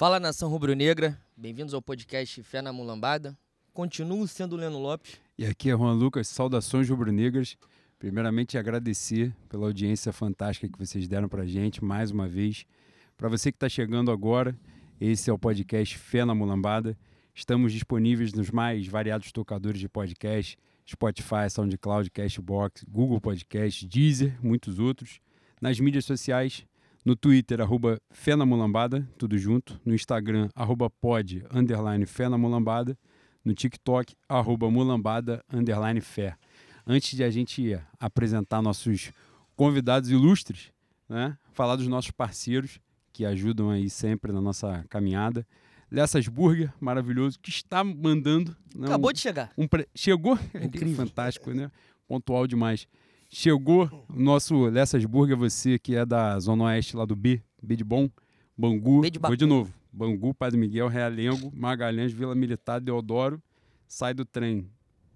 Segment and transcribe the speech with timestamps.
[0.00, 3.36] Fala nação rubro-negra, bem-vindos ao podcast Fé na Mulambada.
[3.70, 5.20] Continuo sendo o Leno Lopes.
[5.36, 7.58] E aqui é Juan Lucas, saudações rubro-negras.
[7.98, 12.64] Primeiramente, agradecer pela audiência fantástica que vocês deram para gente mais uma vez.
[13.14, 14.58] Para você que está chegando agora,
[14.98, 16.96] esse é o podcast Fé na Mulambada.
[17.34, 20.56] Estamos disponíveis nos mais variados tocadores de podcast,
[20.88, 25.20] Spotify, SoundCloud, Cashbox, Google Podcast, Deezer, muitos outros.
[25.60, 26.66] Nas mídias sociais,
[27.04, 29.80] no Twitter, arroba Fé na Mulambada, tudo junto.
[29.84, 32.96] No Instagram, arroba pod, underline Fé na Mulambada.
[33.44, 36.36] No TikTok, arroba Mulambada, underline Fé.
[36.86, 39.12] Antes de a gente apresentar nossos
[39.56, 40.72] convidados ilustres,
[41.08, 42.78] né, falar dos nossos parceiros
[43.12, 45.46] que ajudam aí sempre na nossa caminhada.
[45.90, 48.56] Lessas Burger, maravilhoso, que está mandando.
[48.74, 49.52] Né, Acabou um, de chegar.
[49.58, 49.88] um pre...
[49.94, 50.38] Chegou?
[50.54, 50.94] Incrível.
[50.94, 51.70] Fantástico, né?
[52.06, 52.86] Pontual demais.
[53.32, 57.76] Chegou o nosso Lessas Burger, você que é da Zona Oeste lá do B, B
[57.76, 58.10] de Bom,
[58.58, 59.00] Bangu.
[59.00, 59.72] B de Vou de novo.
[59.92, 63.40] Bangu, Padre Miguel, Realengo, Magalhães, Vila Militar, Deodoro.
[63.86, 64.68] Sai do trem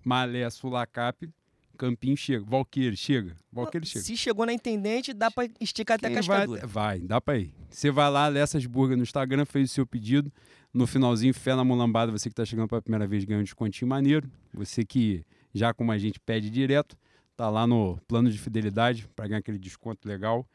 [0.04, 1.28] Malé, Sulacap,
[1.76, 2.44] Campinho chega.
[2.44, 3.34] Valqueire chega.
[3.52, 4.04] Valqueire chega.
[4.04, 6.66] Se chegou na Intendente, dá pra esticar até a Quem vai, cascadura.
[6.68, 7.52] vai, dá pra ir.
[7.68, 10.32] Você vai lá, Lessas Burger no Instagram, fez o seu pedido.
[10.72, 13.88] No finalzinho, Fé na Mulambada, você que tá chegando pela primeira vez ganha um descontinho
[13.88, 14.30] maneiro.
[14.52, 16.96] Você que já como a gente pede direto,
[17.36, 20.46] tá lá no plano de fidelidade para ganhar aquele desconto legal.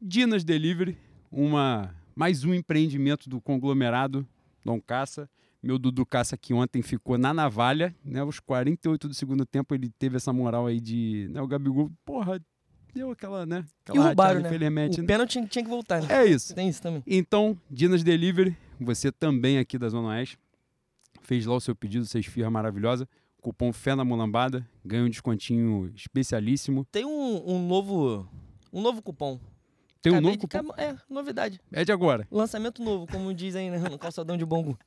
[0.00, 0.96] Dinas Delivery,
[1.30, 4.26] uma mais um empreendimento do conglomerado
[4.64, 5.28] Dom Caça.
[5.62, 8.22] Meu Dudu Caça que ontem ficou na navalha, né?
[8.24, 12.40] Os 48 do segundo tempo ele teve essa moral aí de, né, o Gabigol, porra,
[12.94, 13.64] deu aquela, né?
[13.66, 14.48] E Aquela roubaram, rateada, né?
[14.56, 15.06] infelizmente, O né?
[15.06, 16.08] pênalti tinha, tinha que voltar, né?
[16.10, 16.54] É isso.
[16.54, 17.02] Tem isso também.
[17.06, 20.38] Então, Dinas Delivery, você também aqui da Zona Oeste,
[21.20, 23.06] fez lá o seu pedido, essa esfirra maravilhosa.
[23.40, 26.84] Cupom Fé na Mulambada, ganha um descontinho especialíssimo.
[26.92, 28.28] Tem um, um novo
[28.72, 29.40] um novo cupom.
[30.02, 30.72] Tem um Acabei novo de- cupom?
[30.80, 31.60] É, novidade.
[31.72, 32.26] É de agora.
[32.30, 34.78] Lançamento novo, como dizem né, no calçadão de Bangu.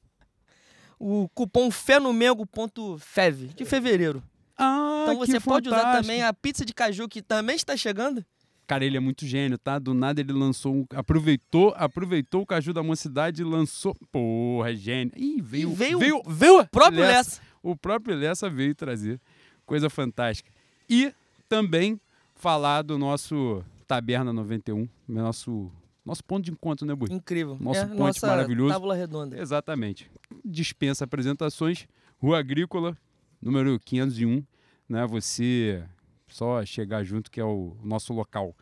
[0.99, 4.23] O cupom fenomengo.fev, de fevereiro.
[4.58, 6.02] Ah, Então você pode usar fantástico.
[6.03, 8.23] também a pizza de caju, que também está chegando.
[8.65, 9.77] Cara, ele é muito gênio, tá?
[9.77, 10.86] Do nada ele lançou.
[10.95, 13.93] Aproveitou, aproveitou o Caju da Mocidade e lançou...
[14.09, 15.11] Porra, é gênio.
[15.17, 15.69] Ih, veio...
[15.71, 17.42] E veio- veio, veio O próprio Lessa.
[17.63, 19.19] O próprio Lessa veio trazer.
[19.65, 20.51] Coisa fantástica.
[20.89, 21.13] E
[21.47, 21.99] também
[22.35, 25.71] falar do nosso Taberna 91, nosso,
[26.05, 27.07] nosso ponto de encontro, né, Bui?
[27.09, 27.57] Incrível.
[27.59, 28.73] Nosso é, ponte maravilhoso.
[28.73, 29.39] Tábula redonda.
[29.39, 30.11] Exatamente.
[30.43, 31.87] Dispensa apresentações.
[32.21, 32.97] Rua Agrícola,
[33.41, 34.43] número 501.
[34.89, 35.07] Né?
[35.07, 35.83] Você
[36.27, 38.55] só chegar junto, que é o nosso local.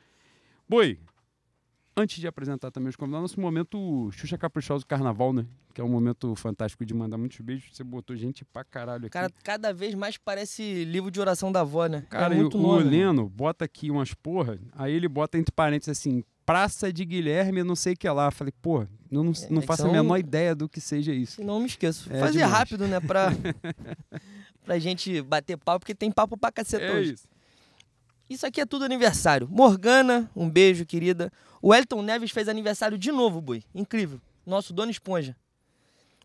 [0.69, 0.99] Boi,
[1.95, 5.45] antes de apresentar também os convidados, nosso momento Xuxa Caprichoso Carnaval, né?
[5.73, 7.69] Que é um momento fantástico de mandar muitos beijos.
[7.71, 9.11] Você botou gente pra caralho aqui.
[9.13, 12.05] Cara, cada vez mais parece livro de oração da avó, né?
[12.09, 12.89] Cara, é muito o nome, mano.
[12.89, 17.75] Leno bota aqui umas porra, aí ele bota entre parênteses assim, Praça de Guilherme, não
[17.75, 18.29] sei o que lá.
[18.31, 21.13] Falei, porra, eu não, não é que faço são- a menor ideia do que seja
[21.13, 21.41] isso.
[21.43, 22.11] Não me esqueço.
[22.11, 22.51] É Fazer demais.
[22.51, 22.99] rápido, né?
[22.99, 23.29] Pra,
[24.65, 27.13] pra gente bater papo, porque tem papo pra caceta É hoje.
[27.13, 27.27] isso.
[28.29, 29.47] Isso aqui é tudo aniversário.
[29.49, 31.31] Morgana, um beijo, querida.
[31.61, 33.63] O Elton Neves fez aniversário de novo, Bui.
[33.73, 34.19] Incrível.
[34.45, 35.35] Nosso dono esponja.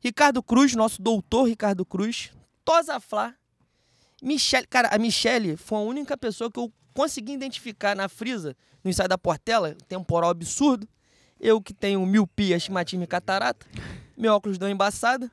[0.00, 2.32] Ricardo Cruz, nosso doutor Ricardo Cruz.
[2.64, 3.34] Tosa Flá.
[4.22, 4.66] Michele.
[4.66, 9.08] Cara, a Michele foi a única pessoa que eu consegui identificar na frisa, no ensaio
[9.08, 10.88] da Portela, temporal absurdo.
[11.38, 13.66] Eu que tenho miopia, astigmatismo e catarata.
[14.16, 15.30] Meu óculos deu embaçada.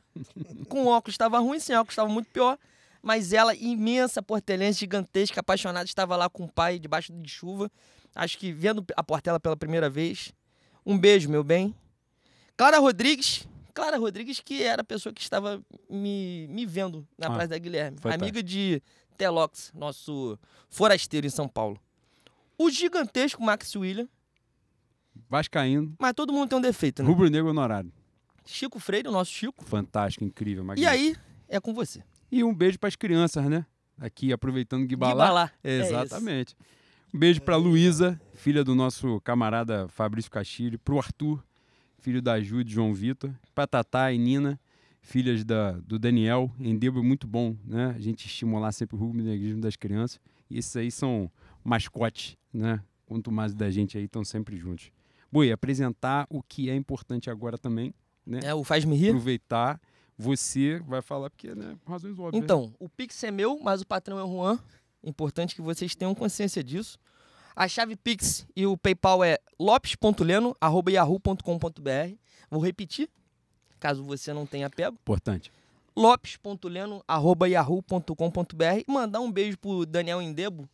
[0.68, 2.58] Com óculos estava ruim, sem óculos estava muito pior.
[3.02, 7.72] Mas ela, imensa portelense, gigantesca, apaixonada, estava lá com o pai, debaixo de chuva.
[8.16, 10.34] Acho que vendo a Portela pela primeira vez.
[10.86, 11.74] Um beijo, meu bem.
[12.56, 13.48] Clara Rodrigues.
[13.74, 15.60] Clara Rodrigues, que era a pessoa que estava
[15.90, 17.98] me, me vendo na Ah, Praça da Guilherme.
[18.04, 18.82] Amiga de
[19.18, 20.38] Telox, nosso
[20.70, 21.80] forasteiro em São Paulo.
[22.58, 24.08] O gigantesco Max William.
[25.30, 27.10] Vascaíno, Mas todo mundo tem um defeito, né?
[27.10, 27.92] Rubro Negro honorário.
[28.46, 29.64] Chico Freire, o nosso Chico.
[29.66, 30.92] Fantástico, incrível, E magnífico.
[30.94, 31.16] aí,
[31.48, 32.04] é com você.
[32.32, 33.66] E um beijo para as crianças, né?
[33.98, 35.14] Aqui, aproveitando Guibalá.
[35.14, 35.52] Guibalá.
[35.64, 36.54] É Exatamente.
[36.60, 36.64] um
[37.14, 41.44] beijo para Luísa, filha do nosso camarada Fabrício Castilho, pro Arthur,
[42.00, 44.60] filho da Ju e João Vitor, pra Tatá e Nina,
[45.00, 46.52] filhas da, do Daniel.
[46.60, 47.94] Endebo é muito bom, né?
[47.96, 50.20] A gente estimular sempre o rubro-negrismo das crianças.
[50.50, 51.32] E esses aí são
[51.64, 52.82] mascotes, né?
[53.06, 54.92] Quanto mais da gente aí estão sempre juntos.
[55.32, 57.94] Boi, apresentar o que é importante agora também,
[58.26, 58.40] né?
[58.44, 59.10] É, o Faz-me Rir.
[59.10, 59.80] Aproveitar.
[60.18, 61.76] Você vai falar porque, né?
[61.88, 62.44] Razões óbvias.
[62.44, 64.60] Então, o Pix é meu, mas o patrão é o Juan.
[65.04, 66.98] Importante que vocês tenham consciência disso.
[67.56, 72.16] A chave Pix e o PayPal é lopes.leno.yahoo.com.br.
[72.50, 73.10] Vou repetir,
[73.80, 74.98] caso você não tenha pego.
[75.02, 75.52] Importante.
[75.96, 80.70] lopes.leno.yahoo.com.br e mandar um beijo pro Daniel Indebo,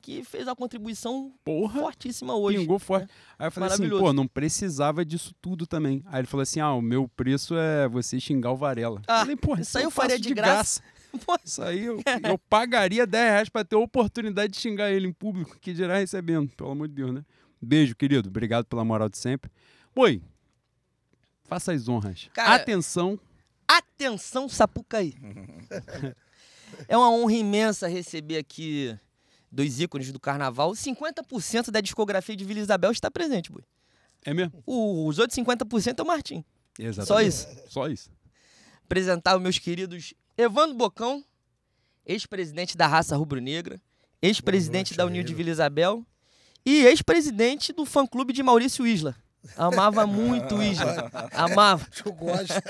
[0.00, 2.58] que fez uma contribuição Porra, fortíssima hoje.
[2.58, 3.10] pingou forte.
[3.38, 6.02] Aí eu falei assim, pô, não precisava disso tudo também.
[6.06, 9.00] Aí ele falou assim, ah, o meu preço é você xingar o Varela.
[9.06, 10.80] Ah, falei, pô, isso aí eu faria de graça.
[10.80, 10.86] Pô,
[11.44, 15.12] Isso aí eu, eu pagaria 10 reais pra ter a oportunidade de xingar ele em
[15.12, 17.24] público, que dirá recebendo, pelo amor de Deus, né?
[17.60, 18.28] Beijo, querido.
[18.28, 19.50] Obrigado pela moral de sempre.
[19.94, 20.22] Oi,
[21.44, 22.28] faça as honras.
[22.32, 23.18] Cara- Atenção.
[23.68, 25.14] Atenção, Sapucaí.
[26.88, 28.96] é uma honra imensa receber aqui
[29.50, 30.72] dois ícones do carnaval.
[30.72, 33.62] 50% da discografia de Vila Isabel está presente, boi.
[34.24, 34.62] É mesmo?
[34.66, 36.44] O- Os outros 50% é o Martim.
[36.78, 37.08] Exatamente.
[37.08, 37.46] Só isso.
[37.68, 38.10] Só isso.
[38.84, 41.22] Apresentar os meus queridos Evandro Bocão,
[42.06, 43.78] ex-presidente da raça rubro-negra,
[44.22, 45.34] ex-presidente da União de.
[45.34, 46.02] Vila Isabel
[46.64, 49.14] e ex-presidente do fã-clube de Maurício Isla.
[49.54, 51.10] Amava muito o Isla.
[51.32, 51.86] Amava.
[51.90, 52.62] Tu gosta,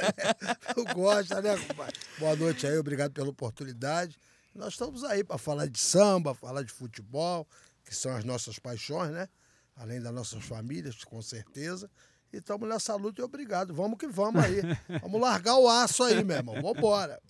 [0.74, 1.94] tu gosta, né, compadre?
[2.18, 4.18] Boa noite aí, obrigado pela oportunidade.
[4.52, 7.46] Nós estamos aí para falar de samba, falar de futebol,
[7.84, 9.28] que são as nossas paixões, né?
[9.76, 11.88] Além das nossas famílias, com certeza.
[12.32, 13.72] E estamos nessa luta e obrigado.
[13.72, 14.60] Vamos que vamos aí.
[15.00, 16.60] Vamos largar o aço aí, meu irmão.
[16.60, 17.20] Vambora.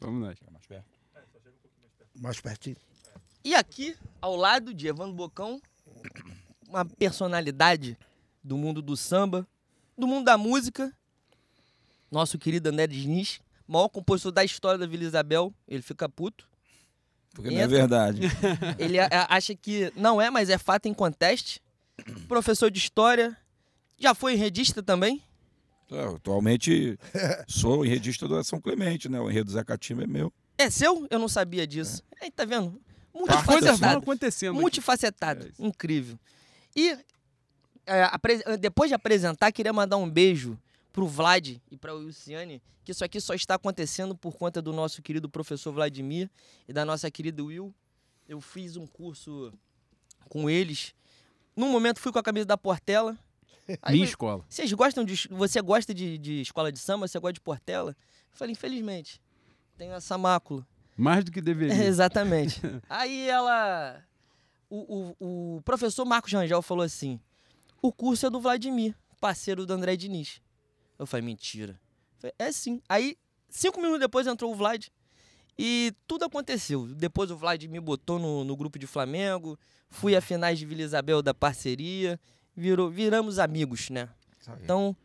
[0.00, 0.38] Vamos nós.
[2.20, 2.76] Mais pertinho.
[3.44, 5.60] E aqui, ao lado de Evandro Bocão,
[6.68, 7.96] uma personalidade
[8.42, 9.46] do mundo do samba,
[9.96, 10.92] do mundo da música,
[12.10, 15.54] nosso querido André Diniz, maior compositor da história da Vila Isabel.
[15.66, 16.48] Ele fica puto.
[17.32, 17.76] Porque não é Entra.
[17.76, 18.20] verdade.
[18.78, 21.62] Ele acha que não é, mas é fato em conteste.
[22.26, 23.36] Professor de história.
[23.96, 25.22] Já foi enredista também.
[25.90, 26.98] Eu, atualmente
[27.48, 29.20] sou enredista do São Clemente, né?
[29.20, 30.32] O enredo do Zé Catimba é meu.
[30.56, 31.06] É seu?
[31.10, 32.02] Eu não sabia disso.
[32.20, 32.80] Aí, tá vendo?
[33.28, 33.98] As coisas vão Multifacetado.
[33.98, 34.50] acontecendo.
[34.52, 34.60] aqui.
[34.60, 35.46] Multifacetado.
[35.46, 35.66] É.
[35.66, 36.18] Incrível.
[36.76, 36.96] E
[37.86, 40.58] é, depois de apresentar, queria mandar um beijo
[40.92, 45.02] pro Vlad e pra Luciane, que isso aqui só está acontecendo por conta do nosso
[45.02, 46.30] querido professor Vladimir
[46.68, 47.74] e da nossa querida Will.
[48.28, 49.52] Eu fiz um curso
[50.28, 50.94] com eles.
[51.56, 53.18] Num momento fui com a camisa da Portela.
[53.82, 54.44] Aí Minha escola.
[54.48, 55.28] vocês gostam de.
[55.30, 57.06] Você gosta de, de escola de samba?
[57.06, 57.90] Você gosta de Portela?
[57.90, 59.20] Eu falei, infelizmente.
[59.76, 60.66] Tenho essa mácula.
[60.96, 61.74] Mais do que deveria.
[61.84, 62.60] Exatamente.
[62.88, 64.02] Aí ela.
[64.68, 67.18] O, o, o professor Marcos Rangel falou assim:
[67.82, 70.40] o curso é do Vladimir, parceiro do André Diniz.
[70.98, 71.72] Eu falei, mentira.
[71.72, 72.82] Eu falei, é sim.
[72.88, 73.16] Aí,
[73.48, 74.88] cinco minutos depois entrou o Vlad.
[75.58, 76.86] E tudo aconteceu.
[76.86, 79.58] Depois o Vlad me botou no, no grupo de Flamengo.
[79.88, 82.20] Fui a finais de Vila Isabel da parceria.
[82.56, 84.08] Virou, viramos amigos, né?
[84.62, 84.96] Então,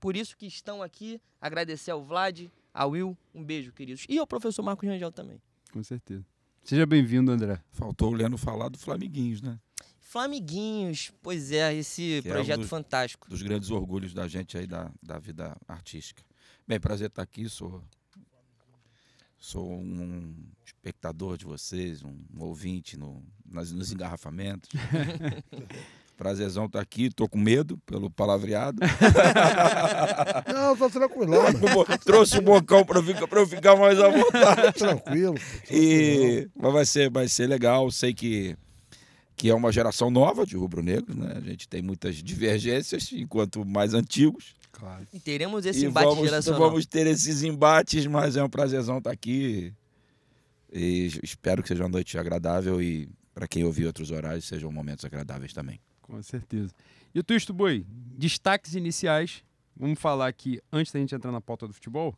[0.00, 1.20] por isso que estão aqui.
[1.40, 3.16] Agradecer ao Vlad, ao Will.
[3.34, 4.04] Um beijo, queridos.
[4.08, 5.40] E ao professor Marcos Rangel também.
[5.72, 6.24] Com certeza.
[6.64, 7.60] Seja bem-vindo, André.
[7.72, 9.58] Faltou o Leandro falar do Flamiguinhos, né?
[10.00, 13.28] Flamiguinhos, pois é, esse Que é um projeto dos- fantástico.
[13.28, 16.22] Dos grandes orgulhos da gente aí da, da vida artística.
[16.66, 17.82] Bem, prazer estar aqui, sou.
[19.38, 20.34] Sou um
[20.64, 24.70] espectador de vocês, um ouvinte no, nas- nos engarrafamentos.
[26.16, 28.80] Prazerzão estar aqui, tô com medo pelo palavreado.
[30.52, 31.44] Não, tô tranquilão.
[32.02, 34.78] Trouxe o bocão para ficar, pra eu ficar mais à vontade.
[34.78, 35.34] Tranquilo.
[35.70, 37.90] E mas vai ser, vai ser legal.
[37.90, 38.56] Sei que,
[39.36, 41.34] que é uma geração nova de rubro-negro, né?
[41.36, 44.54] A gente tem muitas divergências, enquanto mais antigos.
[44.72, 45.06] Claro.
[45.12, 46.60] E teremos esse e embate vamos, geracional.
[46.60, 49.72] vamos ter esses embates, mas é um prazerzão estar aqui.
[50.72, 55.04] E espero que seja uma noite agradável e para quem ouvir outros horários sejam momentos
[55.04, 55.78] agradáveis também.
[56.06, 56.72] Com certeza.
[57.14, 57.86] E o Twisto Boi,
[58.16, 59.44] destaques iniciais.
[59.76, 62.14] Vamos falar aqui, antes da gente entrar na pauta do futebol,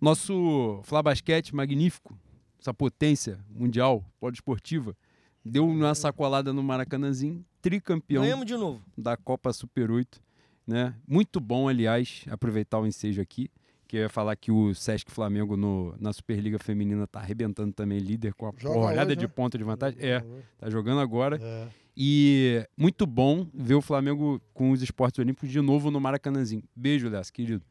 [0.00, 2.18] nosso Flabasquete magnífico,
[2.60, 4.96] essa potência mundial, poliesportiva,
[5.44, 8.82] deu uma sacolada no Maracanãzinho, tricampeão Ganhamos de novo.
[8.96, 10.20] da Copa Super 8.
[10.66, 10.94] Né?
[11.06, 13.50] Muito bom, aliás, aproveitar o ensejo aqui,
[13.86, 17.98] que eu ia falar que o Sesc Flamengo no, na Superliga Feminina tá arrebentando também
[17.98, 19.32] líder com a Joga porrada hoje, de né?
[19.34, 19.98] ponta de vantagem.
[20.00, 20.22] É,
[20.58, 21.38] tá jogando agora.
[21.40, 21.68] É.
[22.00, 26.62] E muito bom ver o Flamengo com os esportes olímpicos de novo no Maracanãzinho.
[26.76, 27.64] Beijo, Léo, querido.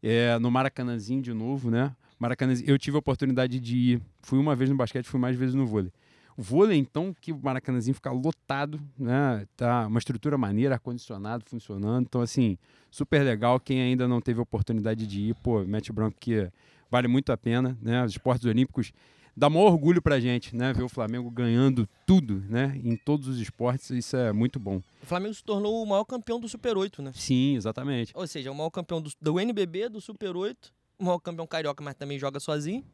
[0.00, 1.92] É, no Maracanãzinho de novo, né?
[2.16, 2.70] Maracanãzinho.
[2.70, 4.02] Eu tive a oportunidade de ir.
[4.22, 5.90] Fui uma vez no basquete, fui mais vezes no vôlei.
[6.36, 9.44] O vôlei, então, que o Maracanãzinho fica lotado, né?
[9.56, 12.04] Tá uma estrutura maneira, ar-condicionado funcionando.
[12.04, 12.56] Então, assim,
[12.92, 13.58] super legal.
[13.58, 16.48] Quem ainda não teve oportunidade de ir, pô, mete branco que
[16.88, 18.04] vale muito a pena, né?
[18.04, 18.92] Os esportes olímpicos
[19.36, 20.72] dá maior orgulho pra gente, né?
[20.72, 22.80] Ver o Flamengo ganhando tudo, né?
[22.82, 24.80] Em todos os esportes, isso é muito bom.
[25.02, 27.12] O Flamengo se tornou o maior campeão do Super 8, né?
[27.14, 28.12] Sim, exatamente.
[28.14, 31.82] Ou seja, o maior campeão do, do NBB, do Super 8, o maior campeão carioca,
[31.82, 32.84] mas também joga sozinho,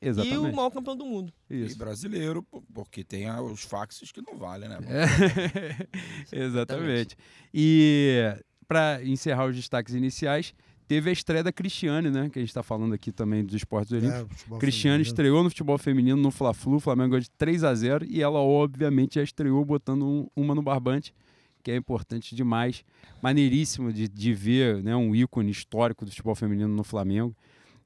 [0.00, 0.54] e o Exatamente.
[0.54, 1.32] maior campeão do mundo.
[1.48, 1.78] E Isso.
[1.78, 4.78] brasileiro, pô, porque tem os faxes que não valem, né?
[4.86, 5.86] É.
[6.44, 7.16] Exatamente.
[7.52, 8.36] E
[8.68, 10.54] para encerrar os destaques iniciais,
[10.88, 12.28] teve a estreia da Cristiane, né?
[12.30, 14.42] Que a gente está falando aqui também dos esportes olímpicos.
[14.56, 18.06] É, Cristiane estreou no futebol feminino no Fla-Flu, o Flamengo ganhou de 3 a 0
[18.08, 21.14] e ela obviamente já estreou botando um- uma no barbante,
[21.62, 22.84] que é importante demais.
[23.22, 27.34] Maneiríssimo de, de ver né, um ícone histórico do futebol feminino no Flamengo.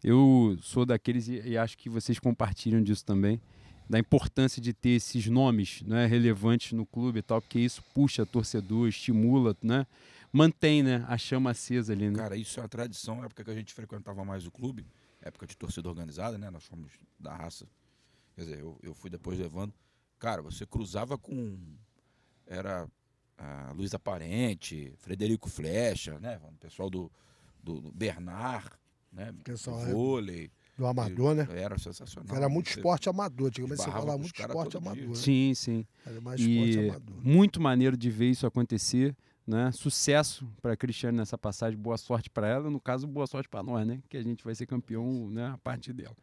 [0.02, 3.40] Eu sou daqueles e, e acho que vocês compartilham disso também,
[3.88, 8.24] da importância de ter esses nomes né, relevantes no clube e tal, porque isso puxa
[8.24, 9.86] torcedor, estimula, né?
[10.32, 12.16] Mantém né, a chama acesa ali, né?
[12.16, 13.16] Cara, isso é uma tradição.
[13.16, 14.86] Na época que a gente frequentava mais o clube,
[15.20, 16.50] época de torcida organizada, né?
[16.50, 17.66] Nós fomos da raça.
[18.34, 19.74] Quer dizer, eu, eu fui depois levando.
[20.18, 21.58] Cara, você cruzava com.
[22.46, 22.88] Era
[23.36, 26.40] a Luiz Aparente, Frederico Flecha, né?
[26.44, 27.10] O pessoal do,
[27.62, 28.70] do, do Bernard,
[29.12, 29.34] né?
[29.42, 29.92] Pessoal, do é.
[29.92, 30.50] vôlei.
[30.76, 31.46] Do amador, né?
[31.50, 32.34] Era sensacional.
[32.34, 33.48] Era muito Você esporte amador.
[33.48, 35.08] Antigamente você esbarrava falava muito esporte amador.
[35.08, 35.14] né?
[35.14, 35.86] Sim, sim.
[36.06, 37.16] Era mais esporte E amador.
[37.22, 39.14] muito maneiro de ver isso acontecer,
[39.46, 39.72] né?
[39.72, 43.62] Sucesso para a Cristiane nessa passagem, boa sorte para ela, no caso, boa sorte para
[43.62, 44.00] nós, né?
[44.08, 45.48] Que a gente vai ser campeão, né?
[45.48, 46.16] A partir dela.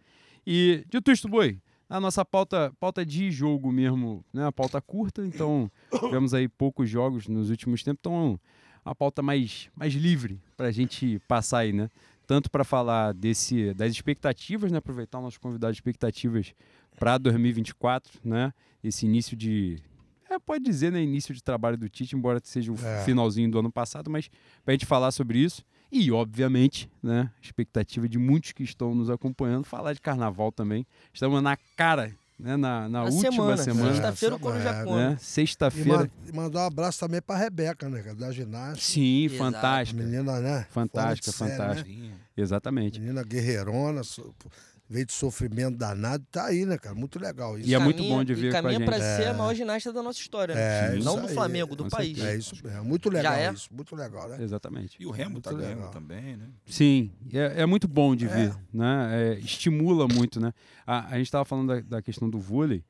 [0.46, 1.60] E dito isto, boi,
[1.90, 4.46] a nossa pauta, pauta de jogo mesmo, né?
[4.46, 8.40] A pauta curta, então tivemos aí poucos jogos nos últimos tempos, então
[8.84, 11.90] a pauta mais, mais livre para a gente passar aí, né?
[12.26, 14.80] Tanto para falar desse, das expectativas, né?
[14.80, 16.54] Aproveitar o nosso convidado de expectativas
[16.98, 18.54] para 2024, né?
[18.84, 19.82] Esse início de.
[20.30, 21.02] É, pode dizer, né?
[21.02, 23.04] Início de trabalho do Tite, embora seja o É.
[23.04, 24.30] finalzinho do ano passado, mas
[24.64, 25.64] para a gente falar sobre isso.
[25.92, 27.32] E, obviamente, né?
[27.42, 30.86] Expectativa de muitos que estão nos acompanhando, falar de carnaval também.
[31.14, 32.58] Estamos na cara, né?
[32.58, 33.92] Na, na última semana, semana.
[33.94, 34.96] Sexta-feira o É, Coruja é, come.
[34.98, 35.18] né?
[35.18, 36.12] Sexta-feira.
[36.28, 38.02] e mandar um abraço também pra Rebeca, né?
[38.04, 38.82] cara, Da ginástica.
[38.82, 39.38] Sim, Exato.
[39.38, 40.04] fantástica.
[40.04, 40.68] Menina, né?
[40.70, 41.90] Fantástica, de série, fantástica.
[41.90, 42.12] Né?
[42.36, 43.00] Exatamente.
[43.00, 44.36] Menina guerreirona, so-
[44.90, 46.96] veio de sofrimento danado, tá aí, né, cara?
[46.96, 47.68] Muito legal isso.
[47.70, 48.88] E é muito Caminha- bom de ver e com a caminha gente.
[48.88, 49.28] pra ser É.
[49.30, 50.96] a maior ginasta da nossa história, né?
[50.96, 52.18] É, Não do aí, Flamengo, do com país.
[52.24, 52.84] É isso mesmo.
[52.86, 53.54] Muito legal Já é?
[53.54, 53.68] isso.
[53.74, 54.38] Muito legal, né?
[54.42, 54.96] Exatamente.
[55.00, 55.92] E o Remo Muito tá ganhando legal.
[55.92, 56.48] também, né?
[56.66, 58.28] Sim, é, é muito bom de É.
[58.30, 59.10] ver, né?
[59.36, 60.54] É, estimula muito, né?
[60.86, 62.84] A, a gente estava falando da, da questão do vôlei,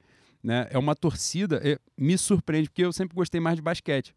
[0.44, 0.68] né?
[0.70, 4.14] É uma torcida, é, me surpreende, porque eu sempre gostei mais de basquete.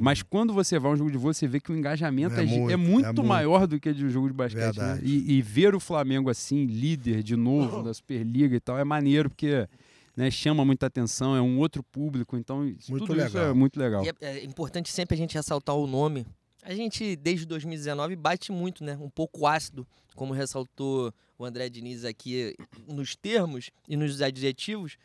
[0.00, 2.42] Mas quando você vai a um jogo de vôlei, você vê que o engajamento É
[2.42, 3.24] é, muito, é é muito muito.
[3.24, 4.78] maior do que de um jogo de basquete.
[4.78, 5.00] né?
[5.02, 9.28] E, e ver o Flamengo assim, líder de novo na Superliga e tal, é maneiro,
[9.28, 9.68] porque
[10.16, 13.50] né, chama muita atenção, é um outro público, então isso- Muito tudo isso legal.
[13.50, 14.04] é muito legal.
[14.04, 16.26] E é, é importante sempre a gente ressaltar o nome.
[16.62, 18.96] A gente, desde 2019, bate muito, né?
[18.98, 22.54] Um pouco ácido, como ressaltou o André Diniz aqui
[22.88, 24.96] nos termos e nos adjetivos.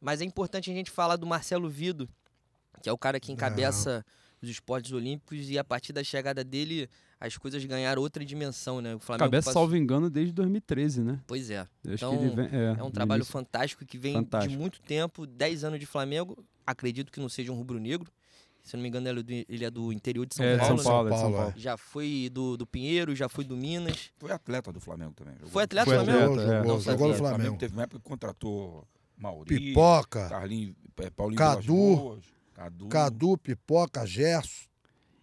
[0.00, 2.08] Mas é importante a gente falar do Marcelo Vido,
[2.80, 4.04] que é o cara que encabeça
[4.42, 6.88] os esportes olímpicos e a partir da chegada dele
[7.20, 8.94] as coisas ganharam outra dimensão, né?
[8.94, 11.20] O Flamengo Cabeça, passou- salvo engano, desde 2013, né?
[11.26, 11.66] Pois é.
[11.84, 13.32] Eu acho Então, que ele vem, é, É um trabalho início.
[13.32, 14.52] fantástico que vem Fantástico.
[14.52, 16.42] de muito tempo, 10 anos de Flamengo.
[16.66, 18.10] Acredito que não seja um rubro-negro.
[18.62, 20.56] Se eu não me engano, ele é do, ele é do interior de São É,
[20.58, 20.66] Paulo.
[20.68, 20.82] São né?
[20.84, 21.54] Paulo, é de São Paulo, Paulo.
[21.58, 24.10] Já foi do, do Pinheiro, já foi do Minas.
[24.18, 25.34] Foi atleta do Flamengo também.
[25.34, 25.50] jogou.
[25.50, 26.40] Foi atleta do Flamengo?
[26.40, 26.46] é.
[26.46, 27.56] jogou, Não jogou no O Flamengo Flamengo.
[27.58, 31.62] teve uma época que contratou Mauri, Pipoca, Carlinhos, é, Paulinho Cadu.
[31.96, 32.24] Vilas
[32.60, 32.88] Cadu.
[32.88, 34.68] Cadu, Pipoca, Gerson.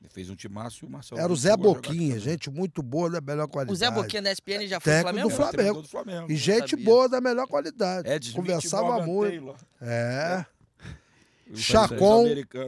[0.02, 1.22] Ele fez um timaço e o Marcelo.
[1.22, 3.74] Era o Zé Boquinha, gente muito boa, da melhor qualidade.
[3.74, 5.30] O Zé Boquinha da SPN já foi do Técnico Flamengo?
[5.30, 5.52] do Flamengo.
[5.52, 6.32] treinador do Flamengo.
[6.32, 6.86] E gente sabia.
[6.86, 8.10] boa da melhor qualidade.
[8.10, 9.30] Ed Smith, Conversava Morgan muito.
[9.30, 9.56] Taylor.
[9.82, 10.46] É.
[11.52, 12.26] Os Chacon.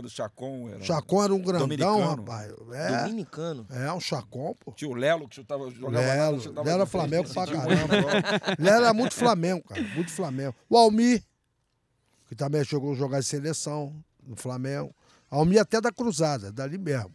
[0.07, 0.83] Chacon era.
[0.83, 2.05] Chacon era um grandão, Dominicano.
[2.05, 2.53] rapaz.
[2.71, 3.67] É, Dominicano.
[3.71, 4.71] é um Chacon, pô.
[4.73, 7.95] Tinha o Lelo que chutava, jogava Lelo, nada, chutava Lelo era Flamengo pra decidia caramba.
[8.59, 9.81] Ele era muito Flamengo, cara.
[9.81, 10.55] Muito Flamengo.
[10.69, 11.23] O Almir,
[12.27, 13.93] que também chegou a jogar em seleção
[14.29, 14.93] no Flamengo.
[15.29, 17.11] Almir até da Cruzada, dali mesmo.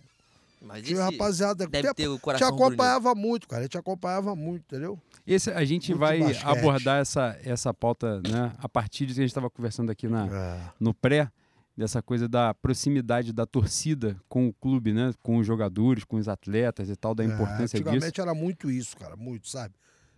[0.61, 1.67] Mas Tinha esse rapaziada.
[1.67, 3.61] deve Te- ter o te coração acompanhava muito, cara.
[3.61, 4.99] A gente acompanhava muito, entendeu?
[5.27, 9.25] Esse, a gente Muito vai abordar essa, essa pauta né, a partir disso que a
[9.25, 10.61] gente estava conversando aqui na, É.
[10.81, 11.31] no pré,
[11.77, 16.29] dessa coisa da proximidade da torcida com o clube, né, com os jogadores, com os
[16.29, 17.89] atletas e tal, da importância é, disso.
[17.89, 19.75] antigamente era muito isso, cara, muito, sabe?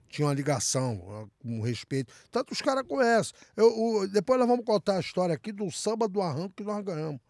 [0.09, 2.13] Tinha uma ligação, um respeito.
[2.31, 3.33] Tanto os caras conhecem.
[3.57, 6.83] Eu, o- depois nós vamos contar a história aqui do samba do arranco que nós
[6.85, 7.21] ganhamos.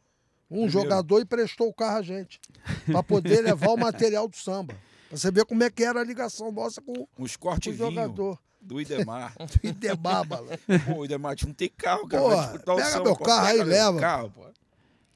[0.48, 0.70] Um Primeiro.
[0.72, 2.40] jogador emprestou o carro a gente
[2.86, 4.74] para poder levar o material do samba.
[5.08, 8.38] Pra você ver como é que era a ligação nossa com, com Uns o jogador.
[8.60, 9.34] do Idemar.
[9.62, 10.58] E debábala.
[10.86, 12.22] Pô, o Idemar tinha não tem carro, cara.
[12.22, 14.00] Pô, o pega samba, meu pô, carro aí, pega meu leva.
[14.00, 14.46] Carro, pô.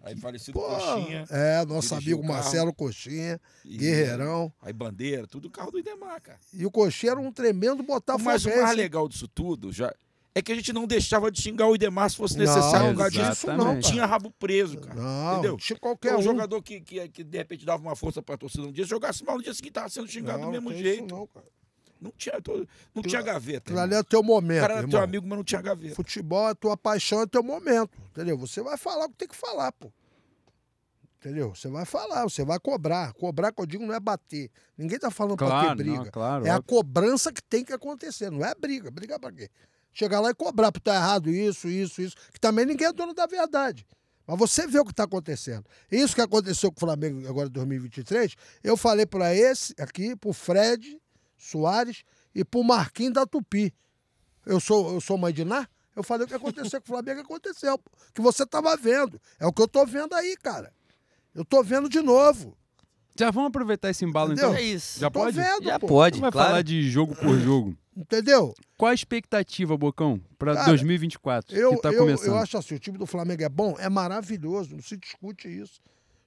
[0.03, 1.25] Aí falecido Pô, Coxinha.
[1.31, 2.23] é, nosso amigo.
[2.25, 4.51] Marcelo Coxinha, e- guerreirão.
[4.63, 6.39] Aí bandeira, tudo carro do Idemar, cara.
[6.55, 7.85] E o Coxinha era um tremendo
[8.25, 9.93] Mas o mais legal disso tudo já
[10.35, 12.97] é que a gente não deixava de xingar o Idemar se fosse Não, necessário.
[12.97, 14.95] causa disso, não tinha rabo preso, cara.
[14.95, 15.57] Não, entendeu?
[15.57, 16.23] tinha qualquer um um.
[16.23, 19.25] jogador que, que, que de repente dava uma força pra torcida um dia, se jogasse
[19.25, 21.13] mal no dia seguinte, tava sendo xingado Não, do mesmo jeito.
[21.15, 21.45] não, cara.
[22.01, 23.59] Não tinha, to- não tinha gaveta.
[23.71, 25.95] Aquilo ali é teu o momento, cara era teu amigo, mas não tinha gaveta.
[25.95, 28.39] Futebol é tua paixão, é teu momento, entendeu?
[28.39, 29.93] Você vai falar o que tem que falar, pô.
[31.19, 31.55] Entendeu?
[31.55, 33.13] Você vai falar, você vai cobrar.
[33.13, 34.51] Cobrar, que eu digo, não é bater.
[34.79, 35.97] Ninguém tá falando pra ter Claro, briga.
[36.05, 36.47] não, claro.
[36.47, 36.67] É a óbvio.
[36.69, 38.91] cobrança que tem que acontecer, não é briga.
[38.91, 39.51] Briga pra quê?
[39.93, 42.17] Chegar lá e cobrar, porque tá errado isso, isso, isso.
[42.33, 43.87] Que também ninguém é dono da verdade.
[44.27, 45.67] Mas você vê o que está acontecendo.
[45.93, 50.33] Isso que aconteceu com o Flamengo agora em 2023, eu falei para esse aqui, pro
[50.33, 50.97] Fred
[51.41, 52.05] Soares
[52.35, 53.75] e pro Marquinhos da Tupi.
[54.47, 55.67] Eu sou, eu sou mãe de Ná,
[55.97, 57.79] eu falei o que aconteceu com o Flamengo aconteceu.
[58.15, 59.21] Que você tava vendo.
[59.39, 60.73] É o que eu tô vendo aí, cara.
[61.35, 62.57] Eu tô vendo de novo.
[63.19, 64.51] Já vamos aproveitar esse embalo, Entendeu?
[64.51, 64.61] então?
[64.61, 65.01] É isso.
[65.01, 65.37] Já tô pode?
[65.37, 65.87] vendo, Já pô.
[65.87, 66.49] pode, Vai claro.
[66.49, 67.77] falar de jogo por jogo.
[67.97, 68.55] Entendeu?
[68.79, 72.29] Qual a expectativa, Bocão, para Cara, 2024, Eu, que tá eu, começando?
[72.29, 75.81] eu acho assim, o time do Flamengo é bom, é maravilhoso, não se discute isso.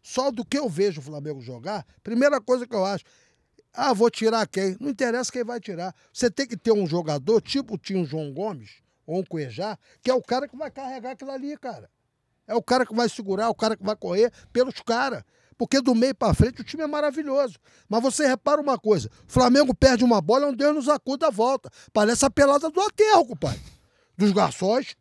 [0.03, 3.05] Só do que eu vejo o Flamengo jogar, primeira coisa que eu acho,
[3.73, 4.77] ah, vou tirar quem?
[4.79, 5.95] Não interessa quem vai tirar.
[6.11, 10.11] Você tem que ter um jogador, tipo tinha o João Gomes, ou um Cuejá, que
[10.11, 11.89] é o cara que vai carregar aquilo ali, cara.
[12.47, 15.23] É o cara que vai segurar, o cara que vai correr pelos caras.
[15.57, 17.57] Porque do meio pra frente o time é maravilhoso.
[17.87, 21.27] Mas você repara uma coisa: o Flamengo perde uma bola, é um Deus nos acuda
[21.27, 21.69] a volta.
[21.91, 23.61] Parece a pelada do aterro, compadre.
[24.17, 24.95] Dos garçons,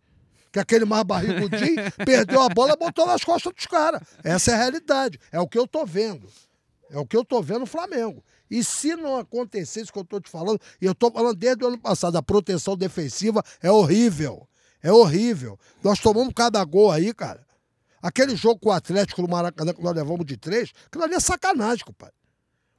[0.50, 4.02] que aquele mais barrigudinho perdeu a bola e botou nas costas dos caras.
[4.22, 5.18] Essa é a realidade.
[5.30, 6.28] É o que eu tô vendo.
[6.90, 8.22] É o que eu tô vendo no Flamengo.
[8.52, 11.64] E se não acontecer isso que eu tô te falando, e eu tô falando desde
[11.64, 14.46] o ano passado, a proteção defensiva é horrível.
[14.82, 15.58] É horrível.
[15.82, 17.46] Nós tomamos cada gol aí, cara.
[18.02, 21.20] Aquele jogo com o Atlético no Maracanã que nós levamos de três, aquilo ali é
[21.20, 22.14] sacanagem, compadre.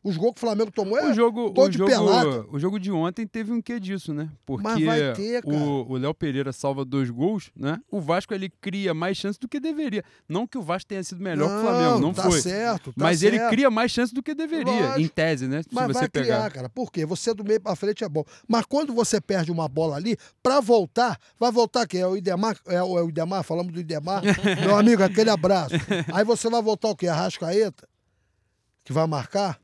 [0.03, 2.45] Os gols que o Flamengo tomou é O jogo, gol o, de jogo, pelada.
[2.51, 4.29] o jogo de ontem teve um quê disso, né?
[4.45, 7.79] Porque ter, o o Léo Pereira salva dois gols, né?
[7.89, 10.03] O Vasco ele cria mais chances do que deveria.
[10.27, 12.41] Não que o Vasco tenha sido melhor que o Flamengo, não tá foi.
[12.41, 13.49] certo, tá Mas ele certo.
[13.51, 14.99] cria mais chances do que deveria, Lógico.
[14.99, 15.63] em tese, né?
[15.63, 16.25] Se Mas você vai pegar.
[16.25, 16.69] criar, cara.
[16.69, 17.05] Por quê?
[17.05, 18.25] Você do meio pra frente é bom.
[18.47, 22.01] Mas quando você perde uma bola ali, pra voltar, vai voltar quem?
[22.01, 22.57] É o Idemar?
[22.67, 23.41] É o, é o Idemar?
[23.43, 24.21] Falamos do Idemar.
[24.61, 25.75] Meu amigo, aquele abraço.
[26.13, 27.07] Aí você vai voltar o quê?
[27.07, 27.87] Arrascaeta?
[28.83, 29.62] Que vai marcar?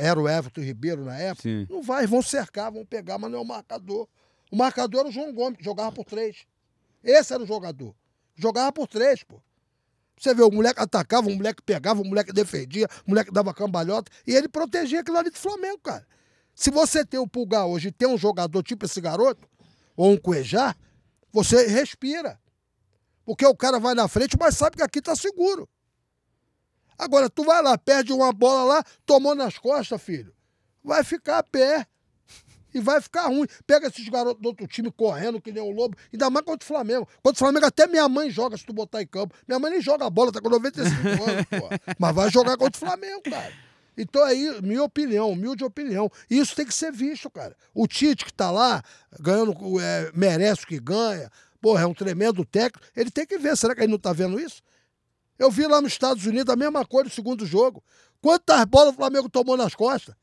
[0.00, 1.42] Era o Everton Ribeiro na época?
[1.42, 1.66] Sim.
[1.68, 4.08] Não vai, vão cercar, vão pegar, mas não é o marcador.
[4.50, 6.46] O marcador era o João Gomes, que jogava por três.
[7.02, 7.94] Esse era o jogador.
[8.34, 9.40] Jogava por três, pô.
[10.18, 14.10] Você vê, o moleque atacava, o moleque pegava, o moleque defendia, o moleque dava cambalhota,
[14.26, 16.06] e ele protegia aquilo ali do Flamengo, cara.
[16.54, 19.46] Se você tem o Pulgar hoje e tem um jogador tipo esse garoto,
[19.94, 20.74] ou um Cuejá,
[21.32, 22.40] você respira.
[23.26, 25.68] Porque o cara vai na frente, mas sabe que aqui tá seguro.
[26.98, 30.32] Agora, tu vai lá, perde uma bola lá, tomou nas costas, filho.
[30.82, 31.86] Vai ficar a pé.
[32.74, 33.46] E vai ficar ruim.
[33.66, 35.96] Pega esses garotos do outro time correndo que nem um lobo.
[36.12, 37.08] Ainda mais contra o Flamengo.
[37.22, 39.34] Contra o Flamengo, até minha mãe joga se tu botar em campo.
[39.48, 41.94] Minha mãe nem joga bola, tá com 95 anos, pô.
[41.98, 43.52] Mas vai jogar contra o Flamengo, cara.
[43.96, 46.10] Então aí, minha opinião, humilde opinião.
[46.28, 47.56] E isso tem que ser visto, cara.
[47.74, 48.82] O Tite que tá lá,
[49.18, 51.30] ganhando, é, merece o que ganha.
[51.62, 52.86] Porra, é um tremendo técnico.
[52.94, 53.56] Ele tem que ver.
[53.56, 54.62] Será que ele não tá vendo isso?
[55.38, 57.82] Eu vi lá nos Estados Unidos a mesma coisa no segundo jogo.
[58.20, 60.14] Quantas bolas o Flamengo tomou nas costas?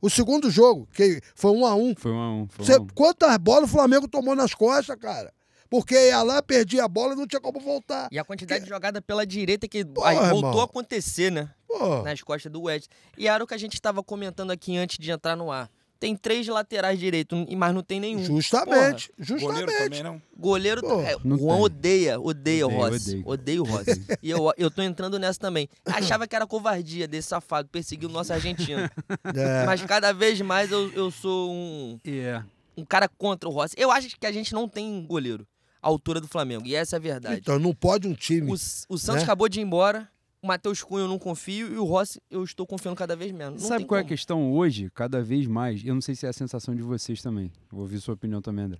[0.00, 1.94] O segundo jogo, que foi um a um.
[1.96, 2.46] Foi um a um.
[2.48, 5.32] Foi Você- um quantas bolas o Flamengo tomou nas costas, cara?
[5.70, 8.08] Porque ia lá, perdia a bola e não tinha como voltar.
[8.12, 10.60] E a quantidade de jogada pela direita que Porra, aí voltou irmão.
[10.60, 11.50] a acontecer, né?
[11.66, 12.88] Pô, Nas costas do West.
[13.18, 15.68] E era o que a gente estava comentando aqui antes de entrar no ar.
[16.04, 18.22] Tem três laterais direitos, mas não tem nenhum.
[18.22, 19.78] justamente, Goleiro justamente.
[19.78, 20.20] também não.
[20.36, 20.82] Goleiro.
[20.82, 21.64] Pô, é, não Juan tem.
[21.64, 23.10] odeia, odeia o Rossi.
[23.10, 23.22] odeio.
[23.26, 24.04] Odeio o Rossi.
[24.22, 25.66] e eu, eu tô entrando nessa também.
[25.86, 28.82] Achava que era covardia desse safado perseguir o nosso argentino.
[29.34, 32.42] É, Mas cada vez mais eu, eu sou um, É.
[32.76, 33.74] um cara contra o Rossi.
[33.78, 35.46] Eu acho que a gente não tem goleiro
[35.82, 36.66] à altura do Flamengo.
[36.66, 37.40] E essa é a verdade.
[37.40, 38.50] então não pode um time.
[38.50, 39.22] O, o Santos né?
[39.22, 40.06] acabou de ir embora.
[40.44, 41.72] O Matheus Cunha eu não confio.
[41.72, 43.62] E o Rossi eu estou confiando cada vez menos.
[43.62, 44.08] Não Sabe qual é a como.
[44.10, 45.82] questão hoje, cada vez mais?
[45.82, 47.50] Eu não sei se é a sensação de vocês também.
[47.70, 48.78] Vou ouvir sua opinião também, André.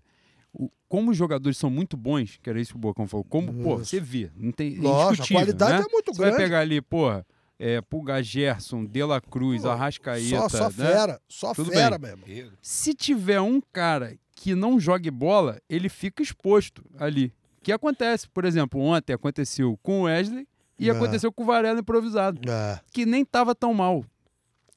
[0.52, 3.50] O- como os jogadores são muito bons, que era isso que o Bocão falou, como,
[3.62, 5.84] pô, você vê, não tem é Lógico, a qualidade né?
[5.88, 6.44] é muito Você vai grande.
[6.44, 7.26] pegar ali, porra,
[7.58, 10.70] é, Pulgar Gerson, De La Cruz, Pô, Arrascaeta, Só, só né?
[10.70, 12.14] fera, só Tudo fera bem.
[12.26, 12.52] mesmo.
[12.60, 17.32] Se tiver um cara que não jogue bola, ele fica exposto ali.
[17.58, 18.28] O que acontece?
[18.28, 20.46] Por exemplo, ontem aconteceu com o Wesley
[20.78, 20.92] e É.
[20.92, 22.80] aconteceu com o Varela improvisado É.
[22.92, 24.04] que nem estava tão mal.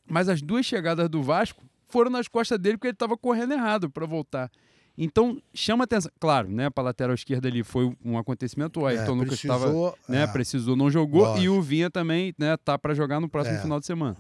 [0.10, 3.90] Mas as duas chegadas do Vasco foram nas costas dele porque ele estava correndo errado
[3.90, 4.50] para voltar.
[4.98, 6.12] Então, chama atenção.
[6.20, 6.70] Claro, né?
[6.72, 8.80] Para lateral esquerda ali foi um acontecimento.
[8.80, 10.24] O Ayrton É, Lucas estava, precisou, né?
[10.24, 10.28] é.
[10.28, 11.22] Precisou, não jogou.
[11.22, 11.44] Lógico.
[11.44, 12.58] E o Vinha também, né?
[12.58, 13.62] Tá para jogar no próximo É.
[13.62, 14.18] final de semana.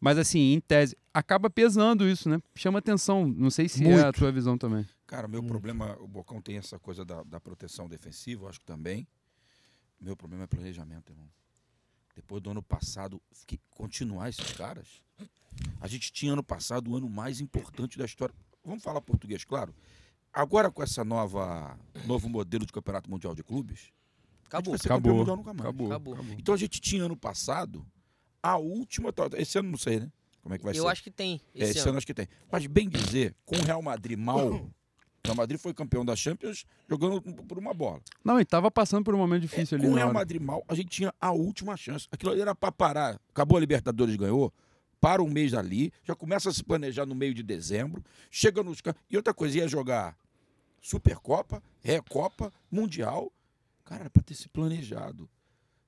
[0.00, 2.38] Mas assim, em tese, acaba pesando isso, né?
[2.56, 3.26] Chama atenção.
[3.26, 4.18] Não sei se é a Muito.
[4.18, 4.84] tua visão também.
[5.06, 5.30] Cara, Hum.
[5.30, 9.06] meu problema, o Bocão tem essa coisa da, da proteção defensiva, acho que também.
[10.00, 11.28] Meu problema é planejamento, irmão.
[12.14, 15.02] Depois do ano passado, que, continuar esses caras.
[15.80, 18.34] A gente tinha ano passado o ano mais importante da história.
[18.64, 19.74] Vamos falar português, claro.
[20.32, 23.90] Agora com essa nova novo modelo de campeonato mundial de clubes,
[24.46, 24.72] Acabou.
[24.72, 25.00] vai ser Acabou.
[25.02, 25.60] campeão mundial nunca mais.
[25.68, 25.86] Acabou.
[26.14, 26.16] Acabou.
[26.38, 27.86] Então a gente tinha ano passado
[28.42, 29.12] a última.
[29.34, 30.12] Esse ano não sei, né?
[30.42, 30.88] Como é que vai Eu ser?
[30.88, 31.40] acho que tem.
[31.54, 31.90] É, Esse, esse ano.
[31.90, 32.28] ano acho que tem.
[32.52, 34.70] Mas bem dizer, com o Real Madrid mal,
[35.26, 38.00] o Real Madrid foi campeão da Champions jogando por uma bola.
[38.24, 40.12] Não, e tava passando por um momento difícil ali com o na Real.
[40.12, 42.06] Madrid mal, a gente tinha a última chance.
[42.10, 43.20] Aquilo ali era pra parar.
[43.30, 44.52] Acabou a Libertadores, ganhou.
[45.00, 48.80] Para um mês ali, já começa a se planejar no meio de dezembro, chega nos.
[49.10, 50.16] E outra coisa, ia jogar
[50.80, 53.32] Supercopa, Recopa, Mundial.
[53.84, 55.28] Cara, era pra ter se planejado.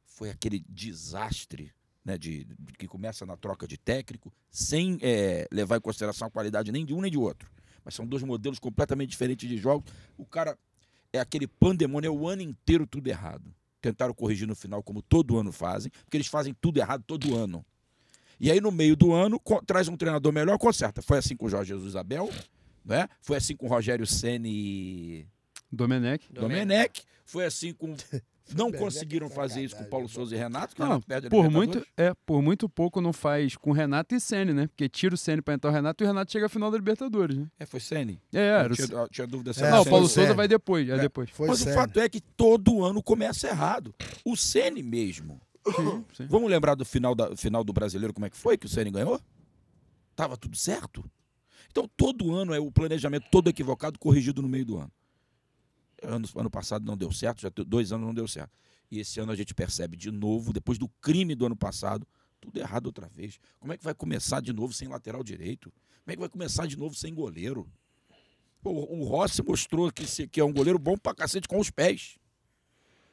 [0.06, 1.72] Foi aquele desastre
[2.04, 6.30] né, de, de- que começa na troca de técnico, sem eh, levar em consideração a
[6.30, 7.50] qualidade nem de um nem de outro.
[7.88, 9.90] Mas são dois modelos completamente diferentes de jogos.
[10.18, 10.58] O cara
[11.10, 13.50] é aquele pandemônio, é o ano inteiro tudo errado.
[13.80, 17.64] Tentaram corrigir no final, como todo ano fazem, porque eles fazem tudo errado todo ano.
[18.38, 21.00] E aí, no meio do ano, traz um treinador melhor, conserta.
[21.00, 22.28] Foi assim com o Jorge Jesus Abel,
[22.84, 23.08] né?
[23.22, 25.26] foi assim com o Rogério Ceni e
[25.72, 26.30] Domenech.
[26.30, 27.96] Domenech, foi assim com.
[28.56, 31.26] Não conseguiram é fazer isso com o Paulo Souza e Renato, que Não, Renato perde
[31.26, 31.74] a por Libertadores.
[31.74, 34.66] muito, é, por muito pouco não faz com Renato e Ceni, né?
[34.66, 36.76] Porque tira o Ceni pra entrar o Renato e o Renato chega à final da
[36.76, 37.46] Libertadores, né?
[37.58, 38.20] É, foi Ceni.
[38.32, 40.48] É, era o tinha, tinha dúvida se É, Não, o Ceni Paulo ou Souza vai
[40.48, 41.30] depois, é depois.
[41.30, 43.94] Foi Mas o fato é que todo ano começa errado.
[44.24, 45.40] O Ceni mesmo.
[45.76, 46.26] Sim, sim.
[46.28, 48.90] Vamos lembrar do final, da, final do brasileiro, como é que foi que o Ceni
[48.90, 49.20] ganhou?
[50.16, 51.04] Tava tudo certo.
[51.70, 54.90] Então, todo ano é o planejamento todo equivocado, corrigido no meio do ano.
[56.02, 58.52] Ano, ano passado não deu certo, já dois anos não deu certo.
[58.90, 62.06] E esse ano a gente percebe de novo, depois do crime do ano passado,
[62.40, 63.38] tudo errado outra vez.
[63.58, 65.70] Como é que vai começar de novo sem lateral direito?
[66.04, 67.68] Como é que vai começar de novo sem goleiro?
[68.62, 71.70] Pô, o Rossi mostrou que, se- que é um goleiro bom pra cacete com os
[71.70, 72.16] pés.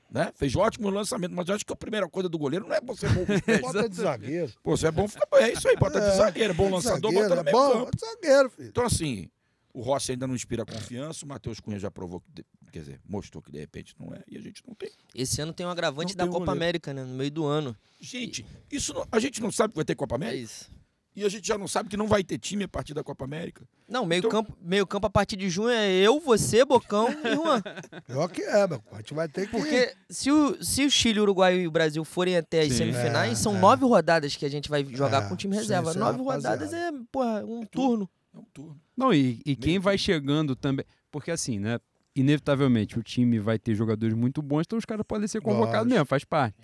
[0.09, 0.31] Né?
[0.35, 3.09] Fez ótimo lançamento, mas eu acho que a primeira coisa do goleiro não é você
[3.09, 3.61] bom com os pés.
[3.61, 4.53] Bota de zagueiro.
[4.63, 7.29] Pô, você é bom, fica É isso aí, bota de É, zagueiro, bom lançador, zagueiro,
[7.29, 7.85] bota no é bom, campo.
[7.85, 8.69] bota de zagueiro, filho.
[8.69, 9.27] Então, assim,
[9.73, 12.45] o Rossi ainda não inspira confiança, o Matheus Cunha já provou, que,
[12.75, 14.91] quer dizer, mostrou que de repente não é, e a gente não tem.
[15.13, 16.61] Esse ano tem um agravante Não da Copa goleiro.
[16.63, 17.03] América, né?
[17.03, 17.75] No meio do ano.
[18.01, 20.69] Gente, isso não- a gente não sabe que vai ter Copa É América, isso.
[21.15, 23.23] e a gente já não sabe que não vai ter time a partir da Copa
[23.23, 23.65] América.
[23.87, 27.35] Não, meio, Então- campo, meio campo a partir de junho é eu, você, Bocão e
[27.35, 27.61] Juan.
[28.05, 28.83] Pior que é, meu.
[28.91, 29.51] A gente vai ter que.
[29.51, 32.77] Porque se o, se o Chile, o Uruguai e o Brasil forem até as Sim.
[32.79, 33.59] semifinais, É, são é.
[33.59, 35.93] nove rodadas que a gente vai jogar É, com o time reserva.
[35.93, 36.65] sim, nove rapaziada.
[36.65, 38.09] rodadas é, porra, um turno.
[38.33, 38.81] É um turno.
[38.97, 40.85] Não, e, e quem vai chegando também.
[41.09, 41.79] Porque assim, né?
[42.15, 46.05] Inevitavelmente o time vai ter jogadores muito bons, então os caras podem ser convocados mesmo,
[46.05, 46.55] faz parte.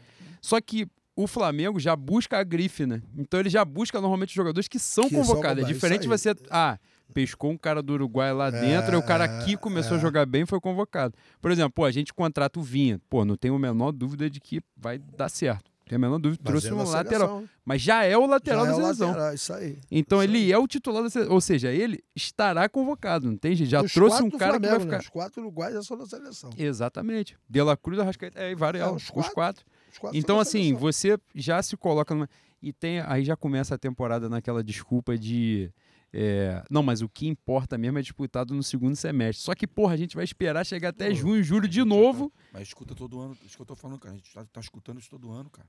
[0.42, 3.02] Só que o Flamengo já busca a grife, né?
[3.18, 5.64] Então ele já busca normalmente jogadores que são Que são convocados.
[5.64, 6.36] É convocados, diferente você.
[6.50, 6.80] Ah,
[7.14, 10.02] pescou um cara do Uruguai lá dentro, e o cara aqui começou a é.
[10.02, 11.14] jogar bem e foi convocado.
[11.42, 13.00] Por exemplo, pô, a gente contrata o Vinha.
[13.10, 15.71] Pô, não tenho a menor dúvida de que vai dar certo.
[15.92, 16.42] Tem a menor dúvida.
[16.42, 17.28] Trouxe é um lateral.
[17.28, 17.50] seleção.
[17.66, 19.08] Mas já é o lateral Já da é seleção.
[19.10, 19.78] lateral, isso aí.
[19.92, 21.34] Então Isso ele é o titular da seleção.
[21.34, 23.70] Ou seja, ele estará convocado, não tem jeito.
[23.70, 24.98] Já Os trouxe quatro um cara que vai Flamengo, né?
[25.00, 25.04] ficar.
[25.04, 26.50] Os quatro uruguaios já são da seleção.
[26.58, 27.38] Exatamente.
[27.50, 29.34] De La Cruz, Arrascaeta, é, e vários, É, os, os os quatro.
[29.34, 29.66] quatro.
[29.92, 32.30] Os quatro Então, assim, você já se coloca numa.
[32.62, 35.70] E tem, aí já começa a temporada naquela desculpa de.
[36.14, 39.44] É, não, mas o que importa mesmo é disputado no segundo semestre.
[39.44, 42.32] Só que, porra, a gente vai esperar chegar até Pô, junho, julho de tá- novo.
[42.52, 44.14] Mas escuta todo ano, isso que eu tô falando, cara.
[44.14, 45.68] A gente tá, tá escutando isso todo ano, cara.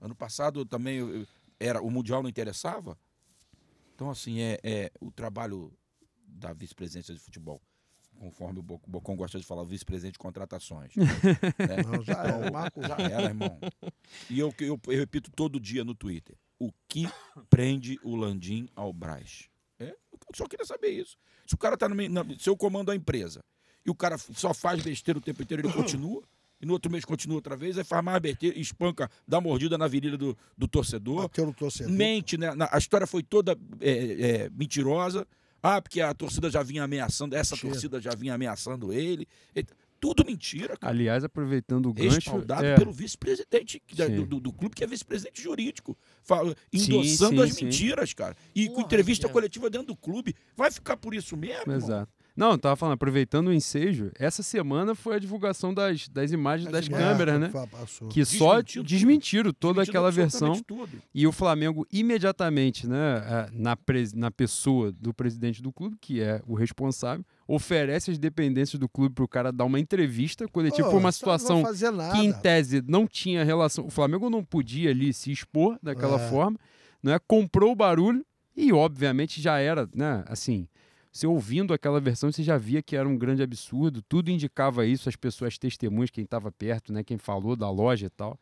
[0.00, 1.26] Ano passado também eu- eu-
[1.58, 2.98] era, o Mundial não interessava.
[3.94, 5.72] Então, assim, é, é o trabalho
[6.28, 7.62] da vice-presidência de futebol,
[8.18, 10.92] conforme o Bo- Bocão gosta de falar, o vice-presidente de contratações.
[11.58, 11.82] né?
[11.82, 12.48] Não, já é.
[12.48, 13.58] O Marco Já era, irmão.
[14.28, 16.36] E eu, eu, eu repito todo dia no Twitter.
[16.58, 17.06] O que
[17.50, 19.48] prende o Landim ao Braz?
[19.78, 21.16] É, eu só queria saber isso.
[21.46, 23.44] Se o cara tá no meio, se eu comando a empresa
[23.84, 26.22] e o cara só faz besteira o tempo inteiro, ele continua.
[26.58, 29.86] E no outro mês continua outra vez, aí faz mais besteira, espanca, dá mordida na
[29.86, 31.92] virilha do, do torcedor, bateu no torcedor.
[31.92, 32.54] mente, né?
[32.54, 35.26] Na- a história foi toda é, é, mentirosa.
[35.62, 37.72] Ah, porque a torcida já vinha ameaçando, essa Mentira.
[37.72, 39.26] torcida já vinha ameaçando ele.
[40.06, 42.14] Tudo mentira, cara Aliás, aproveitando o gancho.
[42.14, 44.14] respaldado é, pelo vice-presidente Sim.
[44.16, 47.64] do, do- do clube, que é vice-presidente jurídico, fala, Sim, endossando sim, as sim.
[47.64, 48.36] mentiras, cara.
[48.54, 49.32] E com Porra, entrevista Jean.
[49.32, 50.34] coletiva dentro do clube.
[50.56, 51.72] Vai ficar por isso mesmo?
[51.72, 52.10] Exato.
[52.36, 56.70] Não, eu tava falando, aproveitando o ensejo, essa semana foi a divulgação das, das imagens
[56.70, 57.48] Das câmeras, né?
[57.48, 58.08] Fa- Passou.
[58.08, 60.52] Que só Desmentiram toda aquela versão.
[60.62, 61.00] tudo.
[61.14, 66.20] E o Flamengo, imediatamente, né, eh, na, pres- na pessoa do presidente do clube, que
[66.20, 70.88] é o responsável, oferece as dependências do clube para o cara dar uma entrevista coletiva
[70.88, 71.62] Pô, por uma situação
[72.12, 73.86] que, em tese, não tinha relação.
[73.86, 76.28] O Flamengo não podia ali se expor daquela É.
[76.28, 76.58] forma,
[77.02, 77.18] né?
[77.26, 78.24] comprou o barulho
[78.56, 80.66] e, obviamente, já era, né, assim.
[81.12, 85.08] Você ouvindo aquela versão, você já via que era um grande absurdo, tudo indicava isso,
[85.08, 88.38] as pessoas testemunhas, quem estava perto, né, quem falou da loja e tal.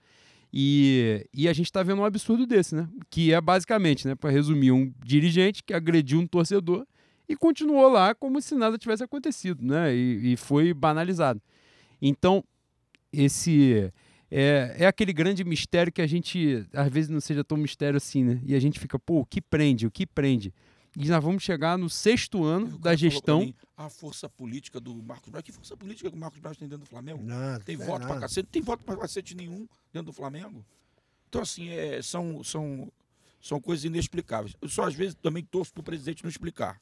[0.52, 2.88] E, e a gente está vendo um absurdo desse, né?
[3.10, 6.86] Que é basicamente, né, para resumir, um dirigente que agrediu um torcedor
[7.28, 9.94] e continuou lá como se nada tivesse acontecido, né?
[9.94, 11.40] E, e foi banalizado.
[12.00, 12.44] Então,
[13.12, 13.92] esse
[14.30, 18.24] é, é aquele grande mistério que a gente às vezes não seja tão mistério assim,
[18.24, 18.40] né?
[18.44, 19.86] E a gente fica, pô, o que prende?
[19.86, 20.52] O que prende?
[20.96, 23.40] E nós vamos chegar no sexto ano da pra gestão.
[23.40, 25.44] mim, a força política do Marcos Braz.
[25.44, 27.20] Que força política que o Marcos Braz tem dentro do Flamengo?
[27.22, 28.20] Nada, Tem é voto pra nada.
[28.20, 28.44] cacete?
[28.46, 30.64] Não tem voto pra cacete nenhum dentro do Flamengo.
[31.28, 32.92] Então, assim, é, são, são,
[33.40, 34.54] são coisas inexplicáveis.
[34.62, 36.80] Eu só, às vezes, também torço pro presidente não explicar.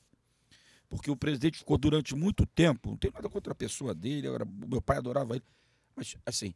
[0.92, 4.44] Porque o presidente ficou durante muito tempo, não tem nada contra a pessoa dele, agora,
[4.44, 5.44] o meu pai adorava ele.
[5.96, 6.52] Mas, assim,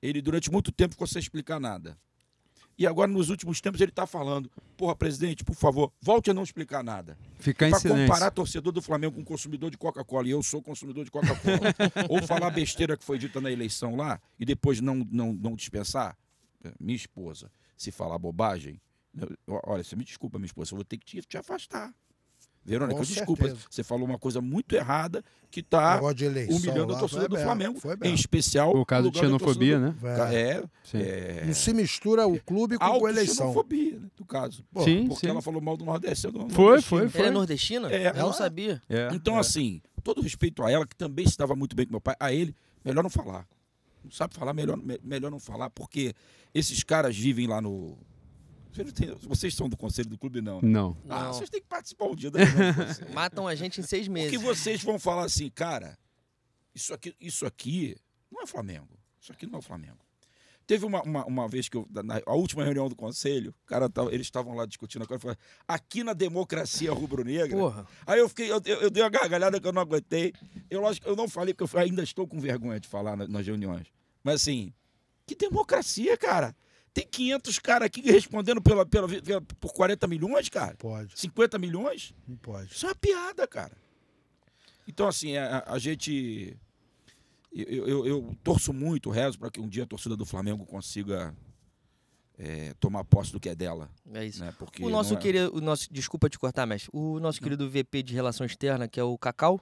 [0.00, 1.98] ele durante muito tempo ficou sem explicar nada.
[2.78, 6.44] E agora, nos últimos tempos, ele está falando: porra, presidente, por favor, volte a não
[6.44, 7.18] explicar nada.
[7.40, 8.06] Ficar em Para silêncio.
[8.06, 11.74] comparar torcedor do Flamengo com consumidor de Coca-Cola, e eu sou consumidor de Coca-Cola,
[12.08, 16.16] ou falar besteira que foi dita na eleição lá e depois não, não, não dispensar,
[16.62, 18.80] é, minha esposa, se falar bobagem,
[19.18, 21.92] eu- olha, você me desculpa, minha esposa, eu vou ter que te, te afastar.
[22.66, 23.66] Verônica, Com desculpa, certeza.
[23.70, 27.96] você falou uma coisa muito errada que está humilhando lá, a torcida do Flamengo, foi
[28.02, 29.94] em especial O caso de xenofobia, né?
[30.32, 30.64] É,
[30.98, 33.46] é, Não se mistura o clube com a eleição.
[33.46, 34.64] autoxenofobia, né, no caso.
[34.72, 35.30] Pô, Sim, Porque sim.
[35.30, 36.26] ela falou mal do Nordeste.
[36.26, 36.82] do Foi, nordestino.
[36.82, 37.20] foi, foi.
[37.20, 37.92] Ela é nordestina?
[37.92, 38.82] É, eu não ela- sabia.
[38.88, 39.40] É, Então, é.
[39.40, 42.32] assim, todo respeito a ela, que também se dava muito bem com meu pai, a
[42.32, 43.46] ele, melhor não falar.
[44.04, 46.12] Não sabe falar, melhor, me- melhor não falar, porque
[46.52, 47.96] esses caras vivem lá no.
[49.22, 50.60] Vocês, são do conselho do clube, não?
[50.60, 50.68] né?
[50.68, 50.96] Não.
[51.08, 51.32] Ah, Não.
[51.32, 52.38] vocês têm que participar um dia da.
[53.12, 54.30] Matam a gente em seis meses.
[54.32, 55.98] Porque vocês vão falar assim, cara,
[56.74, 57.96] isso aqui, isso aqui
[58.30, 58.88] não é Flamengo.
[59.20, 59.98] Isso aqui não é Flamengo.
[60.66, 63.88] Teve uma, uma, uma vez que eu, na a última reunião do conselho, o cara
[63.88, 67.56] tava- eles estavam lá discutindo a coisa, falaram, aqui na democracia rubro-negra.
[68.04, 70.32] Aí eu fiquei, eu, eu, eu dei uma gargalhada que eu não aguentei.
[70.68, 73.46] Eu lógico, eu não falei, porque eu ainda estou com vergonha de falar na- nas
[73.46, 73.86] reuniões.
[74.24, 74.72] Mas assim,
[75.24, 76.54] que democracia, cara.
[76.96, 80.74] Tem 500 caras aqui respondendo pela, pela, pela- por 40 milhões, cara.
[80.76, 82.14] Pode, 50 milhões.
[82.26, 82.72] não pode.
[82.72, 83.76] Isso é uma piada, cara.
[84.88, 86.56] Então, assim, a, a gente.
[87.52, 91.36] Eu, eu- eu torço muito, rezo para que um dia a torcida do Flamengo consiga
[92.38, 93.90] é, tomar posse do que é dela.
[94.14, 94.40] É isso.
[94.40, 94.54] Né?
[94.58, 96.88] Porque O nosso não é- querido, o nosso, desculpa te cortar, mestre.
[96.94, 99.60] O nosso querido VP de Relação Externa, que é o Cacau,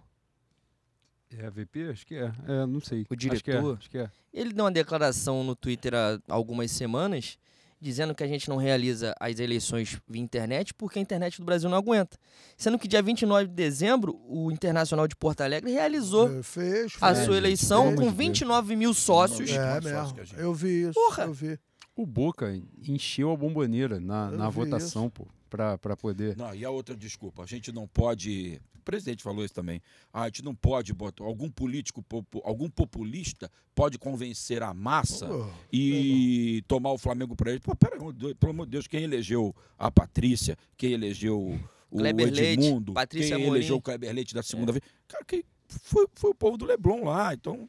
[1.39, 1.89] É a VP?
[1.91, 2.33] Acho que é.
[2.47, 3.03] É, não sei.
[3.11, 3.77] O Acho que é, diretor?
[3.79, 4.11] Acho que é.
[4.33, 7.39] ele deu uma declaração no Twitter há algumas semanas
[7.81, 11.69] dizendo que a gente não realiza as eleições via internet porque a internet do Brasil
[11.69, 12.17] não aguenta.
[12.57, 17.15] Sendo que dia 29 de dezembro, o Internacional de Porto Alegre realizou É, Fez, a
[17.15, 17.27] fez.
[17.27, 18.17] sua eleição amor com de Deus.
[18.17, 19.51] 29 mil sócios.
[19.51, 19.99] É mesmo.
[19.99, 20.41] a.
[20.41, 20.95] Eu vi isso.
[20.95, 21.25] Porra.
[21.25, 21.59] Eu vi.
[21.97, 26.37] O Boca encheu a bomboneira na, Eu na votação, pô, pra, pra poder.
[26.37, 28.61] Não, e a outra desculpa, a gente não pode.
[28.85, 29.81] O presidente falou isso também.
[30.13, 31.25] Ah, a gente não pode botar.
[31.25, 32.05] Algum político,
[32.45, 37.61] algum populista pode convencer a massa Pô, e tomar o Flamengo para ele.
[37.61, 41.59] Pô, pera, pelo amor de Deus, quem elegeu a Patrícia, quem elegeu
[41.91, 43.59] o Kleber Leite, Edmundo, Patrícia quem Amorim.
[43.61, 47.05] elegeu o Kleber Leite da segunda vez, cara, quem foi, foi o povo do Leblon
[47.05, 47.67] lá, então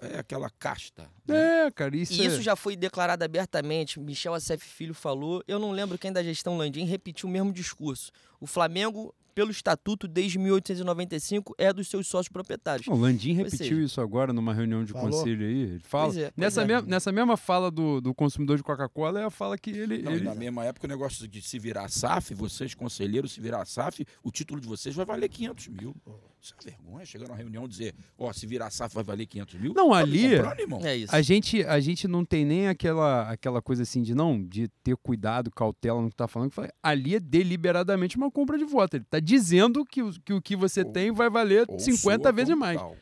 [0.00, 1.10] é aquela casta.
[1.26, 1.66] né?
[1.66, 2.26] É, cara, isso, E é...
[2.26, 4.00] isso já foi declarado abertamente.
[4.00, 5.44] Michel Acef Filho falou.
[5.46, 8.10] Eu não lembro quem da gestão Landim repetiu o mesmo discurso.
[8.40, 12.86] O Flamengo, pelo estatuto, desde 1895, é dos seus sócios proprietários.
[12.86, 15.10] O Landim repetiu seja- isso agora numa reunião de Falou?
[15.10, 15.60] conselho aí.
[15.62, 16.18] Ele fala.
[16.18, 16.66] É, nessa, é.
[16.66, 20.02] mesma, nessa mesma fala do, do consumidor de Coca-Cola é a fala que ele.
[20.02, 23.64] Não, ele- na mesma época o negócio de se virar SAF, vocês conselheiros se virar
[23.66, 25.94] SAF, o título de vocês vai valer 500 mil.
[26.42, 29.60] Isso é vergonha, chegar numa reunião e dizer, ó, se virar SAF vai valer 500
[29.60, 29.72] mil.
[29.74, 30.84] Não, Tá ali- comprando?
[30.84, 31.14] É isso.
[31.14, 34.96] A gente, a gente não tem nem aquela, aquela coisa assim de não, de ter
[34.96, 36.48] cuidado, cautela no que tá falando.
[36.50, 38.96] que fala- Ali é deliberadamente uma compra de voto.
[38.96, 42.24] Ele tá dizendo que, o- que o que você Ou- tem vai valer Ou 50
[42.24, 42.76] soa vezes mais.
[42.76, 42.96] tal,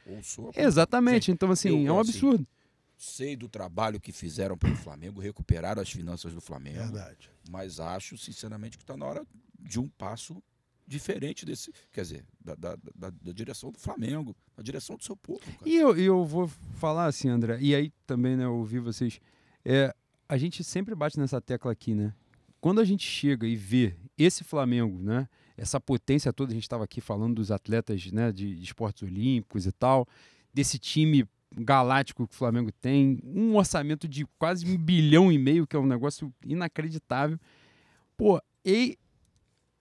[0.55, 1.31] Exatamente.
[1.33, 2.47] Então, assim, eu, é um assim, absurdo.
[2.97, 6.77] Sei do trabalho que fizeram pelo Flamengo, recuperaram as finanças do Flamengo.
[6.79, 7.31] Verdade.
[7.49, 9.27] Mas acho, sinceramente, que está na hora
[9.59, 10.43] de um passo
[10.91, 11.73] diferente desse.
[11.93, 15.41] Quer dizer, da, da- da- da direção do Flamengo, da direção do seu povo.
[15.41, 15.57] Cara.
[15.65, 19.21] E eu, eu vou falar assim, André, e aí também, né, eu ouvi vocês.
[19.65, 19.95] É,
[20.29, 22.13] a gente sempre bate nessa tecla aqui, né?
[22.61, 25.29] Quando a gente chega e vê esse Flamengo, né?
[25.57, 29.67] Essa potência toda, a gente estava aqui falando dos atletas né, de, de esportes olímpicos
[29.67, 30.07] e tal,
[30.53, 35.67] desse time galáctico que o Flamengo tem, um orçamento de quase um bilhão e meio,
[35.67, 37.39] que é um negócio inacreditável.
[38.17, 38.99] Pô, e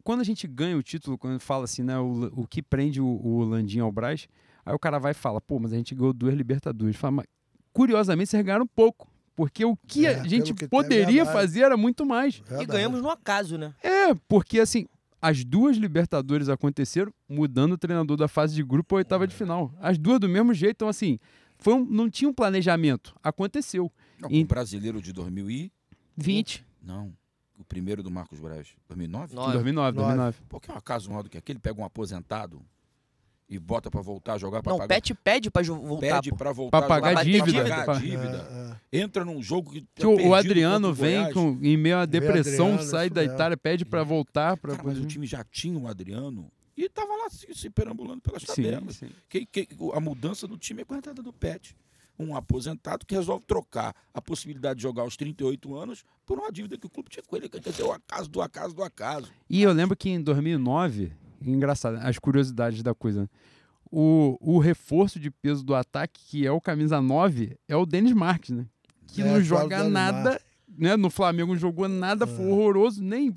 [0.04, 3.06] quando a gente ganha o título, quando fala assim, né, o, o que prende o,
[3.08, 4.28] o Landim ao Braz,
[4.66, 6.96] aí o cara vai e fala, pô, mas a gente ganhou duas Libertadores.
[6.96, 7.26] Fala, mas,
[7.74, 9.08] curiosamente, vocês ganharam pouco.
[9.36, 12.36] Porque o que É, a gente que tem, poderia fazer era muito mais.
[12.36, 12.66] E Verdade.
[12.66, 13.74] ganhamos no acaso, né?
[13.82, 14.86] É, porque assim,
[15.22, 19.74] as duas Libertadores aconteceram mudando o treinador da fase de grupo à oitava de final.
[19.80, 21.18] As duas do mesmo jeito, então assim,
[21.58, 23.16] foi um- não tinha um planejamento.
[23.24, 23.90] Aconteceu.
[24.20, 25.72] Não, E- o brasileiro de 2000 e...
[26.18, 26.66] 20.
[26.84, 27.14] Não,
[27.60, 29.36] o primeiro do Marcos Braz, 2009?
[29.36, 29.54] Nove.
[29.54, 30.08] 2009, Nove.
[30.08, 30.38] 2009.
[30.48, 32.62] Pô, que é um acaso maior do que aquele, pega um aposentado
[33.50, 34.96] e bota pra voltar a jogar pra Não, pagar.
[34.96, 36.16] Pet pede pra voltar.
[36.18, 36.36] Pede pô.
[36.38, 37.52] pra voltar Pra a pagar jogar, dívida.
[37.52, 38.78] pra pagar a Pra- dívida.
[38.92, 39.02] É, é.
[39.02, 39.82] Entra num jogo que.
[39.82, 43.24] tá Que o- Adriano vem com, em meio à depressão, Adriano, sai da.
[43.24, 44.56] Itália, pede pra voltar.
[44.58, 44.76] Pra...
[44.76, 48.44] Cara, mas o time já tinha o Adriano e tava lá se, se perambulando pelas
[48.44, 48.96] Sim, tabelas.
[48.98, 49.10] sim.
[49.28, 51.76] Que, que- a mudança do time é com a entrada do Pet.
[52.20, 56.78] Um aposentado que resolve trocar a possibilidade de jogar aos 38 anos por uma dívida
[56.78, 59.32] que o clube tinha com ele, que é o acaso do acaso do acaso.
[59.50, 63.30] E eu lembro que em 2009, engraçado, as curiosidades da coisa, né?
[63.92, 68.14] o, o reforço de peso do ataque, que é o camisa 9, é o Denis
[68.14, 68.66] Marques, né?
[69.08, 70.40] Que É, não é joga nada,
[70.78, 70.96] né?
[70.96, 73.36] No Flamengo não jogou nada, foi horroroso, nem.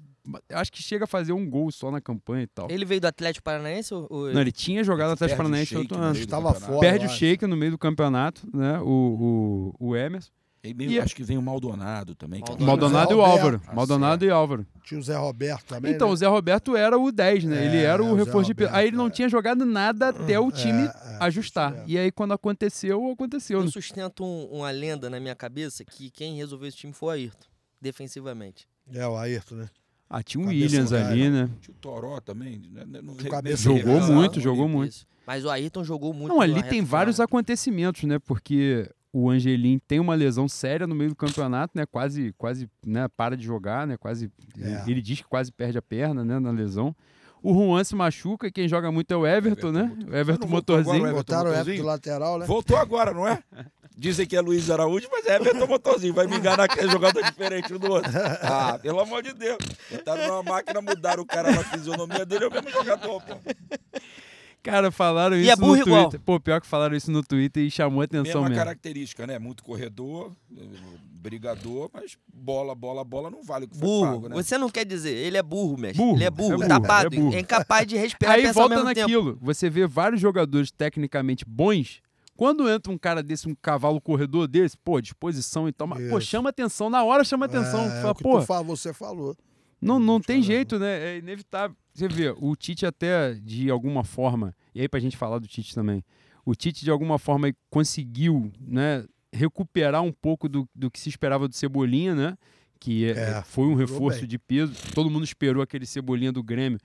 [0.51, 2.71] Acho que chega a fazer um gol só na campanha e tal.
[2.71, 4.33] Ele veio do Atlético Paranaense ou...
[4.33, 6.17] Não, ele tinha jogado no Atlético o Paranaense outro no ano.
[6.17, 6.79] Estava fora.
[6.79, 7.09] Perde o.
[7.09, 8.79] Sheik no meio do campeonato, né?
[8.81, 10.31] O, o, o Emerson.
[10.65, 12.39] E meio- E- acho que vem o Maldonado também.
[12.41, 12.65] é Maldonado.
[12.65, 13.21] Maldonado e o.
[13.21, 13.61] Álvaro.
[13.67, 14.65] Ah, Maldonado e Álvaro.
[14.85, 15.93] Tinha o Zé Roberto também.
[15.93, 16.13] Então, né?
[16.15, 17.67] o Zé Roberto era o 10, né?
[17.67, 19.11] ele É, era o o Zé reforço de Aí ele não é.
[19.11, 21.83] tinha jogado nada até o time É, é, ajustar.
[21.85, 23.59] E aí, quando aconteceu, aconteceu.
[23.59, 23.71] Eu né?
[23.73, 27.47] sustento um- uma lenda na minha cabeça que quem resolveu esse time foi o Ayrton,
[27.81, 28.69] defensivamente.
[28.93, 29.71] É, o Ayrton, né?
[30.15, 31.49] Ah, tinha o Cabeça Williams ali, né?
[31.63, 32.61] Tinha o Toró também.
[32.71, 32.85] Né?
[33.03, 34.13] Não- Tinha o cabeça Jogou cara.
[34.13, 34.91] muito, jogou muito.
[34.93, 35.07] Isso.
[35.27, 36.29] Mas o Ayrton jogou muito.
[36.35, 36.87] Não, ali tem final.
[36.87, 38.19] vários acontecimentos, né?
[38.19, 41.87] Porque o Angelim tem uma lesão séria no meio do campeonato, né?
[41.87, 43.09] Quase, quase, né?
[43.17, 43.97] Para de jogar, né?
[43.97, 44.31] Quase.
[44.61, 44.85] É.
[44.87, 46.39] Ele diz que quase perde a perna, né?
[46.39, 46.95] Na lesão.
[47.43, 49.83] O Juan se machuca e quem joga muito é o Everton, Everton né?
[49.97, 51.05] muito- O Everton voltou agora motorzinho.
[51.05, 51.87] o Everton Botaram o Everton motorzinho?
[51.87, 52.47] lateral, né?
[52.47, 53.43] Voltou agora, não é?
[53.97, 56.15] Dizem que é Luiz Araújo, mas é Everton Motorzinho.
[56.15, 58.11] Vai me enganar que é jogador diferente um do outro.
[58.41, 59.59] Ah, pelo amor de Deus.
[59.91, 63.35] Botaram numa máquina, mudaram o cara na fisionomia dele, é o mesmo jogador, pô.
[64.63, 66.03] Cara, falaram E isso é burro no igual.
[66.05, 66.21] Twitter.
[66.25, 68.55] Pô, pior que falaram isso no Twitter e chamou a atenção Mesma mesmo.
[68.55, 69.39] característica, né?
[69.39, 70.33] Muito corredor,
[71.11, 74.07] brigador, mas bola, bola, bola não vale o que foi Burro.
[74.13, 74.35] pago, né?
[74.37, 75.99] Você não quer dizer, ele é burro, mestre.
[75.99, 77.35] Burro, ele é burro, é burro, tapado, é burro.
[77.35, 79.01] é incapaz de respirar Aí volta mesmo tempo.
[79.01, 79.39] naquilo.
[79.41, 82.01] Você vê vários jogadores tecnicamente bons.
[82.37, 86.19] Quando entra um cara desse, um cavalo corredor desse, pô, disposição e tal, mas, pô,
[86.21, 87.85] chama atenção, na hora chama atenção.
[87.85, 89.37] É, Fala, o que pô, tu fa- você falou.
[89.81, 91.15] não, não tem jeito, né?
[91.15, 91.77] É inevitável.
[91.95, 95.75] Você vê, o Tite até, de alguma forma, e aí pra gente falar do Tite
[95.75, 96.03] também,
[96.45, 101.47] o Tite de alguma forma conseguiu, né, recuperar um pouco do, do que se esperava
[101.49, 102.37] do Cebolinha, né?
[102.81, 104.75] Que é- É, foi um reforço de peso.
[104.95, 106.79] Todo mundo esperou aquele Cebolinha do Grêmio.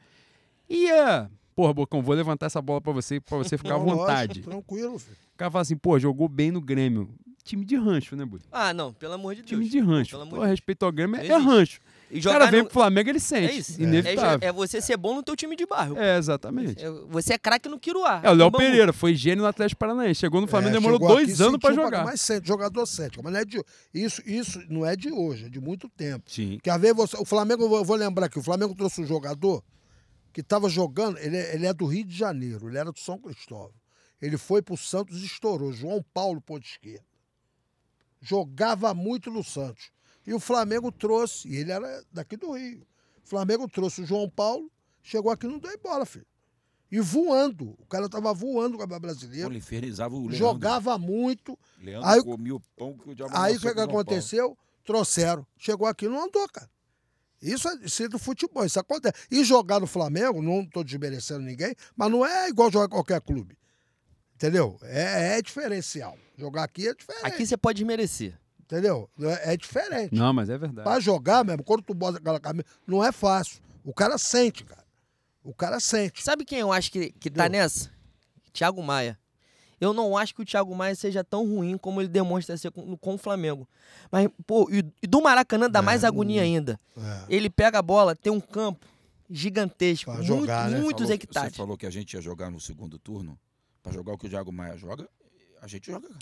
[0.70, 1.28] E é...
[1.56, 4.42] Porra, Bocão, vou levantar essa bola pra você, para você ficar à Não, lógico, vontade.
[4.42, 5.18] tranquilo, filho.
[5.34, 7.10] O cara fala assim, pô, jogou bem no Grêmio.
[7.44, 8.42] Time de rancho, né, Bui?
[8.52, 9.50] Ah, não, pelo amor de Deus.
[9.50, 10.12] Time de rancho.
[10.12, 11.80] Pelo amor Pô, de respeito ao Grêmio, é, é rancho.
[12.10, 13.52] E O jogar cara vem no- pro Flamengo, ele sente.
[13.54, 13.82] É isso.
[13.82, 14.40] Inevitável.
[14.42, 15.98] É, é você ser bom no teu time de bairro.
[15.98, 16.84] É, exatamente.
[16.84, 18.22] É, Você é craque no Quiruá.
[18.24, 18.50] É, o Léo.
[18.52, 20.20] Pereira foi gênio no Atlético Paranaense.
[20.22, 22.06] Chegou no Flamengo, É, demorou dois anos pra sentiu jogar.
[22.06, 23.20] Mas sente, jogador sente.
[23.22, 23.62] Mas não é de,
[23.94, 26.24] isso, isso não é de hoje, é de muito tempo.
[26.32, 26.58] Sim.
[26.64, 29.62] Quer ver você, o Flamengo, eu vou- lembrar que o Flamengo trouxe um jogador
[30.32, 33.18] que estava jogando, ele, é- ele é do Rio de Janeiro, ele era do São
[33.18, 33.74] Cristóvão.
[34.22, 37.04] Ele foi pro Santos e estourou, João Paulo, ponto esquerda.
[38.22, 39.92] Jogava muito no Santos.
[40.28, 42.86] E o Flamengo trouxe, e ele era daqui do Rio.
[43.26, 44.70] O Flamengo trouxe o João Paulo,
[45.02, 46.26] chegou aqui e não deu bola, filho.
[46.92, 47.76] E voando.
[47.80, 49.48] O cara tava voando com a brasileira.
[49.48, 50.38] ele infernizava o Leandro.
[50.38, 51.58] Jogava muito.
[51.80, 54.02] Leandro Aí- comia o pão que o diabo Aí o que, que João Paulo.
[54.02, 54.58] aconteceu?
[54.86, 55.48] Trouxeram.
[55.58, 56.70] Chegou aqui e não andou, cara.
[57.42, 59.16] Isso é, isso é do futebol, isso acontece.
[59.30, 63.22] E jogar no Flamengo, não estou desmerecendo ninguém, mas não é igual jogar em qualquer
[63.22, 63.58] clube.
[64.36, 64.78] Entendeu?
[64.84, 66.18] É, é diferencial.
[66.38, 67.26] Jogar aqui é diferente.
[67.26, 68.38] Aqui você pode desmerecer.
[68.70, 69.10] Entendeu?
[69.22, 70.14] É, é diferente.
[70.14, 70.84] Não, mas é verdade.
[70.88, 73.62] Pra jogar mesmo, quando tu bota aquela camisa, não é fácil.
[73.84, 74.84] O cara sente, cara.
[75.42, 76.22] O cara sente.
[76.22, 77.62] Sabe quem eu acho que, que tá Entendeu?
[77.62, 77.90] nessa?
[78.52, 79.18] Thiago Maia.
[79.80, 82.98] Eu não acho que o Thiago Maia seja tão ruim como ele demonstra ser com,
[82.98, 83.66] com o Flamengo.
[84.12, 86.80] Mas, pô, e, e do Maracanã dá É, mais agonia não- ainda.
[86.98, 87.26] É.
[87.30, 88.86] Ele pega a bola, tem um campo
[89.30, 90.80] gigantesco, Pra muito- jogar, né?
[90.80, 91.52] muitos Falou- hectares.
[91.54, 93.40] Você falou que a gente ia jogar no segundo turno.
[93.84, 95.08] Pra jogar o que o Thiago Maia joga,
[95.62, 96.08] a gente joga.
[96.10, 96.20] cara.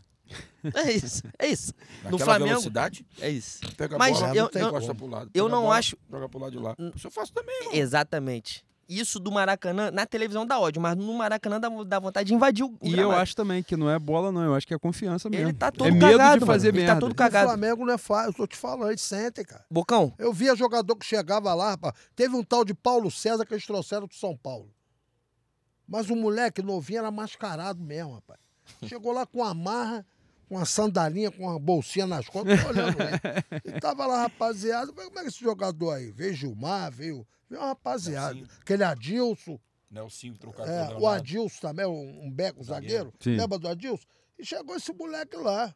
[0.74, 1.74] É isso, é isso.
[1.98, 3.60] Naquela No Flamengo, velocidade, é isso.
[3.78, 5.30] pega a Mas bola, eu- eu- pro lado.
[5.34, 6.76] eu a não bola, acho- Joga pro lado de lá.
[6.96, 7.74] Isso eu faço também, irmão.
[7.76, 8.66] Exatamente.
[8.88, 12.64] Isso do Maracanã, na televisão dá ódio, mas no Maracanã dá, dá vontade de invadir
[12.64, 13.20] o, o E eu gramado.
[13.22, 14.44] acho também que não é bola, não.
[14.44, 15.48] Eu acho que é confiança mesmo.
[15.50, 16.46] Ele tá todo é medo cagado, de mano.
[16.46, 16.94] fazer Ele merda.
[16.94, 17.48] tá todo O cagado.
[17.48, 19.66] Flamengo não é fácil, eu tô te falando, eles sentem, cara.
[19.72, 21.96] Bocão, Eu via jogador que chegava lá, rapaz.
[22.16, 24.72] Teve um tal de Paulo César que eles trouxeram do São Paulo.
[25.88, 28.40] Mas o moleque novinho era mascarado mesmo, rapaz.
[28.88, 30.06] Chegou lá com uma marra,
[30.50, 33.62] uma sandalinha, com uma bolsinha nas costas, tô olhando ele.
[33.76, 34.92] E tava lá, rapaziada.
[34.92, 36.12] Como é que é esse jogador aí?
[36.12, 38.34] Veio Gilmar, veio, veio uma rapaziada.
[38.34, 38.60] Nelsinho.
[38.62, 41.08] Aquele Adilson, Nelsinho trocado é, o.
[41.08, 43.14] Adilson também, um, um beco, um zagueiro.
[43.20, 43.38] Sim.
[43.38, 44.06] Lembra do Adilson?
[44.38, 45.74] E chegou esse moleque lá.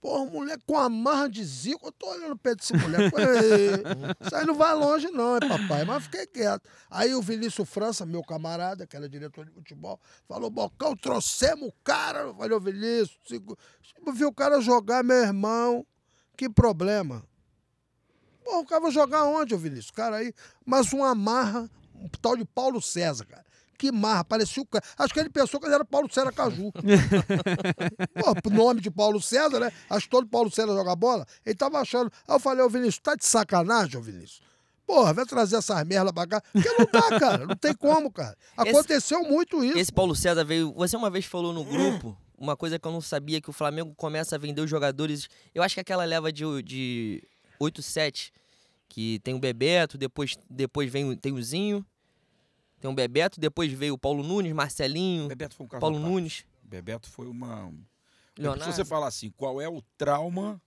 [0.00, 3.14] Porra, moleque com a marra de zico, eu tô olhando o pé desse moleque.
[4.24, 5.84] Isso aí não vai longe, não, é papai.
[5.84, 6.66] Mas fiquei quieto.
[6.88, 11.72] Aí o Vinícius França, meu camarada, que era diretor de futebol, falou: Bocão, trouxemos o
[11.84, 12.20] cara.
[12.20, 13.58] Eu falei, ô Vinícius, sigo-
[14.14, 15.86] vi o cara jogar, meu irmão.
[16.34, 17.22] Que problema.
[18.42, 19.90] Porra, o cara vai jogar onde, ô Vinícius?
[19.90, 20.32] Cara aí,
[20.64, 23.44] mas uma marra, um tal de Paulo César, cara.
[23.80, 24.84] Que marra, parecia o cara.
[24.98, 26.70] Acho que ele pensou que ele era Paulo César Caju.
[28.44, 29.72] Pô, nome de Paulo César, né?
[29.88, 31.26] Acho que todo Paulo César joga bola.
[31.46, 32.12] Ele tava achando.
[32.28, 34.42] Aí eu falei, ô Vinícius, tá de sacanagem, ô Vinícius?
[34.86, 36.42] Porra, vai trazer essas merda pra cá.
[36.52, 37.46] Porque não dá, cara.
[37.46, 38.36] Não tem como, cara.
[38.54, 39.78] Aconteceu muito isso.
[39.78, 40.74] Esse Paulo César veio.
[40.74, 43.94] Você uma vez falou no grupo uma coisa que eu não sabia: que o Flamengo
[43.94, 45.26] começa a vender os jogadores.
[45.54, 47.22] Eu acho que aquela leva de, de
[47.58, 48.30] 8-7,
[48.90, 51.82] que tem o Bebeto, depois, depois vem tem o Zinho,
[52.80, 55.98] tem o Bebeto, depois veio o Paulo Nunes, Marcelinho, Bebeto foi um caso Paulo.
[55.98, 57.72] Nunes, Bebeto foi uma.
[58.38, 58.64] Leonardo.
[58.64, 60.60] Se você falar assim, qual é o trauma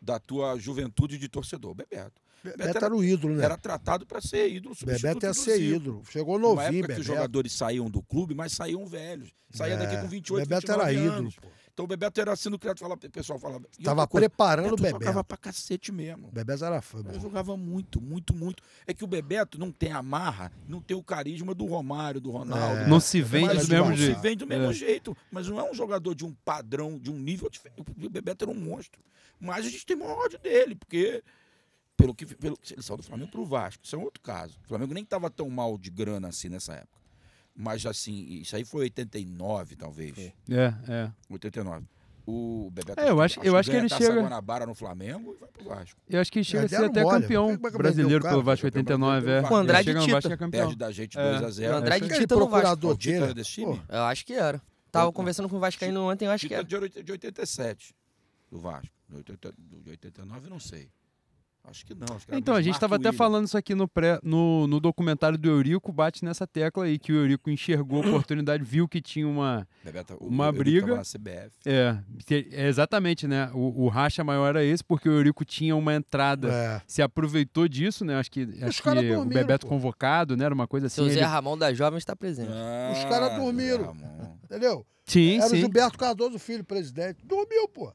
[0.00, 1.74] da tua juventude de torcedor?
[1.74, 2.20] Bebeto.
[2.42, 3.44] Bebeto era o ídolo, né?
[3.44, 4.74] Era tratado para ser ídolo.
[4.84, 5.76] Bebeto ia ser Zico.
[5.76, 6.02] ídolo.
[6.10, 7.02] Chegou novinho, época que os Bebeto.
[7.04, 9.30] jogadores saíam do clube, mas saíam velhos.
[9.50, 11.36] Saía daqui com 28, Bebeto era 29 ídolo, anos.
[11.36, 11.48] pô.
[11.72, 13.64] Então o Bebeto era sendo criado, falava, o pessoal falava.
[13.82, 16.30] Tava coisa, preparando o Bebeto jogava pra cacete mesmo.
[16.30, 18.62] Bebeto era fã, Ele jogava muito, muito, muito.
[18.86, 22.30] É que o Bebeto não tem a marra, não tem o carisma do Romário, do
[22.30, 22.80] Ronaldo.
[22.82, 22.86] É.
[22.86, 24.16] Não se vende Mas do mesmo não jeito.
[24.16, 24.72] se vende do mesmo É.
[24.74, 25.16] jeito.
[25.30, 27.80] Mas não é um jogador de um padrão, de um nível diferente.
[27.80, 29.00] O Bebeto era um monstro.
[29.40, 31.24] Mas a gente tem maior ódio dele, porque
[31.96, 33.82] pelo que pelo, ele saiu do Flamengo pro Vasco.
[33.82, 34.58] Isso é um outro caso.
[34.64, 37.00] O Flamengo nem estava tão mal de grana assim nessa época.
[37.54, 40.16] Mas assim, isso aí foi 89, talvez.
[40.18, 40.32] É,
[40.88, 41.10] é.
[41.30, 41.86] 89.
[42.24, 45.40] O Bebeto É, eu acho- eu acho que ele Taça chega- Guanabara no Flamengo e
[45.40, 46.00] vai pro Vasco.
[46.08, 47.20] Eu acho que ele chega a ser até mole.
[47.20, 49.40] campeão é brasileiro o pelo Vasco Campeão 89, é.
[49.40, 49.54] Vasco.
[49.56, 50.34] Andrade chega no Vasco Tita.
[50.34, 50.60] é campeão.
[50.66, 51.30] Perde da gente É.
[51.32, 52.86] 2 a 0 O Andrade Aquele Tita no Vasco.
[52.88, 53.76] O Tita era desse time?
[53.76, 54.62] Pô, Eu acho que era.
[54.92, 55.12] Tava Não.
[55.12, 56.64] conversando com o Vascaíno ontem, eu acho que Tita era.
[56.64, 57.92] de oit- de 87,
[58.50, 58.88] do Vasco.
[59.08, 60.88] De, 80 de 89, não sei.
[61.64, 62.16] Acho que não.
[62.16, 65.38] Acho que Então, a gente estava até falando isso aqui no, pré, no, no documentário
[65.38, 69.26] do Eurico, bate nessa tecla aí, que o Eurico enxergou a oportunidade, viu que tinha
[69.28, 69.66] uma.
[69.84, 70.96] Bebeto, o- uma o briga.
[70.96, 71.52] na CBF.
[71.64, 71.96] É,
[72.50, 73.48] é exatamente, né?
[73.54, 76.82] O, o racha maior era esse, porque o Eurico tinha uma entrada, É.
[76.86, 78.16] se aproveitou disso, né?
[78.16, 79.70] Acho que, acho que o dormiram, Bebeto pô.
[79.70, 80.44] convocado, né?
[80.44, 80.96] Era uma coisa assim.
[80.96, 82.50] Seu Zé ele- Ramon da Jovem está presente.
[82.50, 83.96] Os caras Ah, dormiram.
[84.44, 84.84] Entendeu?
[85.06, 85.56] Sim, Era o sim.
[85.58, 87.24] Gilberto Cardoso, filho presidente.
[87.24, 87.92] Dormiu, pô.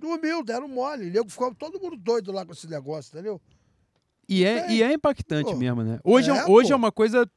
[0.00, 1.08] Dormiu, deram mole.
[1.08, 3.40] O nego ficou todo mundo doido lá com esse negócio, entendeu?
[4.28, 5.58] E é, e é impactante Pô.
[5.58, 5.98] mesmo, né?
[6.02, 6.74] Hoje é, É, hoje pô.
[6.74, 7.28] é uma coisa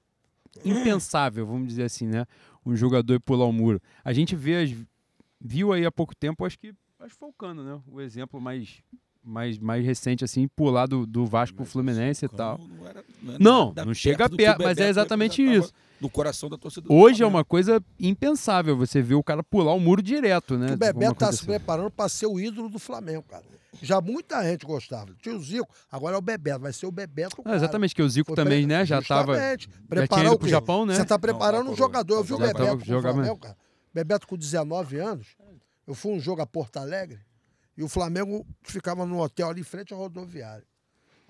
[0.63, 2.25] impensável, vamos dizer assim, né?
[2.65, 3.81] Um jogador pular o muro.
[4.03, 4.75] A gente vê, as-
[5.41, 7.81] viu aí há pouco tempo, acho que acho que foi o Cano, né?
[7.87, 8.81] O exemplo mais,
[9.23, 12.57] mais, mais recente, assim, pular do, do Vasco Mas Fluminense e tal.
[12.59, 15.73] Não, era, não, é Não, não chega do que o perto, mas é exatamente isso.
[16.01, 19.73] No coração da torcida do Hoje é uma coisa impensável você ver o cara pular
[19.73, 20.73] o muro direto, né?
[20.73, 23.43] O Bebeto tá se preparando para ser o ídolo do Flamengo, cara.
[23.81, 25.13] Já muita gente gostava.
[25.21, 26.59] Tinha o Zico, agora é o Bebeto.
[26.59, 27.41] Vai ser o Bebeto.
[27.43, 28.85] Ah, exatamente, que o Zico Foi também, pre- né?
[28.85, 29.33] Já tava.
[29.33, 29.63] Justamente.
[29.63, 30.47] Já tinha Preparar o pro?
[30.49, 30.95] Japão, né?
[30.95, 32.15] Você tá preparando Não, um jogador.
[32.15, 33.13] Eu vi o Bebeto com o jogando.
[33.13, 33.57] Flamengo, cara.
[33.93, 35.27] Bebeto com 19 anos.
[35.87, 37.19] Eu fui um jogo a Porto Alegre
[37.77, 40.65] e o Flamengo ficava num hotel ali em frente ao rodoviário.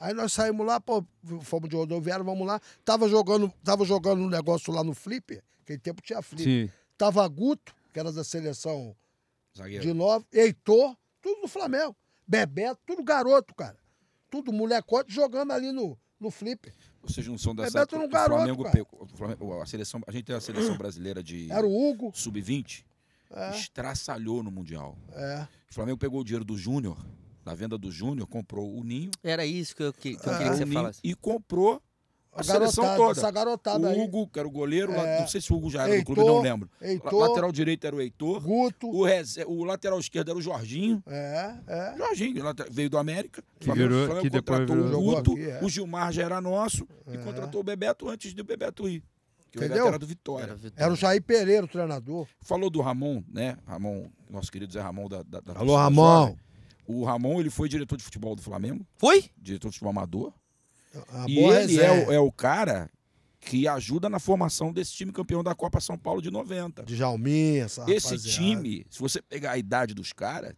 [0.04, 1.01] Aí nós saímos lá, pô,
[1.43, 2.60] fomos de rodoviário, vamos lá.
[2.84, 6.68] Tava jogando, tava jogando um negócio lá no Flipper, aquele tempo tinha Flipper.
[6.68, 6.74] Sim.
[6.97, 8.93] Tava Guto, que era da seleção
[9.58, 9.82] Zagueiro.
[9.82, 11.95] de novo, Heitor, tudo do Flamengo.
[12.28, 13.78] Bebeto, tudo garoto, cara.
[14.30, 16.74] Tudo molecote jogando ali no, no Flipper.
[17.01, 18.04] Vocês não são dessa Bebeto época.
[18.04, 21.49] um o garoto, Flamengo pegou- Flamengo- a, seleção, a gente tem a seleção brasileira de
[21.49, 22.12] Era o Hugo.
[22.14, 22.84] sub-20.
[23.32, 24.97] É, Estraçalhou no Mundial.
[25.14, 25.47] é.
[25.72, 26.97] O Flamengo pegou o dinheiro do Júnior,
[27.43, 30.37] da venda do Júnior, comprou o Ninho, Era isso que eu, que, que eu Ah,
[30.37, 30.99] queria que você falasse.
[31.03, 31.81] e comprou
[32.35, 33.19] a, A seleção garotada, toda.
[33.19, 33.99] essa garotada aí.
[33.99, 35.19] O Hugo, que era o goleiro, lá- É.
[35.19, 36.69] não sei se o Hugo já era do Heitor, clube, não lembro.
[36.81, 37.13] Heitor.
[37.13, 38.41] La- Lateral direito era o Heitor.
[38.41, 38.87] Guto.
[38.89, 39.05] O,
[39.47, 41.03] o lateral esquerdo era o Jorginho.
[41.05, 41.95] É, é.
[41.97, 43.43] Jorginho, veio do América.
[43.59, 45.31] Que virou- que depois contratou virou- o Guto.
[45.33, 45.59] aqui, é.
[45.63, 46.87] O Gilmar já era nosso.
[47.07, 47.17] E É.
[47.17, 49.03] contratou o Bebeto antes do Bebeto ir.
[49.51, 49.85] Que o Entendeu?
[49.85, 50.45] Era do Vitória.
[50.45, 50.83] Era Vitória.
[50.85, 52.27] Era o Jair Pereira, o treinador.
[52.41, 53.55] Falou do Ramon, né?
[53.67, 56.01] Ramon, nosso querido Zé Ramon da, da, da Alô, Ramon.
[56.29, 56.37] jovem.
[56.86, 59.25] O Ramon, ele foi diretor de futebol do Flamengo, Foi?
[59.38, 60.34] diretor de futebol amador.
[61.09, 62.89] A e ele é o, é o cara
[63.39, 66.84] que ajuda na formação desse time campeão da Copa São Paulo de 90.
[66.84, 68.38] De Jalminha, essa Esse rapaziada.
[68.38, 70.53] time, se você pegar a idade dos caras,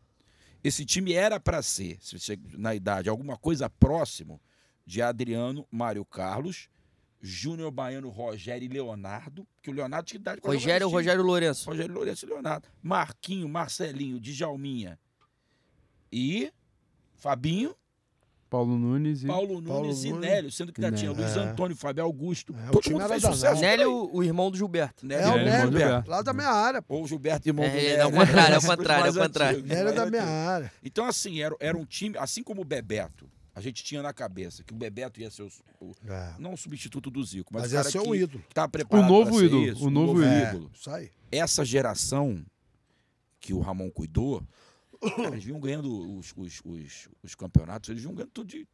[0.63, 4.41] esse time era para ser, se você, na idade, alguma coisa próximo
[4.85, 6.69] de Adriano, Mário Carlos,
[7.21, 10.87] Júnior Baiano, Rogério e Leonardo, que o Leonardo tinha idade Rogério.
[10.87, 11.67] Rogério Lourenço.
[11.67, 12.67] Rogério Lourenço e Leonardo.
[12.83, 14.99] Marquinho, Marcelinho, Djalminha
[16.11, 16.51] e
[17.15, 17.73] Fabinho
[18.49, 19.27] Paulo Nunes e.
[19.27, 20.21] Paulo Nunes Paulo e Nunes.
[20.29, 21.11] Nélio, sendo que já tinha.
[21.11, 21.39] Luiz É.
[21.39, 22.55] Antônio, Fábio Augusto.
[22.55, 23.59] É, o Todo mundo fez sucesso.
[23.59, 25.05] Nélio, o, o irmão do Gilberto.
[25.05, 26.09] Nélio É o Nélio, Gilberto.
[26.09, 26.81] lá da minha área.
[26.81, 26.95] pô.
[26.95, 28.03] Ou o Gilberto, irmão É, do é, Nélio.
[28.03, 29.63] ao contrário, ao Os contrário, mais ao contrário.
[29.63, 30.71] Nélio da minha área.
[30.83, 34.63] Então, assim, era, era um time, assim como o Bebeto, a gente tinha na cabeça
[34.63, 35.49] que o Bebeto ia ser o,
[35.81, 36.33] o- É.
[36.39, 38.43] não o substituto do Zico, mas, Mas o ia cara ser um que, ídolo.
[38.47, 40.71] que tava preparado O novo ser ídolo, isso, o novo É, ídolo.
[40.73, 41.09] isso aí.
[41.31, 42.45] Essa geração
[43.39, 44.43] que o Ramon cuidou,
[45.33, 48.67] eles vinham ganhando os, os, os, os campeonatos, eles vinham ganhando tudo de.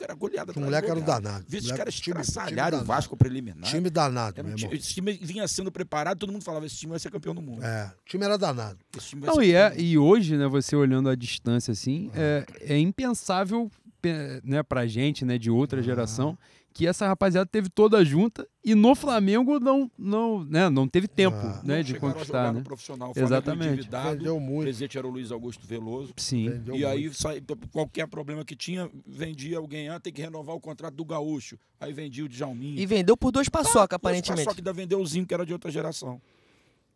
[0.00, 0.50] Era goleada.
[0.50, 1.22] Os moleques eram goleada.
[1.22, 1.46] danados.
[1.48, 3.62] Viu esses Moleque- caras time- estraçalharam o Vasco preliminar.
[3.70, 4.72] Time danado, Era meu irmão.
[4.74, 7.62] esse time vinha sendo preparado, todo mundo falava: esse time vai ser campeão do mundo.
[7.62, 8.78] É, o time era danado.
[8.96, 12.78] Esse time Não, e, é, e hoje, né, você olhando a distância assim, é, é
[12.78, 13.70] impensável
[14.02, 16.36] pe- né, pra gente, né, de outra geração,
[16.78, 21.36] que essa rapaziada teve toda junta e no Flamengo não, não, né, não teve tempo
[21.36, 21.60] Ah.
[21.64, 22.64] né, Não de chegaram a jogar conquistar, no né?
[22.64, 23.12] profissional.
[23.16, 23.88] O Exatamente.
[23.90, 24.62] Vendeu O muito.
[24.62, 26.14] presidente era o Luiz Augusto Veloso.
[26.16, 26.48] Sim.
[26.50, 27.16] Vendeu e aí, muito.
[27.20, 31.58] sai- qualquer problema que tinha, vendia alguém, ah, tem que renovar o contrato do Gaúcho.
[31.80, 32.80] Aí vendia o Djalminha.
[32.80, 34.48] E vendeu por dois paçoca, Só aparentemente.
[34.54, 36.22] que ainda vendeu o Zinho, que era de outra geração.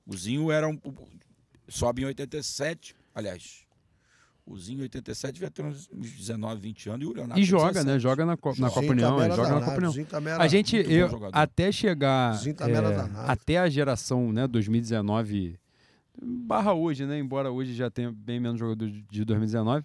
[0.06, 0.78] O Zinho era um.
[1.66, 2.94] Sobe em 87.
[3.12, 3.61] Aliás,
[4.44, 7.02] o Zinho em 87 devia ter uns uns 19, 20 anos.
[7.06, 7.86] E o Leonardo E joga, 17.
[7.86, 7.98] né?
[7.98, 9.92] Joga na, Co- na Copa União, é, joga na danado, Copa União.
[10.38, 12.72] A gente, eu, até chegar é,
[13.30, 15.58] até a geração, né, 2019
[16.20, 19.84] barra hoje, né, embora hoje já tenha bem menos jogador de- de 2019,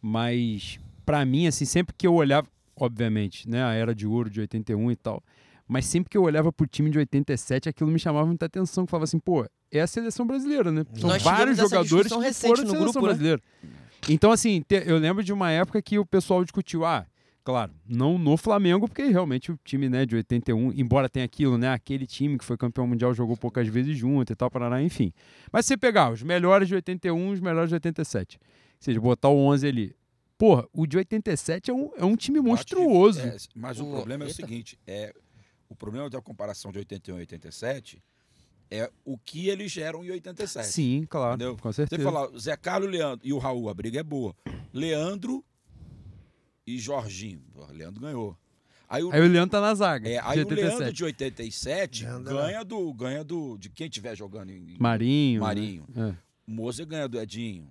[0.00, 4.40] mas pra mim assim, sempre que eu olhava, obviamente, né, a era de ouro de
[4.40, 5.22] 81 e tal,
[5.68, 8.88] mas sempre que eu olhava pro time de 87, aquilo me chamava muita atenção, que
[8.88, 10.84] eu falava assim, pô, é a seleção brasileira, né?
[10.94, 13.38] São Nós vários jogadores que recente foram no seleção grupo, né?
[14.08, 17.06] Então assim, te- eu lembro de uma época que o pessoal discutiu, ah,
[17.44, 21.68] Claro, não no Flamengo, porque realmente o time né, de 81, embora tenha aquilo, né?
[21.72, 25.12] Aquele time que foi campeão mundial jogou poucas vezes junto e tal, parará, enfim.
[25.52, 28.46] Mas se você pegar os melhores de 81 os melhores de 87, ou
[28.80, 29.94] seja, botar o 11 ali.
[30.36, 33.20] Porra, o de 87 é um, é um time monstruoso.
[33.20, 35.14] É, mas o O- problema é o seguinte: é,
[35.68, 38.02] o problema da comparação de 81 e 87
[38.70, 40.66] é o que eles eram em 87.
[40.68, 41.56] Sim, claro, Entendeu?
[41.56, 42.02] com Você certeza.
[42.02, 44.34] falar Zé Carlos Leandro e o Raul, a briga é boa.
[44.72, 45.44] Leandro
[46.66, 47.42] e Jorginho.
[47.54, 48.36] Pô, Leandro ganhou.
[48.88, 50.92] Aí o, Aí o Leandro tá na zaga, é, de aí o Leandro 87.
[50.92, 55.40] de 87 Leandro ganha do, ganha do de quem estiver jogando em Marinho.
[55.40, 55.46] né?
[55.46, 55.84] Marinho.
[55.96, 56.14] É,
[56.46, 57.68] O Mozer ganha do Edinho.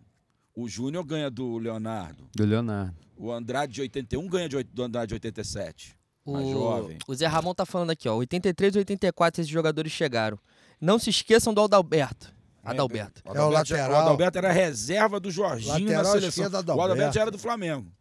[0.53, 2.27] O Júnior ganha do Leonardo.
[2.35, 2.95] do Leonardo.
[3.17, 5.95] O Andrade de 81 ganha de, do Andrade de 87.
[6.25, 6.97] Mais jovem.
[7.07, 8.15] O Zé Ramon tá falando aqui, ó.
[8.15, 10.37] 83 e 84 esses jogadores chegaram.
[10.85, 12.31] Não se esqueçam do Adalberto.
[12.63, 13.21] Adalberto.
[13.25, 13.91] É, É o Adalberto lateral.
[13.91, 16.29] O Adalberto era reserva do Jorginho Lateral na seleção.
[16.45, 17.13] esquerda, O Adalberto Adalberto.
[17.15, 17.91] já era do Flamengo.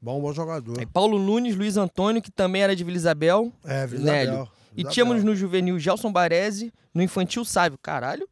[0.00, 0.78] Bom, bom jogador.
[0.78, 3.50] Aí Paulo Nunes, Luiz Antônio, que também era de Vila Isabel.
[3.64, 4.32] É, Vila Nélio.
[4.34, 4.48] Isabel.
[4.76, 7.78] E tínhamos no juvenil Gelson Baresi, no infantil Sávio.
[7.82, 8.28] Caralho.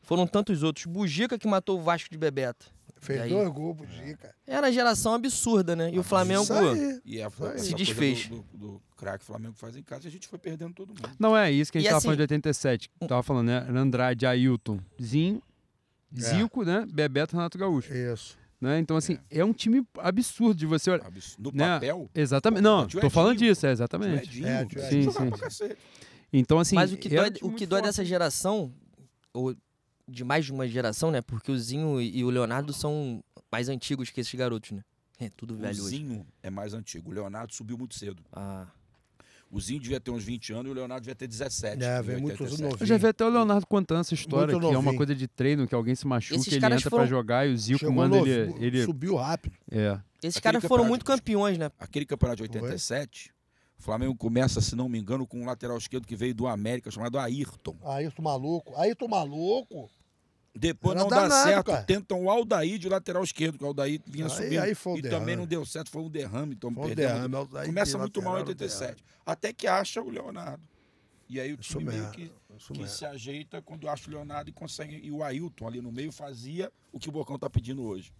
[0.00, 0.86] Foram tantos outros.
[0.86, 2.66] Bugica que matou o Vasco de Bebeto.
[3.00, 3.30] Fez aí?
[3.30, 4.34] dois gols, Bugica.
[4.46, 5.90] Era a geração absurda, né?
[5.92, 6.46] E o Flamengo.
[6.52, 7.00] Aí.
[7.04, 8.28] E essa Se desfez.
[8.28, 11.10] Do, do, do craque Flamengo faz em casa, a gente foi perdendo todo mundo.
[11.18, 12.88] Não é isso que a gente E tava assim- falando de 87.
[12.90, 13.64] que Tava falando, né?
[13.68, 15.40] Era Andrade, Ailton, Zinho,
[16.16, 16.20] É.
[16.20, 16.84] Zico, né?
[16.90, 17.92] Bebeto, Renato Gaúcho.
[17.94, 18.36] Isso.
[18.60, 18.78] Né?
[18.80, 19.44] Então, assim, é.
[19.44, 21.06] um time absurdo de você olhar.
[21.06, 21.52] Absurdo.
[21.52, 21.74] No Né?
[21.74, 22.62] papel, Exatamente.
[22.62, 24.44] Pô, Não, o tô falando disso, é o exatamente.
[24.44, 25.70] É, o o jogava Sim, sim.
[26.32, 26.74] Então, assim.
[26.74, 27.88] Mas o que era dói, um o que dói forte.
[27.90, 28.72] dessa geração,
[29.32, 29.54] ou
[30.08, 31.20] de mais de uma geração, né?
[31.22, 33.22] Porque o Zinho e e o Leonardo são
[33.52, 34.82] mais antigos que esses garotos, né?
[35.20, 35.96] É tudo O velho hoje.
[35.96, 37.10] Zinho é mais antigo.
[37.10, 38.22] O Leonardo subiu muito cedo.
[38.32, 38.66] Ah,
[39.50, 41.82] O Zinho devia ter uns 20 anos e o Leonardo devia ter 17.
[41.82, 42.62] É, em vem muito 87.
[42.62, 42.76] novinho.
[42.82, 44.96] Eu já vi até o Leonardo contando essa história, Muito que é uma novinho.
[44.98, 47.56] coisa de treino, que alguém se machuca, Esses ele entra foram- pra jogar e o
[47.56, 48.54] Zico Chegou manda novo, ele.
[48.58, 49.56] ele Subiu rápido.
[49.70, 49.98] é.
[50.22, 51.70] esses caras foram muito campeões, né?
[51.78, 53.32] Aquele campeonato de 87,
[53.78, 56.90] o Flamengo começa, se não me engano, com um lateral esquerdo que veio do América,
[56.90, 57.76] chamado Ayrton.
[57.84, 58.76] Ayrton maluco.
[58.76, 59.88] Ayrton maluco.
[60.58, 61.82] Depois Era não dá danado, certo, cara.
[61.84, 64.58] tentam o Aldair de lateral esquerdo, que o Aldair vinha Aí- subindo.
[64.60, 65.20] aí foi o e derrame.
[65.20, 66.54] também não deu certo, foi um derrame.
[66.54, 69.04] Então Foi um derrame, Aldair Começa de muito mal em lateral, 87.
[69.24, 70.62] Até que acha o Leonardo.
[71.28, 72.32] E aí o Isso time meio que,
[72.72, 74.98] que se ajeita quando acha o Leonardo e consegue.
[75.02, 78.12] E o Ailton ali no meio fazia o que o Bocão tá pedindo hoje.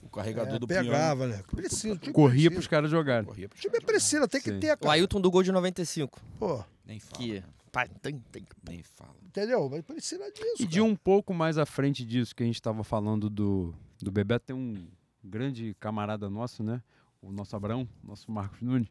[0.00, 1.42] O carregador É, do pegava, né?
[1.54, 1.94] Precisa.
[1.94, 2.50] o Corria precisa.
[2.52, 3.24] pros caras jogarem.
[3.24, 4.60] Corria O time precisa, tem que Sim.
[4.60, 4.92] ter, O cara.
[4.94, 6.20] Ailton do gol de 95.
[6.38, 7.16] Pô, Nem fala.
[7.22, 7.34] Que.
[7.34, 7.44] né?
[7.72, 8.46] Pá, tem, tem.
[8.68, 9.16] Nem fala.
[9.24, 9.66] entendeu?
[9.70, 10.62] Mas precisa disso.
[10.62, 10.84] E de cara.
[10.84, 14.56] um pouco mais à frente disso que a gente estava falando do, do Bebeto, tem
[14.56, 14.86] um
[15.24, 16.82] grande camarada nosso, né?
[17.22, 18.88] O nosso Abrão, nosso Marcos Nunes,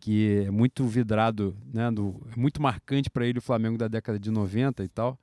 [0.00, 1.90] que é muito vidrado, né?
[1.90, 5.18] Do, é muito marcante para ele o Flamengo da década de 90 e tal.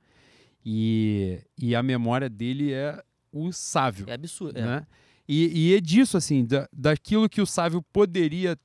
[0.64, 4.08] E, e a memória dele é o Sávio.
[4.08, 4.58] É absurdo.
[4.58, 4.64] É.
[4.64, 4.86] né?
[5.26, 8.56] E, e é disso, assim, da, daquilo que o Sávio poderia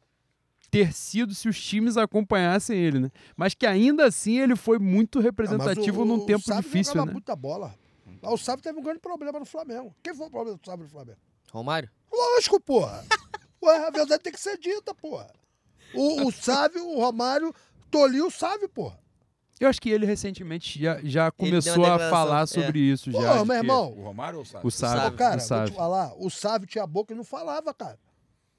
[0.70, 3.12] ter sido se os times acompanhassem ele, né?
[3.36, 6.94] Mas que ainda assim ele foi muito Ah, representativo o- num o tempo Sábio difícil,
[6.94, 7.14] jogava né?
[7.14, 7.74] muita bola.
[8.22, 9.96] Lá o Sábio teve um grande problema no Flamengo.
[10.04, 11.18] Quem foi o problema do Sábio no Flamengo?
[11.52, 11.90] Romário?
[12.12, 13.06] Lógico, porra.
[13.64, 15.32] Ué, a verdade tem que ser dita, porra.
[15.94, 17.54] O, o Sávio, o Romário,
[17.90, 19.00] toliu o Sávio, porra.
[19.60, 22.46] Eu acho que ele recentemente já, já começou a falar é.
[22.46, 23.12] sobre isso.
[23.12, 24.68] Pô, já, meu que irmão, O Romário ou o Sávio?
[24.68, 25.02] O Sávio.
[25.02, 25.18] Sávio.
[25.18, 25.74] Cara, o vou te Sávio.
[25.74, 27.98] falar, o Sávio tinha boca e não falava, cara.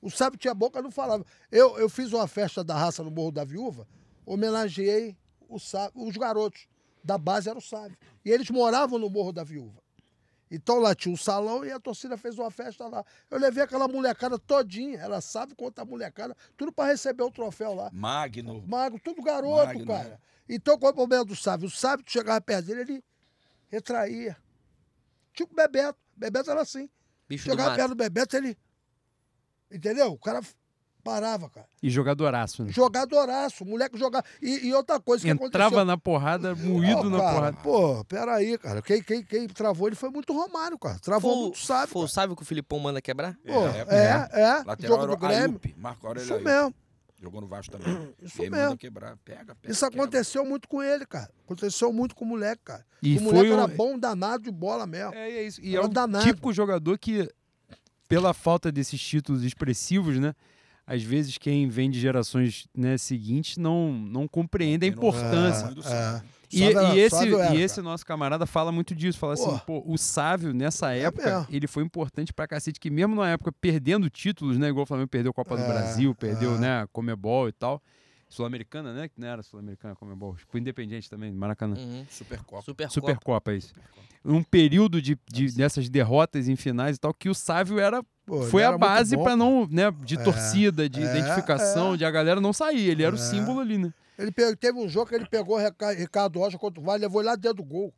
[0.01, 1.25] O Sávio tinha boca e não falava.
[1.51, 3.87] Eu, eu fiz uma festa da raça no Morro da Viúva,
[4.25, 5.17] homenageei
[5.49, 6.69] o Sávio, os garotos
[7.03, 7.97] da base era o Sávio.
[8.25, 9.83] E eles moravam no Morro da Viúva.
[10.51, 13.05] Então lá tinha um salão e a torcida fez uma festa lá.
[13.31, 17.75] Eu levei aquela molecada todinha, era Sávio contra a molecada, tudo para receber o troféu
[17.75, 17.91] lá.
[17.93, 18.65] Magno.
[18.67, 20.09] Mago, tudo garoto, Magno, cara.
[20.11, 20.19] né?
[20.49, 21.67] Então, qual é o problema do Sávio?
[21.67, 23.05] O Sávio, tu chegava perto dele, ele
[23.69, 24.37] retraía.
[25.35, 25.99] Tipo o Bebeto.
[26.17, 26.89] Bebeto era assim.
[27.29, 27.77] Bicho do Chegava mato.
[27.79, 28.57] perto do Bebeto, ele.
[29.71, 30.12] Entendeu?
[30.12, 30.41] O cara
[31.05, 31.66] parava, cara.
[31.83, 32.73] E jogadoraço, né?
[32.73, 34.25] Jogadoraço, o moleque jogava.
[34.43, 35.85] E, e outra coisa que Entrava aconteceu.
[35.85, 37.57] na porrada, moído Ó, na cara, porrada.
[37.62, 38.83] Pô, peraí, cara.
[38.83, 40.99] Quem, quem, quem travou ele foi muito Romário, cara.
[40.99, 41.89] Travou Foi, muito Sávio.
[41.89, 42.09] foi o.
[42.09, 43.35] Sávio que o Filipão manda quebrar?
[43.47, 44.62] Pô, É, é, é.
[44.64, 45.61] Lateral Jogo do Grêmio.
[45.62, 46.45] Ayup, Marco Aurélio Isso Ayup.
[46.47, 46.75] mesmo.
[47.21, 48.14] Jogou no Vasco também.
[48.23, 48.64] Isso e aí mesmo.
[48.66, 49.16] manda quebrar.
[49.25, 49.73] Pega, pega.
[49.73, 50.03] Isso quebra.
[50.05, 51.29] aconteceu muito com ele, cara.
[51.45, 52.85] Aconteceu muito com o moleque, cara.
[53.03, 55.14] E o moleque foi era um- bom danado de bola mesmo.
[55.14, 55.61] É, é isso.
[55.61, 56.25] E Era é um danado.
[56.25, 57.29] típico jogador que,
[58.09, 60.35] pela falta desses títulos expressivos, né?
[60.87, 65.69] Às vezes quem vem de gerações né, seguintes não, não compreende a importância.
[65.69, 65.85] do É.
[65.85, 66.29] Sávio.
[66.51, 69.19] E, era- e esse, era, e esse nosso camarada fala muito disso.
[69.19, 69.83] Fala assim, Pô.
[69.83, 71.47] pô, o Sávio, nessa época, mesmo.
[71.51, 74.69] ele foi importante pra cacete, que mesmo na época perdendo títulos, né?
[74.69, 76.59] Igual o Flamengo perdeu a Copa do É, Brasil, perdeu, é.
[76.59, 77.83] né, a Comebol e tal.
[78.29, 79.09] Sul-Americana, né?
[79.09, 80.37] Que não era Sul-Americana, Comebol.
[80.49, 81.76] Foi Independente também, Maracanã.
[81.76, 82.05] Uhum.
[82.11, 82.62] Supercopa.
[82.62, 83.72] Super, Supercopa, isso.
[84.24, 88.43] Um período de, de- dessas derrotas em finais e tal, que o Sávio era, Pô,
[88.43, 89.37] foi era a base bom, pra cara.
[89.37, 91.97] não, né, de É, torcida, de é, identificação, é.
[91.97, 92.89] de a galera não sair.
[92.91, 93.22] Ele era o É.
[93.22, 93.93] símbolo ali, né?
[94.18, 95.57] Ele teve um jogo que ele pegou
[95.97, 97.95] Ricardo Rocha contra o Vale, levou ele lá dentro do gol.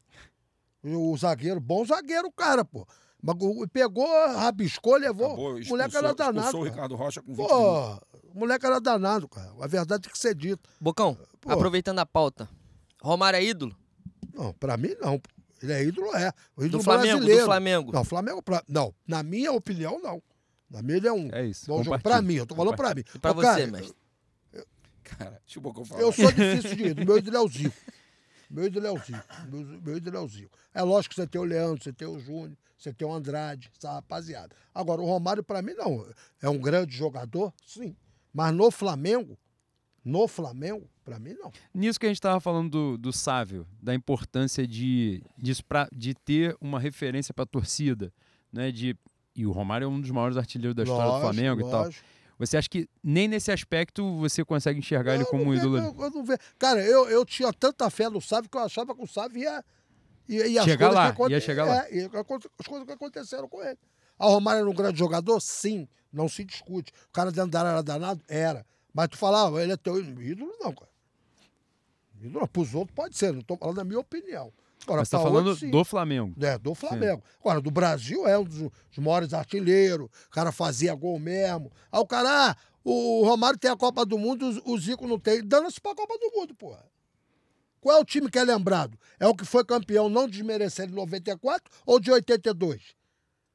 [0.84, 2.86] O zagueiro, bom zagueiro, cara, pô.
[3.22, 3.36] Mas
[3.72, 5.26] Pegou, rabiscou, levou.
[5.26, 6.38] Acabou, o moleque era expulsou- danado.
[6.38, 6.64] expulsou o.
[6.64, 8.00] Ricardo Rocha com 20 minutos.
[8.34, 9.52] O moleque era danado, cara.
[9.60, 10.68] A verdade tem que ser dita.
[10.80, 11.52] Bocão, Pô.
[11.52, 12.48] aproveitando a pauta.
[13.02, 13.76] Romário é ídolo?
[14.34, 15.20] Não, pra mim não.
[15.62, 16.32] Ele é ídolo, é.
[16.56, 17.40] O ídolo Do Flamengo, brasileiro.
[17.40, 17.92] do Flamengo.
[17.92, 18.62] Não, Flamengo, pra...
[18.68, 18.94] não.
[19.06, 20.22] Na minha opinião, não.
[20.70, 21.28] Na minha, ele é um.
[21.32, 21.66] É isso.
[21.66, 22.00] bom compartilha.
[22.00, 23.02] Pra mim, eu tô falando pra mim.
[23.14, 23.96] E pra Ô, você, cara, mestre?
[25.02, 26.02] Cara, deixa o Bocão falar.
[26.02, 27.06] Eu sou difícil de ídolo.
[27.06, 27.76] Meu ídolo é o Zico.
[28.48, 29.24] Meu ídolo é o Zico.
[29.50, 30.58] Meu, meu ídolo é o Zico.
[30.72, 33.70] É lógico que você tem o Leandro, você tem o Júnior, você tem o Andrade,
[33.76, 34.54] essa rapaziada.
[34.72, 36.06] Agora, o Romário, pra mim, não.
[36.40, 37.96] É um grande jogador, sim.
[38.32, 39.36] Mas no Flamengo,
[40.04, 41.50] no Flamengo, pra mim, não.
[41.74, 45.52] Nisso que a gente estava falando do, do Sávio, da importância de, de,
[45.92, 48.12] de ter uma referência para a torcida,
[48.52, 48.70] né?
[48.70, 48.96] De,
[49.34, 51.82] e o Romário é um dos maiores artilheiros da história do Lógico, Flamengo e tal.
[51.84, 52.04] lógico.
[52.38, 55.76] Você acha que nem nesse aspecto você consegue enxergar ele Eu como não um ídolo?
[55.76, 58.94] Eu, eu não ve- Cara, eu, eu tinha tanta fé no Sávio que eu achava
[58.94, 59.62] que o Sávio ia.
[60.26, 61.86] ia, ia Chegar lá, que ia chegar lá.
[61.90, 63.78] É, aconte- as coisas que aconteceram com ele.
[64.18, 65.38] A Romário era um grande jogador?
[65.40, 66.92] Sim, não se discute.
[67.08, 68.22] O cara dentro da área era danado?
[68.28, 68.66] Era.
[68.92, 70.52] Mas tu falava, ele é teu ídolo?
[70.60, 70.90] Não, cara.
[72.20, 74.52] Ídolo, pros outros pode ser, não tô falando da minha opinião.
[74.82, 75.70] Agora, Mas você tá pra falando outros, sim.
[75.70, 76.34] do Flamengo.
[76.44, 77.22] É, do Flamengo.
[77.40, 80.06] Agora, do Brasil é um dos, dos maiores artilheiros.
[80.26, 81.70] O cara fazia gol mesmo.
[81.92, 85.46] Aí o cara, ah, o Romário tem a Copa do Mundo, o Zico não tem.
[85.46, 86.84] Dando-se pra Copa do Mundo, porra.
[87.80, 88.98] Qual é o time que é lembrado?
[89.18, 92.94] É o que foi campeão, não desmerecendo em 94 ou de 82?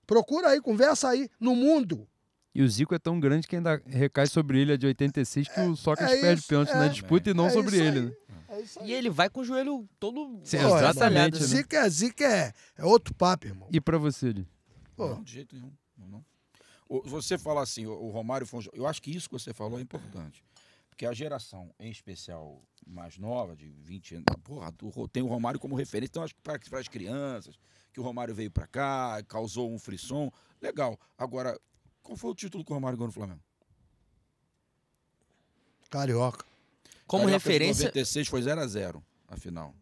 [0.07, 2.07] Procura aí, conversa aí, no mundo.
[2.55, 5.59] E o Zico é tão grande que ainda recai sobre ele a de 86 que
[5.59, 6.75] o Sócrates é perde isso, pênalti é.
[6.75, 8.05] na disputa e não É sobre ele, aí.
[8.05, 8.13] né?
[8.79, 8.85] É.
[8.85, 11.45] E ele vai com o joelho todo Sim, Pô, exatamente, né?
[11.45, 13.67] Zica é, Zica é, é outro papo, irmão.
[13.71, 14.47] E pra você, Di?
[14.95, 15.09] Pô.
[15.09, 15.73] Não, de jeito nenhum.
[15.97, 16.25] Não, não.
[16.87, 19.53] O- Você fala assim, o, o Romário foi um Eu acho que isso que você
[19.53, 20.41] falou é importante.
[20.89, 24.71] Porque a geração, em especial mais nova, de 20 anos, porra,
[25.11, 26.11] tem o Romário como referência.
[26.11, 27.55] Então, acho que para as crianças,
[27.91, 30.31] que o Romário veio para cá, causou um frisson.
[30.61, 30.97] Legal.
[31.17, 31.59] Agora,
[32.05, 33.39] qual foi o título que o Romário ganhou no Flamengo?
[35.89, 36.45] Carioca.
[37.07, 37.85] Como Carioca referência.
[37.85, 39.73] 96 foi 0x0 a final.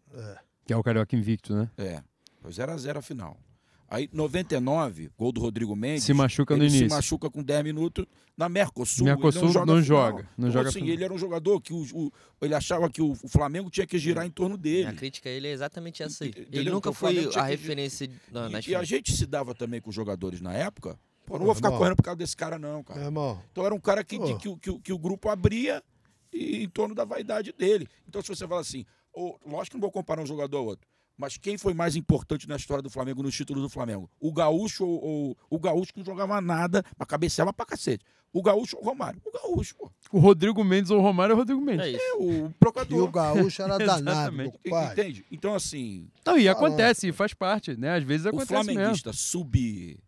[0.65, 1.69] Que é o Carioca Invicto, né?
[1.77, 2.01] É,
[2.41, 3.37] foi 0x0 a final.
[3.89, 6.03] Aí, 99, gol do Rodrigo Mendes.
[6.03, 6.89] Se machuca no ele início.
[6.89, 8.05] se machuca com 10 minutos
[8.35, 9.05] na Mercosul.
[9.05, 9.81] Mercosul ele não a final.
[9.83, 12.11] joga, não Então, joga a assim, ele era um jogador que o, o-
[12.41, 14.87] ele achava que o, o Flamengo tinha que girar em torno dele.
[14.87, 16.31] A crítica a ele é exatamente essa aí.
[16.31, 16.47] Entendeu?
[16.61, 19.53] Ele nunca Então, foi a que- referência na, nas e, e a gente se dava
[19.53, 20.97] também com os jogadores na época.
[21.25, 21.79] Pô, não vou ficar irmão.
[21.79, 23.01] correndo por causa desse cara, não, Meu cara.
[23.03, 23.41] irmão.
[23.51, 25.81] Então era um cara que, de- que, o- que, o- que o grupo abria
[26.31, 27.87] e, em torno da vaidade dele.
[28.07, 30.87] Então, se você fala assim, ô, lógico que não vou comparar um jogador ao outro.
[31.15, 34.09] Mas quem foi mais importante na história do Flamengo, nos títulos do Flamengo?
[34.19, 38.03] O Gaúcho ou, ou- o Gaúcho que não jogava nada, mas cabeceava pra cacete.
[38.33, 39.21] O Gaúcho ou o Romário?
[39.23, 39.91] O Gaúcho, pô.
[40.11, 41.85] O Rodrigo Mendes ou o Romário é o Rodrigo Mendes.
[41.85, 42.01] É isso.
[42.01, 42.51] É o
[42.89, 44.51] E o gaúcho era danado, meu.
[44.65, 45.23] Entende?
[45.31, 47.95] Então, assim, Não, e acontece, faz parte, né?
[47.95, 48.73] Às vezes o acontece mesmo.
[48.73, 49.99] flamenguista sub, sub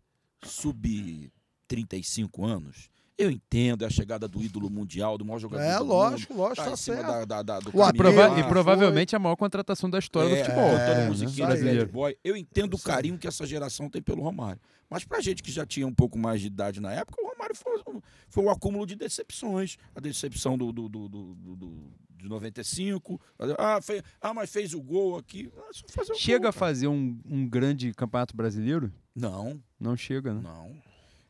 [1.68, 2.88] 35 anos,
[3.18, 6.42] Eu entendo, é a chegada do ídolo mundial, do maior jogador É, do lógico, mundo.
[6.42, 7.08] lógico, tá tá em cima certo.
[7.08, 10.70] da, da, da, do Prova- e provavelmente a maior contratação da história do É, futebol.
[10.70, 11.64] cantando É, musiquinha do.
[11.64, 12.18] Bad Boy.
[12.22, 14.60] Eu entendo o carinho que essa geração tem pelo Romário.
[14.90, 17.54] Mas pra gente que já tinha um pouco mais de idade na época, o Romário
[17.56, 17.80] foi,
[18.28, 19.78] foi um acúmulo de decepções.
[19.94, 23.18] A decepção do, do, do, do, do- do- de 95.
[23.58, 25.50] Ah, fez, ah, mas fez o gol aqui.
[25.56, 28.92] Ah, só fazer o Chega gol, a fazer um, um grande campeonato brasileiro?
[29.16, 30.40] Não, Não chega, né?
[30.42, 30.76] não.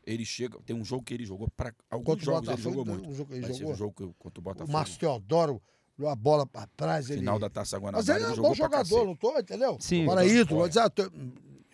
[0.04, 0.58] Ele chega.
[0.66, 3.08] Tem um jogo que ele jogou para alguns Contra o jogos ele jogou muito.
[3.08, 3.72] um jogo que ele Mas jogou.
[3.72, 4.72] um jogo contra o O Botafogo.
[4.72, 5.62] Márcio Teodoro,
[6.06, 7.20] a bola pra trás, ele...
[7.20, 9.76] Final da Taça Mas Guanabara, ele é um bom jogador, não tô, entendeu?
[9.80, 10.02] Sim.
[10.04, 11.10] Agora ídolo, dizer, ah, tô-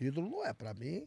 [0.00, 1.06] ídolo não é pra mim,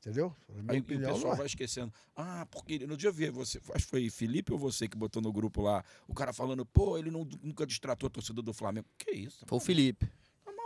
[0.00, 0.34] entendeu?
[0.48, 1.36] Minha Aí, e o opinião, pessoal é.
[1.36, 1.92] vai esquecendo.
[2.16, 5.22] Ah, porque no dia eu vi você, acho que foi Felipe ou você que botou
[5.22, 8.88] no grupo lá, o cara falando, pô, ele não- nunca distratou a torcida do Flamengo.
[8.98, 9.44] Que isso?
[9.46, 10.10] Foi o Felipe.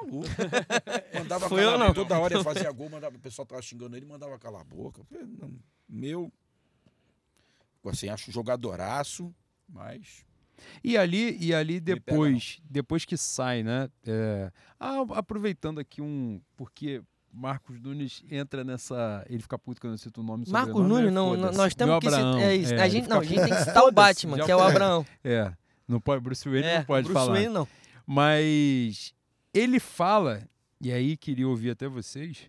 [0.00, 0.26] Maluco.
[1.14, 1.94] mandava Foi eu, calar não.
[1.94, 5.02] Toda hora ele fazia gol, mandava, o pessoal tava xingando ele, mandava calar a boca.
[5.10, 5.50] Eu
[5.88, 6.32] Meu.
[7.84, 9.34] Assim, acho jogadoraço,
[9.68, 10.24] mas.
[10.84, 13.88] E ali, e ali depois, depois que sai, né?
[14.06, 16.40] é, ah, aproveitando aqui um.
[16.56, 19.24] Porque Marcos Nunes entra nessa.
[19.28, 21.74] Ele fica puto que eu não cito o nome Marcos sobrenome, Nunes, é, não, nós
[21.74, 22.40] temos Meu que citar.
[22.40, 22.74] É isso.
[22.74, 24.60] é, a gente, não, a gente tem que citar o Batman, que é o.
[24.60, 25.06] Abraão.
[25.24, 25.52] É,
[25.88, 27.32] não pode, Bruce Wayne É, não pode Bruce falar.
[27.32, 27.68] Wayne, não.
[28.06, 29.14] Mas
[29.52, 30.48] ele fala,
[30.80, 32.48] e aí queria ouvir até vocês,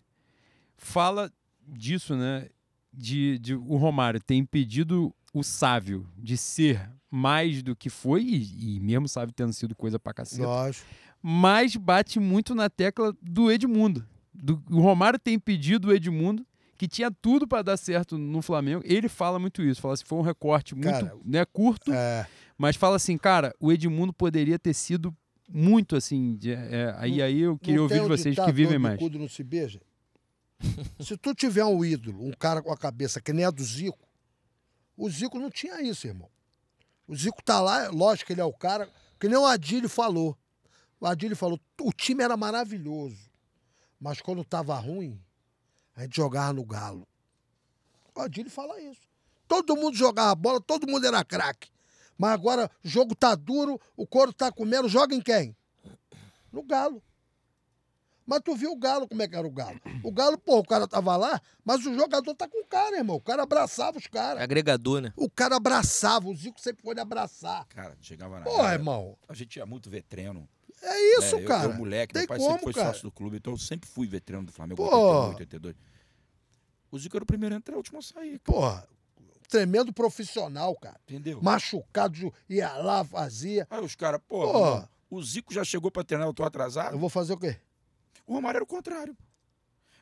[0.78, 1.32] fala
[1.68, 2.47] disso, né?
[2.93, 8.76] De, de o Romário ter impedido o Sávio de ser mais do que foi, e,
[8.76, 10.86] e mesmo Sávio tendo sido coisa pra caceta, Lógico.
[11.22, 14.06] mas bate muito na tecla do Edmundo.
[14.34, 16.45] Do, o Romário tem impedido o Edmundo,
[16.78, 18.82] que tinha tudo pra dar certo no Flamengo.
[18.86, 22.28] Ele fala muito isso, fala assim, foi um recorte muito Cara, né, curto, É,
[22.58, 25.16] mas fala assim, cara, o Edmundo poderia ter sido
[25.52, 26.36] muito assim.
[26.36, 29.12] de- é, aí, aí eu queria ouvir de vocês que ditado, vivem "Dono mais.
[29.14, 29.82] não se beija.
[30.99, 34.08] Se tu tiver um ídolo, um cara com a cabeça que nem a do Zico,
[34.95, 36.30] o Zico não tinha isso, irmão.
[37.08, 38.88] O Zico tá lá, lógico que ele é o cara,
[39.20, 40.38] que nem o Adílio falou.
[40.99, 43.18] O Adílio falou, o time era maravilhoso,
[43.99, 45.20] mas quando tava ruim,
[45.95, 47.08] a gente jogava no galo.
[48.16, 49.02] O Adílio fala isso.
[49.47, 51.71] Todo mundo jogava bola, todo mundo era craque.
[52.22, 55.56] Mas agora o jogo tá duro, o couro tá comendo, joga em quem?
[56.52, 57.02] No galo.
[58.24, 59.82] Mas tu viu o Galo, como é que era o Galo?
[60.04, 63.16] O Galo, pô, o cara tava lá, mas o jogador tá com o cara, irmão.
[63.16, 64.42] O cara abraçava os caras.
[64.44, 65.12] Agregador, né?
[65.18, 67.66] O cara abraçava, o Zico sempre foi de abraçar.
[67.70, 68.46] Cara, chegava na.
[68.46, 69.18] Porra, irmão.
[69.28, 70.48] A gente ia muito veterano.
[70.84, 71.44] É isso, né?
[71.44, 71.70] Eu- cara.
[71.72, 72.88] Eu, moleque, Tem meu pai como, sempre foi cara.
[72.94, 74.84] sócio do clube, então eu sempre fui veterano do Flamengo, Pô.
[74.96, 75.76] 81, 82.
[76.92, 78.38] O Zico era o primeiro a entrar, o último a sair.
[78.40, 78.88] Porra,
[79.52, 80.99] tremendo profissional, cara.
[81.04, 81.41] Entendeu?
[81.41, 83.68] Machucado, ia lá, fazia.
[83.70, 84.47] Aí os caras, pô, Pô.
[84.47, 86.95] irmão, o Zico já chegou pra treinar, eu tô atrasado.
[86.95, 87.58] Eu vou fazer o quê?
[88.26, 89.16] O Romário era o contrário.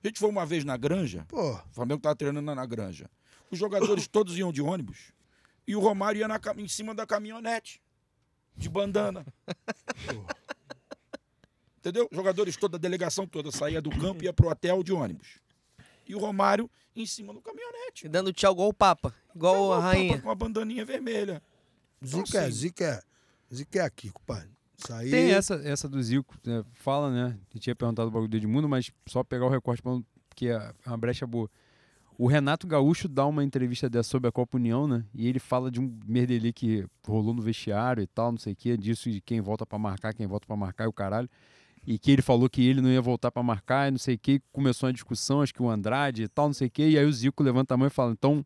[0.03, 3.09] A gente foi uma vez na granja, Pô, o Flamengo tava treinando na, na granja.
[3.49, 5.11] Os jogadores todos iam de ônibus
[5.67, 7.81] e o Romário ia na em cima da caminhonete,
[8.55, 9.25] de bandana.
[11.79, 12.07] Entendeu?
[12.11, 15.39] Os jogadores toda, a delegação toda saía do campo e ia pro hotel de ônibus.
[16.07, 18.05] E o Romário em cima do caminhonete.
[18.05, 19.13] E dando tchau igual o Papa.
[19.39, 20.19] Igual a rainha.
[20.21, 21.41] Com a bandaninha vermelha.
[22.05, 23.01] Zico é, assim- Zico é.
[23.53, 24.49] Zico é aqui, compadre.
[24.77, 25.09] Isso aí.
[25.09, 26.63] Tem essa, essa do Zico, né?
[26.73, 27.37] fala, né?
[27.53, 30.73] Eu tinha perguntado o bagulho do Edmundo, mas só pegar o recorte, pra- porque é
[30.85, 31.49] uma brecha boa.
[32.17, 35.05] O Renato Gaúcho dá uma entrevista dessa sobre a Copa União, né?
[35.13, 38.55] E ele fala de um merdeli que rolou no vestiário e tal, não sei o
[38.55, 41.29] que, disso de quem volta pra marcar, quem volta pra marcar e o caralho.
[41.87, 44.19] E que ele falou que ele não ia voltar pra marcar e não sei o
[44.19, 46.97] que, começou uma discussão, acho que o Andrade e tal, não sei o que, e
[46.97, 48.45] aí o Zico levanta a mão e fala: então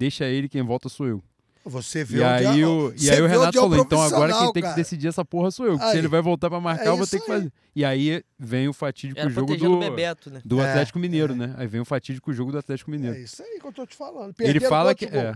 [0.00, 1.22] deixa ele, quem volta sou eu.
[1.62, 4.00] Você vê E onde aí, é, o, e aí o Renato é o falou, então
[4.00, 4.74] agora quem tem que cara.
[4.74, 5.78] decidir essa porra sou eu.
[5.78, 5.90] Aí.
[5.92, 7.38] se ele vai voltar pra marcar, É eu vou ter que aí.
[7.38, 7.52] fazer.
[7.76, 10.40] E aí vem o fatídico Era jogo do, Bebeto, né?
[10.42, 11.54] do É, Atlético Mineiro, né?
[11.58, 13.14] Aí vem o fatídico jogo do Atlético Mineiro.
[13.14, 14.28] É isso aí que eu tô te falando.
[14.28, 15.04] ele Perderam fala que.
[15.04, 15.34] É,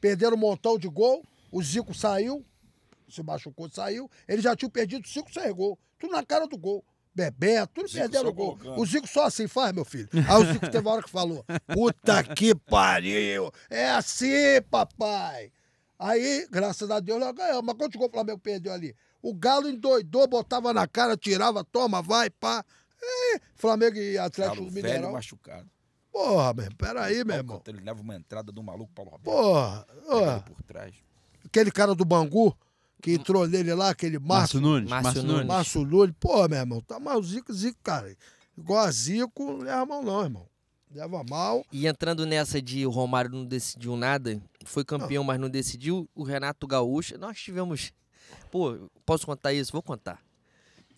[0.00, 2.42] Perderam um montão de gol, o Zico saiu,
[3.06, 4.10] se machucou, saiu.
[4.26, 5.76] Ele já tinha perdido cinco, seis gols.
[5.98, 6.82] Tudo na cara do gol.
[7.16, 8.58] Bebeto, tudo perderam o gol.
[8.58, 8.78] colocando.
[8.78, 10.06] O Zico só assim faz, meu filho.
[10.12, 11.42] Aí o Zico teve uma hora que falou:
[11.72, 13.50] Puta que pariu!
[13.70, 15.50] É assim, papai!
[15.98, 17.64] Aí, graças a Deus, nós ganhamos.
[17.64, 18.94] Mas quantos gols o Flamengo perdeu ali?
[19.22, 22.62] O Galo endoidou, botava na cara, tirava, toma, vai, pá.
[23.02, 25.12] É, Flamengo e Atlético Galo do velho Mineirão.
[25.12, 25.70] machucado.
[26.12, 27.62] Porra, meu, peraí, meu irmão.
[27.66, 29.24] Ele leva uma entrada do maluco Paulo Roberto.
[29.24, 30.94] Porra, ele por trás.
[31.46, 32.54] aquele cara do Bangu,
[33.02, 34.90] que entrou nele lá, aquele Márcio Márcio, Nunes.
[34.90, 35.46] Márcio Nunes.
[35.46, 36.14] Márcio Nunes.
[36.18, 38.16] Pô, meu irmão, tá mal Zico, Zico, cara.
[38.56, 40.46] Igual a Zico, não leva mal não, irmão.
[40.90, 41.64] Leva mal.
[41.70, 46.22] E entrando nessa de o Romário não decidiu nada, foi campeão, mas não decidiu, o
[46.22, 47.92] Renato Gaúcho, nós tivemos.
[48.50, 49.72] Pô, posso contar isso?
[49.72, 50.20] Vou contar.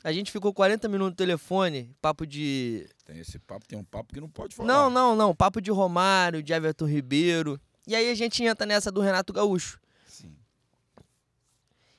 [0.05, 2.89] A gente ficou 40 minutos no telefone, papo de.
[3.05, 4.69] Tem esse papo, tem um papo que não pode falar.
[4.69, 5.35] Não, não, não.
[5.35, 7.61] Papo de Romário, de Everton Ribeiro.
[7.87, 9.81] E aí a gente entra nessa do Renato Gaúcho.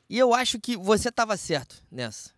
[0.10, 2.32] E eu acho que você tava certo nessa.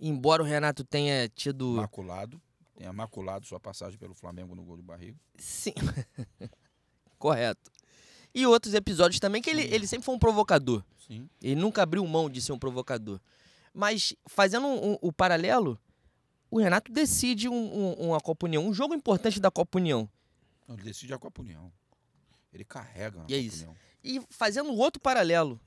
[0.00, 1.72] Embora o Renato tenha tido.
[1.72, 2.40] Maculado.
[2.76, 5.16] Tenha maculado sua passagem pelo Flamengo no gol de barriga.
[5.38, 5.74] Sim.
[7.18, 7.70] Correto.
[8.34, 10.84] E outros episódios também, que ele, ele sempre foi um provocador.
[11.06, 11.28] Sim.
[11.42, 13.20] Ele nunca abriu mão de ser um provocador.
[13.74, 15.78] Mas, fazendo um- um- o paralelo,
[16.50, 20.08] o Renato decide um- um- uma Copa União, um jogo importante da Copa União.
[20.66, 21.72] Não, ele decide a Copa União.
[22.52, 23.64] Ele carrega a E é Copa isso.
[23.64, 23.76] União.
[24.04, 25.60] E fazendo outro paralelo,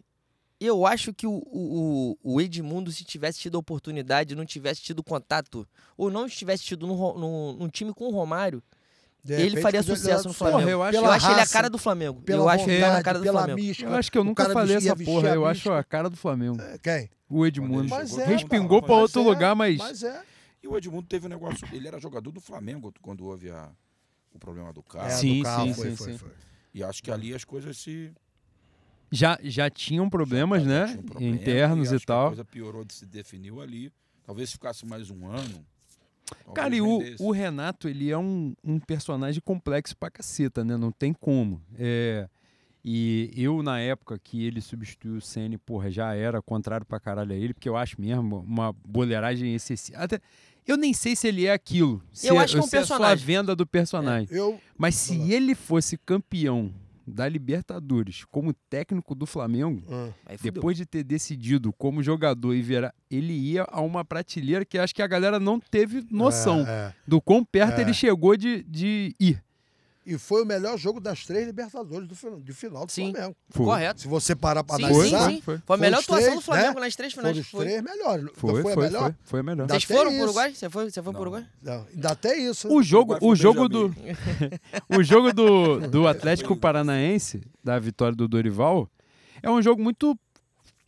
[0.66, 5.04] eu acho que o, o, o Edmundo, se tivesse tido a oportunidade, não tivesse tido
[5.04, 8.62] contato, ou não estivesse tido num, num- num time com o Romário,
[9.24, 10.70] De Ele repente, faria sucesso no Porra, Flamengo.
[10.72, 12.22] eu acho- eu acho ele a raça, cara do Flamengo.
[12.24, 13.60] Pela eu acho ele a vontade, cara do pela Flamengo.
[13.68, 13.90] mística.
[13.90, 15.30] Eu acho que eu nunca cara falei essa porra.
[15.30, 16.60] Eu acho a cara do Flamengo.
[16.60, 17.10] É, Quem?
[17.30, 17.88] O Edmundo.
[17.88, 19.78] Mas chegou, é, Respingou mas outro é, lugar, mas.
[19.78, 20.24] Mas é.
[20.64, 21.68] E o Edmundo teve um negócio.
[21.72, 23.70] Ele era jogador do Flamengo quando houve a-
[24.34, 25.06] o problema do carro.
[25.08, 26.18] É, Sim, do carro, sim, foi, sim, foi, sim.
[26.18, 26.32] foi.
[26.74, 28.12] E acho que ali as coisas se.
[29.12, 30.88] Já, já tinham problemas, já né?
[30.88, 32.28] tinha um problema, Internos acho e que A tal.
[32.28, 33.92] coisa piorou, se definiu ali.
[34.26, 35.66] Talvez ficasse mais um ano.
[36.56, 40.78] Cara, e o, o Renato, ele é um, um personagem complexo pra caceta, né?
[40.78, 41.62] Não tem como.
[41.78, 42.30] É,
[42.86, 47.34] e eu, na época que ele substituiu o Ceni, porra, já era contrário pra caralho
[47.34, 49.98] a ele, porque eu acho mesmo uma boleiragem excessiva.
[50.00, 50.22] Até,
[50.66, 52.02] eu nem sei se ele é aquilo.
[52.14, 53.26] Se Eu acho que é um se só a personagem.
[53.26, 54.28] venda do personagem.
[54.32, 56.74] Eu, Mas se ele fosse campeão
[57.12, 60.52] da Libertadores como técnico do Flamengo, ah, fudeu.
[60.54, 64.96] depois de ter decidido como jogador e virar, ele ia a uma prateleira que acho
[64.96, 66.94] que a galera não teve noção é, é.
[67.08, 67.82] do quão perto É.
[67.82, 69.44] ele chegou de, de ir.
[70.04, 73.12] E foi o melhor jogo das três Libertadores do final, de final do Sim.
[73.12, 73.36] Flamengo.
[73.50, 73.66] Foi.
[73.66, 74.02] Correto.
[74.02, 75.42] Se você parar pra Sim, analisar, sim, sim.
[75.42, 75.60] foi.
[75.64, 76.80] Foi a melhor atuação três, do Flamengo né?
[76.82, 77.38] nas três finais.
[77.38, 77.66] foram os Foi.
[77.66, 78.30] três melhores.
[78.34, 79.16] Foi, Não foi, a foi, melhor?
[79.24, 79.68] foi, a melhor.
[79.68, 80.24] Vocês foram pro isso.
[80.24, 80.54] Uruguai?
[80.56, 81.22] Você foi, você foi pro.
[81.22, 81.46] Uruguai?
[81.62, 82.68] Não, ainda até isso.
[82.74, 83.96] O jogo, o foi jogo do,
[84.90, 88.90] o jogo do, do Atlético Paranaense, da vitória do Dorival,
[89.44, 90.18] é um jogo muito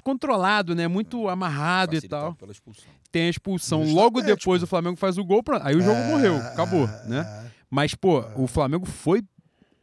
[0.03, 0.87] controlado, né?
[0.87, 2.35] Muito amarrado e Facilitado tal.
[2.35, 2.85] Pela expulsão.
[3.11, 3.79] Tem a expulsão.
[3.81, 5.61] Justamente, Logo depois o Flamengo faz o gol, pra...
[5.63, 7.51] aí o jogo É, morreu, acabou, é, né?
[7.73, 7.75] É.
[7.75, 9.23] Mas, pô, o Flamengo foi,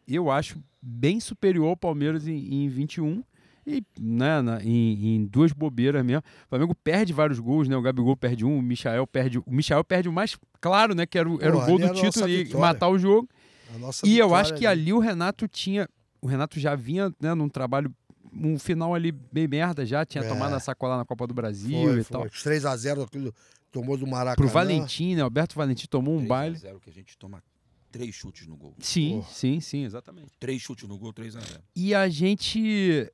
[0.07, 3.23] eu acho, bem superior ao Palmeiras em, em 21
[3.67, 6.23] e né, na- em, em duas bobeiras mesmo.
[6.47, 7.77] O Flamengo perde vários gols, né?
[7.77, 9.39] O Gabigol perde um, o Michael perde.
[9.39, 11.05] O Michael perde o mais claro, né?
[11.07, 12.61] Que era o, era o gol ali do a nossa título e vitória.
[12.67, 13.29] matar o jogo.
[13.75, 15.89] A nossa E eu acho que ali o Renato tinha.
[16.21, 17.95] O Renato já vinha né, num trabalho.
[18.33, 20.29] Um final ali bem merda já, tinha É.
[20.29, 22.17] tomado a sacola na Copa do Brasil foi, e foi.
[22.17, 22.27] tal.
[22.27, 23.35] Os 3x0 aquilo
[23.73, 24.37] tomou do Maracanã.
[24.37, 25.23] Pro Valentim, né?
[25.23, 26.57] Alberto Valentim tomou um 3 a baile.
[26.57, 27.43] 0 que a gente toma
[27.91, 28.75] três chutes no gol.
[28.79, 29.33] Sim, Porra.
[29.33, 30.31] sim, sim, exatamente.
[30.39, 33.11] Três chutes no gol, 3 a 0 E a gente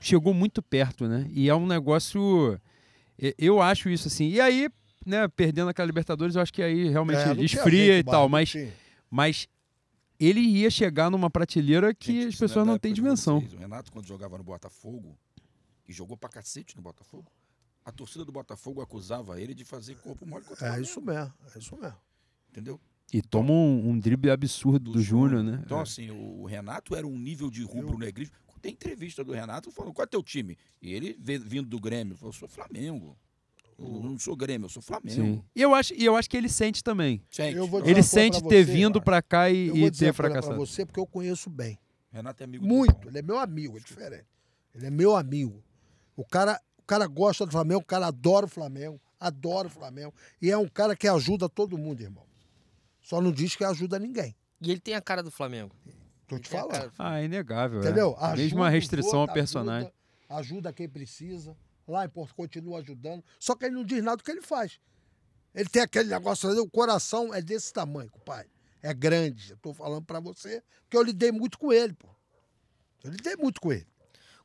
[0.00, 1.26] chegou muito perto, né?
[1.30, 2.60] E é um negócio.
[3.38, 4.28] Eu acho isso assim.
[4.28, 4.68] E aí,
[5.06, 8.28] né, perdendo aquela Libertadores, eu acho que aí realmente É, esfria e tal.
[8.28, 8.52] Mas,
[9.10, 9.48] mas
[10.18, 13.40] ele ia chegar numa prateleira que Gente, as é pessoas não têm dimensão.
[13.40, 13.52] vocês.
[13.52, 15.16] O Renato, quando jogava no Botafogo,
[15.88, 17.30] e jogou pra cacete no Botafogo,
[17.84, 21.32] a torcida do Botafogo acusava ele de fazer corpo mole contra o É isso mesmo,
[21.54, 21.98] é isso mesmo.
[22.50, 22.80] Entendeu?
[23.12, 25.60] E toma um, um drible absurdo do, Júnior, né?
[25.64, 28.34] Então, assim, o Renato era um nível de Eu- rubro-negrismo.
[28.60, 30.56] Tem entrevista do Renato falando, qual é teu time?
[30.80, 33.14] E ele, vindo do Grêmio, falou, eu sou Flamengo.
[33.78, 35.10] Eu não sou Grêmio, eu sou Flamengo.
[35.10, 35.42] Sim.
[35.54, 37.22] E eu acho, e eu acho que ele sente também.
[37.30, 37.56] Sente.
[37.58, 40.14] Eu vou dizer Ele sente pra ter você, vindo pra cá e, Eu e ter
[40.14, 40.56] fracassado.
[40.56, 41.78] você porque eu conheço bem.
[42.10, 43.08] Renato é amigo do Muito.
[43.08, 44.24] Ele é meu amigo, é diferente.
[44.74, 45.62] Ele é meu amigo.
[46.16, 50.14] O cara, o cara gosta do Flamengo, o cara adora o Flamengo, adora o Flamengo.
[50.40, 52.24] E é um cara que ajuda todo mundo, irmão.
[53.04, 54.34] Só não diz que ajuda ninguém.
[54.60, 55.76] E ele tem a cara do Flamengo.
[56.26, 56.90] Tô Ele te falando.
[56.98, 57.80] Ah, é inegável.
[57.80, 57.82] é.
[57.84, 58.16] Entendeu?
[58.54, 59.92] Uma os restrição ao personagem.
[60.28, 61.54] Ajuda, ajuda quem precisa.
[61.86, 63.22] Lá em Porto continua ajudando.
[63.38, 64.80] Só que ele não diz nada do que ele faz.
[65.54, 68.46] Ele tem aquele negócio ali, o coração é desse tamanho, pai.
[68.82, 69.50] É grande.
[69.52, 72.08] Eu tô falando pra você, porque eu lidei muito com ele, pô.
[73.04, 73.86] Eu lidei muito com ele.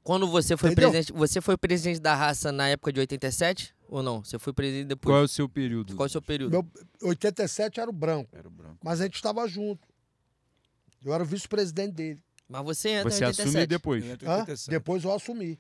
[0.04, 0.92] Quando você foi Entendeu?
[0.92, 4.24] presidente, você foi presidente da raça na época de 87 ou não?
[4.24, 5.12] Você foi presidente depois?
[5.12, 5.96] Qual é o seu período?
[5.96, 6.52] Qual é o seu período?
[6.52, 6.66] Meu
[7.10, 8.78] 87 era o branco, Era o branco.
[8.84, 9.88] mas a gente estava junto.
[11.04, 12.24] Eu era o vice-presidente dele.
[12.48, 13.68] Mas você entra Você assume 87.
[13.70, 14.04] depois.
[14.06, 14.38] Eu entro em Hã?
[14.40, 14.70] 87.
[14.70, 15.60] Depois eu assumi.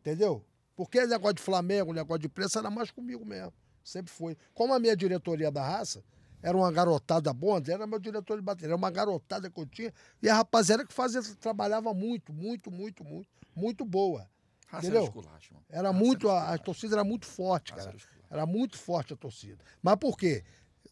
[0.00, 0.44] Entendeu?
[0.76, 3.52] Porque o negócio de Flamengo, o negócio de imprensa era mais comigo mesmo.
[3.82, 4.36] Sempre foi.
[4.54, 6.02] Como a minha diretoria da raça
[6.42, 9.92] era uma garotada bonde, era meu diretor de bateria, era uma garotada que eu tinha.
[10.22, 14.28] E a rapaziada que fazia, trabalhava muito, muito, muito, muito, muito boa.
[14.74, 15.02] Raça Entendeu?
[15.02, 15.66] era esculacho, mano.
[15.68, 17.96] Era Raça muito, a, a torcida era muito forte, Raça cara.
[18.30, 19.62] era muito forte a torcida.
[19.82, 20.44] Mas por quê?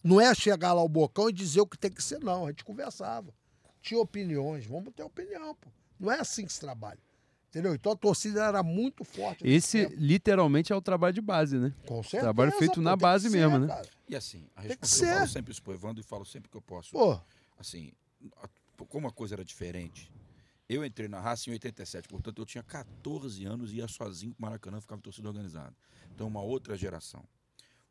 [0.02, 2.46] Não é chegar lá ao bocão e dizer o que tem que ser, não.
[2.46, 3.32] A gente conversava.
[3.80, 4.66] Tinha opiniões.
[4.66, 5.70] Vamos ter opinião, pô.
[6.00, 6.98] Não é assim que se trabalha.
[7.50, 7.74] Entendeu?
[7.74, 9.46] Então a torcida era muito forte.
[9.46, 9.94] Esse tempo.
[10.00, 11.72] literalmente é o trabalho de base, né?
[11.86, 13.66] Com certeza, trabalho feito pô, na base ser, mesmo, né?
[13.66, 13.86] cara.
[14.08, 16.62] E assim, a resposta, eu falo sempre isso pro Evandro e falo sempre que eu
[16.62, 16.92] posso.
[16.92, 17.20] Pô,
[17.58, 17.92] Assim,
[18.42, 18.48] a-
[18.88, 20.10] como a coisa era diferente,
[20.68, 24.42] Eu entrei na raça em 87, portanto eu tinha 14 anos e ia sozinho pro
[24.42, 25.74] Maracanã, ficava torcida organizada.
[26.14, 27.24] Então uma outra geração.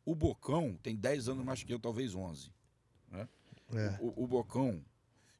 [0.04, 2.50] O Bocão tem 10 anos mais que eu, talvez 11.
[3.12, 3.28] É.
[4.00, 4.84] O, o Bocão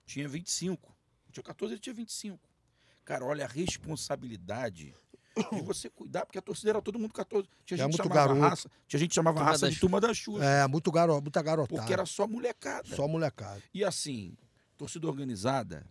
[0.07, 0.89] tinha 25.
[1.27, 2.39] Eu tinha 14, ele tinha 25.
[3.05, 4.95] Cara, olha a responsabilidade
[5.53, 7.49] de você cuidar, porque a torcida era todo mundo 14.
[7.65, 8.41] Tinha É gente que muito chamava garoto.
[8.41, 10.45] raça, tinha gente que chamava Turma raça de turma da Xuxa.
[10.45, 11.77] É, muito garo, muita garotada.
[11.81, 12.95] Porque era só molecada.
[12.95, 13.61] Só molecada.
[13.75, 14.37] E assim,
[14.77, 15.85] torcida organizada,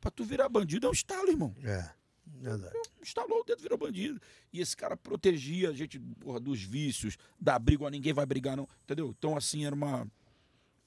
[0.00, 1.54] pra tu virar bandido é um estalo, irmão.
[1.62, 1.90] É.
[2.26, 2.74] Verdade.
[3.02, 4.20] Instalou o dedo, virou bandido.
[4.52, 8.56] E esse cara protegia a gente porra, dos vícios, da briga, ó, ninguém vai brigar,
[8.56, 8.68] não.
[8.84, 9.14] Entendeu?
[9.18, 10.06] Então, assim, era uma.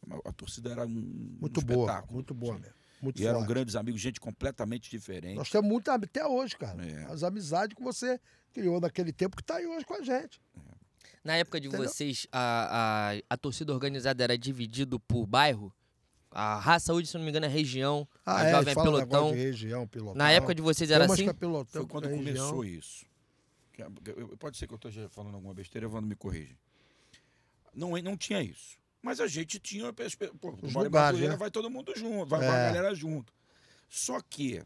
[0.05, 1.85] uma- a torcida era um, Muito um boa.
[1.85, 2.13] espetáculo.
[2.13, 2.73] Muito boa mesmo.
[3.01, 3.49] Muito E eram forte.
[3.49, 5.35] grandes amigos, gente completamente diferente.
[5.35, 6.81] Nós temos muito até hoje, cara.
[6.85, 7.03] É.
[7.11, 8.17] As amizades que você
[8.53, 10.39] criou naquele tempo que tá aí hoje com a gente.
[11.23, 11.87] Na época de Entendeu?
[11.89, 15.73] vocês, a, a, a torcida organizada era dividido por bairro?
[16.33, 18.07] A raça hoje, se eu não me engano, é região.
[18.25, 19.31] Ah, a é, jovem é pelotão.
[19.31, 20.15] de região, pelotão.
[20.15, 21.27] Na época de vocês era assim?
[21.29, 22.47] é pelotão, Foi quando é região.
[22.47, 23.05] começou isso.
[23.71, 23.87] Que é-
[24.39, 26.57] Pode ser que eu esteja falando alguma besteira, Evandro me corrige.
[27.73, 28.77] Não, não tinha isso.
[29.01, 29.91] Mas a gente tinha.
[30.39, 31.35] Pô, Os lugares, né?
[31.35, 32.47] vai todo mundo junto, vai, É.
[32.49, 33.33] a galera junto.
[33.89, 34.63] Só que,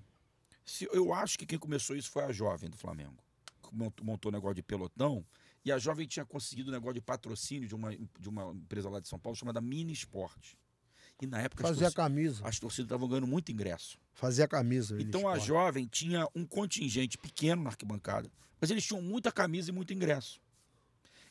[0.63, 3.15] se, eu acho que quem começou isso foi a jovem do Flamengo.
[3.63, 5.25] que Montou, montou o negócio de pelotão.
[5.65, 9.01] E a jovem tinha conseguido o negócio de patrocínio de uma, de uma empresa lá
[9.01, 10.57] de São Paulo chamada Mini Esporte.
[11.21, 12.47] E na época as, Fazia camisa.
[12.47, 13.97] as torcidas estavam ganhando muito ingresso.
[14.13, 14.97] Fazia camisa.
[15.01, 15.47] Então a esporte.
[15.47, 20.39] jovem tinha um contingente pequeno na arquibancada, mas eles tinham muita camisa e muito ingresso.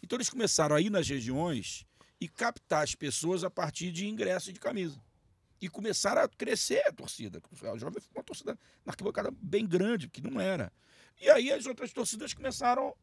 [0.02, 1.86] Então eles começaram a ir nas regiões
[2.20, 5.00] e captar as pessoas a partir de ingresso e de camisa.
[5.60, 7.40] E começaram a crescer a torcida.
[7.72, 10.72] A jovem foi uma torcida na arquibancada bem grande, que não era.
[11.20, 12.94] E aí as outras torcidas começaram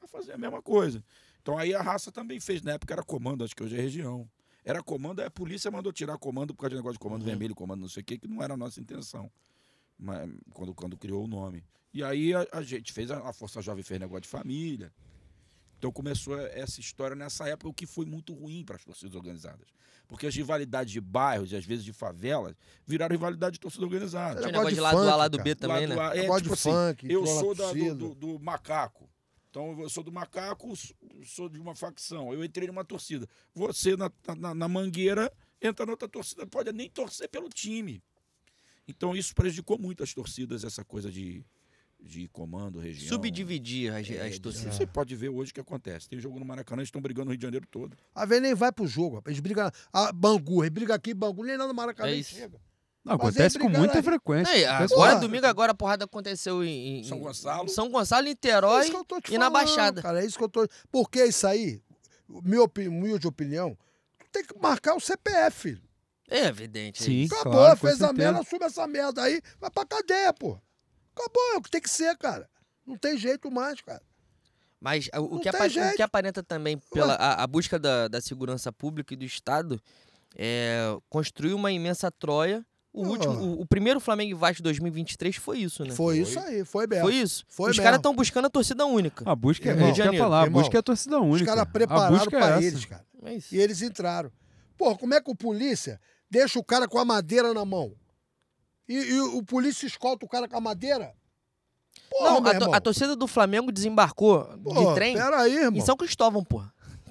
[0.00, 1.02] a fazer a mesma coisa.
[1.42, 2.62] Então aí a raça também fez.
[2.62, 4.28] Na época era comando, acho que hoje é região.
[4.64, 7.54] Era comando, aí a polícia mandou tirar comando por causa de negócio de comando vermelho,
[7.54, 9.30] comando não sei o quê, que não era a nossa intenção.
[9.98, 11.64] Mas, quando, quando criou o nome.
[11.92, 14.92] E aí a, a gente fez, a, a Força Jovem fez negócio de família.
[15.78, 19.66] Então começou essa história nessa época, o que foi muito ruim para as torcidas organizadas.
[20.06, 22.54] Porque as rivalidades de bairros e às vezes de favelas
[22.86, 24.40] viraram rivalidade de torcida organizada.
[24.40, 25.44] Tinha Negócio negócio de de lado A, funk, lado cara.
[25.44, 26.08] B também, Lado né?
[26.08, 29.08] A, é, Negócio tipo de assim, funk, eu sou da- do, do- do macaco.
[29.50, 30.72] Então eu sou do macaco,
[31.24, 32.32] sou de uma facção.
[32.32, 33.28] Eu entrei numa torcida.
[33.52, 35.30] Você na, na, na mangueira
[35.60, 38.02] entra noutra torcida, pode nem torcer pelo time.
[38.86, 41.44] Então isso prejudicou muito as torcidas, essa coisa de,
[41.98, 43.08] de comando, região.
[43.08, 44.76] Subdividir as, É, as torcidas.
[44.76, 46.08] Você pode ver hoje o que acontece.
[46.08, 47.96] Tem jogo no Maracanã, eles estão brigando no Rio de Janeiro todo.
[48.14, 49.32] A vez nem vai pro jogo, rapaz.
[49.32, 49.70] Eles brigam.
[49.92, 52.60] A Bangu, eles brigam aqui, Bangu, nem lá no Maracanã É chega.
[53.04, 54.52] Não, acontece com muita frequência.
[54.52, 55.14] Aí, agora, Porra.
[55.16, 57.68] domingo, agora a porrada aconteceu em, em- São Gonçalo.
[57.68, 60.02] São Gonçalo, É Niterói que te e na falando, Baixada.
[60.02, 60.68] Cara, é isso que eu tô.
[60.92, 61.82] Porque isso aí,
[62.28, 63.76] minha humilde opinião,
[64.18, 65.80] tu tem que marcar o CPF.
[66.28, 67.02] É evidente.
[67.02, 67.24] é Sim.
[67.26, 70.58] Acabou, claro, fez a merda, assume essa merda aí, vai pra cadeia, pô.
[71.16, 72.48] Acabou, é o que tem que ser, cara.
[72.86, 74.02] Não tem jeito mais, cara.
[74.80, 78.72] Mas o que, apa- o que aparenta também pela a, a busca da, da segurança
[78.72, 79.80] pública e do Estado
[80.36, 82.64] é construir uma imensa Troia.
[82.92, 85.92] O, último, o, o primeiro Flamengo e Vasco de 2023 foi isso, né?
[85.92, 87.04] Foi, isso aí, foi mesmo.
[87.04, 87.44] Foi isso.
[87.48, 89.22] Foi Os caras estão buscando a torcida única.
[89.30, 91.36] A busca é, Irmão, a quer falar, a irmão, busca é a torcida única.
[91.36, 93.06] Os caras a prepararam busca é eles, cara.
[93.24, 93.54] É isso.
[93.54, 94.32] E eles entraram.
[94.76, 97.92] Pô, como é que o polícia deixa o cara com a madeira na mão?
[98.88, 101.12] E, e o polícia escolta o cara com a madeira?
[102.10, 102.74] Porra, Não, meu a, to- irmão.
[102.74, 105.78] a torcida do Flamengo desembarcou Pô, de trem Peraí, irmão.
[105.78, 106.60] em São Cristóvão, pô.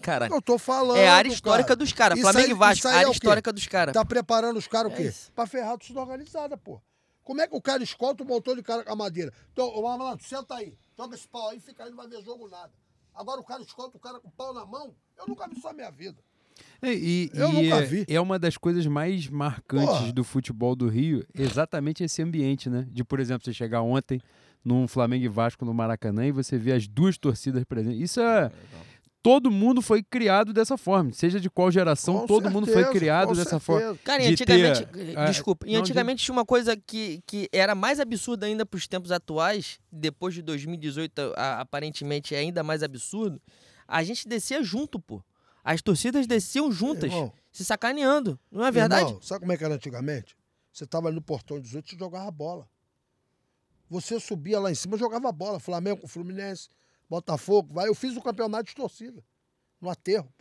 [0.01, 0.33] Caralho.
[0.33, 0.97] Eu tô falando.
[0.97, 1.75] É a área histórica cara.
[1.77, 2.19] dos caras.
[2.19, 3.15] Flamengo aí- e Vasco, é área o quê?
[3.17, 3.93] histórica dos caras.
[3.93, 5.03] Tá preparando os caras o É quê?
[5.09, 5.31] isso.
[5.33, 6.81] pra ferrar a torcida organizada, pô.
[7.23, 9.31] Como é que o cara escolta um montão de cara com a madeira?
[9.53, 10.75] Então, ô malandro, senta aí.
[10.97, 12.71] Joga esse pau aí, fica aí, não vai ver jogo nada.
[13.13, 14.95] Agora o cara escolta o cara com o pau na mão.
[15.17, 16.17] Eu nunca vi isso na minha vida.
[16.81, 18.05] É, E, Eu e nunca é, vi.
[18.07, 20.11] é uma das coisas mais marcantes Porra.
[20.11, 22.85] do futebol do Rio, exatamente esse ambiente, né?
[22.89, 24.19] De, por exemplo, você chegar ontem
[24.65, 27.99] num Flamengo e Vasco no Maracanã e você ver as duas torcidas presentes.
[28.01, 28.51] Isso é.
[29.21, 32.93] Todo mundo foi criado dessa forma, seja de qual geração, Com todo mundo foi certeza,
[32.99, 33.59] criado dessa certeza.
[33.59, 33.97] forma.
[34.03, 34.85] Cara, e de antigamente.
[34.85, 35.67] ter, ah, desculpa.
[35.67, 39.77] E não, antigamente tinha uma coisa que, que era mais absurda ainda pros tempos atuais,
[39.91, 43.41] depois de 2018, a- aparentemente é ainda mais absurdo.
[43.85, 45.21] A gente descia junto, pô.
[45.65, 48.39] As torcidas desciam juntas, Irmão, se sacaneando.
[48.49, 49.03] Não é verdade?
[49.09, 50.37] Irmão, sabe como é que era antigamente?
[50.71, 52.65] Você tava ali no portão 18 e jogava bola.
[53.89, 55.59] Você subia lá em cima e jogava bola.
[55.59, 56.69] Flamengo, Fluminense,
[57.09, 57.73] Botafogo.
[57.73, 57.87] Vai.
[57.87, 59.23] Eu fiz o campeonato de torcida.
[59.81, 60.31] No aterro.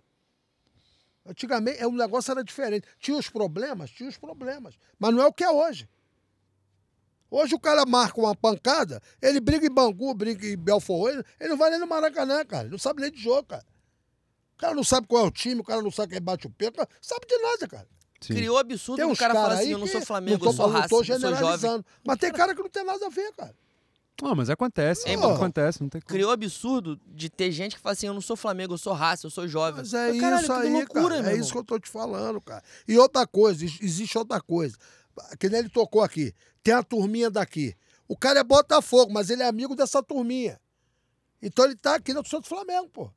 [1.24, 2.86] Antigamente, é, o negócio era diferente.
[2.98, 3.90] Tinha os problemas?
[3.90, 4.78] Tinha os problemas.
[4.98, 5.88] Mas não é o que é hoje.
[7.30, 11.50] Hoje o cara marca uma pancada, ele briga em Bangu, briga em Belfort Roxo, ele
[11.50, 12.62] não vai nem no Maracanã, cara.
[12.62, 13.66] Ele não sabe nem de jogo, cara.
[14.54, 16.50] O cara não sabe qual é o time, o cara não sabe quem bate o
[16.50, 17.88] pé, o cara não sabe de nada, cara.
[18.20, 18.34] Sim.
[18.34, 20.72] Criou absurdo uns cara falar caras assim, eu não sou Flamengo, não eu sou não
[20.74, 21.30] raça, tô eu sou jovem.
[21.30, 21.86] generalizando.
[22.04, 23.54] Mas tem cara que não tem nada a ver, cara.
[24.20, 25.08] Não, mas acontece.
[25.08, 26.10] É, não acontece, não tem como.
[26.12, 29.26] Criou absurdo de ter gente que fala assim, eu não sou Flamengo, eu sou raça,
[29.26, 29.76] eu sou jovem.
[29.80, 31.14] Mas é Caralho, isso que aí, loucura, cara.
[31.16, 31.40] É irmão.
[31.40, 32.62] isso que eu tô te falando, cara.
[32.88, 34.76] E outra coisa, ex- existe outra coisa.
[35.38, 36.34] Que nem ele tocou aqui.
[36.62, 37.74] Tem a turminha daqui.
[38.08, 40.60] O cara é Botafogo, mas ele é amigo dessa turminha.
[41.40, 43.10] Então ele tá aqui no Santo Flamengo, pô.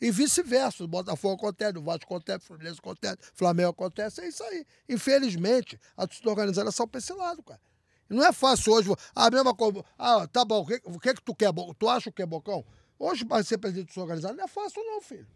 [0.00, 0.84] E vice-versa.
[0.84, 4.20] O Botafogo acontece, o Vasco acontece, o Fluminense acontece, o Flamengo acontece.
[4.20, 4.64] É isso aí.
[4.88, 7.60] Infelizmente, a torcida organizada é só pra esse lado, cara.
[8.08, 8.90] Não é fácil hoje.
[9.14, 9.84] A mesma coisa.
[9.98, 10.60] Ah, tá bom.
[10.62, 11.50] O que, o que, que tu quer?
[11.78, 12.64] Tu acha o que é Bocão?
[12.98, 15.26] Hoje, para ser presidente organizada, não é fácil, não, filho.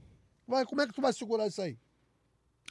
[0.46, 1.78] Vai, como é que tu vai segurar isso aí?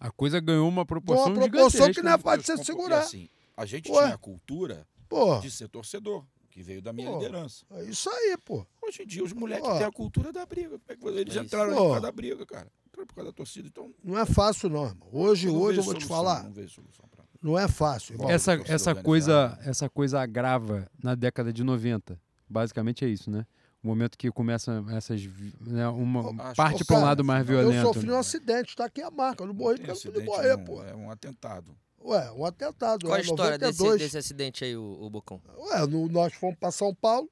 [0.01, 2.21] A coisa ganhou uma proporção uma proporção que não é né?
[2.23, 2.99] fácil de você compro- segurar.
[2.99, 4.01] Assim, a gente Ué.
[4.03, 7.17] tinha a cultura Pô, de ser torcedor, que veio da minha Pô.
[7.17, 7.65] liderança.
[7.71, 8.65] é isso aí, pô.
[8.81, 10.79] Hoje em dia, os moleques têm a cultura da briga.
[10.87, 12.71] É eles É entraram por causa da briga, cara.
[12.87, 13.67] Entraram por causa da torcida.
[13.67, 15.07] Então, Não é fácil, não, irmão.
[15.11, 18.13] Hoje, não hoje eu vou te solução, falar, Não vejo solução pra não é fácil,
[18.13, 18.29] irmão.
[18.29, 22.19] Essa, essa, coisa, essa coisa agrava na década de 90.
[22.49, 23.45] Basicamente é isso, né?
[23.81, 25.21] O momento que começa essas.
[25.61, 27.93] Né, uma Acho- parte para um lado mais Eu violento.
[27.93, 28.19] sofri um né?
[28.19, 29.43] acidente, tá aqui a marca.
[29.43, 30.83] Eu não morri porque eu não morrer, não, pô.
[30.83, 31.73] É um atentado.
[32.03, 33.05] Ué, um atentado.
[33.05, 34.01] Qual a é história desse, 92.
[34.01, 35.41] desse acidente aí, o, o Bocão?
[35.57, 37.29] Ué, no- nós fomos para São Paulo,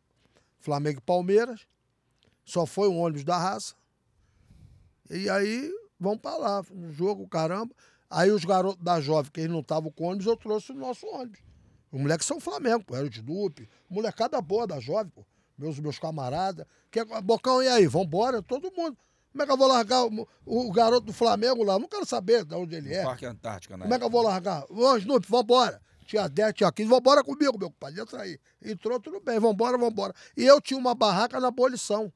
[0.60, 1.62] Flamengo e Palmeiras.
[2.46, 3.74] Só foi um ônibus da raça.
[5.10, 6.62] E aí, vamos para lá.
[6.72, 7.74] Um jogo, caramba.
[8.10, 11.06] Aí os garotos da jovem, que eles não estavam com ônibus, eu trouxe o nosso
[11.08, 11.40] ônibus.
[11.92, 12.96] Os moleques são Flamengo, pô.
[12.96, 13.70] Era o de Dupe.
[13.90, 15.26] Molecada boa da jovem, pô.
[15.58, 16.66] Meus, meus camaradas.
[16.92, 17.88] Que, Bocão, e aí?
[17.88, 18.42] Vambora?
[18.42, 18.98] Todo mundo.
[19.32, 21.74] Como é que eu vou largar o, o garoto do Flamengo lá?
[21.74, 23.04] Eu não quero saber de onde ele No é.
[23.04, 23.84] Parque Antártica, né?
[23.84, 24.66] Como é que eu vou largar?
[24.70, 25.82] Ô, Snoop, vambora.
[26.06, 28.02] Tinha 10, tinha 15, vambora comigo, meu compadre.
[28.02, 28.40] Entra aí.
[28.64, 30.14] Entrou, tudo bem, vambora, vambora.
[30.36, 32.12] E eu tinha uma barraca na abolição.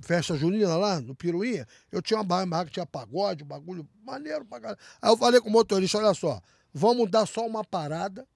[0.00, 1.66] Festa junina lá, no Piruinha.
[1.90, 4.80] Eu tinha uma barraca que tinha pagode, bagulho maneiro pra caralho.
[5.02, 6.40] Aí eu falei com o motorista, olha só,
[6.72, 8.26] vamos dar só uma parada,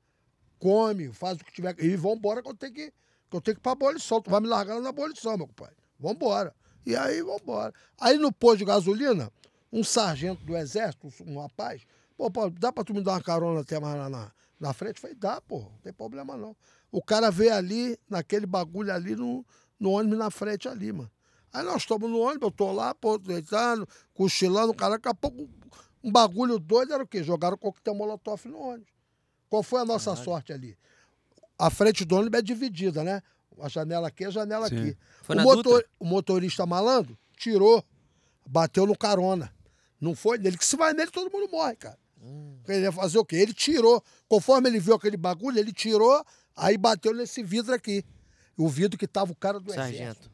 [0.59, 1.75] come, faz o que tiver.
[1.79, 2.93] E vambora que eu tenho que,
[3.31, 4.21] que eu tenho que ir pra abolição.
[4.21, 5.77] Tu vai me largar na abolição, meu compadre.
[5.99, 6.55] Vambora.
[6.85, 7.73] E aí, vambora.
[8.01, 9.31] Aí no posto de gasolina,
[9.73, 11.83] um sargento do exército, um rapaz,
[12.17, 14.97] pô, pô, dá pra tu me dar uma carona até mais lá na, na frente?
[14.97, 16.57] Eu falei, dá, pô, não tem problema não.
[16.91, 19.47] O cara veio ali, naquele bagulho ali, no,
[19.81, 21.11] no ônibus na frente ali, mano.
[21.53, 25.49] Aí nós estamos no ônibus, eu tô lá, pô, deitando, cochilando, cara, daqui a pouco
[26.03, 27.23] um bagulho doido era o quê?
[27.23, 28.93] Jogaram coquetel molotov no ônibus.
[29.51, 30.77] Qual foi a nossa sorte ali?
[31.59, 33.23] A frente do ônibus é dividida, né?
[33.61, 34.77] A janela aqui, a janela Sim.
[34.79, 34.97] aqui.
[35.23, 37.85] Foi o, motor- o motorista malandro tirou,
[38.47, 39.53] bateu no carona.
[40.01, 41.99] Não foi nele, que se vai nele todo mundo morre, cara.
[42.67, 43.37] Ele ia fazer o quê?
[43.37, 44.03] Ele tirou.
[44.29, 46.25] Conforme ele viu aquele bagulho, ele tirou,
[46.57, 48.05] aí bateu nesse vidro aqui.
[48.57, 49.95] O vidro que tava o cara do Sargento.
[50.03, 50.31] exército.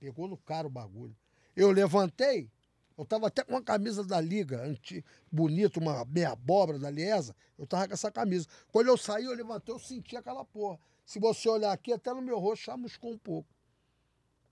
[0.00, 1.14] Pegou no cara o bagulho.
[1.54, 2.50] Eu levantei,
[2.96, 7.36] eu tava até com uma camisa da Liga, anti, bonita, uma meia abóbora da Liesa.
[7.58, 8.46] Eu tava com essa camisa.
[8.72, 10.78] Quando eu saí, eu levantei, eu senti aquela porra.
[11.04, 13.48] Se você olhar aqui, até no meu rosto chamuscou um pouco.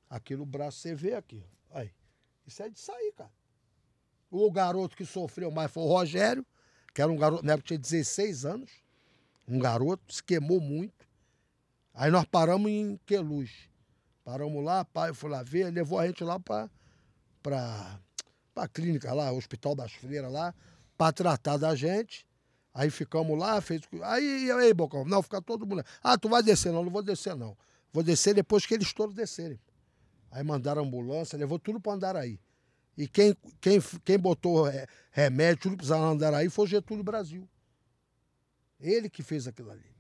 [0.09, 1.43] Aqui no braço você vê aqui.
[1.71, 1.91] Aí.
[2.47, 3.33] Isso é de sair, cara.
[4.31, 6.45] O garoto que sofreu mais foi o Rogério,
[6.95, 8.71] que era um garoto, na época tinha 16 anos.
[9.47, 11.07] Um garoto, se queimou muito.
[11.95, 13.68] Aí nós paramos em Queluz.
[14.29, 16.69] Paramos lá, pai foi lá ver, levou a gente lá para
[17.43, 17.99] pra,
[18.55, 20.55] pra clínica lá, Hospital das Freiras lá,
[20.99, 22.27] para tratar da gente.
[22.75, 23.81] Aí ficamos lá, fez.
[24.03, 25.07] Aí, aí, Bocão?
[25.07, 25.83] Não, fica todo mundo.
[26.03, 26.71] Ah, tu vai descer?
[26.71, 27.57] Não, não vou descer, não.
[27.91, 29.59] Vou descer depois que eles todos descerem.
[30.31, 32.39] Aí mandaram ambulância, levou tudo para Andaraí.
[32.99, 34.71] E quem, quem, quem botou
[35.11, 37.49] remédio, tudo para Andaraí foi o Getúlio Brasil.
[38.79, 39.98] Ele que fez aquilo ali.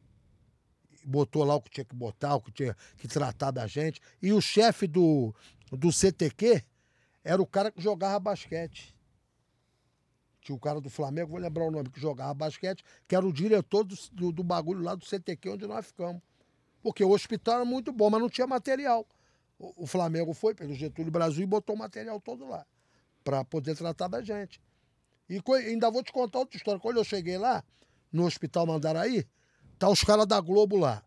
[1.05, 4.01] Botou lá o que tinha que botar, o que tinha que tratar da gente.
[4.21, 5.35] E o chefe do,
[5.71, 6.63] do CTQ
[7.25, 8.95] era o cara que jogava basquete.
[10.41, 13.33] Tinha o cara do Flamengo, vou lembrar o nome, que jogava basquete, que era o
[13.33, 16.23] diretor do, do, do bagulho lá do CTQ, onde nós ficamos.
[16.83, 19.07] Porque o hospital era muito bom, mas não tinha material.
[19.59, 22.65] O, o Flamengo foi pelo Getúlio Brasil e botou o material todo lá,
[23.23, 24.61] para poder tratar da gente.
[25.29, 26.81] E ainda vou te contar outra história.
[26.81, 27.63] Quando eu cheguei lá,
[28.13, 29.27] no Hospital Mandaraí,
[29.79, 31.03] tá os caras da Globo lá.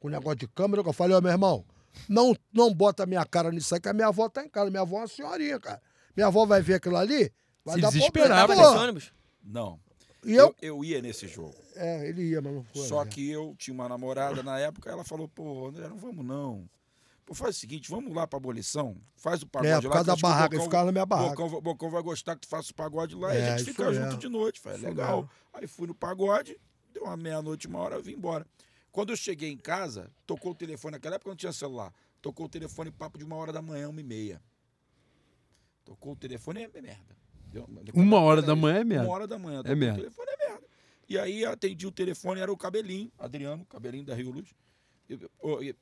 [0.00, 1.64] Com negócio de câmera, que eu falei, ó, meu irmão,
[2.08, 4.70] não, não bota minha cara nisso aí, que a minha avó tá em casa.
[4.70, 5.80] Minha avó é uma senhorinha, cara.
[6.16, 7.32] Minha avó vai ver aquilo ali,
[7.64, 7.90] vai Se dar.
[8.28, 9.12] Tava nesse ônibus?
[9.42, 9.80] Não.
[10.24, 11.54] E eu, eu, eu ia nesse jogo.
[11.76, 12.86] É, ele ia, mas não foi.
[12.86, 13.10] Só né?
[13.10, 16.68] que eu tinha uma namorada na época, ela falou, pô, André, não vamos não.
[17.26, 19.80] Pô, faz o seguinte, vamos lá pra abolição, faz o pagode É, lá.
[19.82, 21.34] por causa que da o barraca, Bocão- ficava na minha barraca.
[21.42, 23.70] Bocão, Bocão vai gostar que tu faça o pagode lá e É, a gente isso
[23.70, 23.92] fica é.
[23.94, 25.16] junto de noite, foi Isso legal.
[25.22, 25.30] mesmo.
[25.54, 26.58] Aí fui no pagode,
[26.94, 28.46] deu uma meia-noite, uma hora, eu vim embora.
[28.90, 31.92] Quando eu cheguei em casa, tocou o telefone, naquela época não tinha celular,
[32.22, 34.40] tocou o telefone papo de uma hora da manhã, uma e meia.
[35.84, 37.16] Tocou o telefone, é merda.
[37.52, 39.04] Deu- Uma hora da manhã é merda.
[39.04, 39.62] Uma hora da manhã.
[39.64, 39.98] É merda.
[39.98, 40.66] O telefone é merda.
[41.08, 44.54] E aí atendi o telefone, era o cabelinho, Adriano, cabelinho da Rio Luz.
[45.08, 45.74] Eu- eu- eu-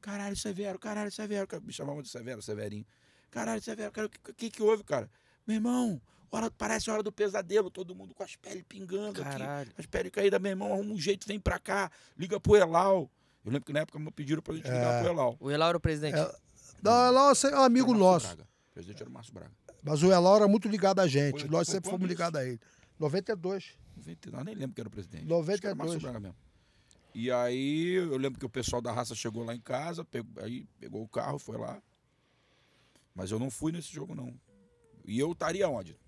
[0.00, 1.46] caralho, Severo, caralho, Severo.
[1.62, 2.84] Me chamavam de Severo, Severinho.
[3.30, 5.08] Caralho, Severo, cara, o que, que que houve, cara?
[5.46, 6.00] Meu irmão,
[6.38, 9.68] hora, parece a hora do pesadelo, todo mundo com as peles pingando Caralho.
[9.70, 9.80] aqui.
[9.80, 13.10] As peles caídas, meu irmão, arruma um jeito, vem pra cá, liga pro Elal.
[13.44, 15.02] Eu lembro que na época me pediram pra gente ligar É.
[15.02, 15.36] pro Elal.
[15.40, 16.18] O Elauro, o presidente.
[16.18, 16.36] É,
[16.82, 18.26] Não, Elão é um amigo Era o Márcio nosso.
[18.28, 18.42] Braga.
[18.42, 19.52] O presidente era o Márcio Braga.
[19.82, 21.40] Mas o Elão era muito ligado a gente.
[21.40, 22.08] Foi- Nós foi sempre fomos isso?
[22.12, 22.60] ligados a ele.
[22.98, 23.78] 92.
[23.96, 25.24] 99, nem lembro que era o presidente.
[25.24, 25.54] 92.
[25.54, 26.36] Acho que era o Márcio Braga mesmo.
[27.14, 30.64] E aí eu lembro que o pessoal da raça chegou lá em casa, pegou, aí
[30.78, 31.82] pegou o carro, foi lá.
[33.14, 34.32] Mas eu não fui nesse jogo, não.
[35.04, 35.98] E eu estaria onde?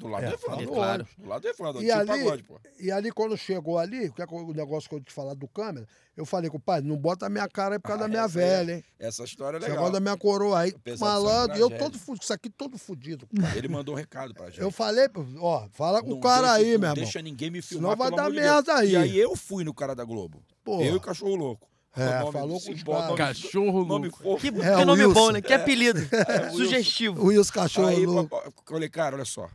[0.00, 0.50] Do lado É, do Evandro.
[0.50, 1.08] falou claro.
[1.18, 1.82] Do lado do Evandro.
[1.82, 2.60] E Tipo ali- pagode, pô.
[2.80, 5.46] E ali, quando chegou ali, o que é o negócio que eu te falar do
[5.46, 5.86] câmera,
[6.16, 8.08] eu falei com o pai, não bota a minha cara aí por causa Ah, da
[8.08, 8.84] minha é velha, hein?
[8.98, 9.74] Essa história é legal.
[9.76, 13.28] negócio da minha coroa aí, Apesar malandro, e eu todo fudido, isso aqui todo fudido.
[13.62, 14.60] Ele mandou um recado pra gente.
[14.60, 16.94] Eu falei, pô, ó, fala com Não o cara deixa- aí, não meu irmão.
[16.94, 18.92] deixa ninguém me Senão filmar, vai pelo dar merda aí.
[18.92, 20.42] E aí eu fui no cara da Globo.
[20.64, 20.82] Porra.
[20.84, 21.68] Eu e o Cachorro Louco.
[21.96, 23.16] É, O nome- falou com os pô, caras.
[23.16, 24.22] Cachorro Nome louco.
[24.22, 24.40] fofo.
[24.40, 25.12] Que, É, que o nome Wilson.
[25.20, 25.42] bom, né?
[25.42, 25.98] Que apelido.
[25.98, 26.56] Wilson.
[26.56, 27.20] Sugestivo.
[27.20, 28.36] O Wilson Cachorro Aí louco.
[28.46, 29.50] eu falei, cara, olha só.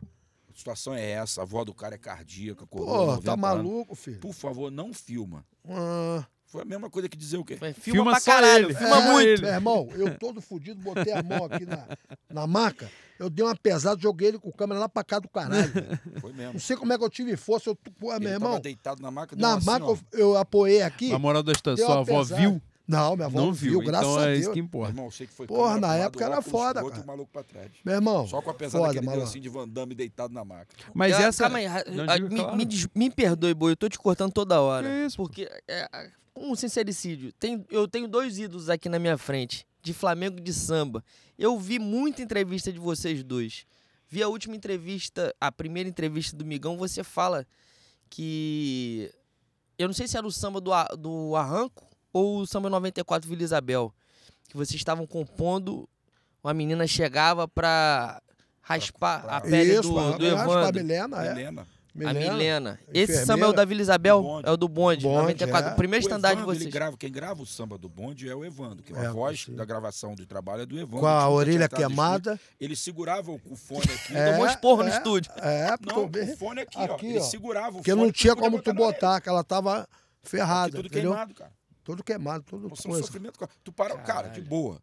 [0.56, 3.40] A situação é essa, a avó do cara é cardíaca, coroa, Pô, 90 tá anos.
[3.42, 4.20] maluco, filho?
[4.20, 5.44] Por favor, não filma.
[5.68, 7.56] Ah, Foi a mesma coisa que dizer o quê?
[7.58, 8.66] Filma, Filma pra só caralho.
[8.68, 8.74] ele.
[8.74, 9.12] Filma É.
[9.12, 9.28] muito.
[9.28, 9.42] ele.
[9.42, 11.86] Meu irmão, eu todo fudido, botei a mão aqui na,
[12.30, 15.70] na maca, eu dei uma pesada, joguei ele com câmera lá pra cá do caralho.
[15.70, 16.00] velho.
[16.22, 16.54] Foi mesmo.
[16.54, 19.02] Não sei como é que eu tive força, eu, pô, Ele meu tava irmão, deitado
[19.02, 21.12] na maca, deu na uma assim, maca eu, eu apoiei aqui.
[21.12, 22.40] A moral da sua uma avó pesada.
[22.40, 22.62] viu?
[22.88, 23.72] Não, minha avó Não não viu.
[23.72, 24.40] viu, graças então a é Deus.
[24.40, 24.90] isso que Meu importa.
[24.92, 27.06] irmão, eu sei que foi Porra, na época era foda, outro, cara.
[27.06, 27.70] maluco pra trás.
[27.84, 29.28] Meu irmão, Só com a pesada foda, malandro.
[29.28, 30.68] assim de Van Damme deitado na maca.
[30.94, 31.42] Mas Ah, essa.
[31.44, 32.56] Calma aí, ah, diga, me, claro.
[32.56, 34.86] me des- me perdoe, Boi, eu tô te cortando toda hora.
[34.88, 35.16] Que isso?
[35.16, 39.92] Porque, é, é, um sincericídio, tem, eu tenho dois ídolos aqui na minha frente, de
[39.92, 41.02] Flamengo e de samba.
[41.38, 43.66] Eu vi muita entrevista de vocês dois.
[44.08, 47.44] Vi a última entrevista, a primeira entrevista do Migão, você fala
[48.08, 49.10] que.
[49.78, 51.85] Eu não sei se era o samba do, do Arranco
[52.16, 53.92] ou o samba 94 Vila Isabel.
[54.48, 55.88] Que vocês estavam compondo,
[56.42, 58.20] uma menina chegava pra
[58.62, 60.74] raspar pra- a pele isso, do, pra- do que a Evandro.
[60.82, 61.30] Milena, é.
[61.30, 61.66] Helena.
[62.04, 62.78] A Milena.
[62.92, 65.70] Esse samba é o da Vila Isabel, é o do bonde, Bonde, 94.
[65.70, 65.72] é.
[65.72, 66.74] O primeiro estandarte de Evandro, ele vocês.
[66.74, 69.54] grava, quem grava o samba do bonde é o Evandro, que É, a voz sim.
[69.54, 70.98] da gravação de trabalho é do Evandro.
[71.00, 72.32] Com a orelha no queimada.
[72.34, 72.54] estúdio.
[72.60, 74.14] Ele segurava o fone aqui.
[74.14, 75.32] É, Tomou esporro no é, estúdio.
[75.38, 77.08] É, Não, o fone aqui, Aqui, ó.
[77.10, 77.22] Ele ó.
[77.22, 78.02] segurava o Porque fone.
[78.02, 79.88] não tinha como tu botar, que ela tava Aqui
[80.22, 81.12] ferrada, tudo entendeu?
[81.12, 81.50] queimado, cara.
[81.86, 83.06] Tudo queimado, tudo Nossa, um coisa.
[83.06, 83.38] sofrimento.
[83.38, 83.48] cara.
[83.62, 84.44] Tu para, cara, de Caralho.
[84.44, 84.82] boa.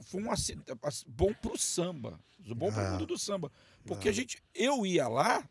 [0.00, 0.72] Foi um acidente
[1.06, 2.18] bom pro samba.
[2.56, 2.90] Bom pro É.
[2.90, 3.52] mundo do samba.
[3.86, 5.48] Porque a gente, eu ia lá,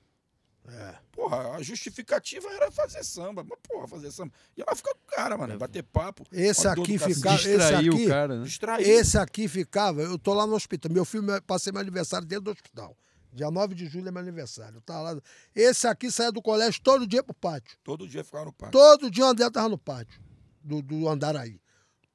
[0.68, 0.96] É.
[1.14, 3.46] porra, a justificativa era fazer samba.
[3.46, 4.34] Mas, porra, fazer samba.
[4.58, 6.26] E ela fica com o cara, mano, bater papo.
[6.34, 8.46] Esse aqui ficava- esse aqui- o cara, né?
[8.82, 10.92] Esse aqui ficava, eu tô lá no hospital.
[10.92, 12.94] Meu filho, passei meu aniversário dentro do hospital.
[13.32, 14.76] Dia 9 de julho é meu aniversário.
[14.76, 15.22] Eu tava lá.
[15.56, 17.78] Esse aqui saía do colégio todo dia pro pátio.
[17.82, 18.74] Todo dia ficava no parque.
[18.74, 20.20] Todo dia o André tava no pátio
[20.64, 21.60] do, do Andaraí.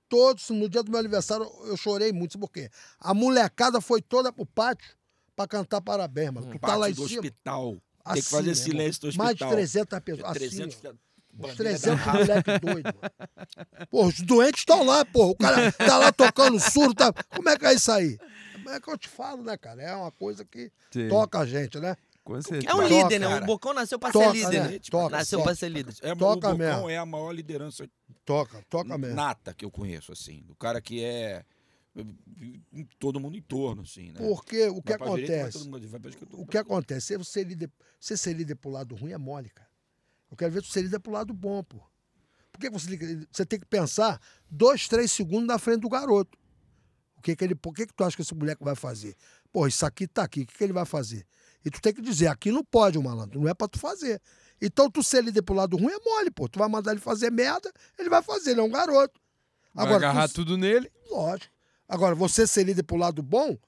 [0.09, 2.33] Todos, no dia do meu aniversário, eu chorei muito.
[2.35, 2.71] Sabe por quê?
[3.01, 4.97] A molecada foi toda pro pátio
[5.35, 6.51] pra cantar parabéns, mano.
[6.53, 7.21] Tu tá lá em do cima.
[7.21, 7.71] hospital.
[7.73, 9.27] Tem assim, que fazer meu silêncio do hospital.
[9.27, 10.31] Mais de 300 pessoas.
[10.31, 10.79] Assim, 300 ó.
[10.79, 13.87] filha- Uns bandeira 300 da- moleque doido, mano.
[13.91, 15.31] Pô, os doentes estão lá, pô.
[15.31, 16.95] O cara tá lá tocando surdo.
[16.95, 17.13] Tá...
[17.35, 18.17] Como é que é isso aí?
[18.69, 19.83] É que eu te falo, né, cara?
[19.83, 21.97] É uma coisa que Sim, toca a gente, né?
[22.27, 22.73] Com certeza.
[22.73, 23.29] É um Toca, líder, né?
[23.29, 23.43] cara.
[23.45, 24.71] O Bocão nasceu pra Toca, ser líder.
[24.71, 24.79] né?
[24.91, 25.49] Toca, nasceu toca.
[25.49, 25.95] pra ser líder.
[26.03, 26.91] É, Toca o Bocão mesmo.
[26.91, 27.89] é a maior liderança
[28.25, 29.15] Toca, toca mesmo.
[29.15, 30.43] nata que eu conheço, assim.
[30.43, 31.45] Do cara que é.
[32.99, 34.19] Todo mundo em torno, assim, né?
[34.19, 35.59] Porque o que direita, acontece?
[36.09, 37.17] esquerda, O que acontece?
[37.17, 39.71] Você ser líder, você ser líder pro lado ruim é mole, cara.
[40.31, 41.79] Eu quero ver você ser líder pro lado bom, pô.
[42.53, 42.99] Por que você,
[43.31, 44.21] você tem que pensar
[44.51, 46.37] dois, três segundos na frente do garoto?
[47.17, 49.15] O que que ele, por que, que tu acha que esse moleque vai fazer?
[49.53, 51.25] Pô, isso aqui tá aqui, o que, que ele vai fazer?
[51.67, 54.23] E tu tem que dizer, aqui não pode, o malandro, não é pra tu fazer.
[54.63, 56.49] Então tu ser líder pro lado ruim é mole, pô.
[56.49, 59.21] Tu vai mandar ele fazer merda, ele vai fazer, ele é um garoto.
[59.75, 60.91] Vai tu- agarrar tudo nele?
[61.11, 61.53] Lógico.
[61.89, 63.59] Agora, você ser líder pro lado bom,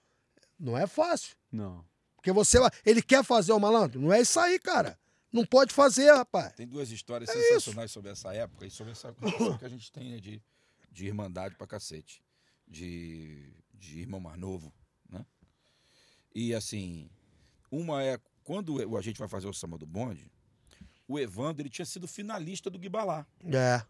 [0.58, 1.36] não é fácil.
[1.52, 1.84] Não.
[2.16, 2.58] Porque você.
[2.58, 4.00] vai- Ele quer fazer o malandro?
[4.00, 4.98] Não é isso aí, cara.
[5.32, 6.52] Não pode fazer, rapaz.
[6.54, 9.92] Tem duas histórias É sensacionais sobre essa época e sobre essa construção que a gente
[9.92, 10.40] tem né, de,
[10.90, 12.22] de irmandade pra cacete.
[12.66, 14.72] De, de irmão mais novo,
[15.10, 15.24] né?
[16.34, 17.10] E assim,
[17.70, 20.30] uma é quando o- a gente vai fazer o samba do bonde,
[21.06, 23.26] o Evandro ele tinha sido finalista do Guibalá.
[23.44, 23.82] É.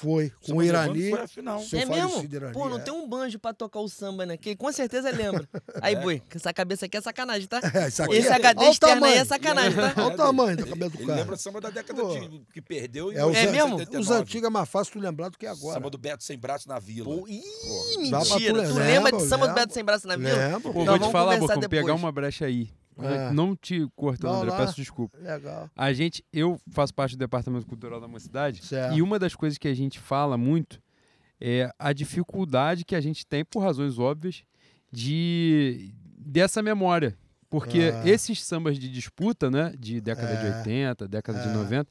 [0.00, 0.30] Foi.
[0.46, 1.10] Com o do Irani.
[1.10, 1.60] Foi a final.
[1.60, 2.22] Seu é mesmo?
[2.22, 2.80] Irani, Pô, não é.
[2.80, 4.36] tem um banjo pra tocar o samba, né?
[4.36, 5.48] Que com certeza lembra.
[5.82, 7.60] Aí, boi, que essa cabeça aqui é sacanagem, tá?
[7.74, 9.94] É, isso aqui Esse é- HD Olha o externo aí é sacanagem, tá?
[10.04, 11.20] Olha o tamanho da cabeça do Ele cara.
[11.20, 12.18] lembra samba da década Pô.
[12.18, 13.76] de, que perdeu É, os, É mesmo?
[13.76, 13.98] 1979.
[14.00, 15.74] Os antigos é mais fácil tu lembrar do que agora.
[15.74, 17.04] Samba do Beto sem braço na vila.
[17.04, 17.42] Pô, ih,
[17.98, 18.20] mentira.
[18.24, 19.54] tu lembra, lembra de samba do lembro.
[19.54, 20.32] Beto Sem Braço na Vila?
[20.48, 20.72] Lembro.
[20.72, 22.68] Pô, vou te falar, Bocão, pegar uma brecha aí.
[23.06, 23.32] É.
[23.32, 25.16] Não te cortando, André, peço desculpa.
[25.18, 25.70] Legal.
[25.76, 28.96] A gente, eu faço parte do departamento cultural da mocidade Certo.
[28.96, 30.80] e uma das coisas que a gente fala muito
[31.40, 34.42] é a dificuldade que a gente tem, por razões óbvias,
[34.92, 37.16] de dessa memória.
[37.50, 38.06] Porque Ah.
[38.06, 40.58] esses sambas de disputa, né, de década de É.
[40.58, 41.52] 80, década de É.
[41.52, 41.88] 90,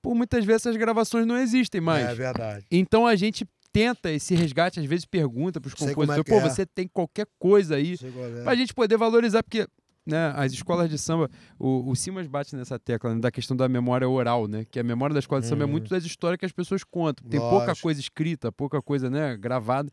[0.00, 2.06] por muitas vezes essas gravações não existem mais.
[2.06, 2.64] É verdade.
[2.70, 6.38] Então a gente tenta esse resgate, às vezes pergunta para os é compositores, que pô,
[6.38, 6.40] é.
[6.48, 8.42] você tem qualquer coisa aí é.
[8.42, 9.66] pra gente poder valorizar, porque
[10.06, 11.28] né, as escolas de samba,
[11.58, 14.64] o, o Simas bate nessa tecla né, da questão da memória oral, né?
[14.70, 17.28] Que a memória da escola de samba é muito das histórias que as pessoas contam.
[17.28, 17.66] Tem pouca.
[17.66, 17.82] Lógico.
[17.82, 19.90] coisa escrita, pouca coisa né, gravada.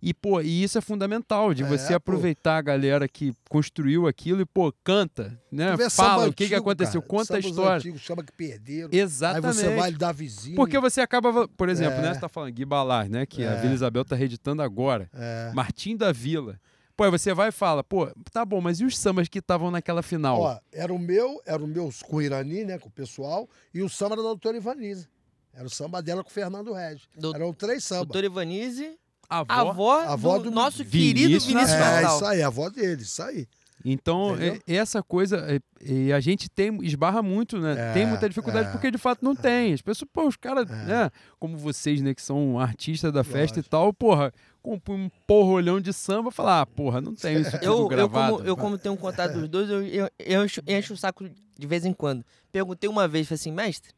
[0.00, 1.94] E, pô, e isso é fundamental, de É, você pô.
[1.96, 5.76] aproveitar a galera que construiu aquilo e, pô, canta, né?
[5.90, 7.08] Fala o que, que aconteceu, cara.
[7.10, 7.76] conta a história.
[7.78, 8.90] Antigos, samba que perderam.
[8.92, 9.46] Exatamente.
[9.46, 10.54] Aí você vai dar vizinho.
[10.54, 12.02] Porque você acaba, por exemplo, É.
[12.02, 12.14] né?
[12.14, 13.26] Você tá falando Gui Balaz, né?
[13.26, 13.60] Que a É.
[13.60, 15.10] Vila Isabel tá reeditando agora.
[15.12, 15.50] É.
[15.52, 16.60] Martim da Vila.
[16.98, 20.02] Pô, você vai e fala, pô, tá bom, mas e os sambas que estavam naquela
[20.02, 20.40] final?
[20.40, 23.80] Ó, era o meu, era o meu com o Irani, né, com o pessoal, e
[23.82, 25.06] o samba da doutora Ivaniza.
[25.54, 27.08] Era o samba dela com o Fernando Regis.
[27.16, 28.08] Do- Eram três sambas.
[28.08, 28.98] Doutor Ivanise,
[29.30, 32.16] a avó, a avó do, do nosso Vinícius querido Vinícius É, Natal.
[32.16, 33.46] isso aí, a avó dele, isso aí.
[33.84, 34.60] Então, Entendeu?
[34.66, 37.90] é- essa coisa, é- e a gente tem, esbarra muito, né?
[37.90, 38.72] É, tem muita dificuldade é.
[38.72, 39.72] porque de fato não tem.
[39.72, 41.08] As pessoas, pô, os caras, né?
[41.38, 43.70] Como vocês, né, que são artistas da festa e Lógico.
[43.70, 44.32] tal, porra,
[44.68, 48.36] compõe um porrolhão de samba, falar, ah, porra, não tem isso tudo Eu, eu, gravado.
[48.36, 51.28] como, eu, como tenho um contato dos dois, eu, eu, eu encho, encho o saco
[51.58, 52.22] de vez em quando.
[52.52, 53.92] Perguntei uma vez, falei assim, mestre,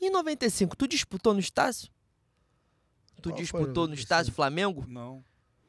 [0.00, 1.88] em 95, tu disputou no Estácio?
[3.20, 4.00] Tu Qual disputou no 95?
[4.00, 4.84] Estácio Flamengo?
[4.88, 5.22] Não.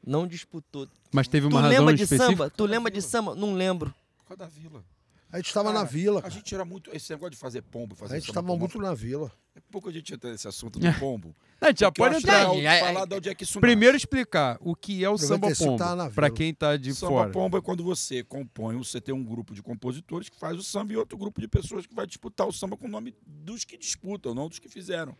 [0.04, 0.88] Não disputou.
[1.12, 2.30] Mas teve Tu uma razão lembra de específica.
[2.32, 2.50] samba?
[2.50, 3.34] Tu lembra de samba?
[3.34, 3.94] Não lembro.
[4.18, 4.82] Por causa da vila.
[5.32, 6.90] A gente estava na Cara, vila, A gente era muito.
[6.94, 9.30] Esse negócio de fazer pombo, fazer A gente samba estava pombo, muito na vila.
[9.54, 11.34] É pouco a gente entra nesse assunto do pombo.
[11.60, 12.54] A gente já pode entrar.
[12.54, 15.48] Já, já, falar de onde é que isso Primeiro explicar o que é o samba
[15.48, 16.30] 95 pombo, tá vila.
[16.30, 16.94] quem tá de.
[16.94, 17.30] Samba fora.
[17.30, 20.92] pombo é quando você compõe, você tem um grupo de compositores que faz o samba
[20.92, 23.76] e outro grupo de pessoas que vai disputar o samba com o nome dos que
[23.76, 25.16] disputam, não dos que fizeram.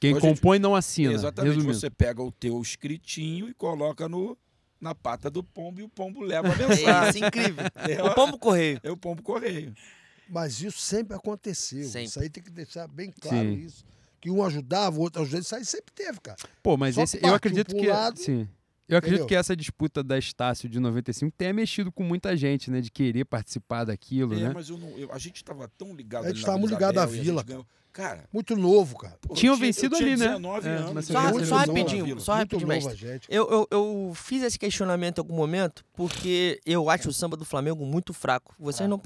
[0.00, 1.12] Quem Então a gente- compõe não assina.
[1.12, 1.54] Exatamente.
[1.54, 1.74] Resumindo.
[1.78, 4.36] Você pega o teu escritinho e coloca no,
[4.82, 7.08] na pata do pombo e o pombo leva a É mensagem.
[7.20, 7.64] isso, incrível.
[7.76, 8.80] É, O Pombo Correio.
[8.82, 9.72] é o pombo correio.
[10.28, 11.84] Mas isso sempre aconteceu.
[11.84, 12.04] Sempre.
[12.08, 13.52] Isso aí tem que deixar bem claro Sim.
[13.54, 13.84] isso.
[14.20, 15.42] Que um ajudava, o outro ajudava.
[15.42, 16.38] Isso aí sempre teve, cara.
[16.62, 17.86] Pô, mas Só esse, eu acredito um que.
[17.88, 18.48] lado, sim.
[18.88, 19.26] Eu acredito entendeu?
[19.28, 22.80] que essa disputa da Estácio de 95 tenha mexido com muita gente, né?
[22.80, 24.52] De querer participar daquilo, É, né?
[24.54, 27.06] mas eu não, eu- a gente estava tão ligado A gente tava muito ligado à
[27.06, 27.42] vila.
[27.42, 27.66] ganhou.
[27.92, 29.18] Cara, Muito novo, cara.
[29.20, 30.28] pô, Tinham tinha- vencido ali, né?
[30.28, 33.20] 19 É, mas Só, só na rapidinho, só rapidinho, mestre.
[33.28, 37.44] Eu, eu, eu fiz esse questionamento em algum momento porque eu acho o samba do
[37.44, 38.54] Flamengo muito fraco.
[38.58, 38.98] Vocês não.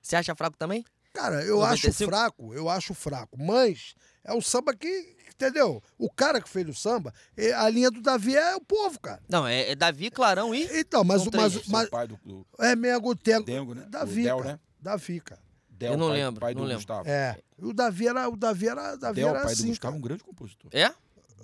[0.00, 0.84] Você acha fraco também?
[1.12, 1.88] Cara, eu 95?
[1.90, 3.36] acho fraco, eu acho fraco.
[3.42, 5.80] Mas é um samba que, entendeu?
[5.96, 9.22] O cara que fez o samba, eh, a linha do Davi é o povo, cara.
[9.28, 10.64] Não, é, é Davi, Clarão e.
[10.80, 13.44] Então, mas, o- mas, mas pai do, do é Mengo Tengo.
[13.44, 13.86] Dengo, né?
[13.88, 14.52] Davi, O Del, cara.
[14.52, 14.60] né?
[14.80, 15.40] Davi, cara.
[15.70, 16.78] Del, Eu não pai, lembro, pai não do lembro.
[16.80, 17.08] Gustavo.
[17.08, 17.38] É.
[17.56, 19.92] E o Davi era, o Davi era, o Davi Del, era pai do assim, Gustavo,
[19.92, 19.96] cara.
[19.96, 20.70] um grande compositor.
[20.74, 20.92] É?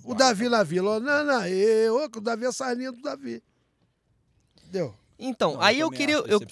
[0.03, 3.43] O Davi na vila, não, não, eu, o Davi é essa linha do Davi.
[4.59, 4.95] Entendeu?
[5.19, 6.17] Então, Não, aí eu também queria.
[6.17, 6.43] Eu, o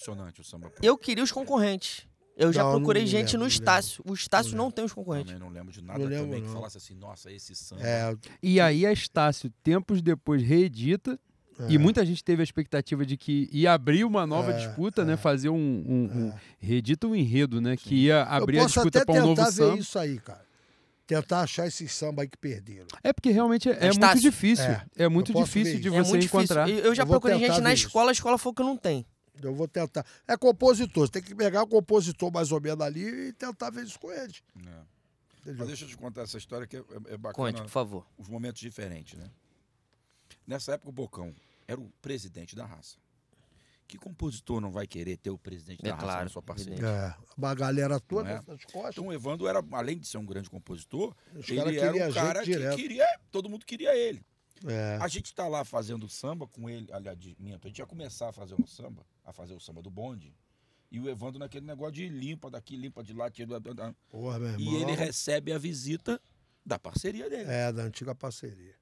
[0.80, 2.06] eu queria os concorrentes.
[2.42, 4.02] Eu já Não, não procurei gente lembro, no não Estácio.
[4.06, 5.32] O Estácio Não não tem os concorrentes.
[5.32, 6.54] Também não lembro de nada Não lembro, também que não.
[6.54, 7.82] falasse assim, nossa, esse samba.
[7.86, 11.18] É, E aí a Estácio, tempos depois, reedita.
[11.68, 11.78] E É.
[11.78, 15.12] muita gente teve a expectativa de que ia abrir uma nova É, disputa, né?
[15.12, 15.16] é.
[15.16, 16.34] Fazer um, um, um- É.
[16.58, 17.76] reedita um enredo, né?
[17.76, 19.78] Que ia abrir eu a posso disputa até para um novo tentar ver samba.
[19.78, 20.42] isso aí, cara.
[21.06, 22.86] Tentar achar esses samba aí que perderam.
[23.04, 24.64] É porque realmente é, é muito difícil.
[24.64, 25.88] É, É, muito eu posso difícil de.
[25.88, 26.64] É você muito encontrar.
[26.64, 26.84] difícil.
[26.84, 27.86] Eu, eu já Eu procurei gente na isso.
[27.86, 29.04] escola, a escola falou que não tem.
[29.48, 30.04] Eu vou tentar.
[30.26, 33.84] É compositor, você tem que pegar o compositor mais ou menos ali e tentar ver
[33.84, 34.34] isso com ele.
[34.66, 34.82] É.
[35.56, 37.32] Mas deixa eu te contar essa história que é, é- é bacana.
[37.52, 38.06] Conte, por favor.
[38.16, 39.28] Os momentos diferentes, né?
[40.46, 41.34] Nessa época, o Bocão
[41.66, 42.96] era o presidente da raça.
[43.86, 46.86] Que compositor não vai querer ter o presidente É da raça claro, na sua parceria?
[46.86, 48.34] É, uma galera toda é?
[48.46, 48.92] nas costas.
[48.92, 52.40] Então o Evandro era, além de ser um grande compositor, Os ele era um cara
[52.42, 52.76] que direto.
[52.76, 54.24] queria, todo mundo queria ele.
[54.66, 54.98] É.
[55.00, 58.32] A gente tá lá fazendo samba com ele, aliás, minto, a gente ia começar a
[58.32, 60.34] fazer um samba, a fazer o samba do bonde,
[60.90, 63.60] e o Evandro naquele negócio de limpa daqui, limpa de lá, tira
[64.10, 64.60] Porra, meu irmão.
[64.60, 66.20] e ele recebe a visita
[66.64, 67.50] da parceria dele.
[67.50, 68.74] É, da antiga parceria.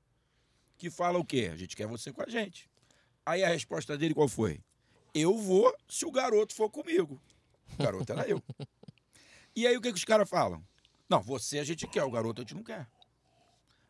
[0.77, 1.51] que fala o quê?
[1.52, 2.69] A gente quer você com a gente.
[3.24, 4.61] Aí a resposta dele qual foi?
[5.15, 7.20] Eu vou se o garoto for comigo.
[7.74, 8.43] O garoto era eu.
[9.55, 10.65] E aí o que, que os caras falam?
[11.09, 12.89] Não, você a gente quer, o garoto a gente não quer.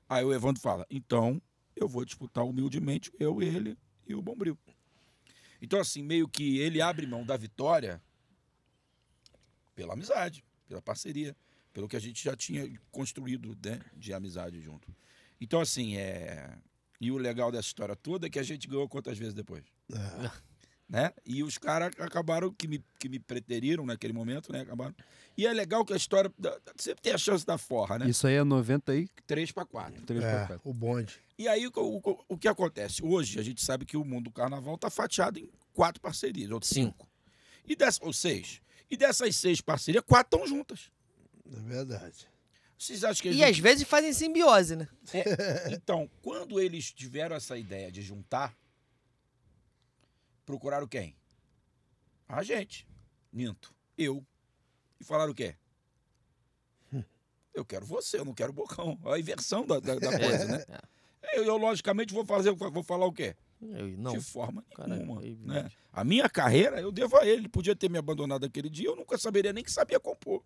[0.09, 1.41] Aí o Evandro fala, então
[1.83, 3.77] eu vou disputar humildemente, eu, ele
[4.07, 4.59] e o Bombril.
[5.63, 8.03] Então, assim, meio que ele abre mão da vitória
[9.75, 11.37] pela amizade, pela parceria,
[11.73, 14.95] pelo que a gente já tinha construído né, de amizade junto.
[15.41, 16.59] Então, assim, é.
[17.01, 19.65] E o legal dessa história toda é que a gente ganhou quantas vezes depois?
[19.91, 20.50] É.
[20.91, 21.13] Né?
[21.25, 24.63] E os caras acabaram que me, que me preteriram naquele momento, né?
[24.63, 24.93] Acabaram.
[25.39, 26.33] E é legal que a história.
[26.37, 28.09] dá- Sempre tem a chance da forra, né?
[28.11, 30.03] Isso aí é 93 3 para 4.
[30.05, 30.61] pra É, 4.
[30.65, 31.21] o bonde.
[31.39, 33.05] E aí o, o, o que acontece?
[33.05, 36.61] Hoje a gente sabe que o mundo do carnaval está fatiado em quatro parcerias, ou
[36.61, 37.09] cinco.
[37.65, 38.61] E dessa, ou seis.
[38.91, 40.91] E dessas seis parcerias, quatro estão juntas.
[41.57, 42.29] É verdade.
[42.77, 44.89] Vocês acham que E não- às vezes fazem simbiose, né?
[45.15, 48.53] É, então, quando eles tiveram essa ideia de juntar,
[50.51, 51.15] procuraram quem?
[52.29, 52.85] A gente.
[53.33, 53.73] Minto.
[53.97, 54.27] Eu.
[54.99, 55.55] E falaram o quê?
[57.53, 58.99] Eu quero você, eu não quero o Bocão.
[59.05, 60.65] A inversão da, da, da coisa, né?
[61.35, 63.37] Eu, eu, logicamente, vou fazer, vou falar o quê?
[63.61, 64.13] Eu, não.
[64.13, 65.21] De forma nenhuma.
[65.23, 65.71] é né?
[65.93, 67.43] A minha carreira, eu devo a ele.
[67.43, 70.43] Ele podia ter me abandonado aquele dia, eu nunca saberia nem que sabia compor.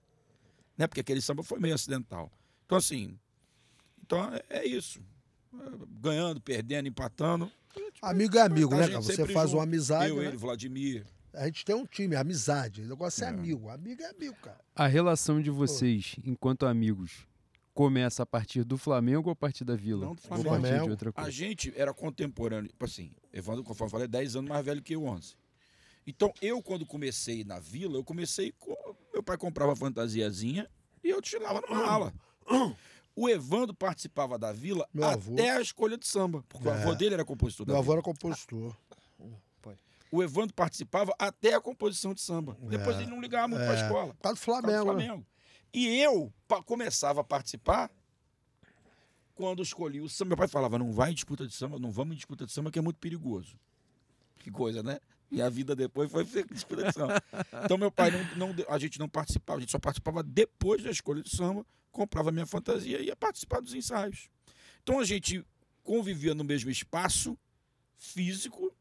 [0.77, 0.87] Né?
[0.87, 2.33] Porque aquele samba foi meio acidental.
[2.65, 3.19] Então, assim,
[4.03, 5.01] então é, é isso.
[5.55, 7.51] É, Ganhando, perdendo, empatando.
[8.11, 9.01] Amigo é amigo, A né, cara?
[9.01, 9.59] Você faz junto.
[9.59, 10.11] uma amizade.
[10.11, 10.27] eu, né?
[10.29, 11.05] ele, Vladimir.
[11.33, 12.83] A gente tem um time, amizade.
[12.83, 13.31] O negócio é, É.
[13.31, 13.69] amigo.
[13.69, 14.61] Amigo é amigo, cara.
[14.75, 17.27] A relação de vocês, enquanto amigos,
[17.73, 20.07] começa a partir do Flamengo ou a partir da Vila?
[20.07, 20.85] Não, do Ou a partir Flamengo.
[20.85, 21.31] de outra A coisa?
[21.33, 22.69] gente era contemporâneo.
[22.69, 25.35] Tipo assim, Evandro, conforme eu falei, é 10 anos mais velho que eu, 11.
[26.07, 28.75] Então, eu, quando comecei na vila, eu comecei com.
[29.13, 30.69] Meu pai comprava fantasiazinha
[31.03, 32.15] e eu desfilava numa ala.
[33.17, 35.33] O Evandro participava da vila Meu avô.
[35.35, 36.83] até a escolha de samba, porque o É.
[36.83, 37.95] avô dele era compositor Meu avô vila.
[37.97, 38.77] era compositor.
[40.11, 42.57] O Evandro participava até a composição de samba.
[42.61, 43.03] Depois É.
[43.03, 43.83] ele não ligava muito pra É.
[43.83, 44.15] escola.
[44.15, 45.07] Por causa do Flamengo, né?
[45.07, 45.27] Flamengo.
[45.73, 47.91] E eu pa- começava a participar
[49.35, 50.29] quando escolhi o samba.
[50.31, 52.71] Meu pai falava: não vai em disputa de samba, não vamos em disputa de samba,
[52.71, 53.59] que é muito perigoso.
[54.39, 55.01] Que coisa, né?
[55.33, 57.21] E a vida depois foi disputa de samba.
[57.65, 60.91] Então, meu pai, não, não- a gente não participava, a gente só participava depois da
[60.93, 64.29] escolha de samba, comprava minha fantasia e ia participar dos ensaios.
[64.83, 65.45] Então, a gente
[65.83, 67.39] convivia no mesmo espaço
[67.97, 68.75] físico,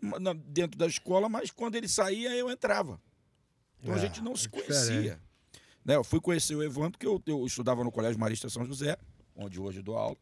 [0.00, 3.00] na- dentro da escola, mas quando ele saía, eu entrava.
[3.82, 5.20] Então a É, gente não é se conhecia.
[5.84, 8.96] Né, eu fui conhecer o Evandro, porque eu, eu estudava no Colégio Marista São José,
[9.34, 10.16] onde hoje dou aula.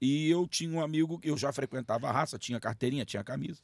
[0.00, 3.62] E eu tinha um amigo que eu já frequentava a raça, tinha carteirinha, tinha camisa.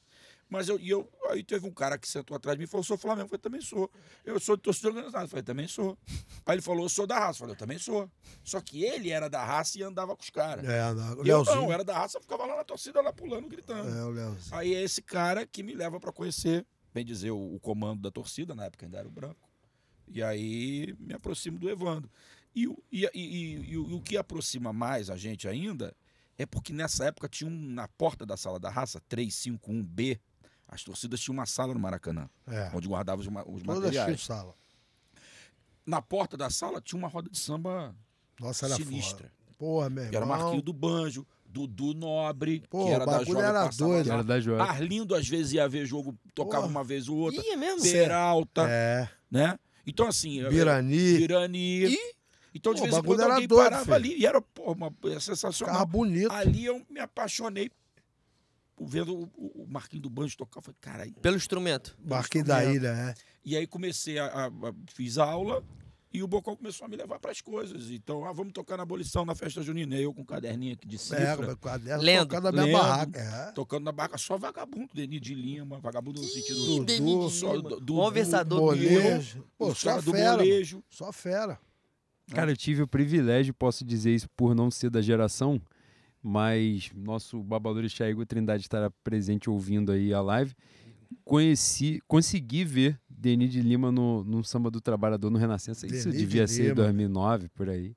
[0.50, 2.82] Mas eu, e eu, aí teve um cara que sentou atrás de mim e falou:
[2.82, 3.26] sou Flamengo.
[3.26, 3.88] Eu falei: também sou.
[4.24, 5.24] Eu sou de torcida organizada.
[5.24, 5.96] Eu falei: também sou.
[6.44, 7.36] Aí ele falou: eu sou da raça.
[7.36, 8.10] Eu falei: eu também sou.
[8.42, 10.68] Só que ele era da raça e andava com os caras.
[10.68, 10.80] É,
[11.24, 13.88] E eu não, era da raça, eu ficava lá na torcida, lá pulando, gritando.
[13.88, 14.56] É, o Leozinho.
[14.56, 18.10] Aí é esse cara que me leva para conhecer, bem dizer, o, o comando da
[18.10, 19.48] torcida, na época ainda era o branco.
[20.08, 22.10] E aí me aproximo do Evandro.
[22.52, 25.94] E, e, e- o- e o que aproxima mais a gente ainda
[26.36, 30.18] é porque nessa época tinha um, na porta da sala da raça, 351B,
[30.72, 32.70] as torcidas tinham uma sala no Maracanã, É.
[32.72, 34.04] onde guardavam os, ma- os Todas materiais.
[34.06, 34.54] tinham sala.
[35.84, 37.94] Na porta da sala tinha uma roda de samba
[38.38, 39.28] Nossa, era sinistra.
[39.28, 39.56] foda.
[39.58, 40.38] Porra, meu Que era o irmão.
[40.44, 44.10] Marquinho do Banjo, Dudu Nobre, Pô, que era o da bagulho Jovem era doido.
[44.12, 44.62] Era da Joia.
[44.62, 46.70] Arlindo às vezes ia ver jogo, tocava Porra.
[46.70, 47.42] uma vez ou outra.
[47.44, 47.82] É mesmo?
[47.82, 49.08] Peralta, É.
[49.30, 49.58] né?
[49.86, 50.38] Então, assim.
[50.40, 51.18] eu- Birani.
[51.18, 51.98] Birani.
[52.54, 53.94] Então, de Pô, o vez em bagulho quando era alguém doido, parava filho.
[53.96, 54.16] ali.
[54.18, 55.74] E era pô, uma, é sensacional.
[55.74, 56.32] Ficava bonito.
[56.32, 57.70] Ali eu me apaixonei
[58.86, 60.58] vendo o, o- Marquinho do Banjo tocar.
[60.58, 61.96] Eu Falei, cara, aí- Pelo instrumento.
[62.04, 62.64] Marquinhos da.
[62.64, 63.14] Ilha, é.
[63.44, 65.62] E aí comecei a, a- a- Fiz aula
[66.12, 67.90] e o Bocão começou a me levar para as coisas.
[67.90, 69.94] Então, ah, vamos tocar na abolição na festa junina.
[69.96, 71.54] Eu com um caderninho aqui de É, cifra.
[71.56, 72.26] com a caderno Lendo.
[72.28, 72.78] tocando na minha Lendo.
[72.78, 73.20] barraca.
[73.20, 73.52] É.
[73.52, 77.68] Tocando na barca só vagabundo, Denis de Lima, vagabundo no sentido Dudu, de só Lima.
[77.70, 79.44] do- do- Conversador do Molejo.
[79.56, 80.32] Pô, só do fera.
[80.32, 80.82] molejo.
[80.90, 81.58] Só fera.
[82.32, 85.60] Cara, eu tive o privilégio, posso dizer isso por não ser da geração,
[86.22, 90.54] mas nosso Babaluri Chaigo Trindade estará presente ouvindo aí a live.
[91.24, 95.86] Conheci, consegui ver Denis de Lima no, no Samba do Trabalhador no Renascença.
[95.86, 96.74] Isso Denis de devia ser Lima.
[96.76, 97.94] 2009, por aí.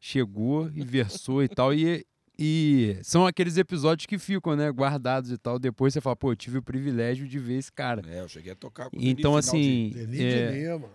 [0.00, 1.72] Chegou e versou e tal.
[1.74, 2.04] E,
[2.38, 5.58] e são aqueles episódios que ficam, né, guardados e tal.
[5.58, 8.02] Depois você fala, pô, eu tive o privilégio de ver esse cara.
[8.08, 10.88] É, eu cheguei a tocar com o Então, Denis, assim, Denis é, de Lima.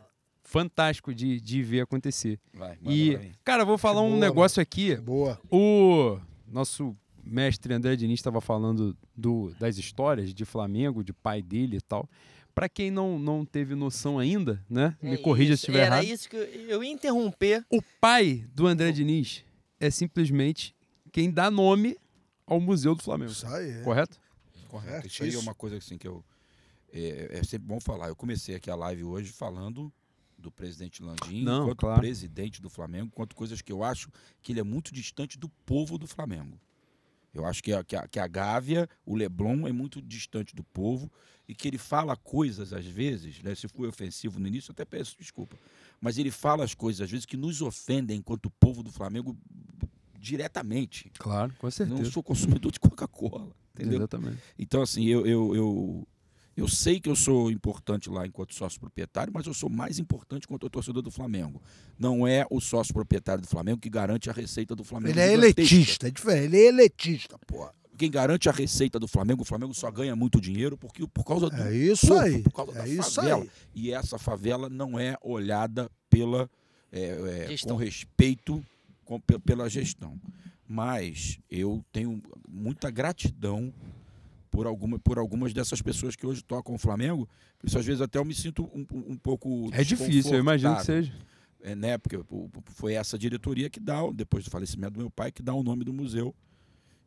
[0.43, 2.39] fantástico de, de ver acontecer.
[2.53, 3.31] de- Vai, E, pra mim.
[3.43, 4.95] cara, eu vou falar um boa, negócio aqui.
[4.97, 5.39] Boa.
[5.51, 6.17] O
[6.53, 11.81] nosso mestre André Diniz estava falando do, das histórias de Flamengo, de pai dele e
[11.81, 12.07] tal.
[12.53, 14.95] Pra quem não, não teve noção ainda, né?
[15.01, 16.05] Me É corrija isso, se estiver Era errado.
[16.13, 17.65] isso que eu, eu ia interromper.
[17.71, 19.43] O pai do André Diniz
[19.79, 20.75] é simplesmente
[21.11, 21.97] quem dá nome
[22.45, 23.31] ao Museu do Flamengo.
[23.31, 23.81] Isso aí.
[23.83, 24.19] Correto?
[24.67, 25.05] Correto.
[25.05, 26.23] É, Isso aí é uma coisa assim que eu.
[26.91, 28.09] É, é sempre bom falar.
[28.09, 29.91] Eu comecei aqui a live hoje falando
[30.43, 31.99] do presidente Landim, Não, quanto claro.
[32.01, 34.09] presidente do Flamengo, quanto coisas que eu acho
[34.41, 36.59] que ele é muito distante do povo do Flamengo.
[37.33, 40.63] Eu acho que a, que a, que a Gávea, o Leblon, é muito distante do
[40.63, 41.11] povo
[41.47, 44.85] e que ele fala coisas, às vezes, né, se foi ofensivo no início, eu até
[44.85, 45.57] peço desculpa,
[45.99, 49.35] mas ele fala as coisas, às vezes, que nos ofendem enquanto povo do Flamengo
[50.19, 51.11] diretamente.
[51.17, 52.11] Claro, com Não certeza.
[52.11, 53.97] sou consumidor de Coca-Cola, entendeu?
[53.97, 54.37] Exatamente.
[54.57, 56.07] Então, assim, eu, eu, eu,
[56.55, 60.43] eu sei que eu sou importante lá enquanto sócio proprietário, mas eu sou mais importante
[60.45, 61.61] enquanto torcedor do Flamengo.
[61.97, 65.11] Não é o sócio proprietário do Flamengo que garante a receita do Flamengo.
[65.11, 66.45] Ele é elitista, é diferente.
[66.45, 67.73] Ele é elitista, porra.
[67.97, 71.49] Quem garante a receita do Flamengo, o Flamengo só ganha muito dinheiro porque, por causa
[71.49, 72.41] do É isso povo, aí.
[72.41, 73.43] por causa É da isso favela.
[73.43, 73.49] aí.
[73.75, 76.49] E essa favela não é olhada pela
[76.91, 78.63] é, é, com respeito
[79.05, 80.19] com- pe- pela gestão.
[80.67, 83.71] Mas eu tenho muita gratidão
[84.53, 87.27] por, alguma, por algumas dessas pessoas que hoje tocam o Flamengo.
[87.57, 89.67] Por isso, às vezes, até eu me sinto um, um- pouco.
[89.73, 91.11] É difícil, eu imagino que seja.
[91.59, 91.97] É, né?
[91.97, 95.41] Porque o- o- foi essa diretoria que dá, depois do falecimento do meu pai, que
[95.41, 96.35] dá o nome do museu.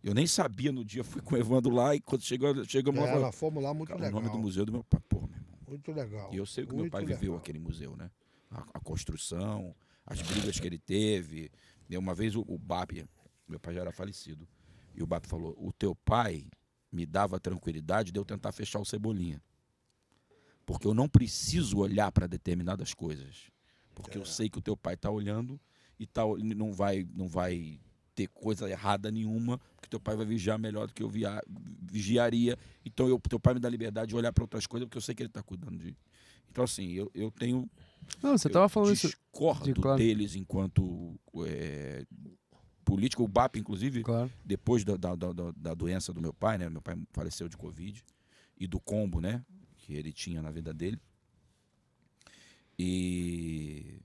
[0.03, 3.11] Eu nem sabia no dia, fui com o Evandro lá e quando chegou, chegamos lá,
[3.11, 4.21] É, nós fomos lá muito cara, o legal.
[4.21, 5.01] nome do museu do meu pai.
[5.09, 5.47] Pô, meu irmão.
[5.69, 6.31] Muito legal.
[6.33, 7.39] E eu sei o que meu Muito pai viveu legal.
[7.39, 8.11] aquele museu, né?
[8.51, 9.73] A, a construção,
[10.05, 11.49] as brigas que ele teve.
[11.89, 13.05] E uma vez o, o BAP,
[13.49, 14.49] meu pai já era falecido,
[14.97, 16.47] e o BAP falou: o teu pai
[16.97, 19.43] me dava tranquilidade de eu tentar fechar o Cebolinha.
[20.65, 23.51] Porque eu não preciso olhar para determinadas coisas.
[23.95, 25.61] Porque eu sei que o teu pai está olhando
[25.99, 26.23] e tá,
[26.57, 27.79] não, vai, não vai
[28.15, 31.41] ter coisa errada nenhuma, porque teu pai vai vigiar melhor do que eu via,
[31.83, 32.59] vigiaria.
[32.85, 35.15] Então eu, teu pai me dá liberdade de olhar para outras coisas, porque eu sei
[35.15, 35.95] que ele está cuidando de.
[36.51, 37.71] Então, assim, eu, eu tenho.
[38.23, 39.09] Não, você eu tava falando isso.
[39.09, 39.99] discordo de- claro.
[39.99, 41.15] deles enquanto
[41.47, 42.07] é,
[42.87, 43.23] político.
[43.25, 44.31] O BAP, inclusive, Claro.
[44.45, 46.71] depois da, da, da, da- doença do meu pai, né?
[46.71, 48.03] Meu pai faleceu de Covid.
[48.59, 49.45] E do combo, né?
[49.77, 50.99] Que ele tinha na vida dele.
[52.79, 54.01] E,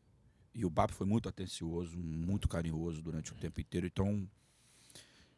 [0.53, 3.85] e o BAP foi muito atencioso, muito carinhoso durante o tempo inteiro.
[3.87, 4.27] Então,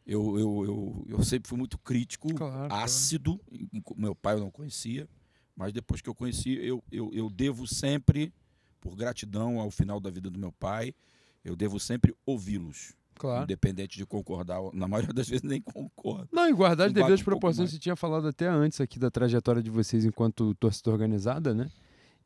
[0.06, 2.84] eu, eu, eu, eu sempre fui muito crítico, Claro, claro.
[2.84, 3.40] ácido.
[3.50, 5.08] E Meu pai eu não conhecia.
[5.56, 8.32] Mas depois que eu conheci, eu, eu, eu devo sempre,
[8.80, 10.92] por gratidão ao final da vida do meu pai,
[11.44, 12.92] eu devo sempre ouvi-los.
[13.16, 13.44] Claro.
[13.44, 16.28] Independente de concordar, na maioria das vezes nem concordo.
[16.32, 19.10] Não, em guardar as Um devidas um proporções, você tinha falado até antes aqui da
[19.10, 21.68] trajetória de vocês enquanto torcida organizada, né?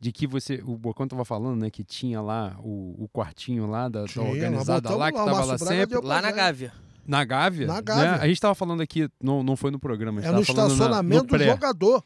[0.01, 1.71] De que você, o Bocão tava falando, né?
[1.71, 5.25] Que tinha lá o, o quartinho lá da, da Tinha, nós organizada lá, que lá,
[5.25, 6.01] o tava lá Braga sempre.
[6.07, 6.31] Lá na.
[6.31, 6.73] Gávea.
[7.07, 7.67] Na Gávea?
[7.67, 7.83] Na né?
[7.83, 8.15] Gávea.
[8.23, 10.69] A gente tava falando aqui, não, não foi no programa, a gente É no falando
[10.69, 12.05] na- estacionamento no do jogador.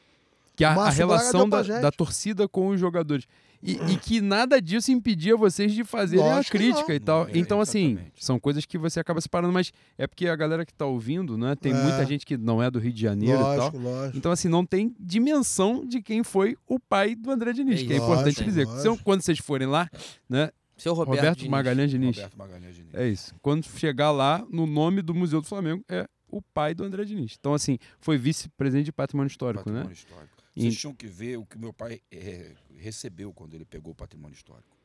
[0.54, 3.26] Que a, a relação da, da torcida com os jogadores.
[3.62, 7.28] E, e que nada disso impedia vocês de fazerem a Lógico que crítica e tal.
[7.28, 8.24] É, então, assim, exatamente.
[8.24, 11.54] são coisas que você acaba separando, mas é porque a galera que tá ouvindo, né?
[11.54, 11.80] Tem É.
[11.80, 13.56] muita gente que não é do Rio de Janeiro e tal.
[13.56, 14.18] Lógico, lógico.
[14.18, 17.92] Então, assim, não tem dimensão de quem foi o pai do André Diniz, É que
[17.92, 18.04] é isso.
[18.04, 18.64] importante Lógico, dizer.
[18.64, 18.80] lógico.
[18.80, 19.88] Então, quando vocês forem lá,
[20.28, 20.50] né?
[20.76, 21.50] Seu Roberto, Roberto, Diniz.
[21.50, 22.16] Magalhães Diniz.
[22.16, 22.94] Roberto Magalhães Diniz.
[22.94, 23.34] É isso.
[23.40, 27.36] Quando chegar lá, no nome do Museu do Flamengo, é o pai do André Diniz.
[27.38, 29.94] Então, assim, foi vice-presidente de patrimônio histórico, patrimônio né?
[29.94, 30.41] histórico.
[30.54, 33.94] E- Vocês tinham que ver o que meu pai eh, recebeu quando ele pegou o
[33.96, 34.76] patrimônio histórico.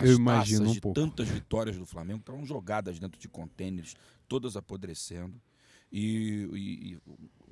[0.00, 0.98] Eu imagino um de pouco.
[0.98, 3.94] tantas vitórias do Flamengo estavam jogadas dentro de contêineres,
[4.26, 5.40] todas apodrecendo.
[5.92, 6.98] E, e- e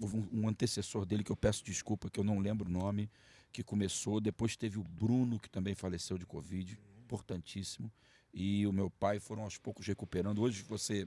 [0.03, 3.11] um, um antecessor dele que eu peço desculpa, que eu não lembro o nome,
[3.53, 4.21] que começou.
[4.21, 7.93] Depois teve o Bruno, que também faleceu de Covid, importantíssimo.
[8.33, 10.41] E o meu pai foram aos poucos recuperando.
[10.41, 11.07] Hoje você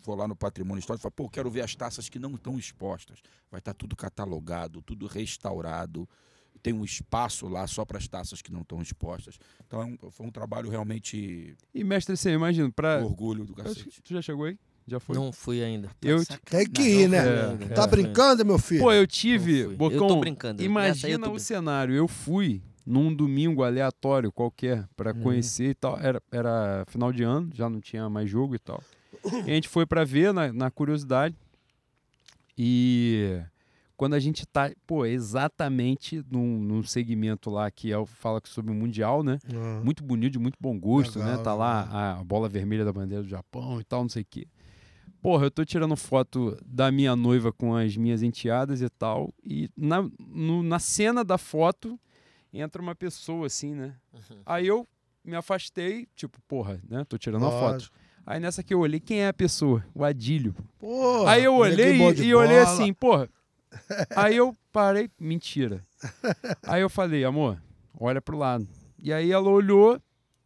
[0.00, 2.58] for lá no patrimônio histórico e fala, pô, quero ver as taças que não estão
[2.58, 3.18] expostas.
[3.50, 6.08] Vai estar tudo catalogado, tudo restaurado.
[6.62, 9.38] Tem um espaço lá só para as taças que não estão expostas.
[9.66, 13.02] Então é um- foi um trabalho realmente E, mestre, você imagina, pra.
[13.02, 14.02] orgulho do cacete.
[14.02, 14.58] Tu já chegou aí?
[14.86, 15.14] Já foi?
[15.16, 15.88] Não fui ainda.
[16.02, 17.18] Eu, Tem que ir, né?
[17.18, 17.86] É, tá é.
[17.86, 18.80] brincando, meu filho?
[18.82, 19.68] Pô, eu tive.
[19.76, 20.62] Bocão, Eu tô brincando.
[20.62, 21.94] Imagina tô o cenário.
[21.94, 25.22] Eu fui num domingo aleatório qualquer pra Uhum.
[25.22, 25.96] conhecer e tal.
[25.98, 28.82] Era, era final de ano, já não tinha mais jogo e tal.
[29.46, 31.36] E a gente foi pra ver na, na curiosidade.
[32.56, 33.40] E
[33.96, 38.72] quando a gente tá, pô, exatamente num, num segmento lá que é, o- fala sobre
[38.72, 39.38] o Mundial, né?
[39.54, 39.80] Ah.
[39.84, 41.42] Muito bonito, de muito bom gosto, Legal, né?
[41.42, 44.46] Tá lá a bola vermelha da bandeira do Japão e tal, não sei o quê.
[45.22, 49.34] Porra, eu tô tirando foto da minha noiva com as minhas enteadas e tal.
[49.44, 52.00] E na, no- na cena da foto
[52.52, 53.94] entra uma pessoa assim, né?
[54.46, 54.88] Aí eu
[55.22, 57.04] me afastei, tipo, porra, né?
[57.04, 57.90] Tô tirando a foto.
[58.30, 59.84] Aí nessa que eu olhei, quem é a pessoa?
[59.92, 60.54] O Adílio.
[60.78, 63.28] Pô, Aí eu olhei e, e olhei assim, porra.
[64.14, 65.82] Aí eu parei, mentira.
[66.62, 67.60] Aí eu falei, amor,
[67.98, 68.68] olha pro lado.
[69.02, 70.00] E aí ela olhou,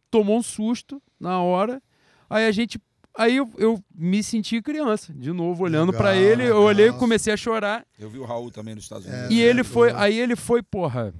[0.09, 1.79] tomou um susto na hora.
[2.27, 2.79] Aí a gente.
[3.15, 6.43] Aí eu, eu me senti criança, de novo, olhando pra Legal, ele.
[6.47, 6.99] Eu olhei e legal.
[6.99, 7.85] comecei a chorar.
[7.99, 9.29] Eu vi o Raul também nos Estados Unidos.
[9.29, 9.89] É, E ele foi.
[9.91, 10.01] boa.
[10.01, 11.13] Aí ele foi, porra.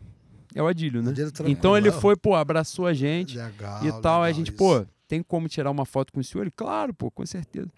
[0.55, 1.11] é o Adílio, né?
[1.11, 1.55] Adílio tranquilo.
[1.59, 4.23] Então ele foi, pô, abraçou a gente Legal, e tal.
[4.23, 4.57] Aí a legal gente, isso.
[4.57, 6.44] pô, tem como tirar uma foto com o senhor?
[6.44, 7.69] Ele, claro, pô, com certeza.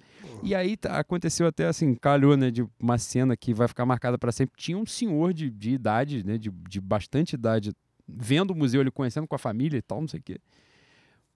[0.44, 4.18] E aí tá- aconteceu até assim, calhou, né, de uma cena que vai ficar marcada
[4.18, 4.54] para sempre.
[4.58, 7.72] Tinha um senhor de, de idade, né, de, de bastante idade,
[8.08, 10.38] vendo o museu, ele conhecendo com a família e tal, não sei o quê.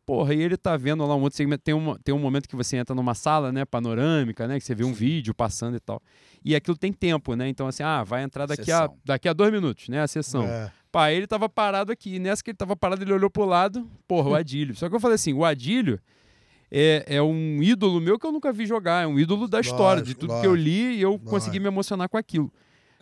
[0.06, 1.64] Porra, e ele tá vendo lá um outro segmento.
[1.64, 4.74] Tem, uma, tem um momento que você entra numa sala, né, panorâmica, né, que você
[4.76, 6.02] vê um vídeo passando e tal.
[6.44, 7.48] E aquilo tem tempo, né?
[7.48, 10.44] Então, assim, ah, vai entrar daqui a, daqui a dois minutos, né, a sessão.
[10.44, 10.72] É.
[10.92, 12.16] Pá, ele tava parado aqui.
[12.16, 13.88] E nessa que ele tava parado, ele olhou pro lado.
[14.08, 14.76] Porra, o Adílio.
[14.76, 16.00] Só que eu falei assim: o Adílio
[16.70, 19.04] é, é um ídolo meu que eu nunca vi jogar.
[19.04, 21.30] É um ídolo da história, de Lógico, tudo que eu lógico, li e eu lógico.
[21.30, 22.52] consegui me emocionar com aquilo.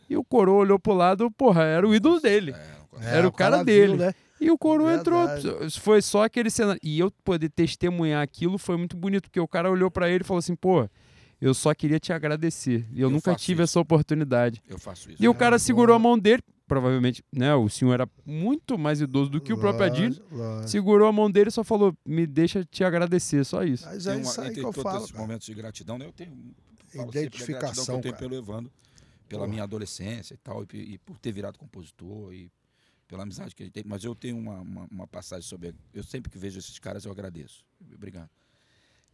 [0.07, 2.53] E o Coroa olhou pro lado, porra, era o ídolo dele.
[3.01, 3.95] É, Era o cara viu, dele.
[3.97, 4.13] né?
[4.39, 5.27] E o Coroa entrou.
[5.27, 5.79] Verdade.
[5.79, 6.79] Foi só aquele cenário.
[6.83, 10.25] E eu poder testemunhar aquilo foi muito bonito, porque o cara olhou pra ele e
[10.25, 10.89] falou assim: pô,
[11.41, 12.85] eu só queria te agradecer.
[12.91, 13.71] E eu, Eu nunca tive isso.
[13.71, 14.61] essa oportunidade.
[14.67, 15.21] Eu faço isso.
[15.23, 17.53] E o cara É, segurou a mão dele, provavelmente, né?
[17.55, 19.87] O senhor era muito mais idoso do que o próprio.
[19.89, 20.67] Lógico, lógico.
[20.69, 23.85] Segurou a mão dele e só falou: me deixa te agradecer, só isso.
[23.85, 25.21] Mas é uma- isso aí entre que eu todos falo, esses cara.
[25.21, 28.27] momentos de gratidão, né, eu tenho gratidão que Identificação, eu tenho cara.
[28.29, 28.71] pelo Evandro,
[29.27, 29.51] pela Porra.
[29.51, 32.51] minha adolescência e tal, e, e por ter virado compositor e
[33.09, 33.83] pela amizade que ele tem.
[33.85, 35.75] Mas eu tenho uma, uma, uma passagem sobre.
[35.93, 37.65] Eu sempre que vejo esses caras, eu agradeço.
[37.93, 38.29] Obrigado.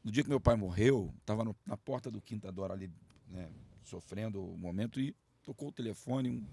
[0.03, 2.91] No dia que meu pai morreu, estava na porta do Quinta Dora ali,
[3.27, 3.49] né,
[3.83, 6.45] sofrendo o momento, e tocou o telefone, um,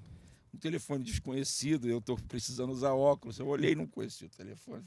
[0.55, 3.39] um telefone desconhecido, eu estou precisando usar óculos.
[3.39, 4.86] Eu olhei e não conhecia o telefone.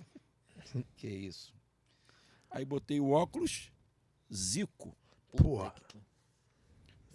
[0.98, 1.54] que isso?
[2.50, 3.72] Aí botei o óculos,
[4.34, 4.96] Zico.
[5.38, 5.76] Porra.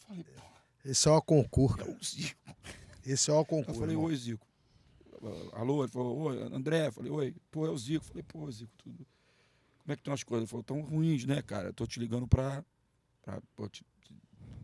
[0.06, 0.42] Falei, pô,
[0.84, 1.80] Esse é o concurso.
[1.80, 2.56] é o Zico.
[3.04, 3.80] Esse é o Eu concurso.
[3.80, 4.06] falei, irmão.
[4.08, 4.46] oi, Zico.
[5.52, 5.82] Alô?
[5.84, 6.86] Ele falou, oi, André.
[6.88, 7.34] Eu falei, oi.
[7.50, 8.04] Pô, é o Zico.
[8.04, 9.06] Eu falei, pô, Zico, tudo.
[9.82, 10.42] Como é que estão as coisas?
[10.44, 11.68] Ele falou, tão ruins, né, cara?
[11.68, 12.64] Eu tô te ligando pra,
[13.22, 13.84] pra pô, te,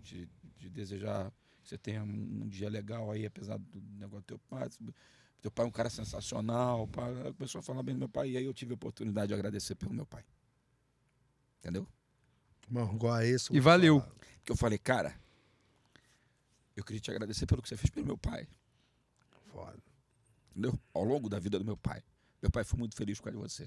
[0.03, 0.28] te-
[0.59, 1.31] te desejar
[1.62, 4.69] que você tenha um, um dia legal aí, apesar do negócio do teu pai.
[5.43, 6.87] Teu pai é um cara sensacional.
[6.89, 7.07] Pá.
[7.37, 8.31] Começou a falar bem do meu pai.
[8.31, 10.24] E aí eu tive a oportunidade de agradecer pelo meu pai.
[11.59, 11.87] Entendeu?
[12.69, 13.55] Irmão, igual a esse.
[13.55, 14.01] E valeu.
[14.01, 14.12] falar.
[14.39, 15.19] Porque eu falei, cara,
[16.77, 18.47] eu queria te agradecer pelo que você fez pelo meu pai.
[19.53, 19.83] Foda.
[20.57, 20.78] Entendeu?
[20.95, 22.03] Ao longo da vida do meu pai.
[22.41, 23.65] Meu pai foi muito feliz com você.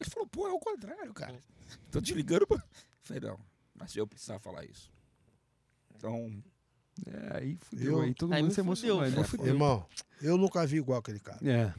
[0.00, 1.38] Ele falou, pô, é o contrário, cara.
[1.90, 2.62] Tô te ligando pra...
[3.02, 3.38] Falei, não,
[3.74, 4.90] mas eu precisava falar isso.
[5.96, 6.42] Então,
[7.06, 8.98] É, aí fudeu, Eu- aí todo Aí mundo se emocionou.
[9.04, 9.46] fudeu, aí é, fudeu.
[9.46, 9.86] Irmão,
[10.20, 11.38] eu nunca vi igual aquele cara.
[11.48, 11.72] É.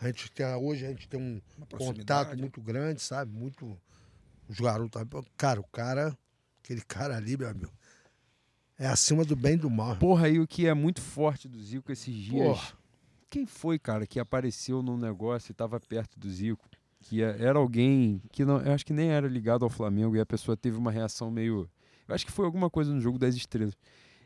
[0.00, 1.40] A gente tem, hoje a gente tem um
[1.78, 3.32] contato muito grande, sabe?
[3.32, 3.78] Muito.
[4.48, 5.00] Os garotos.
[5.36, 6.16] Cara, o cara.
[6.62, 7.72] Aquele cara ali, meu amigo.
[8.78, 9.96] É acima do bem e do mal.
[9.96, 12.42] Porra, aí o que é muito forte do Zico esses dias.
[12.58, 12.72] Porra.
[13.32, 16.68] Quem foi, cara, que apareceu num negócio e tava perto do Zico?
[17.00, 20.20] Que é- era alguém que não, eu acho que nem era ligado ao Flamengo e
[20.20, 21.66] a pessoa teve uma reação meio.
[22.06, 23.74] Eu acho que foi alguma coisa no jogo das estrelas.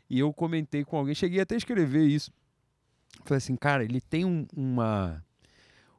[0.09, 2.31] E eu comentei com alguém, cheguei até a escrever isso.
[3.23, 5.23] Falei assim, cara, ele tem um- uma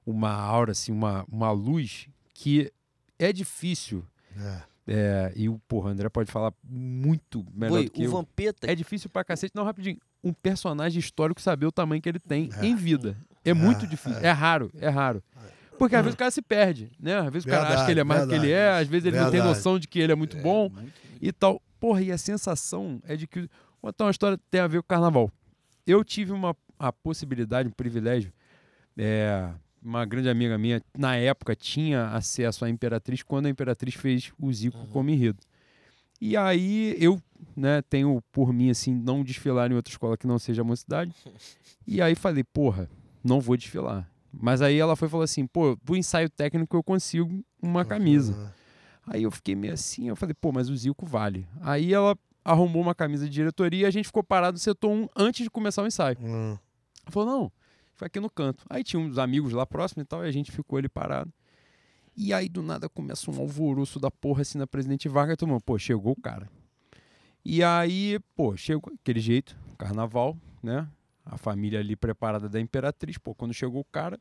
[0.07, 2.71] uma aura, assim, uma, uma luz que
[3.19, 4.05] é difícil.
[4.37, 4.63] É.
[4.87, 8.11] é, e o porra, André pode falar muito melhor Boi, do que o eu.
[8.11, 8.71] Vampeta.
[8.71, 9.55] É difícil pra cacete.
[9.55, 9.99] Não, rapidinho.
[10.29, 12.67] Um personagem histórico saber o tamanho que ele tem É.
[12.67, 13.17] em vida.
[13.45, 14.19] É muito É, difícil.
[14.21, 14.27] é.
[14.27, 15.23] É raro, é raro.
[15.79, 17.19] Porque às vezes o cara se perde, né?
[17.19, 18.83] Às vezes o cara acha Verdade, que ele é mais do que ele é, verdade.
[18.83, 19.57] às vezes ele não tem Verdade.
[19.57, 21.63] noção de que ele é muito É, bom muito- e tal.
[21.79, 23.41] Porra, e a sensação é de que.
[23.41, 23.49] Vou
[23.93, 25.31] contar uma história que tem a ver com o carnaval.
[25.87, 28.33] Eu tive uma a possibilidade, um privilégio.
[29.01, 29.49] é,
[29.81, 34.53] uma grande amiga minha, na época, tinha acesso à Imperatriz quando a Imperatriz fez o
[34.53, 34.87] Zico Uhum.
[34.89, 35.39] como enredo.
[36.21, 37.21] E aí eu
[37.57, 41.13] né, tenho por mim, assim, não desfilar em outra escola que não seja a mocidade.
[41.87, 42.89] E aí falei, porra,
[43.23, 44.11] não vou desfilar.
[44.33, 48.35] Mas aí ela foi e falou assim, pô, pro ensaio técnico eu consigo uma camisa.
[48.37, 48.59] Ah,
[49.11, 51.47] Aí eu fiquei meio assim, eu falei, pô, mas o Zico vale.
[51.63, 55.09] Aí ela arrumou uma camisa de diretoria e a gente ficou parado no setor 1
[55.17, 56.19] antes de começar o ensaio.
[56.21, 56.59] Ela
[57.11, 57.53] falou, não,
[57.95, 58.65] foi aqui no canto.
[58.69, 61.33] Aí tinha uns amigos lá próximo e tal, e a gente ficou ali parado.
[62.21, 65.61] E aí do nada começa um alvoroço da porra assim na Presidente Vargas, todo mundo,
[65.61, 66.51] pô, chegou o cara.
[67.45, 70.89] E aí, pô, chegou aquele jeito, carnaval, né?
[71.25, 74.19] A família ali preparada da Imperatriz, pô, quando chegou o cara,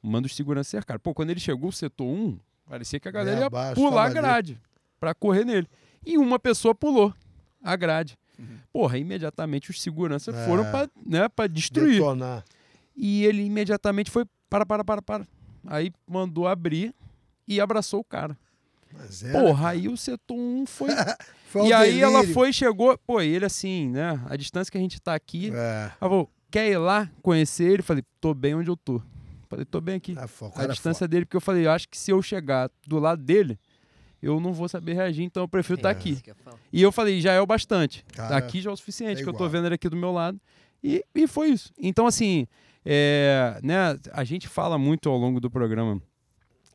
[0.00, 1.00] manda os seguranças cercar.
[1.00, 4.04] Pô, quando ele chegou o setor 1, parecia que a galera Bem ia abaixo, pular
[4.04, 4.60] a grade
[5.00, 5.66] pra correr nele.
[6.06, 7.12] E uma pessoa pulou
[7.64, 8.16] a grade.
[8.38, 8.58] Uhum.
[8.72, 10.46] Porra, imediatamente os seguranças É.
[10.46, 11.94] foram pra, né, pra destruir.
[11.94, 12.44] Detonar.
[12.94, 15.26] E ele imediatamente foi, para, para, para, para.
[15.66, 16.94] Aí mandou abrir
[17.50, 18.38] e abraçou o cara.
[18.92, 20.90] Mas é, Porra, aí o setor 1 foi.
[21.50, 22.96] foi um e aí ela foi e chegou.
[22.98, 24.20] Pô, e ele assim, né?
[24.28, 25.50] A distância que a gente tá aqui.
[25.52, 25.90] É.
[26.00, 27.82] Ela falou, quer ir lá conhecer ele?
[27.82, 29.02] Falei, tô bem onde eu tô.
[29.48, 30.16] Falei, tô bem aqui.
[30.16, 32.70] É o a é distância dele, porque eu falei, eu acho que se eu chegar
[32.86, 33.58] do lado dele,
[34.22, 35.92] eu não vou saber reagir, então eu prefiro estar É.
[35.92, 36.10] aqui.
[36.12, 36.58] Isso que eu falo.
[36.72, 38.04] E eu falei, já é o bastante.
[38.12, 40.12] Cara, aqui já é o suficiente, é que eu tô vendo ele aqui do meu
[40.12, 40.40] lado.
[40.84, 41.72] E, e foi isso.
[41.76, 42.46] Então, assim,
[42.84, 46.00] é, né, a gente fala muito ao longo do programa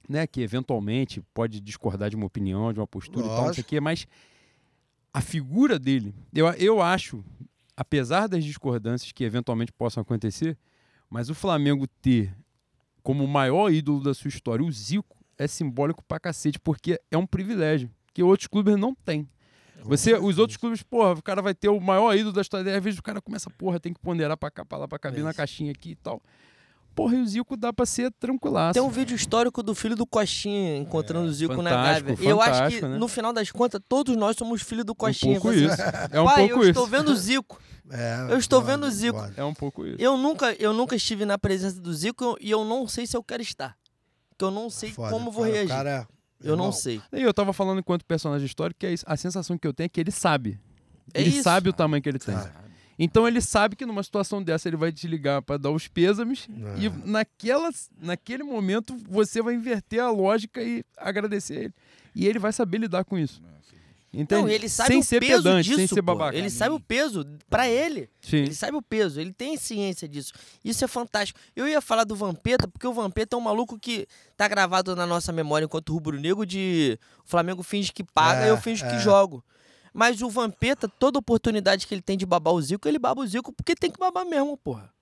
[0.08, 3.44] né, que eventualmente pode discordar de uma opinião, de uma postura e tal, não sei
[3.44, 3.70] o Lógico.
[3.70, 4.08] quê, mas
[5.14, 7.24] a figura dele, eu, eu acho,
[7.76, 10.58] apesar das discordâncias que eventualmente possam acontecer,
[11.10, 12.36] mas o Flamengo ter
[13.02, 17.18] como o maior ídolo da sua história o Zico é simbólico pra cacete, porque é
[17.18, 19.28] um privilégio que outros clubes não têm.
[19.84, 22.84] Você, os outros clubes, porra, o cara vai ter o maior ídolo da história, às
[22.84, 25.24] vezes o cara começa, porra, tem que ponderar pra cá, pra lá, pra caber É
[25.24, 25.38] na isso.
[25.38, 26.22] caixinha aqui e tal.
[26.96, 28.74] Porra, e o Zico dá pra ser tranquilaço.
[28.76, 32.26] Tem um vídeo histórico do filho do Coxinha encontrando o Zico na fantástico, Gávea.
[32.26, 32.98] E eu acho que, fantástico, né?
[32.98, 35.40] no final das contas, todos nós somos filhos do um Coxinha.
[35.42, 35.76] pouco Você- isso.
[36.12, 36.70] É um Pai, pouco eu isso.
[36.70, 37.60] estou vendo o Zico.
[37.92, 39.16] É, Eu estou pode, vendo o Zico.
[39.20, 39.34] pode.
[39.40, 39.98] É um pouco isso.
[40.02, 43.22] Eu nunca, eu nunca estive na presença do Zico e eu não sei se eu
[43.24, 43.78] quero estar.
[44.32, 45.70] Porque eu não sei Foda, como vou cara, reagir.
[45.70, 46.08] cara-
[46.44, 47.00] eu não irmão, sei.
[47.14, 49.04] E eu tava falando enquanto personagem histórico que é isso.
[49.08, 50.60] a sensação que eu tenho é que ele sabe.
[51.14, 51.44] É ele isso.
[51.44, 52.34] sabe o tamanho que ele tem.
[52.34, 52.50] Sabe.
[52.98, 56.48] Então ele sabe que numa situação dessa ele vai te ligar pra dar os pêsames
[56.78, 56.86] É.
[56.86, 57.70] e naquela,
[58.02, 61.74] naquele momento você vai inverter a lógica e agradecer ele.
[62.16, 63.42] E ele vai saber lidar com isso.
[64.14, 64.42] Entende?
[64.44, 65.78] Não, ele sabe sem o ser peso pedante, disso.
[65.78, 66.38] sem ser babaca.
[66.38, 68.10] Ele sabe o peso pra ele.
[68.22, 68.38] Sim.
[68.38, 70.32] Ele sabe o peso, ele tem ciência disso.
[70.64, 71.38] Isso é fantástico.
[71.54, 74.08] Eu ia falar do Vampeta, porque o Vampeta é um maluco que
[74.38, 78.50] tá gravado na nossa memória enquanto rubro-negro de o Flamengo finge que paga É, e
[78.52, 79.00] eu finge que é.
[79.00, 79.44] jogo.
[79.98, 83.26] Mas o Vampeta, toda oportunidade que ele tem de babar o Zico, ele baba o
[83.26, 84.94] Zico porque tem que babar mesmo, porra.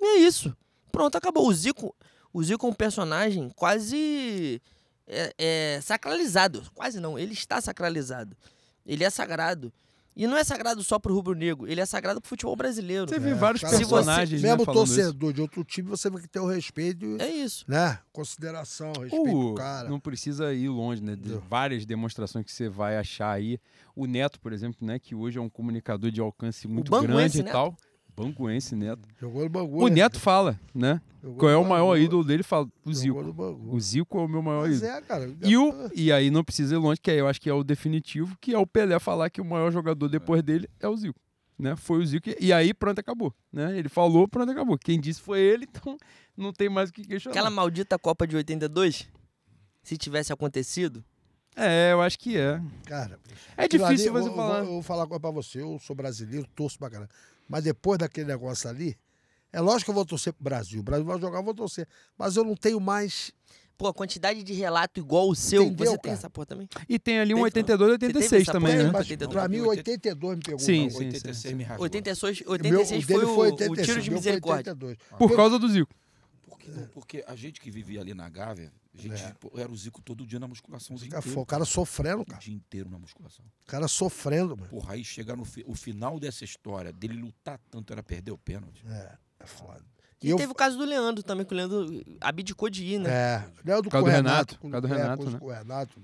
[0.00, 0.52] E é isso.
[0.90, 1.46] Pronto, acabou.
[1.46, 1.94] O Zico,
[2.32, 4.60] o Zico é um personagem quase
[5.06, 6.68] é, é, sacralizado.
[6.74, 8.36] Quase não, ele está sacralizado.
[8.84, 9.72] Ele é sagrado.
[10.14, 13.08] E não é sagrado só pro rubro-negro, ele é sagrado pro futebol brasileiro.
[13.08, 14.72] Você vê É, vários cara, personagens né, Mesmo isso.
[14.72, 17.64] torcedor de outro time, você vai ter o respeito, e, É isso.
[17.66, 17.98] né?
[18.12, 19.88] Consideração, respeito O- pro cara.
[19.88, 21.16] não precisa ir longe, né?
[21.16, 23.58] De várias demonstrações que você vai achar aí.
[23.96, 24.98] O Neto, por exemplo, né?
[24.98, 27.74] Que hoje é um comunicador de alcance muito grande e Neto.
[28.24, 29.08] Banguense Neto.
[29.20, 29.84] Jogou no Bangu.
[29.84, 29.94] O né?
[29.96, 31.00] Neto fala, né?
[31.22, 32.04] Jogou Qual é o maior Bangu.
[32.04, 32.42] ídolo dele?
[32.42, 33.22] Fala, o Jogou Zico.
[33.22, 33.74] no Bangu.
[33.74, 34.92] O Zico é o meu maior Mas ídolo.
[34.92, 35.34] é, cara.
[35.42, 37.62] E, o, e aí não precisa ir longe, que aí eu acho que é o
[37.62, 41.18] definitivo, que é o Pelé falar que o maior jogador depois dele é o Zico.
[41.58, 41.76] Né?
[41.76, 42.28] Foi o Zico.
[42.40, 43.32] E aí pronto, acabou.
[43.52, 43.78] Né?
[43.78, 44.76] Ele falou, pronto, acabou.
[44.78, 45.96] Quem disse foi ele, então
[46.36, 47.34] não tem mais o que questionar.
[47.34, 49.08] Aquela maldita Copa de 82,
[49.82, 51.04] se tivesse acontecido,
[51.56, 52.60] É, eu acho que é.
[52.86, 53.18] Cara,
[53.56, 54.58] É difícil ali, você eu, falar.
[54.58, 55.60] Eu, vou- eu vou falar uma coisa pra você.
[55.60, 57.10] Eu sou brasileiro, torço pra caramba.
[57.48, 58.96] Mas depois daquele negócio ali,
[59.52, 60.80] é lógico que eu vou torcer pro Brasil.
[60.80, 61.86] O Brasil vai jogar, eu vou torcer.
[62.16, 63.32] Mas eu não tenho mais.
[63.76, 66.14] pô, a quantidade de relato igual o seu, Entendeu, você tem cara?
[66.14, 66.68] essa porra também?
[66.88, 68.76] E tem ali um Teve, 82 e Você teve 86 essa também, porra?
[68.78, 68.84] né?
[68.84, 69.32] Tem, mas 82.
[69.32, 70.58] pra mim, 82 me pegou.
[70.60, 70.90] Sim, não.
[70.90, 70.96] sim.
[71.06, 71.82] 86 me rasgou.
[71.84, 74.72] 86, O meu- 86 o foi o, o 86, tiro de foi misericórdia.
[74.72, 74.98] 82.
[75.18, 75.92] Por causa do Zico.
[76.64, 79.32] Porque, porque a gente que vivia ali na Gávea, a gente É.
[79.40, 80.96] pô, era o Zico todo dia na musculação.
[80.96, 82.40] O dia Cara, inteiro, O cara sofrendo, O cara.
[82.40, 83.44] dia inteiro na musculação.
[83.44, 84.68] O cara sofrendo, mano.
[84.68, 88.38] Porra, aí chegar no fi- o final dessa história, dele lutar tanto, era perder o
[88.38, 88.84] pênalti.
[88.86, 89.82] É, é foda.
[90.24, 93.10] E, eu- teve o caso do Leandro também, que o Leandro abdicou de ir, né?
[93.10, 94.86] É, Leandro com do o Renato, Renato.
[94.86, 95.38] é, Renato, com- né?
[95.40, 96.02] com o Renato.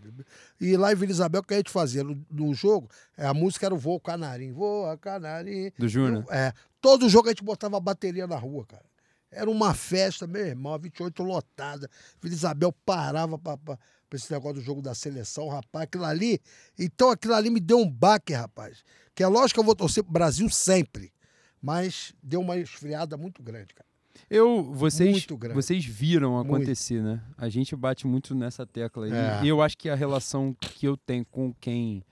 [0.61, 2.03] E lá em Vila Isabel, o que a gente fazia?
[2.03, 4.51] No, no jogo, é, a música era o Voo Canarim.
[4.51, 5.71] Voa Canarim.
[5.79, 6.25] Do Júnior.
[6.31, 8.85] É, todo jogo a gente botava a bateria na rua, cara.
[9.31, 11.89] Era uma festa, meu irmão, a 28 lotada.
[12.21, 13.77] Vila Isabel parava pra, pra,
[14.09, 15.85] pra esse negócio do jogo da seleção, rapaz.
[15.85, 16.41] Aquilo ali.
[16.79, 18.83] Então aquilo ali me deu um baque, rapaz.
[19.15, 21.13] Que é lógico que eu vou torcer pro Brasil sempre.
[21.61, 23.89] Mas deu uma esfriada muito grande, cara.
[24.31, 25.55] Eu, vocês, Muito grande.
[25.55, 26.55] vocês viram Muito.
[26.55, 27.23] acontecer, né?
[27.37, 29.13] A gente bate muito nessa tecla aí.
[29.13, 29.45] É.
[29.45, 32.05] E eu acho que a relação que eu tenho com quem,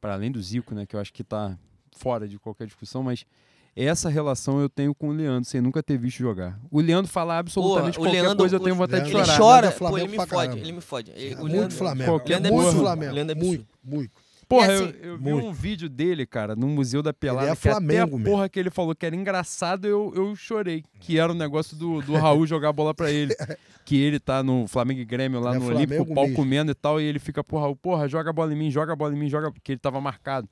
[0.00, 0.86] para além do Zico, né?
[0.86, 1.58] Que eu acho que tá
[1.96, 3.24] fora de qualquer discussão, mas
[3.84, 6.58] essa relação eu tenho com o Leandro, sem nunca ter visto jogar.
[6.70, 9.36] O Leandro falar absolutamente Porra, o qualquer Leandro- coisa, eu tenho vontade de Leandro- Ele
[9.36, 9.38] chorar.
[9.38, 10.58] chora, Leandro é pô, Flamengo ele me fode, caramba.
[10.58, 11.10] ele me fode.
[11.10, 12.10] Ele- É o muito Leandro- Flamengo.
[12.10, 12.84] qualquer É Leandro é muito absurdo.
[12.86, 13.14] Flamengo.
[13.14, 14.10] Leandro é muito, muito.
[14.48, 15.46] Porra, E eu, assim, eu vi muito.
[15.48, 18.30] um vídeo dele, cara, no Museu da Pelada, Ele é que até a Flamengo mesmo.
[18.30, 20.84] porra que ele falou que era engraçado, eu, eu chorei.
[21.00, 23.34] Que era o negócio do, do Raul jogar a bola pra ele.
[23.86, 26.24] Que ele tá no Flamengo e Grêmio lá Ele é no Olímpico, Flamengo o pau
[26.24, 26.36] mesmo.
[26.36, 28.92] comendo e tal, e ele fica pro Raul, porra, joga a bola em mim, joga
[28.92, 30.48] a bola em mim, joga, porque ele tava marcado.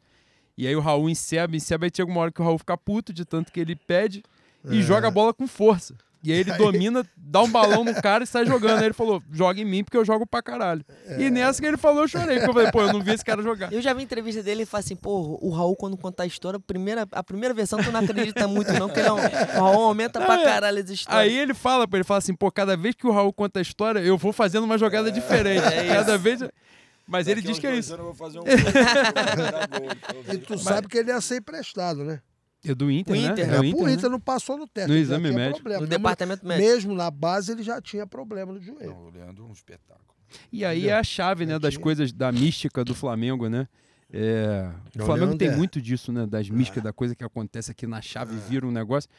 [0.57, 3.13] E aí o Raul enceba, enceba, e chega uma hora que o Raul fica puto
[3.13, 4.23] de tanto que ele pede
[4.71, 4.83] e É.
[4.83, 5.95] joga a bola com força.
[6.27, 8.79] E aí ele domina, dá um balão no cara e sai jogando.
[8.79, 10.83] Aí ele falou, joga em mim porque eu jogo pra caralho.
[11.07, 11.21] É.
[11.23, 12.37] E nessa que ele falou, eu chorei.
[12.39, 13.71] Porque eu falei, pô, eu não vi esse cara jogar.
[13.71, 16.57] Eu já vi entrevista dele e fala assim, pô, o Raul quando contar a história,
[16.57, 19.17] a primeira, a primeira versão tu não acredita muito não, porque ele é o
[19.61, 20.45] Raul aumenta pra É.
[20.45, 21.25] caralho as histórias.
[21.31, 23.63] Aí ele fala pra ele, fala assim, pô, cada vez que o Raul conta a
[23.63, 25.63] história, eu vou fazendo uma jogada diferente.
[25.67, 26.41] é cada vez.
[27.07, 27.95] Mas ele diz que é isso.
[27.95, 28.15] Eu um
[30.35, 32.21] E tu sabe que ele ia ser emprestado, né?
[32.65, 33.27] É do Inter, O né?
[33.27, 33.93] Inter, é É, o o Inter, né?
[33.93, 34.89] Inter não passou no teto.
[34.89, 35.57] No exame médico.
[35.57, 35.83] Problema.
[35.83, 36.67] no Mesmo- departamento médico.
[36.67, 38.91] Mesmo na base, ele já tinha problema no joelho.
[38.91, 40.05] Não, o Leandro é um espetáculo.
[40.51, 43.69] E aí é a chave, né, das coisas da mística do Flamengo, né?
[44.11, 45.57] É, o Flamengo tem é.
[45.57, 46.27] muito disso, né?
[46.27, 49.11] Das místicas, da coisa que acontece aqui na chave, vira um negócio.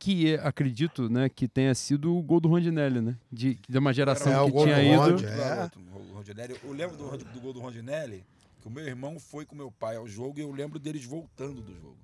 [0.00, 3.16] Que é, acredito, né, que tenha sido o gol do Rondinelli, né?
[3.30, 4.96] De, de uma geração É, que gol tinha do ido.
[4.98, 5.70] Rondi, é.
[6.64, 8.24] Eu lembro do, Rond- do gol do Rondinelli,
[8.62, 11.60] que o meu irmão foi com meu pai ao jogo e eu lembro deles voltando
[11.60, 11.98] do jogo.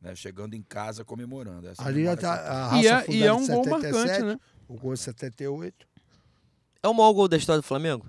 [0.00, 1.66] Né, chegando em casa comemorando.
[1.66, 4.40] Essa Ali já tá a raça E é, e é um gol 77, marcante, né?
[4.68, 5.88] O gol é 78.
[6.80, 8.06] É o maior gol da história do Flamengo?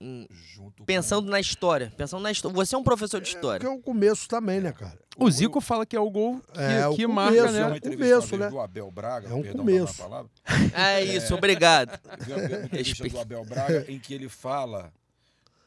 [0.00, 1.92] Hum, Junto com- Pensando na história.
[1.96, 2.54] Pensando na história.
[2.54, 3.66] Você é um professor de Porque história.
[3.66, 4.96] é o começo também, né, cara?
[5.16, 7.52] O Zico fala que é o gol que, É, o que começo, marca, é Eu
[7.52, 7.66] né?
[7.72, 8.48] o entrevista começo, né?
[8.50, 9.94] do Abel Braga, É um perdão começo.
[9.98, 10.30] palavra.
[10.72, 11.98] É isso, obrigado.
[12.28, 14.92] Eu vi uma entrevista do Abel Braga em que ele fala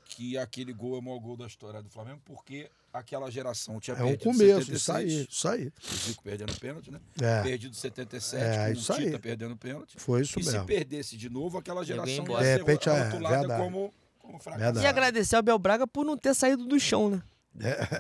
[0.05, 3.95] que aquele gol é o maior gol da história do Flamengo porque aquela geração tinha
[3.97, 5.67] É um perdido começo, isso 76, aí, isso aí.
[5.67, 6.99] O Zico perdendo pênalti, né?
[7.21, 9.19] É, Perdido 77, É, com isso o Tita aí.
[9.19, 9.93] perdendo pênalti.
[9.97, 10.65] foi isso e se mesmo.
[10.65, 13.61] perdesse de novo, aquela geração ia ser é, rotulada verdade.
[13.63, 13.93] como,
[14.31, 14.79] como.
[14.81, 17.21] E agradecer ao Abel Braga por não ter saído do chão, né?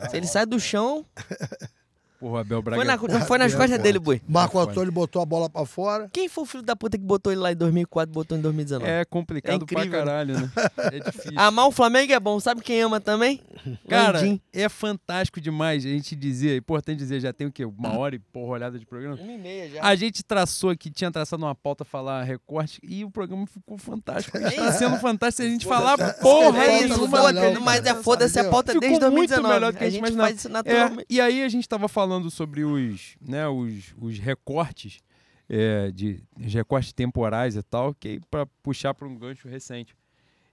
[0.09, 1.05] Se ele sai do chão.
[2.21, 2.77] Porra, Abel Braga.
[2.77, 4.21] Foi, na, não foi nas É, costas dele, boi.
[4.27, 4.59] Marco.
[4.59, 6.07] Antônio botou a bola pra fora.
[6.13, 8.41] Quem foi o filho da puta que botou ele lá em 2004 e botou em
[8.41, 8.89] 2019?
[8.91, 10.51] É complicado É incrível, pra caralho, né?
[10.93, 11.33] É difícil.
[11.35, 12.39] Amar o Flamengo é bom.
[12.39, 13.41] Sabe quem ama também?
[13.89, 14.39] Cara, Landim.
[14.53, 17.65] é fantástico demais a gente dizer, é importante dizer, já tem o quê?
[17.65, 19.15] Uma hora e porra olhada de programa?
[19.15, 19.83] Uma e meia já.
[19.83, 24.37] A gente traçou aqui, tinha traçado uma pauta falar recorte e o programa ficou fantástico.
[24.37, 28.43] Está sendo fantástico se a gente falar porra é isso, foda, mas é foda-se a
[28.49, 29.53] pauta Ficou desde muito 2019.
[29.53, 30.27] melhor do que a gente imaginava.
[30.29, 31.05] faz isso É, naturalmente.
[31.09, 34.99] e aí a gente estava falando sobre os, né, os, os recortes,
[35.47, 39.95] é, de, os recortes temporais e tal, que para puxar para um gancho recente.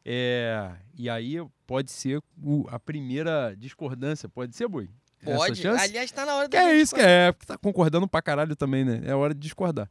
[0.04, 1.36] É, e aí
[1.66, 4.66] pode ser o- a primeira discordância, pode ser?
[5.20, 5.66] Essa Pode.
[5.66, 8.54] Aliás, tá na hora Que da é isso que é, porque tá concordando pra caralho
[8.54, 9.02] também, né?
[9.04, 9.90] É hora de discordar.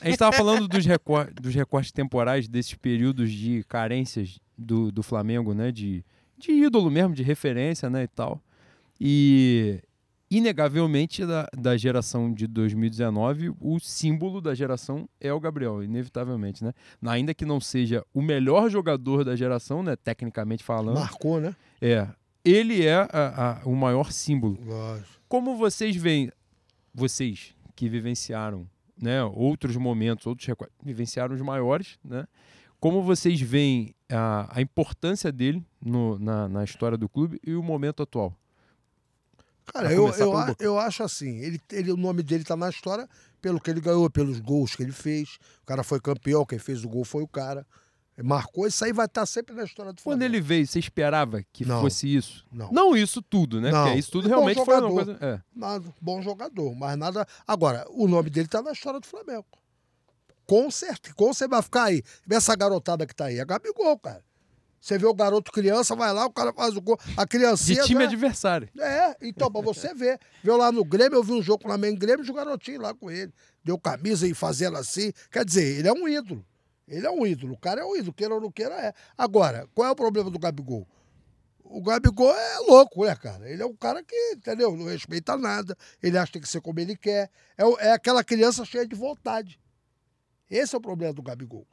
[0.00, 5.02] A gente tava falando dos, recor dos recortes temporais, desses períodos de carências do, do
[5.02, 5.72] Flamengo, né?
[5.72, 6.04] De,
[6.38, 8.04] de ídolo mesmo, de referência, né?
[8.04, 8.40] E tal.
[9.00, 9.82] E,
[10.38, 16.72] inegavelmente, da, da geração de 2019, o símbolo da geração é o Gabriel, inevitavelmente, né?
[17.06, 19.96] Ainda que não seja o melhor jogador da geração, né?
[19.96, 20.96] Tecnicamente falando.
[20.98, 21.54] Marcou, né?
[21.80, 22.08] É.
[22.44, 24.58] Ele é a- a- o maior símbolo.
[24.64, 25.08] Lógico.
[25.28, 26.30] Como vocês veem,
[26.94, 28.66] vocês que vivenciaram
[29.00, 32.24] né, outros momentos, outros reco- vivenciaram os maiores, né?
[32.78, 37.62] Como vocês veem a, a importância dele no- na, na história do clube e o
[37.62, 38.36] momento atual?
[39.72, 43.08] Cara, eu, eu, a- eu acho assim, ele, ele, o nome dele tá na história
[43.40, 45.38] pelo que ele ganhou, pelos gols que ele fez.
[45.62, 47.66] O cara foi campeão, quem fez o gol foi o cara.
[48.22, 50.24] Marcou, isso aí vai estar sempre na história do Quando Flamengo.
[50.34, 51.80] ele veio, você esperava que Não.
[51.80, 52.44] fosse isso?
[52.52, 52.70] Não.
[52.70, 53.70] Não isso tudo, né?
[53.70, 53.84] Não.
[53.84, 55.04] Porque isso tudo É bom realmente foi uma jogador.
[55.18, 55.18] coisa.
[55.24, 55.40] É.
[55.58, 57.26] Nada, bom jogador, mas nada.
[57.48, 59.46] Agora, o nome dele tá na história do Flamengo.
[60.46, 61.14] Com certeza.
[61.16, 62.02] Como você vai ficar aí?
[62.30, 63.38] Essa garotada que tá aí.
[63.38, 64.22] É Gabigol, cara.
[64.82, 66.98] Você vê o garoto criança, vai lá, o cara faz o gol.
[67.16, 67.84] A De criancinha.
[67.84, 68.06] time né?
[68.06, 68.68] adversário.
[68.80, 70.18] É, então, pra você ver.
[70.42, 72.92] Viu lá no Grêmio, eu vi um jogo com o Flamengo Grêmio, o garotinho lá
[72.92, 73.32] com ele.
[73.62, 75.12] Deu camisa e fazendo assim.
[75.30, 76.44] Quer dizer, ele é um ídolo.
[76.88, 77.54] Ele é um ídolo.
[77.54, 78.92] O cara é um ídolo, queira ou não queira, é.
[79.16, 80.84] Agora, qual é o problema do Gabigol?
[81.62, 83.48] O Gabigol é louco, né, cara?
[83.48, 84.76] Ele é um cara que, entendeu?
[84.76, 85.78] Não respeita nada.
[86.02, 87.30] Ele acha que tem que ser como ele quer.
[87.56, 89.60] É, é aquela criança cheia de vontade.
[90.50, 91.64] Esse é o problema do Gabigol.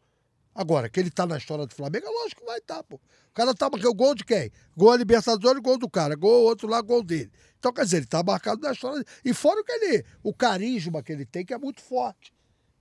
[0.59, 2.97] Agora, que ele tá na história do Flamengo, é lógico que vai estar, pô.
[2.97, 4.51] O cara tá marcando gol de quem?
[4.75, 6.15] Gol a Libertadores, gol do cara.
[6.17, 7.31] Gol outro lá, gol dele.
[7.57, 9.01] Então, quer dizer, ele tá marcado na história.
[9.23, 10.03] E fora o que ele.
[10.21, 12.33] O carisma que ele tem, que é muito forte.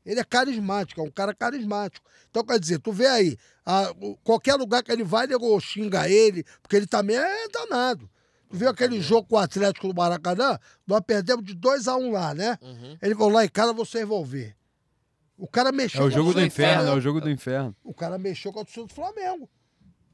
[0.04, 2.04] Ele é carismático, é um cara carismático.
[2.28, 3.94] Então, quer dizer, tu vê aí, a-
[4.24, 8.10] qualquer lugar que ele vai, nego xinga ele, porque ele também é danado.
[8.50, 10.58] Tu viu aquele jogo com o Atlético do Maracanã?
[10.84, 12.58] Nós perdemos de 2 a 1 um lá, né?
[12.60, 12.98] Uhum.
[13.00, 14.56] Ele falou lá em casa, vocês vão ver.
[15.38, 17.30] O cara mexeu É o com a jogo do torcida inferno, é o jogo do
[17.30, 17.76] inferno.
[17.84, 19.48] O cara mexeu com a torcida do Flamengo.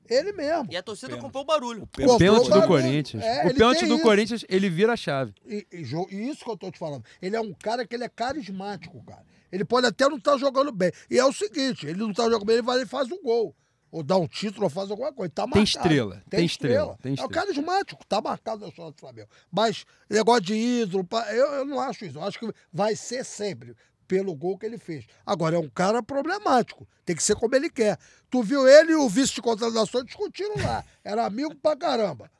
[0.06, 0.68] Ele mesmo.
[0.70, 1.88] E a torcida comprou o barulho.
[2.06, 2.66] O pênalti do.
[2.66, 3.24] Corinthians.
[3.24, 4.02] É, o ele pênalti tem do isso.
[4.02, 5.32] Corinthians, ele vira a chave.
[5.46, 7.02] E, e jo- e isso que eu tô te falando.
[7.22, 9.24] Ele é um cara que ele é carismático, cara.
[9.50, 10.92] Ele pode até não estar jogando bem.
[11.10, 13.56] E é o seguinte, ele não tá jogando bem, ele vai e faz um gol.
[13.90, 15.32] Ou dá um título, ou faz alguma coisa.
[15.32, 15.54] Tá marcado.
[15.54, 17.32] Tem estrela, tem estrela, tem É o estrela.
[17.46, 19.28] carismático, tá marcado na história do Flamengo.
[19.50, 22.18] Mas negócio de ídolo, pá, eu, eu não acho isso.
[22.18, 23.74] Eu acho que vai ser sempre
[24.06, 25.06] pelo gol que ele fez.
[25.24, 26.86] Agora, é um cara problemático.
[27.04, 27.98] Tem que ser como ele quer.
[28.30, 30.84] Tu viu ele e o vice de contratação discutindo lá.
[31.02, 32.30] Era amigo pra caramba.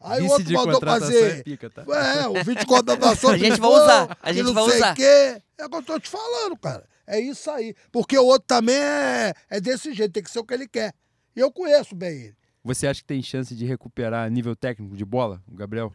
[0.00, 1.38] Aí o Vice outro de mandou fazer.
[1.38, 1.82] é pica, tá?
[1.82, 3.30] É, o vídeo de contratação.
[3.32, 4.94] A gente vai usar, a gente não vai sei usar.
[4.94, 5.42] quê.
[5.58, 6.86] É o que eu tô te falando, cara.
[7.06, 7.74] É isso aí.
[7.90, 10.92] Porque o outro também é, é desse jeito, tem que ser o que ele quer.
[11.34, 12.36] E eu conheço bem ele.
[12.62, 15.92] Você acha que tem chance de recuperar nível técnico de bola, o Gabriel?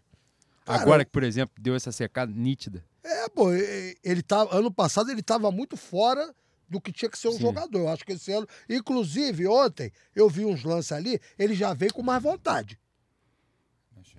[0.66, 2.84] Cara, Agora que, por exemplo, deu essa secada nítida.
[3.08, 6.36] É, pô, ele tá, ano passado ele estava muito fora
[6.68, 7.40] do que tinha que ser um Sim.
[7.40, 7.80] jogador.
[7.80, 11.94] Eu acho que esse ano, inclusive ontem, eu vi uns lances ali, ele já veio
[11.94, 12.78] com mais vontade.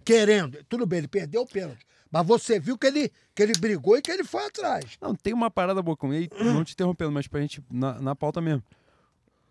[0.05, 0.65] querendo.
[0.69, 1.87] Tudo bem, ele perdeu o pênalti.
[2.11, 4.97] Mas você viu que ele, que ele brigou e que ele foi atrás.
[5.01, 8.17] Não, tem uma parada, Bocão, e aí, não te interrompendo, mas pra gente, na, na
[8.17, 8.63] pauta mesmo.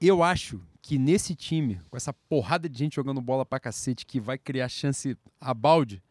[0.02, 4.20] Eu acho que nesse time, com essa porrada de gente jogando bola pra cacete, que
[4.20, 6.02] vai criar chance a balde,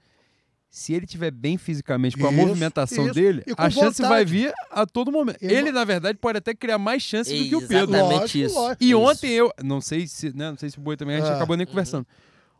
[0.78, 3.14] se ele tiver bem fisicamente, com a Isso, movimentação isso.
[3.14, 4.08] dele, a chance vontade.
[4.10, 5.38] vai vir a todo momento.
[5.40, 7.94] Ele- Ele, na verdade, pode até criar mais chance do que o Pedro.
[7.96, 8.76] Exatamente isso.
[8.78, 8.98] E Isso.
[9.00, 11.34] ontem eu, não sei se, né, não sei se o Boi também, a gente É.
[11.34, 12.06] acabou nem conversando.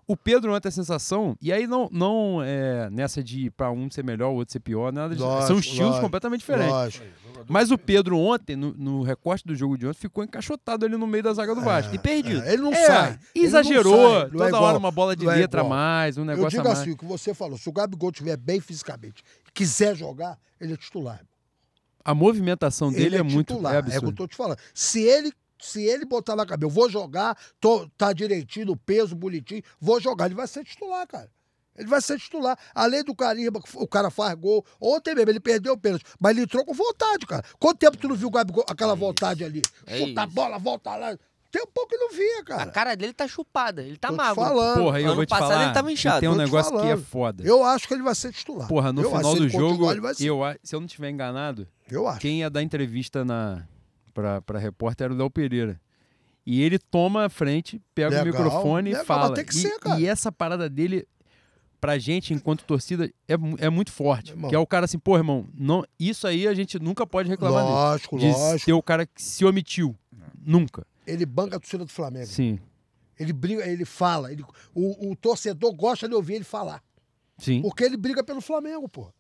[0.09, 4.05] O Pedro ontem a sensação, e aí não, não é nessa de pra um ser
[4.05, 5.27] melhor, o outro ser pior, nada disso.
[5.27, 6.71] Lógico, São estilos lógico, completamente diferentes.
[6.73, 7.05] Lógico.
[7.49, 11.09] Mas o Pedro ontem, no, no recorte do jogo de ontem, ficou encaixotado ali no
[11.09, 11.93] meio da zaga do Vasco.
[11.93, 12.41] E perdido.
[12.45, 13.09] É, ele não É, sai.
[13.11, 16.17] Ele não exagerou, sai, é toda igual- hora uma bola de é letra a mais,
[16.17, 16.79] um Eu negócio a digo mais.
[16.79, 20.75] assim, o que você falou, se o Gabigol estiver bem fisicamente e quiser jogar, ele
[20.75, 21.21] é titular.
[22.05, 24.59] A movimentação dele ele é, muito titular, é é o que eu tô te falando.
[24.73, 29.15] Se ele, se ele botar na cabeça, eu vou jogar, tô, tá direitinho, no peso,
[29.15, 31.31] bonitinho, vou jogar, ele vai ser titular, cara.
[31.79, 32.59] Ele vai ser titular.
[32.75, 34.65] Além do carimba, o cara faz gol.
[34.81, 36.07] Ontem mesmo, ele perdeu o pênalti.
[36.19, 37.45] Mas ele entrou com vontade, cara.
[37.59, 39.61] Quanto tempo tu não viu o Gabigol, aquela vontade ali?
[39.85, 41.15] É Chuta a bola, volta lá.
[41.51, 42.71] Tem um pouco que não via, A cara.
[42.71, 44.43] cara dele tá chupada, ele tá magro.
[44.43, 44.79] falando.
[44.85, 46.81] Porra, eu Ano vou te passado falar, ele tava inchado, tem um negócio que é
[46.89, 47.05] falando.
[47.05, 47.45] foda.
[47.47, 48.69] Eu acho que ele vai ser titular.
[48.69, 52.21] Porra, no eu final do jogo, eu, se eu não estiver enganado, Eu acho.
[52.21, 53.67] quem ia dar entrevista na,
[54.17, 55.79] pra, pra repórter era o Léo Pereira.
[56.47, 59.35] E ele toma a frente, pega Legal, o microfone legal, e fala.
[59.35, 60.01] tem que e, ser, cara.
[60.01, 61.07] e essa parada dele,
[61.79, 64.31] pra gente, enquanto torcida, é, é muito forte.
[64.31, 64.49] Irmão.
[64.49, 67.63] Que é o cara assim, pô, irmão, não, isso aí a gente nunca pode reclamar
[67.65, 67.75] dele.
[67.75, 68.65] Lógico, De lógico.
[68.65, 69.95] ter o cara que se omitiu.
[70.41, 70.87] Nunca.
[71.07, 72.27] Ele banca a torcida do Flamengo.
[72.27, 72.59] Sim.
[73.19, 74.33] Ele briga, ele fala.
[74.33, 74.45] Ele,
[74.75, 76.83] o, o torcedor gosta de ouvir ele falar.
[77.39, 77.61] Sim.
[77.61, 79.13] Porque ele briga pelo Flamengo, pô.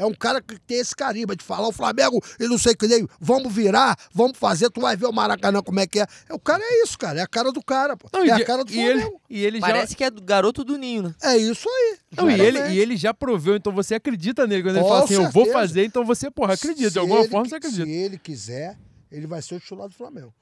[0.00, 2.76] É um cara que tem esse carimba de falar, o Flamengo, e não sei o
[2.76, 6.06] que nem, vamos virar, vamos fazer, tu vai ver o Maracanã como é que é.
[6.28, 8.08] é o cara é isso, cara, é a cara do cara, pô.
[8.12, 9.20] Não, é e, a cara do e ele, Flamengo.
[9.28, 9.66] e ele já.
[9.66, 11.14] Parece que é do garoto do Ninho, né?
[11.22, 11.98] É isso aí.
[12.16, 12.74] Não, e, ele, Exatamente.
[12.74, 14.62] e ele já proveu, então você acredita nele.
[14.62, 15.52] Quando ele Com fala assim, eu vou certeza.
[15.52, 16.88] fazer, então você, porra, acredita.
[16.88, 17.84] Se De alguma ele forma qui- você acredita.
[17.84, 18.78] Se ele quiser,
[19.12, 20.32] ele vai ser o titular do Flamengo.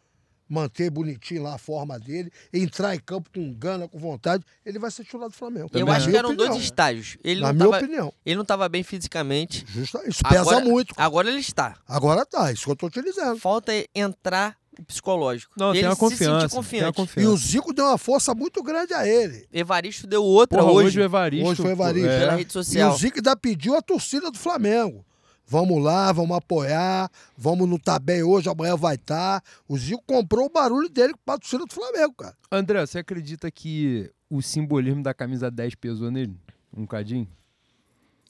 [0.49, 4.91] Manter bonitinho lá a forma dele, entrar em campo com gana, com vontade, ele vai
[4.91, 5.69] ser titular do Flamengo.
[5.75, 6.49] Eu Na acho que eram opinião.
[6.51, 7.19] dois estágios.
[7.23, 8.13] Ele Na não, minha tava, opinião.
[8.25, 9.65] ele não tava bem fisicamente.
[9.69, 10.95] Justa, isso pesa Agora- muito.
[10.97, 11.77] Agora ele está.
[11.87, 13.39] Agora tá, isso que eu tô utilizando.
[13.39, 14.57] Falta entrar
[14.87, 15.53] psicológico.
[15.59, 16.25] Não, ele tem uma confiança.
[16.25, 16.89] Tem uma confiante.
[16.89, 17.31] E confiança.
[17.31, 19.47] o Zico deu uma força muito grande a ele.
[19.53, 21.49] Evaristo deu outra Porra, hoje, hoje, o Evaristo.
[21.49, 22.09] Hoje foi o Evaristo.
[22.09, 22.93] é, pela rede E social.
[22.95, 25.05] o Zico ainda pediu a torcida do Flamengo.
[25.51, 29.43] Vamos lá, vamos apoiar, vamos não tá bem hoje, amanhã vai estar.
[29.67, 32.37] O Zico comprou o barulho dele com a torcida do Flamengo, cara.
[32.53, 36.37] André, você acredita que o simbolismo da camisa 10 pesou nele?
[36.77, 37.27] Um cadinho?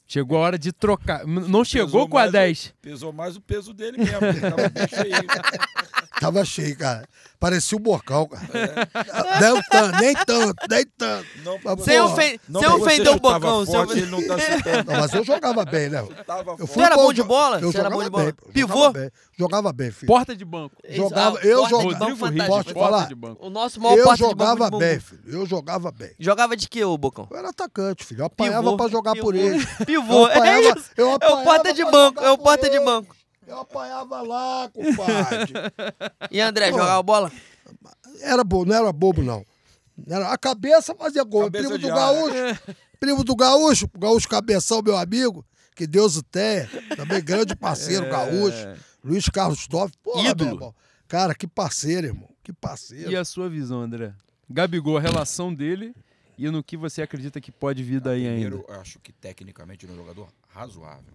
[0.07, 1.27] Chegou a hora de trocar.
[1.27, 2.73] Não chegou Pesou com a mais o- 10.
[2.81, 4.25] Pesou mais o peso dele mesmo.
[4.25, 5.27] Ele tava bem cheio.
[6.19, 7.07] Tava cheio, cara.
[7.39, 8.43] Parecia o Bocão, cara.
[9.39, 11.25] Nem tanto, nem tanto, nem tanto.
[11.45, 13.65] Não, Mas, Sem, ofen não sem você ofender o Bocão.
[13.65, 14.91] Forte, ofen- ele não tá chutando.
[14.91, 15.99] Não, mas eu jogava bem, né?
[16.01, 16.73] Eu forte.
[16.73, 17.59] Tu era bom de bola?
[17.61, 18.23] Eu Você era jogava bom de bola?
[18.25, 18.33] bem.
[18.53, 18.73] Pivô?
[18.73, 20.07] Jogava bem, jogava bem filho.
[20.07, 20.75] Porta de banco.
[20.89, 22.45] Jogava- Isso, eu porta de jogava- banco Rodrigo.
[22.47, 23.07] Posso te Rios, porta falar?
[23.07, 23.45] de banco.
[23.45, 25.21] O nosso maior Eu porta de banco jogava bem, filho.
[25.27, 26.11] Eu jogava bem.
[26.19, 27.27] Jogava de que, ô Bocão?
[27.31, 28.21] Eu era atacante, filho.
[28.21, 29.65] Eu apanhava Pivô, pra jogar por ele.
[29.85, 30.89] Pivô, Eu apanhava- é isso.
[30.97, 33.15] eu É o porta de banco, é o por porta de banco.
[33.49, 35.53] Eu apanhava lá, compadre.
[36.29, 36.77] E André, Pô.
[36.77, 37.31] jogava bola?
[38.21, 39.43] Era bobo, não era bobo, não.
[40.07, 41.45] Era a cabeça fazia gol.
[41.45, 42.61] Cabeça primo do ar, Gaúcho.
[42.99, 45.43] Primo do Gaúcho, Gaúcho Cabeção, meu amigo.
[45.75, 46.69] Que Deus o tenha.
[46.95, 48.77] Também grande parceiro, Gaúcho.
[49.03, 49.93] Luiz Carlos Toff.
[50.03, 50.49] Porra, Ídolo.
[50.49, 50.75] meu irmão.
[51.07, 52.29] Cara, que parceiro, irmão.
[52.43, 53.09] Que parceiro.
[53.09, 54.13] E a sua visão, André?
[54.49, 55.95] Gabigol, a relação dele
[56.37, 58.49] e no que você acredita que pode vir daí ainda?
[58.49, 61.13] Primeiro, eu acho que tecnicamente ele é um jogador razoável.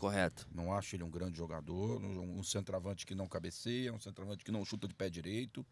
[0.00, 0.48] Correto.
[0.52, 4.50] Não acho ele um grande jogador, um, um centroavante que não cabeceia, um centroavante que
[4.50, 5.64] não chuta de pé direito.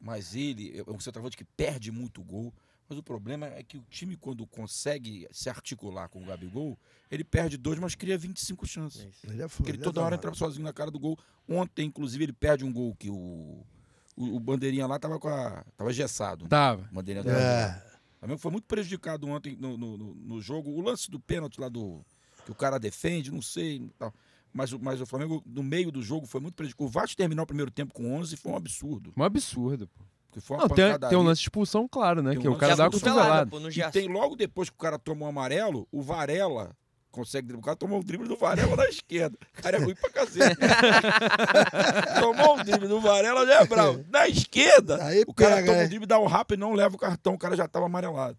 [0.00, 2.54] Mas ele é um centroavante que perde muito gol.
[2.88, 6.76] Mas o problema é que o time, quando consegue se articular com o Gabigol,
[7.10, 9.06] ele perde dois, mas cria 25 chances.
[9.24, 11.16] Ele é foda, Porque ele ele é toda hora entrava sozinho na cara do gol.
[11.48, 13.64] Ontem, inclusive, ele perde um gol que o,
[14.16, 15.64] o, o bandeirinha lá tava com a.
[15.76, 16.48] tava engessado.
[16.48, 16.88] Tava.
[16.90, 18.36] O bandeirinha É.
[18.38, 20.70] foi muito prejudicado ontem no, no, no- no jogo.
[20.70, 22.04] O lance do pênalti lá do.
[22.44, 23.90] Que o cara defende, não sei.
[23.98, 24.12] Tal.
[24.52, 26.84] Mas, o- mas o Flamengo, no meio do jogo, foi muito prejudicado.
[26.88, 29.12] O Vasco terminou o primeiro tempo com 11 e foi um absurdo.
[29.16, 29.86] Um absurdo.
[29.88, 30.04] Pô.
[30.26, 32.30] Porque foi uma Não, tem, tem um lance de expulsão, claro, né?
[32.30, 34.96] Tem um que o cara dá a cotovelada, E tem logo depois que o cara
[34.98, 36.70] toma o amarelo, o Varela
[37.10, 37.60] consegue driblar.
[37.62, 39.36] O cara tomou o drible do Varela na esquerda.
[39.58, 40.56] O cara é ruim pra cacete.
[42.20, 44.04] tomou o drible do Varela, já é bravo.
[44.08, 45.84] Na esquerda, Aí o cara pega, toma né?
[45.84, 47.34] o drible, dá um rápido e não leva o cartão.
[47.34, 48.38] O cara já tava amarelado.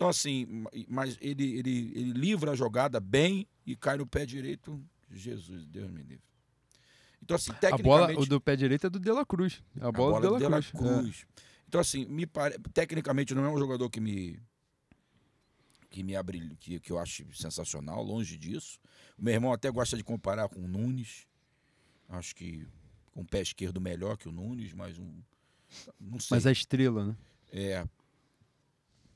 [0.00, 4.24] Então, assim, ma- mas ele, ele, ele livra a jogada bem e cai no pé
[4.24, 4.82] direito.
[5.10, 6.24] Jesus, Deus me livre.
[7.22, 8.14] Então, assim, A tecnicamente...
[8.16, 9.62] bola o do pé direito é do De La Cruz.
[9.78, 10.72] A A bola, do De La Cruz.
[10.74, 10.78] É.
[10.78, 11.26] Cruz.
[11.68, 12.58] Então, assim, me pare...
[12.72, 14.40] tecnicamente não é um jogador que me
[15.90, 18.80] que me abrilha, que, que eu acho sensacional, longe disso.
[19.18, 21.26] O meu irmão até gosta de comparar com o Nunes.
[22.08, 22.66] Acho que
[23.12, 25.12] com o pé esquerdo melhor que o Nunes, mas um.
[26.00, 26.36] Não sei.
[26.36, 27.16] Mas a estrela, né?
[27.52, 27.86] É.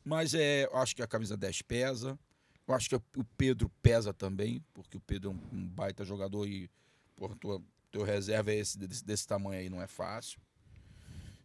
[0.05, 2.19] Mas é, eu acho que a camisa 10 pesa.
[2.67, 6.47] Eu acho que o Pedro pesa também, porque o Pedro é um, um baita jogador
[6.47, 6.71] e,
[7.15, 10.41] porra, tua, teu reserva é esse, desse, desse tamanho aí, não é fácil.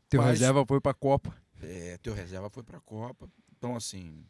[0.10, 1.36] Teu Mas- reserva foi pra Copa.
[1.62, 3.30] É, teu reserva foi pra Copa.
[3.58, 4.26] Então, assim,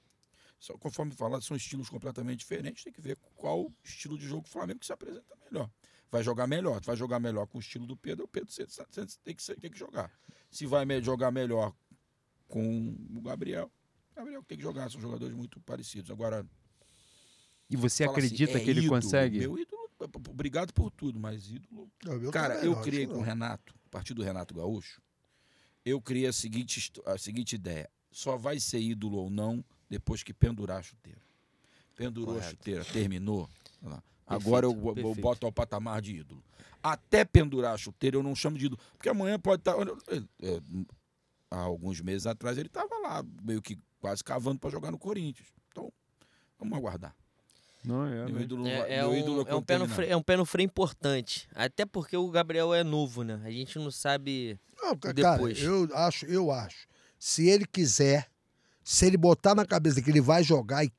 [0.60, 2.84] só, conforme falado, são estilos completamente diferentes.
[2.84, 5.70] Tem que ver qual estilo de jogo o Flamengo que se apresenta melhor.
[6.12, 6.82] Vai jogar melhor.
[6.82, 8.52] Tu vai jogar melhor com o estilo do Pedro, o Pedro
[9.24, 10.12] tem, que, tem que jogar.
[10.50, 11.74] Se vai jogar melhor
[12.48, 13.72] com o Gabriel,
[14.15, 14.90] Gabriel tem que jogar.
[14.91, 16.11] São jogadores muito parecidos.
[16.11, 16.45] Agora,
[17.69, 19.02] E você assim, acredita é que ele ídolo.
[19.02, 19.40] consegue?
[19.40, 19.90] Meu ídolo,
[20.30, 23.22] obrigado por tudo, mas ídolo Não, meu Cara, também eu não, criei com o.
[23.22, 25.02] Renato, a partir do Renato Gaúcho,
[25.86, 27.90] eu criei a seguinte, a seguinte ideia.
[28.11, 31.22] Só vai ser ídolo ou não depois que pendurar a chuteira.
[31.95, 32.52] Pendurou a Correto.
[32.57, 33.48] chuteira, terminou.
[34.26, 35.22] Agora eu, bo- perfeito.
[35.22, 36.44] boto ao patamar de ídolo.
[36.81, 38.80] Até pendurar a chuteira eu não chamo de ídolo.
[38.94, 39.76] Porque amanhã pode estar.
[41.52, 45.48] Há alguns meses atrás ele estava lá, meio que quase cavando para jogar no Corinthians.
[45.72, 45.92] Então,
[46.58, 47.16] vamos aguardar.
[47.84, 48.26] Não, é.
[48.26, 48.42] Meu né?
[48.42, 50.46] ídolo, É, é meu um, ídolo é, um pé no freio, é um pé no
[50.46, 51.48] freio importante.
[51.56, 53.42] Até porque o Gabriel é novo, né?
[53.44, 54.60] A gente não sabe.
[54.82, 55.58] Não, ca- depois.
[55.60, 56.88] cara, eu acho, eu acho.
[57.18, 58.30] Se ele quiser,
[58.84, 60.92] se ele botar na cabeça que ele vai jogar e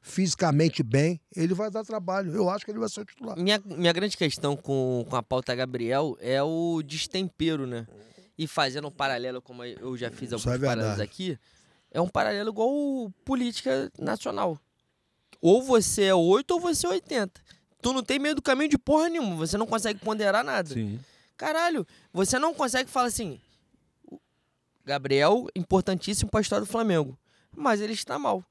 [0.00, 2.32] fisicamente bem, ele vai dar trabalho.
[2.34, 3.36] Eu acho que ele vai ser o titular.
[3.38, 7.86] Minha, minha grande questão com, com a pauta Gabriel é o destempero, né?
[8.40, 11.38] E fazendo um paralelo, como eu já fiz alguns é paralelos aqui,
[11.90, 14.58] é um paralelo igual política nacional.
[15.42, 17.38] Ou você é 8 ou você é 80.
[17.82, 20.72] Tu não tem meio do caminho de porra nenhuma, você não consegue ponderar nada.
[20.72, 20.98] Sim.
[21.36, 23.38] Caralho, você não consegue falar assim.
[24.86, 27.18] Gabriel, importantíssimo pra história do Flamengo.
[27.54, 28.42] Mas ele está mal.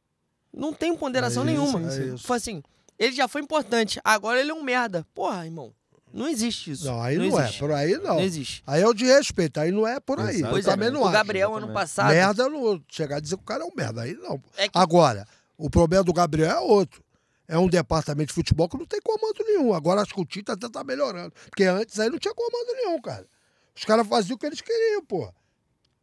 [0.54, 1.92] Não tem ponderação É isso, nenhuma.
[1.92, 2.28] é isso.
[2.28, 2.62] Fala assim,
[3.00, 5.04] ele já foi importante, agora ele é um merda.
[5.16, 5.74] Porra, irmão.
[6.12, 6.86] Não existe isso.
[6.86, 7.44] Não, aí não, é.
[7.44, 7.60] existe.
[7.60, 8.16] Por aí não.
[8.16, 8.64] Não existe.
[8.66, 10.38] Aí é o de respeito, aí não é por aí.
[10.38, 10.44] Exatamente.
[10.46, 11.14] Eu Pois é, também não o acho.
[11.14, 12.10] Gabriel, ano passado.
[12.10, 14.02] Merda, eu não chegar a dizer que o cara é um merda.
[14.02, 14.42] Aí não.
[14.58, 15.28] É que- Agora,
[15.58, 17.04] o problema do Gabriel é outro.
[17.48, 19.74] É um departamento de futebol que não tem comando nenhum.
[19.74, 21.34] Agora acho que o Tite até tá melhorando.
[21.50, 23.26] Porque antes aí não tinha comando nenhum, cara.
[23.76, 25.32] Os caras faziam o que eles queriam, pô.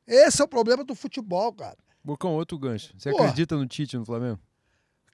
[0.07, 1.77] Esse é o problema do futebol, cara.
[2.03, 2.93] Bocão, outro gancho.
[2.97, 3.25] Você Porra.
[3.25, 4.39] acredita no Tite no Flamengo?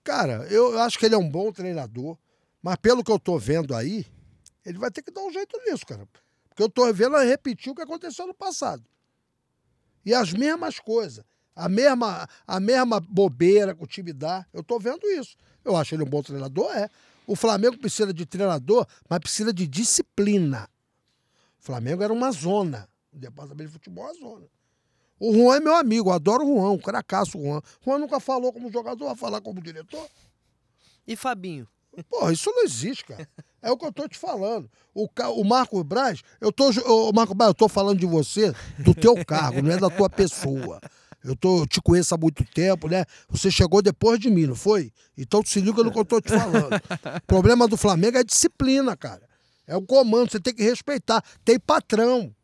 [0.04, 2.16] Cara, eu acho que ele é um bom treinador,
[2.62, 4.04] mas pelo que eu tô vendo aí,
[4.64, 6.06] ele vai ter que dar um jeito nisso, cara.
[6.48, 8.84] Porque eu tô vendo ele repetir o que aconteceu no passado.
[10.04, 11.24] E as mesmas coisas.
[11.54, 14.46] A mesma, a mesma bobeira que o time dá.
[14.52, 15.36] Eu tô vendo isso.
[15.64, 16.88] Eu acho ele um bom treinador, é.
[17.26, 20.68] O Flamengo precisa de treinador, mas precisa de disciplina.
[21.60, 22.88] O Flamengo era uma zona.
[23.12, 24.46] O departamento de futebol é uma zona.
[25.18, 27.58] O Juan é meu amigo, eu adoro o Juan, um cracaço o Juan.
[27.58, 30.08] O Juan nunca falou como jogador, vai falar como diretor?
[31.06, 31.68] E Fabinho?
[32.08, 33.28] Porra, isso não existe, cara.
[33.60, 34.70] É o que eu tô te falando.
[34.94, 35.06] O,
[35.36, 36.70] o Marcos Braz, eu tô.
[36.86, 40.08] Ô, Marcos Braz, eu tô falando de você, do teu cargo, não é da tua
[40.08, 40.80] pessoa.
[41.22, 43.04] Eu, tô, eu te conheço há muito tempo, né?
[43.28, 44.92] Você chegou depois de mim, não foi?
[45.16, 46.74] Então se liga no que eu tô te falando.
[46.74, 49.22] O problema do Flamengo é disciplina, cara.
[49.66, 51.22] É o comando, você tem que respeitar.
[51.44, 52.34] Tem patrão.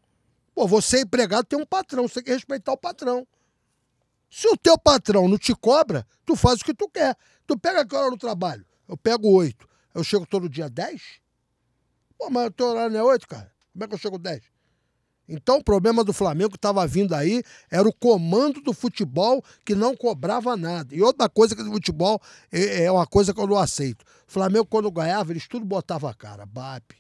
[0.55, 3.27] Pô, você é empregado, tem um patrão, você tem que respeitar o patrão.
[4.31, 7.17] Se o teu patrão não te cobra, tu faz o que tu quer.
[7.47, 8.65] Tu pega que hora no trabalho?
[8.89, 9.69] Eu pego oito.
[9.95, 11.21] Eu chego todo dia dez?
[12.17, 13.53] Pô, mas o teu horário não é oito, cara?
[13.73, 14.43] Como é que eu chego dez?
[15.29, 19.75] Então o problema do Flamengo que estava vindo aí era o comando do futebol que
[19.75, 20.95] não cobrava nada.
[20.95, 22.21] E outra coisa que do futebol
[22.51, 24.03] é, é uma coisa que eu não aceito.
[24.27, 26.47] O Flamengo, quando ganhava, eles tudo botavam a cara.
[26.47, 26.93] BAP,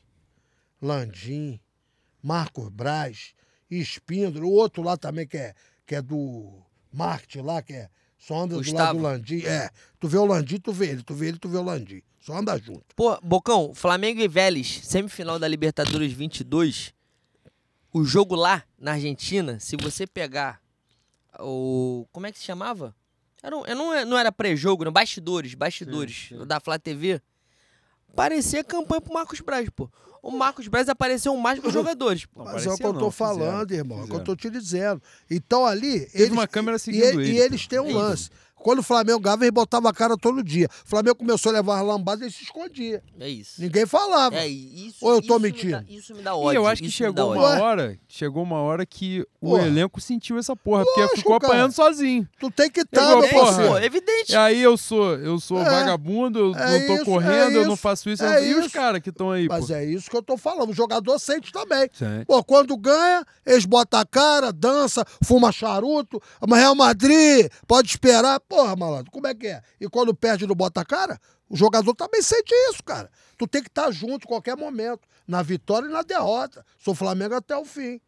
[0.80, 1.58] Landim,
[2.22, 3.32] Marcos Braz,
[3.70, 5.54] Espíndola, o outro lá também que é,
[5.86, 6.62] que é do
[6.92, 8.98] marketing lá, que é só anda do lado Gustavo.
[8.98, 9.42] do Landim.
[9.44, 12.02] É, tu vê o Landim, tu vê ele, tu vê ele, tu vê o Landim.
[12.20, 12.84] Só anda junto.
[12.94, 16.92] Pô, Bocão, Flamengo e Vélez, semifinal da Libertadores 22.
[17.92, 20.60] O jogo lá na Argentina, se você pegar
[21.40, 22.06] o.
[22.12, 22.94] Como é que se chamava?
[23.42, 26.46] Era um- não, não era pré-jogo, não, bastidores, bastidores Sim, sim.
[26.46, 27.22] da Flá TV.
[28.14, 29.88] Parecia campanha pro Marcos Braz, pô.
[30.22, 32.26] O Marcos Braz apareceu mais que os jogadores.
[32.34, 33.98] Não, Mas é o que eu tô não, fizeram, falando, irmão.
[33.98, 34.24] É o que eu fizeram.
[34.24, 35.02] tô te dizendo.
[35.30, 36.00] Então ali.
[36.06, 37.68] Teve eles, uma câmera e, seguindo e ele, eles pô.
[37.70, 37.98] têm um É isso.
[37.98, 38.30] lance.
[38.60, 40.68] Quando o Flamengo ganhava, ele botava a cara todo dia.
[40.84, 43.02] O Flamengo começou a levar as lambadas e ele se escondia.
[43.18, 43.60] É isso.
[43.60, 44.36] Ninguém falava.
[44.36, 45.72] É isso Ou eu tô isso me mentindo?
[45.72, 46.58] dá- isso me dá E ódio.
[46.58, 47.40] eu acho que chegou ódio.
[47.42, 47.60] uma Ué?
[47.60, 49.66] hora, chegou uma hora que o Porra.
[49.66, 51.52] elenco sentiu essa porra, porque Lógico, ficou cara.
[51.52, 52.28] apanhando sozinho.
[52.40, 53.66] Tu tem que estar, Igual, meu porra.
[53.68, 54.32] Pô, evidente.
[54.32, 55.64] E aí eu sou, eu sou É.
[55.64, 58.24] vagabundo, eu É não tô isso, correndo, é eu não faço isso.
[58.24, 58.74] é e os isso.
[58.74, 60.70] caras que estão aí, Mas é isso que eu tô falando.
[60.70, 61.88] O jogador sente também.
[61.92, 62.24] Sente.
[62.26, 66.20] Pô, quando ganha, eles botam a cara, dança, fuma charuto.
[66.46, 68.40] Mas Real Madrid, pode esperar.
[68.48, 69.62] Porra, malandro, como é que é?
[69.80, 73.10] E quando perde não bota a cara, o jogador também sente isso, cara.
[73.36, 76.64] Tu tem que estar junto em qualquer momento, na vitória e na derrota.
[76.78, 78.00] Sou Flamengo até o fim.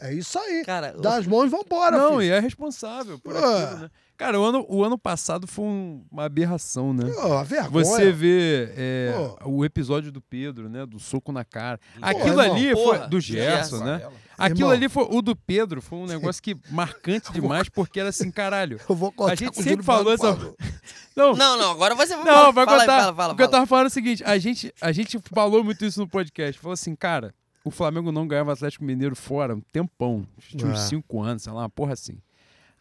[0.00, 0.64] É isso aí.
[0.64, 2.22] Cara, Dá as mãos e vambora, Não, filho.
[2.22, 3.38] e é responsável por É.
[3.38, 3.90] aquilo, né?
[4.18, 7.04] Cara, o ano, o ano passado foi um- uma aberração, né?
[7.22, 7.84] A vergonha.
[7.84, 9.14] Você vê é,
[9.44, 9.48] Pô.
[9.50, 10.84] o episódio do Pedro, né?
[10.84, 11.78] Do soco na cara.
[12.02, 12.56] Aquilo irmão.
[12.56, 12.82] ali foi.
[12.84, 13.84] Porra, Do Gerson, Gerson.
[13.84, 14.08] né?
[14.36, 14.70] Aquilo Irmão.
[14.72, 15.06] ali foi.
[15.08, 17.30] O do Pedro foi um negócio que marcante
[17.62, 18.80] demais, porque era assim, caralho.
[18.90, 20.34] Eu vou contar A gente sempre falou essa.
[21.16, 23.00] Não, Não, não, agora você vai Não, vai fala aí, contar.
[23.00, 23.52] fala, fala, o que eu fala.
[23.58, 26.60] tava falando o seguinte: a gente, a gente falou muito isso no podcast.
[26.60, 27.34] Falou assim, cara,
[27.64, 30.24] o Flamengo não ganhava o Atlético Mineiro fora um tempão.
[30.48, 30.86] Tinha uns É.
[30.86, 32.18] cinco anos, sei lá, uma porra assim.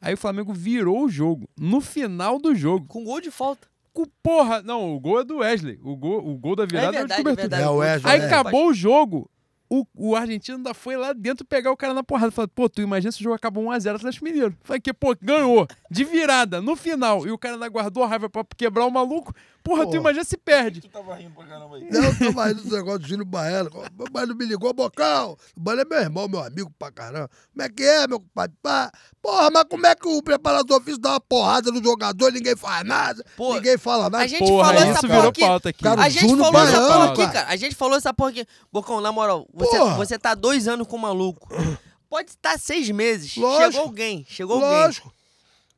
[0.02, 1.50] Aí o Flamengo virou o jogo.
[1.58, 2.86] No final do jogo.
[2.88, 3.68] Com gol de falta.
[3.94, 4.62] Com porra.
[4.62, 5.80] Não, o gol é do Wesley.
[5.84, 7.66] O gol, o gol da virada é é verdade, é.
[7.66, 8.14] É, o Wesley.
[8.14, 8.26] Aí é.
[8.26, 9.30] acabou o jogo.
[9.70, 12.32] O, o argentino ainda foi lá dentro pegar o cara na porrada.
[12.32, 14.56] Falei, pô, tu imagina se o jogo acabou 1x0 Atlético Mineiro.
[14.64, 15.68] Falei que, pô, ganhou.
[15.92, 17.28] De virada, no final.
[17.28, 19.34] E o cara ainda guardou a raiva pra quebrar o maluco.
[19.68, 19.96] Porra, tu Pô.
[19.98, 20.82] imagina se perde.
[20.82, 21.90] Tu tava rindo pra caramba aí.
[21.92, 23.70] Não, eu tava rindo do negócio do Júlio Baiano.
[24.14, 25.38] Mas não me ligou, Bocão.
[25.56, 27.30] O Baiano é meu irmão, meu amigo pra caramba.
[27.54, 28.56] Como é que é, meu compadre?
[28.62, 28.92] Pá.
[29.22, 32.56] Porra, mas como é que o preparador físico dá uma porrada no jogador e ninguém
[32.56, 33.24] faz nada?
[33.36, 34.24] Pô, ninguém fala nada.
[34.24, 35.44] a gente Porra, falou essa isso porra virou aqui.
[35.70, 35.84] aqui.
[35.84, 37.50] Cara, A gente Júnior falou essa Baiano, porra aqui, cara.
[37.50, 38.48] A gente falou essa porra aqui.
[38.72, 39.96] Bocão, na moral, você, Porra.
[39.96, 41.48] você tá dois anos com o maluco.
[42.10, 43.36] Pode estar seis meses.
[43.36, 43.72] Lógico.
[43.72, 44.70] Chegou alguém, chegou alguém.
[44.70, 45.14] Lógico.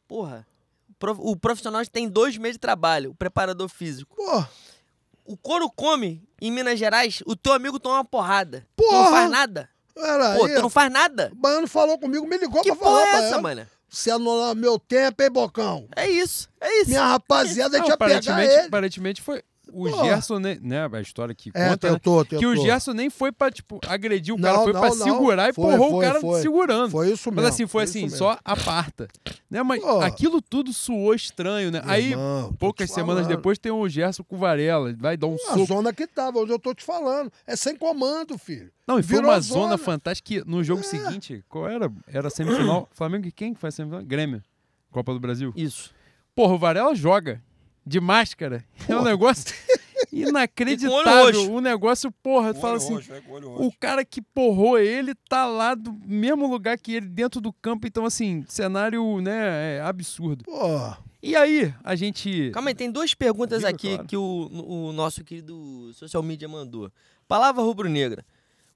[0.07, 0.45] Porra.
[1.19, 4.15] O profissional tem dois meses de trabalho, o preparador físico.
[4.15, 4.49] Porra.
[5.25, 8.65] O couro come em Minas Gerais, o teu amigo toma uma porrada.
[8.75, 9.03] Tu Porra.
[9.03, 9.69] não faz nada.
[9.95, 10.55] Era Pô, aí.
[10.55, 11.29] tu não faz nada.
[11.31, 13.67] O Baiano falou comigo, me ligou Que pra falar, porra é essa, mano?
[13.89, 15.87] Se anular meu tempo, hein, Bocão?
[15.95, 16.89] É isso, é isso.
[16.89, 18.67] Minha rapaziada, Não, gente ia pegar aparentemente, ele.
[18.67, 20.03] aparentemente foi o Porra.
[20.05, 20.89] Gerson, né, né?
[20.91, 21.93] A história que É, conta, né?
[21.95, 22.65] tentou, Que o tentou.
[22.65, 24.95] Gerson nem foi pra, tipo, agredir o cara, Não, foi não, pra não.
[24.97, 26.41] segurar e Foi, porrou foi, o cara foi.
[26.41, 26.91] segurando.
[26.91, 27.41] Foi isso mesmo.
[27.43, 29.07] Mas assim, foi assim, só aparta.
[29.49, 29.63] Né?
[29.63, 29.99] Mas Pô.
[30.01, 31.81] aquilo tudo suou estranho, né?
[31.81, 34.93] Meu Aí, irmão, poucas semanas depois, tem o Gerson com Varela.
[34.97, 35.65] Vai dar um A soco.
[35.65, 37.31] zona que tava, onde eu tô te falando.
[37.47, 38.71] É sem comando, filho.
[38.87, 39.61] Não, e foi virou uma zona.
[39.61, 41.91] zona fantástica que no jogo seguinte, qual era?
[42.07, 42.87] Era a semifinal.
[42.93, 44.03] Flamengo e quem que foi a semifinal?
[44.03, 44.41] Grêmio.
[44.91, 45.53] Copa do Brasil.
[45.55, 45.91] Isso.
[46.35, 47.41] Porra, o Varela joga
[47.89, 48.63] de máscara.
[48.87, 49.53] É um negócio
[50.13, 51.25] inacreditável.
[51.25, 51.51] roxo.
[51.51, 52.95] Um negócio, porra, tu fala assim,
[53.57, 57.87] o cara que porrou ele tá lá do mesmo lugar que ele, dentro do campo.
[57.87, 60.45] Então, assim, cenário, né, é absurdo.
[60.45, 62.51] Pô, E aí, a gente...
[62.51, 64.07] Calma aí, tem duas perguntas Diga, aqui claro.
[64.07, 66.91] que o, o nosso querido social media mandou.
[67.27, 68.23] Palavra rubro-negra.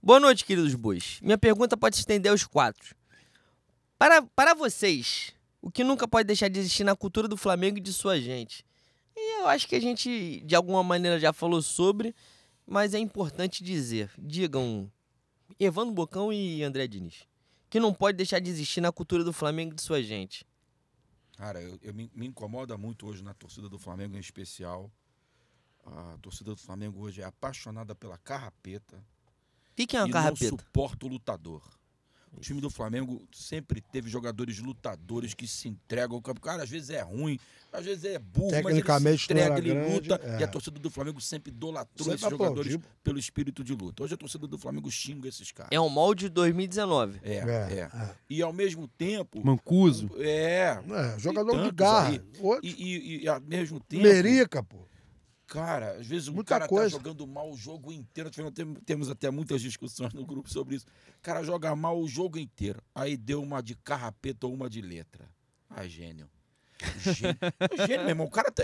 [0.02, 1.20] Boa noite, queridos bois.
[1.22, 2.96] Minha pergunta pode se estender aos quatro.
[3.98, 5.32] Para, para vocês,
[5.62, 8.66] o que nunca pode deixar de existir na cultura do Flamengo e de sua gente?
[9.16, 12.16] E eu acho que a gente, de alguma maneira, já falou sobre,
[12.66, 14.12] mas é importante dizer.
[14.18, 14.92] Digam,
[15.60, 17.28] Evandro Bocão e André Diniz.
[17.70, 20.46] Que não pode deixar de existir na cultura do Flamengo e de sua gente.
[21.38, 24.92] Cara, eu, eu me, me incomoda muito hoje na torcida do Flamengo em especial.
[25.86, 29.04] A torcida do Flamengo hoje é apaixonada pela carrapeta
[29.76, 30.50] Fiquem uma e não carrapeta.
[30.50, 31.62] suporta o lutador.
[32.36, 36.42] O time do Flamengo sempre teve jogadores lutadores que se entregam ao campo.
[36.42, 37.40] Cara, às vezes é ruim,
[37.72, 40.22] às vezes é burro, mas ele se Tecnicamente não entrega, ele grande, luta.
[40.24, 40.40] é.
[40.40, 42.82] E a torcida do Flamengo sempre idolatrou Sempre esses jogadores aplaudiu.
[43.04, 44.04] pelo espírito de luta.
[44.04, 45.70] Hoje a torcida do Flamengo xinga esses caras.
[45.72, 47.20] É um molde de 2019.
[47.24, 47.80] É, É, é.
[47.96, 48.10] é.
[48.30, 49.46] E ao mesmo tempo.
[49.46, 50.10] Mancuso.
[50.18, 50.80] É.
[50.90, 52.10] É, jogador de garra.
[52.10, 52.22] aí.
[52.64, 54.04] E, e- e ao mesmo tempo.
[54.04, 54.88] Merica, pô.
[55.54, 56.86] Cara, às vezes o Muita cara coisa.
[56.90, 58.32] tá jogando mal o jogo inteiro.
[58.86, 60.86] Temos até muitas discussões no grupo sobre isso.
[61.18, 62.82] O cara joga mal o jogo inteiro.
[62.96, 65.30] Aí deu uma de carrapeta ou uma de letra.
[65.70, 66.28] Ah, gênio.
[67.00, 67.38] Gênio,
[67.88, 68.26] gênio meu irmão.
[68.26, 68.64] O cara tá-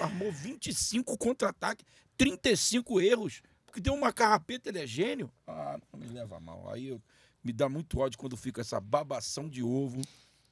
[0.00, 1.84] armou 25 contra-ataque,
[2.16, 3.42] 35 erros.
[3.66, 5.30] Porque deu uma carrapeta, ele é gênio?
[5.46, 6.70] Ah, não me leva mal.
[6.70, 7.02] Aí eu-
[7.42, 10.00] me dá muito ódio quando fica essa babação de ovo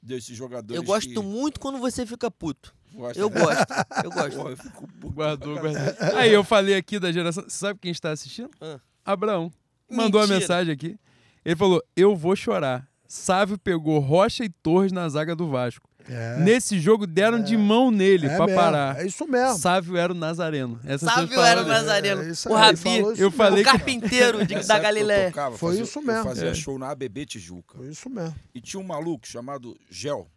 [0.07, 0.77] desses jogadores.
[0.81, 2.75] Eu gosto que muito quando você fica puto.
[2.95, 3.73] gostam- Eu gosto,
[4.05, 4.37] eu gosto.
[4.37, 6.17] Porra, eu fico puto Guardou, guardou.
[6.17, 7.45] Aí eu falei aqui da geração.
[7.49, 8.51] Sabe quem está assistindo?
[8.61, 8.79] Ah.
[9.05, 9.53] Abraão.
[9.91, 10.99] Mandou uma mensagem aqui.
[11.45, 12.89] Ele falou: Eu vou chorar.
[13.09, 15.89] Sávio pegou Rocha e Torres na zaga do Vasco.
[16.09, 16.39] É.
[16.39, 19.01] Nesse jogo deram de mão nele é pra mesmo, parar.
[19.01, 19.59] É isso mesmo.
[19.59, 20.79] Sávio era o Nazareno.
[20.85, 21.67] Essa Sávio era o.
[21.67, 22.23] Nazareno.
[22.23, 25.31] É isso o Rabi, falou isso Eu falei o que- carpinteiro de- da Galileia.
[25.31, 26.25] tocava, Foi fazia- isso Eu mesmo.
[26.25, 26.55] fazia É.
[26.55, 27.77] show na ABB Tijuca.
[27.79, 28.35] Foi isso mesmo.
[28.55, 30.29] E tinha um maluco chamado Gel,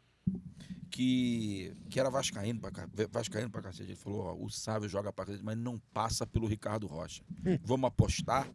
[0.90, 3.84] que, que era vascaíno pra, ca- vascaíno pra cacete.
[3.91, 7.22] Ele falou, ó, o Sávio joga pra cacete, mas não passa pelo Ricardo Rocha.
[7.46, 7.58] Hum.
[7.64, 8.48] Vamos apostar?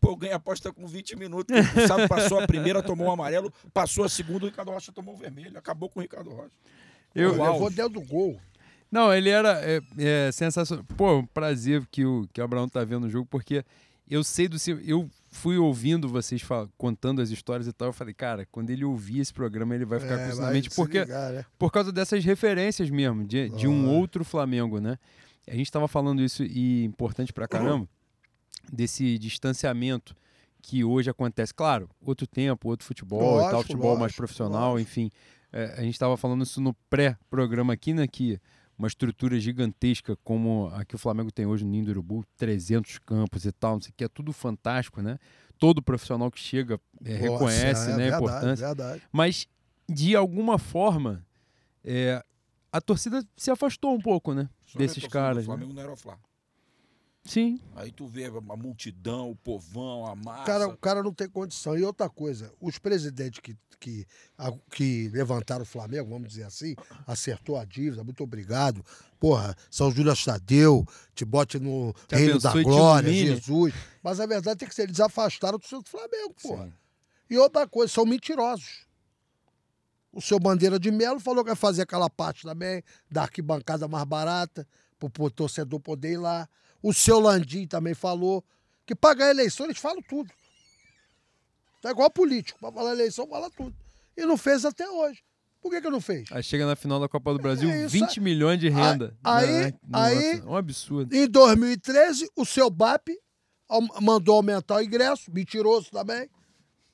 [0.00, 1.54] Pô, ganha aposta com 20 minutos.
[1.76, 5.14] O Sábio passou a primeira, tomou um amarelo, passou a segunda, o Ricardo Rocha tomou
[5.14, 5.58] um vermelho.
[5.58, 6.50] Acabou com o Ricardo Rocha.
[7.14, 8.38] Eu, Pô, levou dentro do gol.
[8.90, 10.84] Não, ele era é, é, sensacional.
[10.96, 13.64] Pô, um prazer que o, que o Abraão tá vendo o jogo, porque
[14.08, 14.78] eu sei do seu.
[14.80, 17.88] Eu fui ouvindo vocês fal- contando as histórias e tal.
[17.88, 20.44] Eu falei, cara, quando ele ouvir esse programa, ele vai ficar com É, isso na
[20.44, 20.70] vai mente.
[20.70, 21.44] se Porque, ligar, né?
[21.58, 24.96] por causa dessas referências mesmo, de, de um outro Flamengo, né?
[25.46, 27.86] A gente tava falando isso e importante pra caramba,
[28.72, 30.14] desse distanciamento
[30.62, 31.54] que hoje acontece.
[31.54, 34.90] Claro, outro tempo, outro futebol e tal, Lógico, futebol mais lógico, profissional, lógico.
[34.90, 35.10] enfim.
[35.52, 38.06] É, a gente estava falando isso no pré-programa aqui, né?
[38.06, 38.38] Que
[38.78, 42.98] uma estrutura gigantesca como a que o Flamengo tem hoje no Ninho do Urubu, 300
[42.98, 45.18] campos e tal, não sei o que, é tudo fantástico, né?
[45.58, 48.66] Todo profissional que chega é, Nossa, reconhece é né, a verdade, importância.
[48.66, 49.02] Verdade.
[49.10, 49.48] Mas,
[49.88, 51.26] de alguma forma,
[51.82, 52.22] é,
[52.70, 54.48] a torcida se afastou um pouco, né?
[54.66, 55.56] Só Desses caras, Do né?
[55.56, 56.16] Flamengo não era o Fla.
[57.28, 57.60] Sim.
[57.76, 60.42] Aí tu vê a multidão, o povão, a massa.
[60.42, 61.76] O cara, o cara não tem condição.
[61.76, 64.06] E outra coisa, os presidentes que, que,
[64.38, 66.74] a- que levantaram o Flamengo, vamos dizer assim,
[67.06, 68.82] acertou a dívida, muito obrigado.
[69.20, 73.12] Porra, São Júlio Tadeu, te bote no Te Reino da Glória.
[73.12, 73.74] Jesus.
[74.02, 76.64] Mas a verdade é que eles afastaram do seu Flamengo, porra.
[76.64, 76.72] Sim.
[77.28, 78.86] E outra coisa, são mentirosos.
[80.10, 84.04] O seu Bandeira de Melo falou que vai fazer aquela parte também, da arquibancada mais
[84.04, 84.66] barata,
[84.98, 86.48] pro, pro torcedor poder ir lá.
[86.82, 88.44] O seu Landim também falou
[88.86, 90.30] que para ganhar eleição eles falam tudo.
[91.80, 93.74] Tá igual político, para falar eleição fala tudo.
[94.16, 95.22] E não fez até hoje.
[95.60, 96.28] Por que, que não fez?
[96.30, 99.16] Aí chega na final da Copa do Brasil, É isso, 20 milhões de renda.
[99.22, 101.14] aí- aí- um absurdo.
[101.14, 103.08] Em 2013, o seu BAP
[104.00, 106.28] mandou aumentar o ingresso, mentiroso também,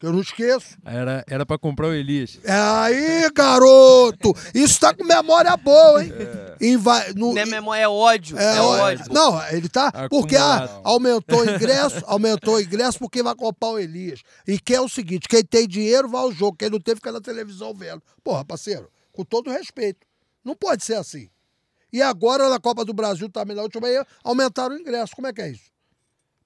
[0.05, 0.77] eu não esqueço.
[0.85, 2.39] Era, era pra comprar o Elias.
[2.45, 4.35] É aí, garoto!
[4.55, 6.13] Isso tá com memória boa, hein?
[6.61, 8.39] Inva- no- Não é memória, é ódio.
[8.39, 9.05] É, É, ódio.
[9.13, 9.91] Não, ele tá.
[10.09, 10.81] Porque ah, Acumulado.
[10.85, 14.21] aumentou o ingresso, aumentou o ingresso porque vai comprar o Elias.
[14.47, 17.11] E que é o seguinte: quem tem dinheiro vai ao jogo, quem não tem fica
[17.13, 18.03] na televisão vendo.
[18.23, 20.07] Porra, parceiro, com todo respeito.
[20.45, 21.29] Não pode ser assim.
[21.93, 25.15] E agora na Copa do Brasil também, na última aí, aumentaram o ingresso.
[25.15, 25.73] Como é que é isso?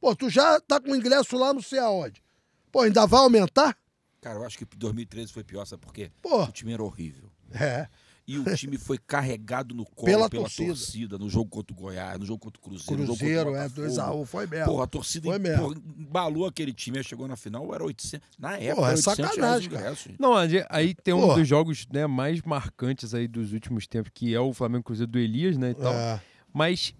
[0.00, 2.22] Pô, tu já tá com o ingresso lá não sei aonde.
[2.70, 3.76] Pô, ainda vai aumentar?
[4.20, 6.10] Cara, eu acho que 2013 foi pior, sabe por quê?
[6.20, 6.44] Pô.
[6.44, 7.30] O time era horrível.
[7.52, 7.88] É.
[8.26, 10.66] E o time foi carregado no colo Pela pela, torcida.
[10.68, 11.18] torcida.
[11.18, 13.82] no jogo contra o Goiás, no jogo contra o Cruzeiro, Cruzeiro, no é, jogo contra
[13.82, 14.24] o 2x1, Botafogo.
[14.26, 14.64] foi mesmo.
[14.66, 15.62] Porra, a torcida Foi mesmo.
[15.62, 18.28] porra, embalou aquele time, aí chegou na final, era 800.
[18.38, 19.96] Na época, Porra, é era 800 reais sacanagem, o cara.
[20.18, 21.36] Não, aí- aí tem um Porra.
[21.36, 25.18] dos jogos né, mais marcantes aí dos últimos tempos, que é o Flamengo Cruzeiro do
[25.18, 25.70] Elias, né?
[25.70, 25.94] E tal.
[25.94, 26.20] É.
[26.52, 26.92] Mas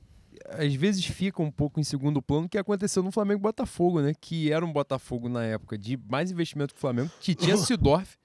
[0.51, 4.01] às vezes fica um pouco em segundo plano o que aconteceu no Flamengo e Botafogo,
[4.01, 4.13] né?
[4.21, 8.17] Que era um Botafogo na época de mais investimento que o Flamengo, que tinha Sidorf.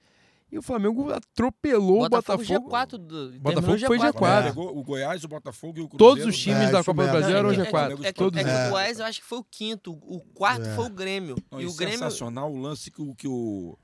[0.52, 2.70] E o Flamengo atropelou Botafogo, o Botafogo.
[2.70, 4.12] G4 do, Botafogo terminou foi G4.
[4.12, 4.12] G4.
[4.18, 4.50] Quadra.
[4.50, 5.98] Pegou o Goiás, o Botafogo e o Cruzeiro.
[5.98, 7.10] Todos os times É, da Copa do.
[7.10, 7.92] Brasil eram É, É, G4.
[7.92, 9.92] é, que- todos é que o Goiás eu acho que foi o quinto.
[9.92, 10.74] O quarto É.
[10.76, 11.34] foi o Grêmio.
[11.50, 11.98] Não, e o Grêmio.
[11.98, 13.76] sensacional o lance que o, que o,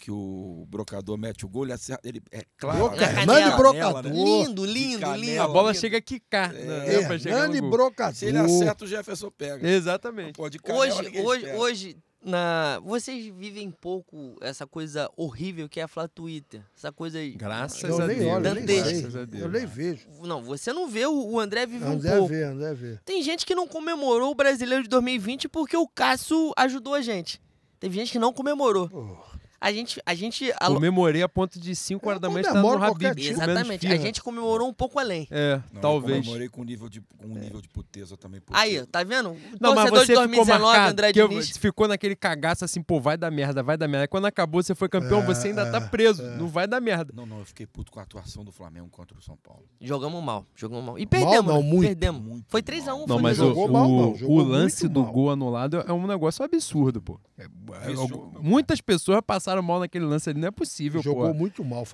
[0.00, 2.08] que o brocador mete o gol, ele acerta.
[2.08, 2.78] Ele, é claro.
[2.78, 3.56] Broca- Hernani canela.
[3.56, 4.12] Brocador.
[4.12, 5.16] Lindo, De lindo, canela.
[5.18, 5.42] lindo.
[5.42, 5.80] A bola lindo.
[5.80, 6.52] chega a quicar.
[6.52, 7.70] né, Hernani gol.
[7.70, 8.14] Brocador.
[8.14, 9.68] Se ele acerta, o Jefferson pega.
[9.68, 10.32] Exatamente.
[10.32, 12.80] Pô, de canela, Hoje, hoje, hoje na...
[12.84, 16.62] vocês vivem pouco essa coisa horrível que é a Flá Twitter.
[16.76, 17.32] Essa coisa aí.
[17.32, 18.18] Graças Eu a Deus.
[18.20, 18.62] olho, eu.
[18.66, 19.42] Graças a Deus.
[19.44, 20.06] Eu nem vejo.
[20.22, 22.28] Não, você não vê, o André vive um André pouco.
[22.28, 22.98] vê, André vê.
[23.04, 27.40] Tem gente que não comemorou o Brasileiro de 2020 porque o Cássio ajudou a gente.
[27.78, 28.90] Teve gente que não comemorou.
[28.90, 29.16] Pô,
[29.60, 32.82] A gente, a gente a Comemorei a ponto de 5 horas da manhã estar no
[32.82, 33.18] Habib.
[33.18, 33.86] Exatamente.
[33.86, 35.28] A gente comemorou um pouco além.
[35.30, 36.18] É, Não, eu talvez.
[36.20, 38.40] comemorei com um nível de, com um nível de puteza também.
[38.40, 39.36] porque- Aí, tá vendo?
[39.60, 41.56] Não, mas você de 2019, ficou marcado, André que eu- Diniz.
[41.58, 44.08] ficou naquele cagaço assim, pô, vai dar merda, vai dar merda.
[44.08, 47.12] Quando acabou, você foi campeão, É, você ainda tá é, preso, não vai dar merda.
[47.14, 49.64] Não, não, eu fiquei puto com a atuação do Flamengo contra o São Paulo.
[49.78, 50.98] Jogamos mal, jogamos mal.
[50.98, 51.68] E perdemos, não, né?
[51.68, 52.22] muito, perdemos.
[52.22, 52.66] muito Foi mal.
[52.66, 53.00] 3x1.
[53.00, 55.12] Não, foi mas o, jogou o, mal, não, o lance do mal.
[55.12, 57.20] gol anulado é um negócio absurdo, pô.
[57.36, 61.34] É- é- muitas pessoas passaram mal naquele lance ali, não é possível, Jogou pô.
[61.34, 61.84] muito mal,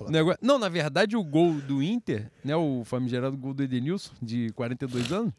[0.41, 5.11] Não, na verdade, o gol do Inter, né, o famigerado gol do Edenilson, de 42
[5.11, 5.33] anos,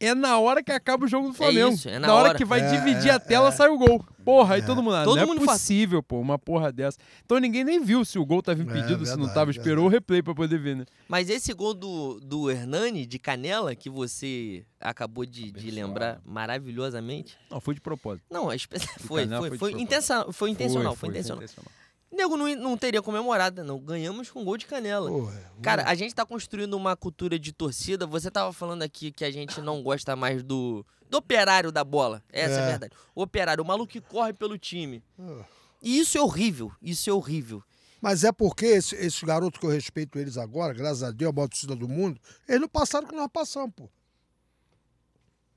[0.00, 1.74] é na hora que acaba o jogo do Flamengo.
[1.74, 2.38] isso, é na hora, hora.
[2.38, 3.50] que vai É, dividir é, a tela, é.
[3.50, 4.04] sai o gol.
[4.24, 6.98] Porra, aí todo mundo, ah, Todo não mundo é faz- possível, pô, uma porra dessa.
[7.24, 9.88] Então ninguém nem viu se o gol tava impedido, se não verdade, tava, esperou o
[9.88, 10.84] replay pra poder ver, né?
[11.08, 17.36] Mas esse gol do, do Hernani, de canela, que você acabou de, de lembrar maravilhosamente.
[17.50, 18.24] Não, foi de propósito.
[18.30, 21.42] Não, a foi, foi, foi foi, intensa- foi intencional, foi, intencional.
[21.42, 21.72] intencional.
[22.10, 23.78] Nego não, não teria comemorado, não.
[23.78, 25.10] Ganhamos com gol de canela.
[25.10, 28.06] Pô, é, Cara, a gente tá construindo uma cultura de torcida.
[28.06, 32.22] Você tava falando aqui que a gente não gosta mais do, do operário da bola.
[32.32, 32.66] Essa é, a É.
[32.70, 32.92] verdade.
[33.14, 35.02] O operário, o maluco que corre pelo time.
[35.18, 35.44] Ah.
[35.82, 36.72] E isso é horrível.
[36.80, 37.62] Isso é horrível.
[38.00, 41.34] Mas é porque esse- esses garotos que eu respeito eles agora, graças a Deus, a
[41.34, 42.18] maior torcida do mundo,
[42.48, 43.88] eles não passaram o que nós passamos, pô.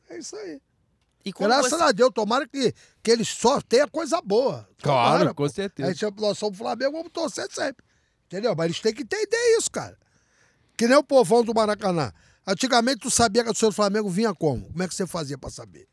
[0.10, 0.60] É isso aí.
[1.23, 2.73] E Graças você- a Deus, tomara que,
[3.03, 4.68] que ele só tenha coisa boa.
[4.81, 5.49] Claro, Tomara, com pô.
[5.49, 5.89] certeza.
[5.89, 7.85] A gente, nós somos Flamengo, vamos torcer sempre.
[8.26, 8.56] Entendeu?
[8.56, 9.98] Mas eles têm que entender isso, cara.
[10.77, 12.11] Que nem o povão do Maracanã.
[12.48, 14.65] Antigamente, tu sabia que a torcida do Flamengo vinha como?
[14.68, 15.88] Como é que você fazia pra saber?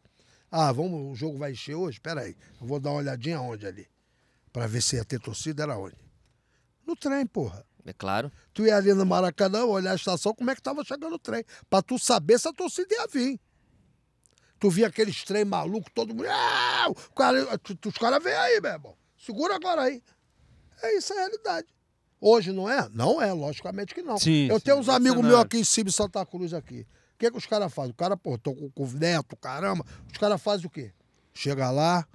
[0.51, 2.01] Ah, vamos, o jogo vai encher hoje?
[2.01, 3.87] Pera aí, eu vou dar uma olhadinha onde ali?
[4.51, 5.97] Pra ver se ia ter torcida, era onde?
[6.87, 7.67] No trem, porra.
[7.85, 8.31] É claro.
[8.55, 11.45] Tu ia ali no Maracanã, olhar a estação, como é que tava chegando o trem.
[11.69, 13.39] Pra tu saber se a torcida ia vir.
[14.59, 16.27] Tu via aqueles trem maluco, todo mundo.
[16.29, 16.87] Ah,
[17.17, 18.97] cara, tu- tu- os caras vêm aí, meu irmão.
[19.17, 20.03] Segura agora aí.
[20.83, 21.67] É isso, é a realidade.
[22.21, 22.89] Hoje não é?
[22.93, 24.19] Não é, logicamente que não.
[24.19, 26.81] Sim, Eu sim, tenho uns outro amigos meus aqui em cima, em Santa Cruz, aqui.
[27.15, 27.93] O que, que os caras fazem?
[27.93, 29.85] O cara, pô, tô com, com neto, caramba.
[30.11, 30.93] Os caras fazem o quê?
[31.35, 32.07] Chega lá,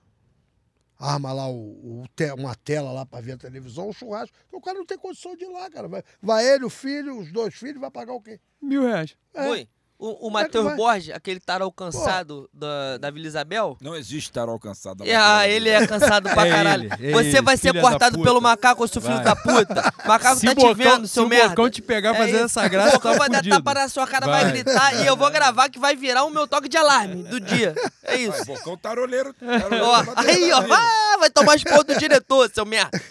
[1.00, 4.36] arma lá o, o te- uma tela lá pra ver a televisão, um churrasco.
[4.52, 5.88] O cara não tem condição de ir lá, cara.
[5.88, 8.40] Vai, vai ele, o filho, os dois filhos, vai pagar o quê?
[8.62, 9.16] Mil reais.
[9.34, 9.48] É.
[9.50, 9.68] Oi,
[10.06, 10.76] o, o é Matheus vai?
[10.76, 13.78] Borges, aquele tarô cansado da, da Vila Isabel.
[13.80, 15.06] Não existe estar alcançado.
[15.06, 16.90] É, ah, ele é cansado pra É caralho.
[17.00, 19.24] ele, é Você ele, vai ser cortado pelo macaco, seu filho Vai.
[19.24, 19.94] da puta.
[20.06, 21.50] Macaco se tá o te Bocão, vendo, se seu o merda.
[21.50, 22.60] Bocão te pegar É fazendo isso.
[22.60, 24.44] essa graça, O Bocão tá vai dar tapa na sua cara, vai.
[24.44, 24.52] Vai.
[24.52, 27.74] gritar e eu vou gravar que vai virar o meu toque de alarme do dia.
[28.04, 28.44] É isso.
[28.46, 29.34] Vai, Bocão taroleiro.
[29.34, 33.02] taroleiro Ó, aí, ó, ah, vai tomar as porra do diretor, seu merda.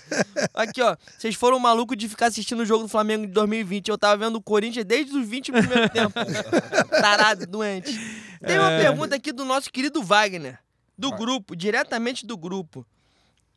[0.53, 3.89] Aqui, ó, vocês foram malucos de ficar assistindo o jogo do Flamengo de 2020.
[3.89, 6.13] Eu tava vendo o Corinthians desde os 20 do primeiro tempo.
[6.85, 7.93] Tarado, doente.
[8.45, 8.83] Tem uma É.
[8.83, 10.59] pergunta aqui do nosso querido Wagner,
[10.99, 11.19] do Vai.
[11.19, 12.87] grupo, diretamente do grupo.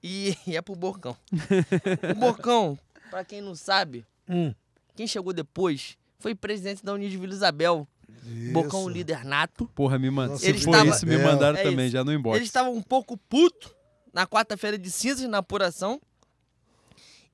[0.03, 1.17] E, e é pro Bocão.
[2.11, 2.77] O Bocão,
[3.09, 4.53] pra quem não sabe, Hum.
[4.95, 7.87] quem chegou depois foi presidente da União de Vila Isabel.
[8.51, 8.89] Bocão, Isso.
[8.89, 9.67] líder nato.
[9.75, 10.27] Porra, me man...
[10.27, 11.93] Nossa, se ele for estava- isso, me mandaram é também, isso.
[11.93, 12.35] já no inbox.
[12.37, 13.75] Ele estava um pouco puto
[14.13, 16.01] na quarta-feira de cinzas, na apuração.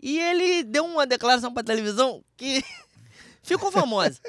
[0.01, 2.61] E ele deu uma declaração pra televisão que
[3.43, 4.19] ficou famosa.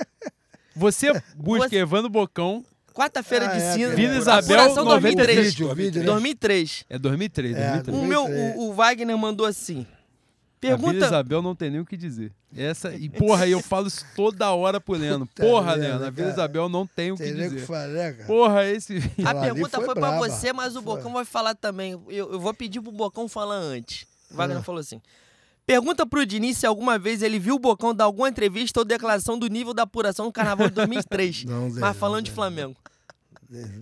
[0.77, 3.94] Você busca Você- Evandro Bocão, Quarta-feira Ah, de é, cinzas.
[3.97, 5.27] Vila Isabel, apuração 93.
[5.27, 5.47] 2003.
[5.55, 6.07] Vídeo, vídeo, né?
[6.07, 6.85] 2003.
[6.90, 7.97] é 2003, É, 2003.
[7.97, 8.57] O meu, 2003.
[8.57, 9.78] o, o Wagner mandou assim.
[9.81, 9.85] A
[10.66, 11.07] Vila Pergunta.
[11.07, 12.31] Isabel não tem nem o que dizer.
[12.55, 15.27] Essa, e porra, eu falo isso toda hora pro Leandro.
[15.35, 16.31] Porra, Leandro, a Vila.
[16.32, 17.66] Isabel não tem o que Tem nem o que dizer.
[17.66, 18.27] falar, né, cara?
[18.27, 18.99] Porra, esse.
[19.24, 20.28] A pergunta foi foi, pra braba.
[20.28, 20.97] você, mas o Foi.
[20.97, 21.93] Bocão vai falar também.
[22.09, 24.07] Eu, eu vou pedir pro Bocão falar antes.
[24.31, 24.62] O Wagner Ah.
[24.62, 25.01] falou assim.
[25.66, 29.39] Pergunta pro Diniz se alguma vez ele viu o Bocão dar alguma entrevista ou declaração
[29.39, 31.44] do nível da apuração do Carnaval de 2003.
[31.47, 32.30] Não dei, mas não falando de.
[32.30, 32.76] Flamengo.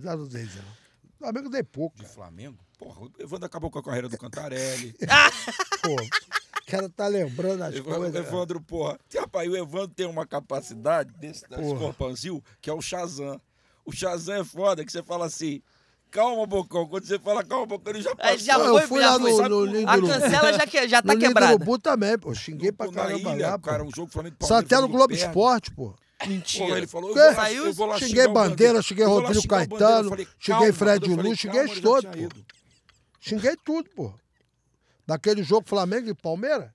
[0.01, 0.81] Já não não.
[1.17, 2.13] Flamengo dei pouco, De cara.
[2.13, 2.57] Flamengo?
[2.77, 4.93] Porra, o Evandro acabou com a carreira do Cantarelli.
[5.83, 8.15] Pô, o cara tá lembrando as Evandro, coisas.
[8.27, 8.99] Evandro, porra.
[9.15, 13.39] Rapaz, o Evandro tem uma capacidade desse, desse corpanzil, que é o Shazam.
[13.85, 15.61] O Shazam é foda, que você fala assim,
[16.11, 16.87] calma, Bocão.
[16.87, 18.37] Quando você fala calma, Bocão, ele já passou.
[18.37, 19.49] já Não, eu foi, fui já lá foi.
[19.49, 21.55] no, no A cancela já, que, já tá no quebrada.
[21.55, 22.35] Urubu também, pô.
[22.35, 23.65] Xinguei pra caramba ilha, lá, pô.
[23.69, 25.95] cara, um jogo Flamengo Só até no Palmeiras, Globo Flamengo Esporte, pô.
[26.27, 26.65] Mentira.
[26.65, 28.81] Porra, ele falou, eu vou lá, Saiu eu vou lá Xinguei Bandeira, Bandeira.
[28.83, 29.47] xinguei Rodrigo.
[29.47, 32.29] Caetano, falei, xinguei Fred quando eu falei, Lu, xinguei todo, pô.
[33.19, 34.13] Xinguei tudo, pô.
[35.07, 36.69] Daquele jogo Flamengo e Palmeiras.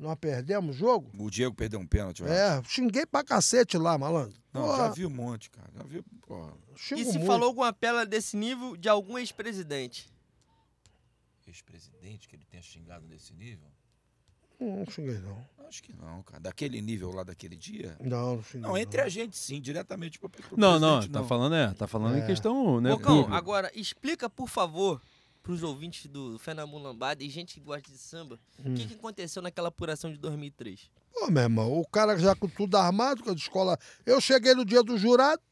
[0.00, 1.10] Nós perdemos o jogo.
[1.18, 2.34] O Diego perdeu um pênalti, eu acho.
[2.34, 4.34] É, xinguei pra cacete lá, malandro.
[4.52, 5.68] Não, Porra, já vi um monte, cara.
[5.76, 6.54] Já vi, porra.
[6.74, 7.26] xingo E se muito.
[7.26, 10.10] falou alguma pela desse nível de algum ex-presidente?
[11.46, 13.66] Ex-presidente que ele tenha xingado nesse nível?
[14.58, 15.44] Não, não xinguei, não.
[15.66, 16.40] Acho que não, cara.
[16.40, 17.96] Daquele nível lá daquele dia.
[18.00, 18.68] Não, não xinguei.
[18.68, 21.86] Não, entre a gente sim, diretamente pro, pro Não, não, presidente, tá falando, é, tá
[21.86, 22.26] falando em É.
[22.26, 22.90] questão, né?
[22.90, 25.00] Bocão, agora explica, por favor,
[25.42, 28.74] pros ouvintes do Fenamon Lambada e gente que gosta de samba, o Hum.
[28.74, 30.90] que, que aconteceu naquela apuração de 2003?
[31.12, 33.78] Pô, meu irmão, o cara já com tudo armado, com a escola.
[34.06, 35.42] Eu cheguei no dia do jurado,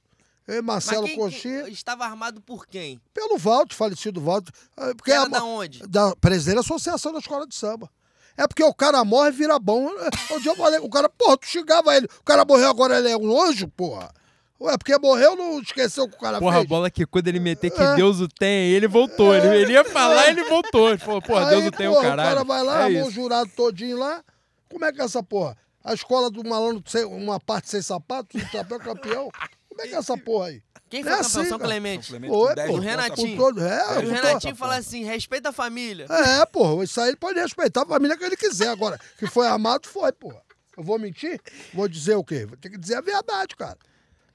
[0.47, 3.01] eu e Marcelo Mas quem, Coxinha, quem estava armado por quem?
[3.13, 4.53] pelo Valdo, falecido Valdo.
[4.77, 5.81] ah, Porque Era a- da onde?
[5.87, 7.91] da presidente da Associação da Escola de Samba.
[8.37, 9.89] É porque o cara morre e vira bom.
[10.43, 12.07] Dia eu falei, o cara, porra, tu xingava ele.
[12.21, 14.13] O cara morreu agora, ele é um anjo, porra.
[14.61, 16.69] Ué, porque morreu, não esqueceu o que o cara Porra, a fez.
[16.69, 17.95] bola que quando ele meter que É.
[17.95, 19.33] Deus o tem, ele voltou.
[19.35, 20.89] Ele, ele ia falar ele voltou.
[20.91, 22.29] Ele falou, porra, Deus Aí, o tem o porra, caralho.
[22.29, 24.23] O cara vai lá, é armou o jurado todinho lá.
[24.69, 25.57] Como é que é essa porra?
[25.85, 29.31] A escola do malandro, sem- uma parte sem sapato, um chapéu campeão.
[29.69, 30.63] Como é que é essa porra aí?
[30.91, 31.41] Quem Não foi é campeão?
[31.43, 31.59] assim, São.
[31.59, 32.09] Clemente.
[32.09, 32.77] Clemente Oi, com 10 pô.
[32.77, 33.37] O Renatinho.
[33.37, 36.07] Todo, é, E o Renatinho fala assim: respeita a família.
[36.11, 38.69] É, porra, isso aí ele pode respeitar a família que ele quiser.
[38.71, 40.43] Agora, que foi amado, foi, porra.
[40.77, 41.41] Eu vou mentir?
[41.75, 42.45] Vou dizer o quê?
[42.47, 43.77] Vou ter que dizer a verdade, cara.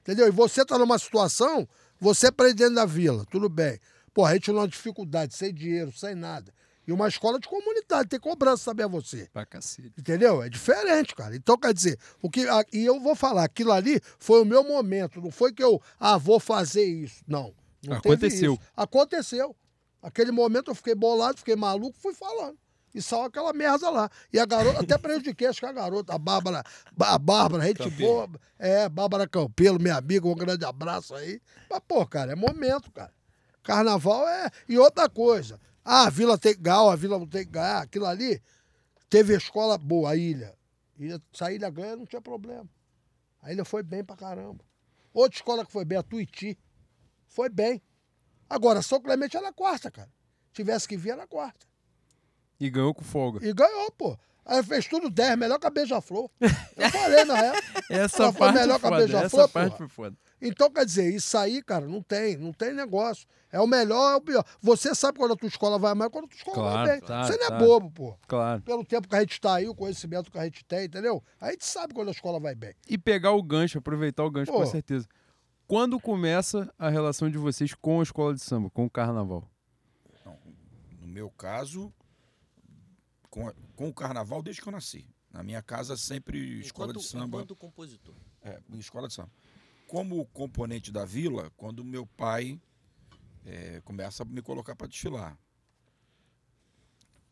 [0.04, 0.28] Entendeu?
[0.28, 1.66] E você tá numa situação,
[1.98, 3.80] você é presidente da vila, tudo bem.
[4.12, 6.52] Porra, a gente numa dificuldade, sem dinheiro, sem nada.
[6.86, 9.26] E uma escola de comunidade, tem cobrança, saber você.
[9.32, 9.90] Pra cacete.
[9.98, 10.42] Entendeu?
[10.42, 11.34] É diferente, cara.
[11.34, 14.62] Então, quer dizer, o que, a- e eu vou falar, aquilo ali foi o meu
[14.62, 15.22] momento.
[15.22, 17.24] Não foi que eu, ah, vou fazer isso.
[17.26, 17.54] Não.
[17.82, 18.52] não Aconteceu.
[18.52, 18.62] isso.
[18.76, 19.56] Aconteceu.
[20.02, 22.58] Aquele momento eu fiquei bolado, fiquei maluco, fui falando.
[22.94, 24.08] E saiu aquela merda lá.
[24.32, 26.62] E a garota, até prejudiquei, acho que a garota, a Bárbara,
[26.96, 28.30] a Bárbara, gente boa.
[28.56, 31.42] É, Bárbara Campelo, minha amiga, um grande abraço aí.
[31.68, 33.12] Mas, pô, cara, é momento, cara.
[33.64, 34.48] Carnaval é.
[34.68, 35.58] E outra coisa.
[35.84, 37.82] Ah, a vila tem que ganhar, a vila não tem que ganhar.
[37.82, 38.40] Aquilo ali.
[39.10, 40.54] Teve escola boa, a ilha.
[40.96, 42.68] ilha se a ilha ganha, não tinha problema.
[43.42, 44.64] A ilha foi bem pra caramba.
[45.12, 46.56] Outra escola que foi bem, a Tuiti.
[47.26, 47.82] Foi bem.
[48.48, 50.10] Agora, São Clemente era quarta, cara.
[50.52, 51.66] Tivesse que vir, era quarta.
[52.60, 53.46] E ganhou com folga.
[53.46, 54.16] E ganhou, pô.
[54.46, 56.28] Aí fez tudo 10, melhor que a Beija-Flor.
[56.38, 57.84] Eu falei na época.
[57.88, 59.06] Essa Ela foi parte melhor foi que a foda.
[59.06, 59.78] Beija-Flor, Essa parte porra.
[59.78, 60.16] foi foda.
[60.42, 63.26] Então, quer dizer, isso aí, cara, não tem, não tem negócio.
[63.50, 64.44] É o melhor, é o pior.
[64.60, 67.08] Você sabe quando a tua escola vai mais, quando a tua escola Claro, vai bem.
[67.08, 67.58] tá, Você não é tá.
[67.58, 68.18] bobo, pô.
[68.28, 68.60] Claro.
[68.62, 71.22] Pelo tempo que a gente está aí, o conhecimento que a gente tem, entendeu?
[71.40, 72.74] A gente sabe quando a escola vai bem.
[72.86, 74.58] E pegar o gancho, aproveitar o gancho Pô.
[74.58, 75.06] com certeza.
[75.66, 79.48] Quando começa a relação de vocês com a escola de samba, com o carnaval?
[81.00, 81.90] No meu caso,
[83.34, 85.04] com, a- com o carnaval desde que eu nasci.
[85.32, 87.24] Na minha casa, sempre escola Enquanto, de samba.
[87.38, 88.14] enquanto compositor.
[88.40, 89.32] É, escola de samba.
[89.88, 92.60] Como componente da vila, quando meu pai
[93.44, 95.36] é, começa a me colocar para desfilar.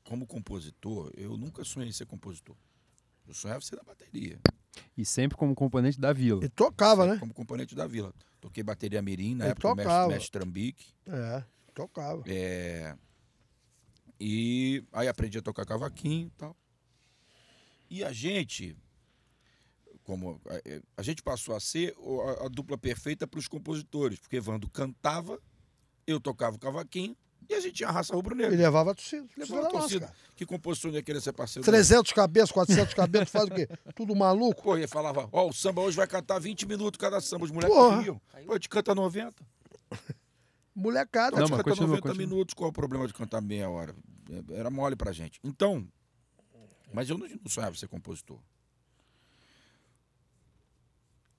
[0.04, 2.56] Como compositor, eu nunca sonhei em ser compositor.
[3.28, 4.40] Eu sonhava ser da bateria.
[4.96, 6.44] E sempre como componente da vila.
[6.44, 7.16] E tocava, né?
[7.18, 8.12] Como componente da vila.
[8.40, 10.08] Toquei bateria mirim, na Ele época o mestre, tocava.
[10.12, 10.92] mestre Trambique.
[11.06, 12.24] É, tocava.
[12.26, 12.96] É,
[14.24, 16.56] e aí aprendi a tocar cavaquinho e tal.
[17.90, 18.76] E a gente,
[20.04, 21.92] como a, a gente passou a ser
[22.38, 25.40] a, a dupla perfeita para os compositores, porque Evandro cantava,
[26.06, 27.16] eu tocava o cavaquinho
[27.50, 28.56] e a gente tinha a raça E rubro-negra.
[28.56, 29.26] levava a torcida.
[29.36, 30.06] Levava Torcida a nossa, torcida.
[30.06, 30.18] cara.
[30.36, 31.66] Que compositor ia querer ser parceiro?
[31.66, 33.68] 300 cabeças, 400 cabeças, faz o quê?
[33.96, 34.62] Tudo maluco?
[34.62, 37.76] Pô, e falava, ó, o samba hoje vai cantar 20 minutos cada samba, os moleques
[38.04, 38.20] riam.
[38.46, 39.34] Pô, a gente canta 90.
[40.74, 41.36] Molecada.
[41.36, 42.26] A Não, gente mas canta continua, 90 continua.
[42.28, 43.94] minutos, qual é o problema de cantar meia hora?
[44.50, 45.38] É, Era mole pra gente.
[45.44, 45.86] Então,
[46.92, 48.38] mas eu não, não sonhava ser compositor.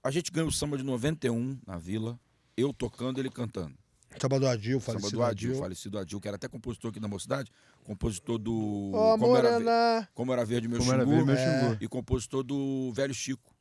[0.03, 2.19] A gente ganhou o samba de 91 na vila,
[2.57, 3.73] eu tocando, ele cantando.
[4.21, 5.61] Samba do Adil, Samba falecido do Adil, Adil.
[5.61, 7.51] falecido Adil, que era até compositor aqui da mocidade,
[7.83, 10.07] compositor do Ó, Como, era.
[10.13, 11.69] Como Era Verde Meu Como era Xingu, ver meu É.
[11.69, 11.77] xingu.
[11.83, 13.51] e compositor do Velho Chico.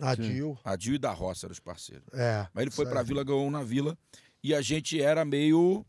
[0.00, 0.58] Adil.
[0.64, 2.06] Adil e da Roça eram os parceiros.
[2.14, 2.48] É.
[2.54, 3.96] Mas ele foi isso pra vila, ganhou um na vila.
[4.42, 5.84] E a gente era meio.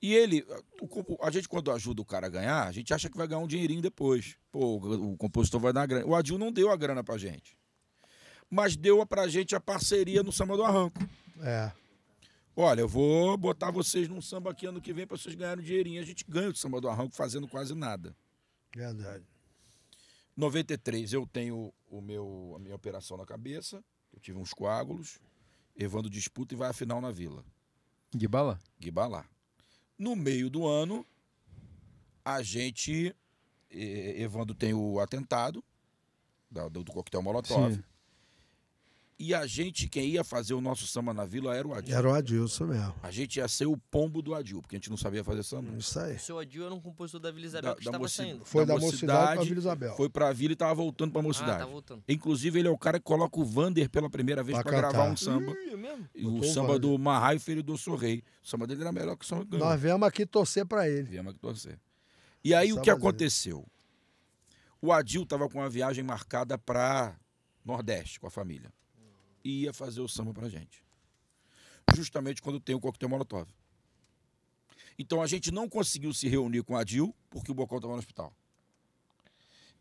[0.00, 0.46] E ele,
[0.80, 3.40] o a gente quando ajuda o cara a ganhar, a gente acha que vai ganhar
[3.40, 4.36] um dinheirinho depois.
[4.50, 6.06] Pô, o o compositor vai dar grana.
[6.06, 7.56] O Adil não deu a grana pra gente.
[8.50, 10.98] Mas deu pra gente a parceria no samba do arranco.
[11.40, 11.70] É.
[12.56, 15.66] Olha, eu vou botar vocês num samba aqui ano que vem pra vocês ganharem um
[15.66, 16.00] dinheirinho.
[16.00, 18.16] A gente ganha o samba do arranco fazendo quase nada.
[18.74, 19.24] Verdade.
[20.36, 23.82] 93 eu tenho o meu, a minha operação na cabeça.
[24.12, 25.20] Eu tive uns coágulos.
[25.78, 27.44] Evandro disputa e vai à final na vila.
[28.14, 28.58] Guibala?
[28.80, 29.24] Guibalá.
[29.98, 31.06] No meio do ano,
[32.24, 33.14] a gente.
[33.70, 35.62] eh, Evandro tem o atentado
[36.50, 37.74] do, do coquetel Molotov.
[37.74, 37.82] Sim.
[39.20, 41.96] E a gente, quem ia fazer o nosso samba na vila era o Adil.
[41.96, 42.94] Era o Adilson mesmo.
[43.02, 45.76] A gente ia ser o pombo do Adil, porque a gente não sabia fazer samba.
[45.76, 46.14] Isso aí.
[46.14, 48.44] O seu Adil era um compositor da Vila Isabel Da- que da estava moci- saindo.
[48.44, 49.96] Foi Da da, mocidade, pra mocidade, Vila Isabel.
[49.96, 51.58] Foi pra vila e tava voltando pra Ah, mocidade.
[51.58, 52.04] tá voltando.
[52.08, 55.10] Inclusive, ele é o cara que coloca o Vander pela primeira vez Pra pra gravar
[55.10, 55.50] um samba.
[55.50, 56.08] Ih, é mesmo?
[56.14, 58.22] E o o samba do Marraio Filho do Sorrei.
[58.40, 59.66] O samba dele era melhor que o samba que ganhou.
[59.66, 61.02] Nós viemos aqui torcer pra ele.
[61.02, 61.76] Viemos aqui torcer.
[62.44, 62.98] E aí o Samba que dele.
[63.02, 63.66] aconteceu?
[64.80, 67.16] O Adil estava com uma viagem marcada para
[67.64, 68.72] Nordeste com a família.
[69.48, 70.84] E ia fazer o samba pra gente.
[71.94, 73.48] Justamente quando tem o coquetel Molotov.
[74.98, 77.98] Então a gente não conseguiu se reunir com o Adil porque o Bocão estava no
[77.98, 78.30] hospital.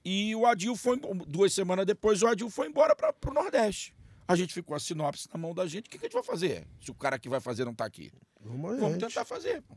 [0.05, 3.93] E o Adil foi, duas semanas depois, o Adil foi embora para o Nordeste.
[4.25, 5.87] A gente ficou a sinopse na mão da gente.
[5.87, 6.65] O que, que a gente vai fazer?
[6.79, 8.09] Se o cara que vai fazer não está aqui.
[8.39, 9.07] Vamos, aí, Vamos gente.
[9.09, 9.61] tentar fazer.
[9.63, 9.75] pô.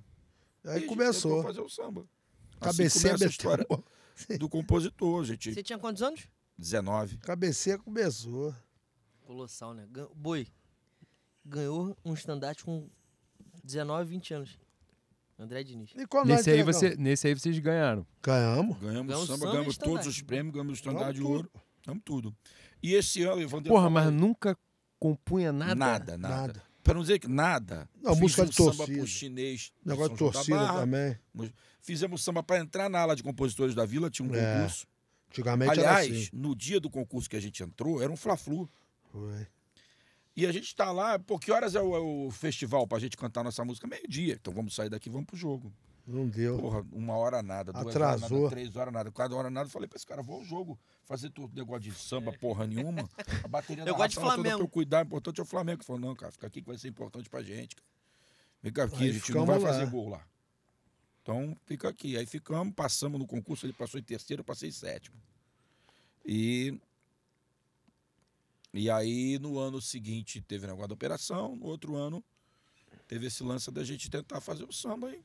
[0.67, 1.43] E Aí começou.
[1.43, 2.03] fazer o samba.
[2.61, 3.67] Assim Cabeceia começa a história
[4.39, 5.53] do compositor, gente.
[5.53, 6.29] Você tinha quantos anos?
[6.57, 7.17] 19.
[7.19, 8.55] Cabeceia começou.
[9.35, 9.87] Colossal, né?
[9.93, 10.45] Gan- Boi.
[11.45, 12.89] Ganhou um estandarte com
[13.63, 14.59] 19, 20 anos.
[15.39, 15.93] André Diniz.
[15.97, 18.05] E qual Nesse aí, você, nesse aí vocês ganharam.
[18.25, 18.77] Ganhamos.
[18.79, 21.49] Ganhamos Ganhamos samba, samba ganhamos todos os prêmios, ganhamos o estandarte de ouro.
[21.87, 22.37] Ganhamos tudo.
[22.83, 23.69] E esse ano, Evandro.
[23.73, 24.59] Porra, mas nunca
[24.99, 25.75] compunha nada.
[25.77, 26.37] Nada, nada.
[26.37, 26.63] Nada.
[26.83, 27.89] Pra não dizer que nada.
[28.03, 28.99] Não, música um de samba torcida.
[28.99, 29.73] pro chinês.
[29.87, 30.81] Negócio de torcida Barra.
[30.81, 31.17] também.
[31.81, 34.87] Fizemos samba pra entrar na ala de compositores da vila, tinha um É, concurso.
[35.31, 36.29] Antigamente Aliás, era assim.
[36.33, 38.69] no dia do concurso que a gente entrou, era um fla-flu.
[39.11, 39.47] Foi.
[40.37, 43.17] E a gente tá lá, pô, que horas é o, é o festival pra gente
[43.17, 43.87] cantar nossa música?
[43.87, 44.35] Meio-dia.
[44.41, 45.73] Então vamos sair daqui e vamos pro jogo.
[46.07, 46.59] Não deu.
[46.59, 48.23] Porra, uma hora nada, duas Atrasou.
[48.27, 49.67] horas nada, três horas nada, quatro horas nada.
[49.67, 53.09] Eu falei pra esse cara, vou ao jogo, fazer todo negócio de samba, porra nenhuma.
[53.45, 54.57] A bateria da Eu gosto de Rafa era toda Flamengo.
[54.59, 55.79] pra eu cuidar, o importante é o Flamengo.
[55.81, 57.77] Ele falou, não, cara, fica aqui que vai ser importante pra gente.
[57.77, 57.87] cara.
[58.63, 59.69] Fica aqui, Aí a gente não vai lá.
[59.69, 60.25] fazer gol lá.
[61.23, 62.17] Então, fica aqui.
[62.17, 65.17] Aí ficamos, passamos no concurso, ele passou em terceiro, eu passei em sétimo.
[66.25, 66.81] E...
[68.73, 71.57] E aí, no ano seguinte, teve o negócio da operação.
[71.57, 72.23] No outro ano,
[73.09, 75.23] teve esse lance da gente tentar fazer o samba e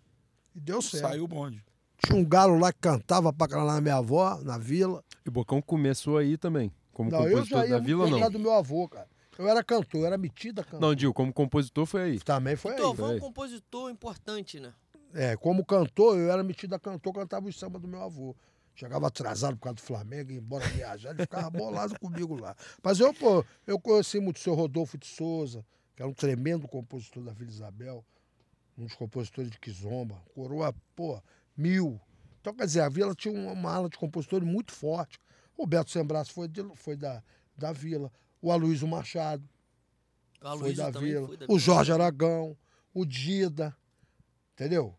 [0.55, 1.03] E deu certo.
[1.03, 1.63] saiu o bonde.
[2.03, 5.03] Tinha um galo lá que cantava pra caralho na minha avó, na vila.
[5.25, 6.71] E Bocão começou aí também.
[6.91, 8.31] Como não, eu compositor já ia da vila, não.
[8.31, 9.07] do meu avô, cara.
[9.37, 10.79] Eu era cantor, eu era metida cantor.
[10.79, 12.19] Não, Dil, como compositor foi aí.
[12.19, 12.97] Também foi Então, aí.
[12.97, 14.73] foi um compositor importante, né?
[15.13, 18.35] É, como cantor, eu era metido a cantor, cantava os samba do meu avô.
[18.75, 22.55] Chegava atrasado por causa do Flamengo, ia embora viajar, ele ficava bolado comigo lá.
[22.83, 25.65] Mas eu, pô, eu conheci muito o seu Rodolfo de Souza,
[25.95, 28.05] que era um tremendo compositor da Vila Isabel,
[28.77, 31.21] um dos compositores de Kizomba, coroa, pô,
[31.55, 31.99] mil.
[32.41, 35.17] Então, quer dizer, a Vila tinha uma, uma ala de compositores muito forte.
[35.57, 37.23] O Roberto Sembraço foi, de- foi da,
[37.57, 38.11] da Vila,
[38.41, 39.47] o Aloysio Machado,
[40.41, 41.27] O foi Aloysio da também Vila.
[41.27, 41.57] foi da O.
[41.57, 42.57] Jorge Aragão,
[42.93, 43.73] o Dida,
[44.53, 44.93] entendeu?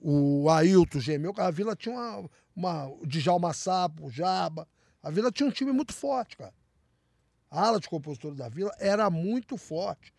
[0.00, 2.28] O Ailton Gemeu, a Vila tinha uma,
[2.58, 4.66] uma o Djalma Sapo, o Jaba.
[5.02, 6.52] A Vila tinha um time muito forte, cara.
[7.50, 10.12] A ala de compositores da Vila era muito forte.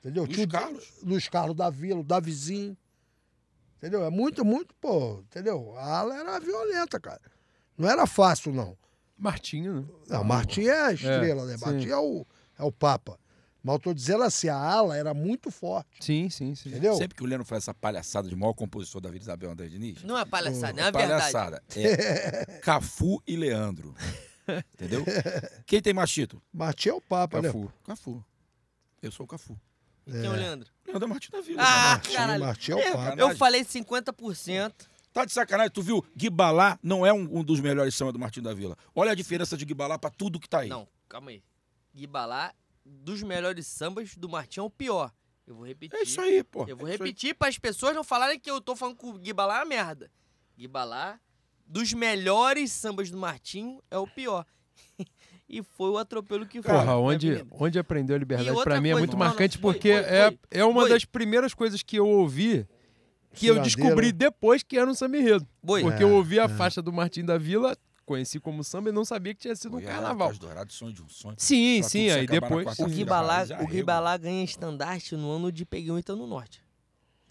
[0.00, 0.24] Entendeu?
[0.24, 0.92] Luiz Tinha o- Carlos.
[1.02, 2.76] Luiz Carlos da Vila, o Davizinho.
[3.76, 4.04] Entendeu?
[4.04, 5.76] É muito, muito, pô, entendeu?
[5.78, 7.20] A ala era violenta, cara.
[7.76, 8.76] Não era fácil, não.
[9.16, 9.86] Martinho, né?
[10.08, 11.56] Não, Martim é a estrela, né?
[11.56, 11.64] sim.
[11.64, 12.26] Martim é o,
[12.58, 13.18] é o Papa.
[13.68, 16.02] Mas eu tô dizendo assim, a ala era muito forte.
[16.02, 16.70] Sim, sim, sim.
[16.70, 16.94] Entendeu?
[16.94, 20.02] Sempre que o Leno faz essa palhaçada de maior compositor da Vila Isabel André Diniz,
[20.04, 21.08] Não é palhaçada, é a verdade.
[21.32, 21.62] palhaçada.
[21.76, 23.94] É Cafu e Leandro.
[24.72, 25.04] Entendeu?
[25.66, 26.42] Quem tem mais título?
[26.50, 27.48] Martim é o Papa, né?
[27.48, 27.70] Cafu.
[27.84, 28.24] Cafu.
[29.02, 29.54] Eu sou o Cafu.
[30.06, 30.70] E quem é o Leandro?
[30.86, 31.62] Leandro é Martim da Vila.
[31.62, 32.44] Ah, Martim, caralho.
[32.46, 33.20] Martim é o É, Papa.
[33.20, 34.72] Eu falei 50%.
[35.12, 36.02] Tá de sacanagem, tu viu?
[36.16, 38.74] Guibalá não é um, um dos melhores samba do Martim da Vila.
[38.94, 40.70] Olha a diferença de Guibalá pra tudo que tá aí.
[40.70, 41.42] Não, calma aí.
[41.94, 42.54] Guibalá,
[42.88, 45.12] dos melhores sambas do Martim, é o pior.
[45.46, 45.96] Eu vou repetir.
[45.98, 46.66] É isso aí, pô.
[46.66, 49.14] Eu vou É repetir para as pessoas não falarem que eu tô falando que o
[49.14, 50.10] Guibalá é uma merda.
[50.56, 51.18] Guibalá,
[51.66, 54.44] dos melhores sambas do Martim, é o pior.
[55.48, 56.72] e foi o atropelo que foi.
[56.74, 59.72] Porra, É onde, onde aprendeu a liberdade pra mim é muito não, não, marcante foi,
[59.72, 60.38] porque foi, é, foi.
[60.50, 60.90] é uma Foi.
[60.90, 62.66] das primeiras coisas que eu ouvi
[63.32, 65.46] que eu descobri depois que era um samba enredo.
[65.64, 66.48] Porque É, eu ouvi a é.
[66.48, 67.76] faixa do Martim da Vila,
[68.08, 70.28] conheci como samba e não sabia que tinha sido um Goiás, carnaval.
[70.28, 71.34] Cais Dourado, sonho de um sonho.
[71.38, 72.78] Sim, Pra sim, aí depois.
[72.78, 72.86] o.
[72.86, 73.70] Guibalá, e o arrego.
[73.70, 76.62] Guibalá ganha estandarte no ano de Peguei um no Norte.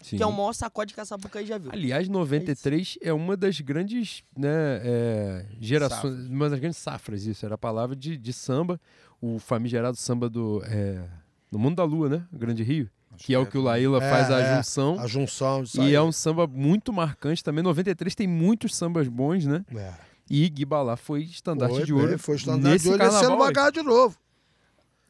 [0.00, 0.16] Sim.
[0.16, 1.72] Que é o maior sacode que a Sapucaí já viu.
[1.72, 4.48] Aliás, 93 é uma das grandes né,
[4.84, 6.28] é, gerações, Safras.
[6.28, 8.80] uma das grandes safras, isso, era a palavra de, de samba,
[9.20, 11.04] o famigerado samba do, é,
[11.50, 12.24] do Mundo da Lua, né?
[12.32, 15.00] Grande Rio, Acho que é o que o Laíla É, faz a é, junção.
[15.00, 15.64] A junção.
[15.74, 15.94] E aí.
[15.94, 17.64] é um samba muito marcante também.
[17.64, 19.64] 93 tem muitos sambas bons, né?
[19.74, 19.92] É.
[20.30, 22.08] E Guibalá foi estandarte Foi, de ouro.
[22.08, 23.02] bem, Foi estandarte nesse de ouro.
[23.04, 24.16] Esse ano vai ganhar de novo.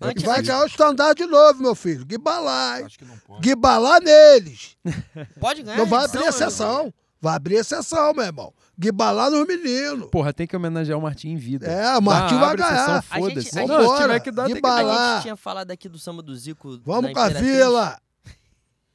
[0.00, 2.06] Antes vai ganhar o estandarte de novo, meu filho.
[2.06, 2.86] Guibalá, hein?
[2.86, 3.40] Acho que não pode.
[3.40, 4.76] Guibalá neles.
[5.40, 5.76] pode ganhar.
[5.78, 6.28] Não vai edição, abrir né?
[6.28, 6.94] exceção.
[7.20, 8.54] Vai abrir exceção, meu irmão.
[8.78, 10.08] Guibalá nos meninos.
[10.08, 11.66] Porra, tem que homenagear o Martim em vida.
[11.66, 12.90] É, o Martim Ah, vai ganhar.
[13.10, 13.66] A gente- Foda-se.
[13.66, 14.82] Não, se tiver que dar, tem que Guibalá.
[14.94, 15.10] dar.
[15.10, 16.78] A gente tinha falado aqui do samba do Zico.
[16.84, 18.00] Vamos com a vila.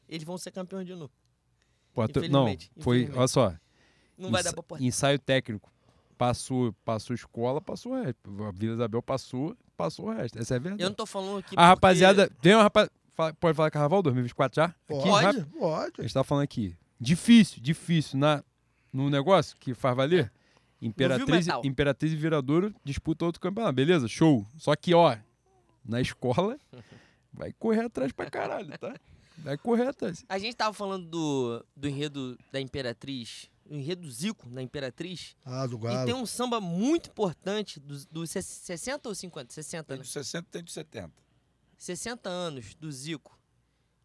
[0.08, 1.12] Eles vão ser campeões de novo.
[1.94, 3.54] Pô, tu- não, Infelizmente, foi, olha só,
[4.18, 4.82] Não vai dar pra pôr.
[4.82, 5.70] ensaio técnico.
[6.18, 8.44] Passou, passou escola, passou o resto.
[8.45, 10.40] A Vila Isabel passou, passou o resto.
[10.40, 10.84] Essa é a verdade.
[10.84, 11.48] Eu não tô falando aqui.
[11.48, 12.30] A porque- rapaziada.
[12.41, 12.90] Tem uma rapaz.
[13.40, 14.65] Pode falar carnaval 2024 já?
[14.65, 15.48] Aqui, Pode, rápido.
[15.56, 16.02] A pode.
[16.02, 16.76] gente tá falando aqui.
[16.99, 18.18] Difícil, difícil.
[18.18, 18.44] Na,
[18.91, 20.31] no negócio que faz valer.
[20.81, 21.61] Imperatriz, metal.
[21.64, 23.73] Imperatriz e Viradouro disputam outro campeonato.
[23.73, 24.07] Beleza?
[24.07, 24.45] Show.
[24.57, 25.15] Só que, ó,
[25.85, 26.57] na escola,
[27.31, 28.94] vai correr atrás pra caralho, tá?
[29.38, 30.26] Vai correr atrás.
[30.27, 35.36] A gente tava falando do, do enredo da Imperatriz, o enredo Zico na Imperatriz.
[35.46, 36.05] Ah, do E Galo.
[36.05, 39.54] tem um samba muito importante dos dos 60 ou 50?
[39.54, 40.04] 60, Tem né?
[40.04, 41.12] de 60, tem de 70.
[41.78, 43.38] 60 anos do Zico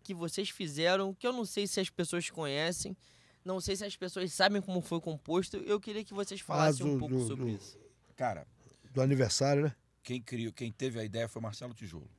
[0.03, 2.97] que vocês fizeram, que eu não sei se as pessoas conhecem,
[3.45, 5.59] não sei se as pessoas sabem como foi composto.
[5.59, 7.79] Eu queria que vocês falassem do- um pouco do- sobre do- isso.
[8.17, 8.47] Cara,
[8.93, 9.77] Do aniversário, né?
[10.03, 12.11] quem criou, quem teve a ideia foi Marcelo Tijolo.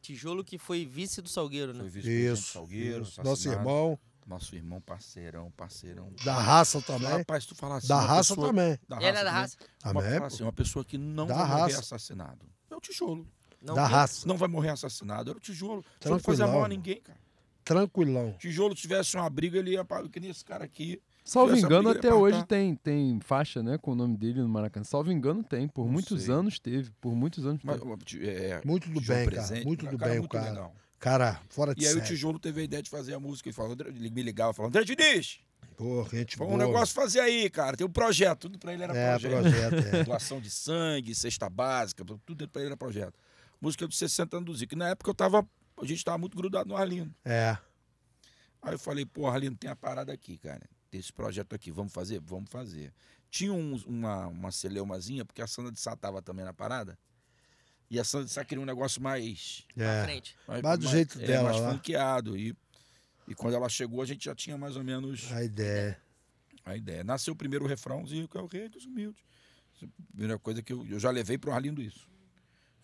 [0.00, 1.80] Tijolo que foi vice do Salgueiro, né?
[1.80, 2.52] Foi vice-presidente Isso.
[2.52, 3.22] Salgueiro, isso.
[3.22, 3.98] Nosso irmão.
[4.28, 6.12] Nosso irmão, parceirão, parceirão.
[6.22, 7.08] Da raça também.
[7.08, 7.88] Rapaz, tu falar assim.
[7.88, 8.78] Da uma raça pessoa- também.
[8.86, 9.56] Da Ele era da raça?
[9.82, 10.26] Uma, Também, fala pô.
[10.26, 11.80] assim, uma pessoa que não Da vai morrer raça.
[11.80, 12.46] assassinado.
[12.70, 13.26] É o tijolo.
[13.62, 14.28] Não Da raça.
[14.28, 15.30] Não vai morrer assassinado.
[15.30, 15.82] Era o tijolo.
[15.98, 16.52] Tijolo não fazia Tranquilão.
[16.52, 17.18] mal a ninguém, cara.
[17.64, 18.32] Tranquilão.
[18.38, 20.06] Tijolo tivesse uma briga, ele ia pra.
[20.08, 21.00] Que nem esse cara aqui.
[21.24, 24.84] Salvo engano, até hoje tem, tem faixa, né, com o nome dele no Maracanã.
[24.84, 25.68] Salvo engano, tem.
[25.68, 26.34] Por Não muitos sei.
[26.34, 26.90] anos teve.
[27.00, 28.26] Por muitos anos Mas, teve.
[28.26, 29.24] é, Muito do bem, cara.
[29.30, 30.50] Presente, Muito um do cara bem o muito cara.
[30.50, 30.74] legal.
[30.98, 32.02] Cara, fora de E aí o.
[32.02, 34.84] Tijolo teve a ideia de fazer a música e falou, ele me ligava falando, André
[34.94, 35.38] Diniz,
[35.76, 37.76] Pô, gente foi um negócio fazer aí, cara.
[37.76, 38.40] Tem um projeto.
[38.42, 39.42] Tudo pra ele era É, projeto.
[39.42, 40.02] projeto, é.
[40.04, 43.14] Doação de sangue, cesta básica, tudo pra ele era projeto.
[43.60, 44.74] Música de 60 anos do Zico.
[44.74, 45.48] Na época eu tava.
[45.80, 47.14] A gente tava muito grudado no Arlindo.
[47.24, 47.56] É.
[48.60, 50.68] Aí eu falei, pô, Arlindo, tem a parada aqui, cara.
[50.90, 52.18] Tem esse projeto aqui, vamos fazer?
[52.20, 52.92] Vamos fazer.
[53.30, 56.98] Tinha uns- uma, uma celeumazinha, porque a Sandra de Sá tava também na parada.
[57.90, 59.64] E a Sandra Sá queria um negócio mais.
[59.74, 60.04] Pra É.
[60.04, 60.36] frente.
[60.62, 61.72] Mas do jeito é, dela mais lá.
[61.72, 62.36] funkeado.
[62.36, 62.54] E
[63.26, 66.00] E quando ela chegou, a gente já tinha mais ou menos A ideia.
[66.64, 67.04] a ideia.
[67.04, 69.22] Nasceu o primeiro refrãozinho, que é o rei dos humildes.
[70.10, 72.08] Primeira coisa que eu, eu já levei pro Arlindo isso.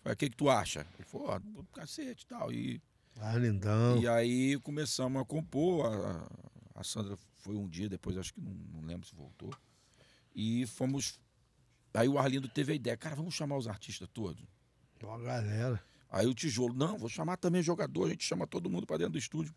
[0.01, 0.85] Falei, o que, que tu acha?
[0.95, 2.51] Ele falou, ó, do cacete e tal.
[2.51, 2.79] E,
[3.19, 3.99] Ah, lindão.
[4.01, 5.87] e aí começamos a compor.
[5.87, 6.29] A,
[6.79, 9.51] a Sandra foi um dia, depois acho que não, não lembro se voltou.
[10.35, 11.19] E fomos.
[11.93, 14.43] Aí o Arlindo teve a ideia, cara, vamos chamar os artistas todos.
[15.03, 15.83] Ó, galera.
[16.09, 19.13] Aí o tijolo, não, vou chamar também jogador, a gente chama todo mundo para dentro
[19.13, 19.53] do estúdio.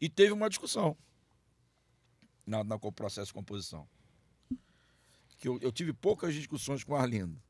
[0.00, 0.96] E teve uma discussão
[2.46, 3.88] na, na processo de composição.
[5.38, 7.40] Que eu, eu tive poucas discussões com o Arlindo.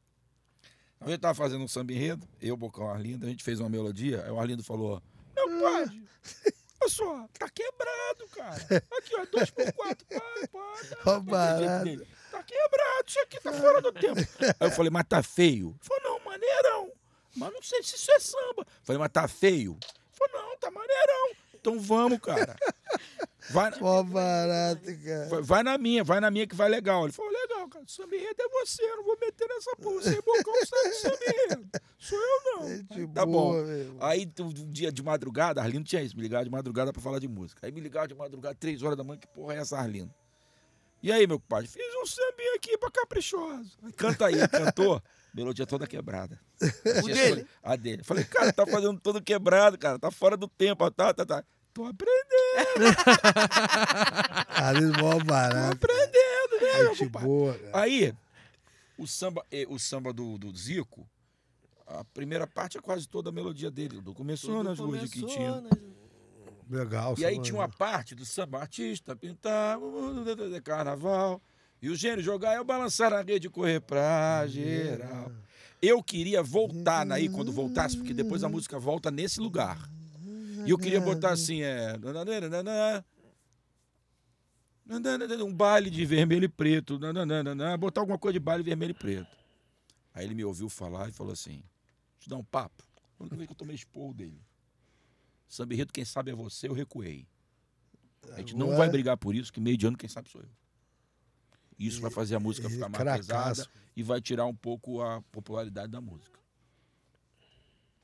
[1.01, 4.25] A gente estava fazendo um samba enredo, eu, Bocão, Arlindo, a gente fez uma melodia,
[4.25, 5.03] aí o Arlindo falou,
[5.37, 6.03] não pode.
[6.81, 8.85] Olha só, tá quebrado, cara.
[8.99, 10.07] Aqui, ó, dois por quatro,
[11.21, 11.85] barato.
[11.85, 12.07] dele.
[12.31, 14.21] Tá quebrado, isso aqui tá fora do tempo.
[14.61, 15.69] Aí eu falei, mas tá feio.
[15.69, 16.14] Ele falou, não.
[17.37, 18.67] Mas não sei se isso é samba.
[18.83, 19.77] Falei, mas tá feio.
[20.13, 21.31] Falou, não, tá maneirão.
[21.55, 22.57] Então vamos, cara.
[23.51, 25.29] Vai, na- Ó, barato, cara.
[25.29, 27.05] vai, vai na minha, vai na minha que vai legal.
[27.05, 27.85] Ele falou, legal, cara.
[27.87, 30.01] Samba enredo é você, eu não vou meter nessa porra.
[30.03, 31.71] Você é bocão, você é samba enredo.
[31.99, 32.69] Sou eu, não.
[32.69, 33.67] Gente Tá boa, bom.
[33.67, 33.97] meu.
[34.01, 37.29] Aí, um dia de madrugada, Arlindo tinha isso, me ligava de madrugada pra falar de
[37.29, 37.67] música.
[37.67, 40.13] Aí me ligava de madrugada, três horas da manhã, que porra é essa, Arlindo?
[41.03, 43.77] E aí, meu pai, fiz um sambinha aqui pra caprichoso.
[43.95, 45.03] Canta aí, cantou.
[45.35, 46.39] Melodia toda quebrada.
[47.03, 47.47] O dele?
[47.63, 48.05] A dele.
[48.05, 49.99] Falei, cara, tá fazendo todo quebrado, cara.
[49.99, 51.45] Tá fora do tempo, tá, tá, tá.
[51.73, 52.87] Tô aprendendo,
[54.55, 55.73] Ali, mó barato.
[55.75, 57.71] aprendendo, né, meu Gente boa, cara.
[57.83, 58.15] Aí,
[58.97, 61.05] o samba, eh, o samba do, do Zico,
[61.87, 64.01] a primeira parte é quase toda a melodia dele.
[64.01, 65.63] Do começou nas ruas de Quintino.
[65.63, 65.95] nas-
[66.71, 67.15] Legal.
[67.19, 69.77] E aí tinha uma parte do samba artista pintar
[70.63, 71.43] carnaval.
[71.85, 75.31] E o gênio jogar eu balançar na rede e correr pra geral.
[75.83, 79.87] Eu queria voltar naí quando voltasse, porque depois a música volta nesse lugar.
[80.65, 81.93] E eu queria botar assim, é.
[85.45, 86.99] Um baile de vermelho e preto.
[87.79, 89.37] Botar alguma coisa de baile vermelho e preto.
[90.15, 91.63] Aí ele me ouviu falar e falou assim:
[92.19, 92.83] Te dar um papo.
[93.21, 94.41] A única vez que eu tomei esporro dele.
[95.47, 97.27] Samba enredo, quem sabe é você, eu recuei.
[98.33, 100.49] A gente não vai brigar por isso, que meio de ano quem sabe sou eu.
[101.79, 103.27] Isso vai fazer a música ficar mais cracaço.
[103.27, 106.39] pesada e vai tirar um pouco a popularidade da música.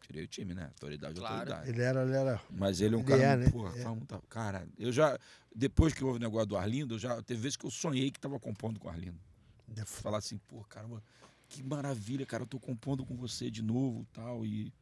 [0.02, 0.64] Tirei o time, né?
[0.64, 1.34] Autoridade, Claro.
[1.36, 1.68] autoridade.
[1.70, 2.40] Ele era, ele era.
[2.50, 3.22] Mas ele é um Ele cara.
[3.22, 3.50] é, né?
[3.50, 3.88] porra, É.
[3.88, 5.16] muito- Cara, eu já.
[5.54, 8.18] Depois que houve o negócio do Arlindo, eu já teve vezes que eu sonhei que
[8.20, 9.18] tava compondo com o Arlindo.
[9.68, 11.00] de- Falar assim, pô, caramba,
[11.48, 14.72] que maravilha, cara, eu tô compondo com você de novo tal, e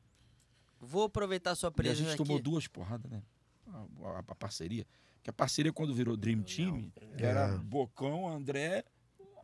[0.81, 2.17] Vou aproveitar sua E a presença gente aqui.
[2.25, 3.21] tomou duas porradas, né?
[3.67, 4.87] A, a- a parceria.
[5.23, 7.59] Que a parceria, quando virou Dream Team, que era É.
[7.59, 8.85] Bocão, André,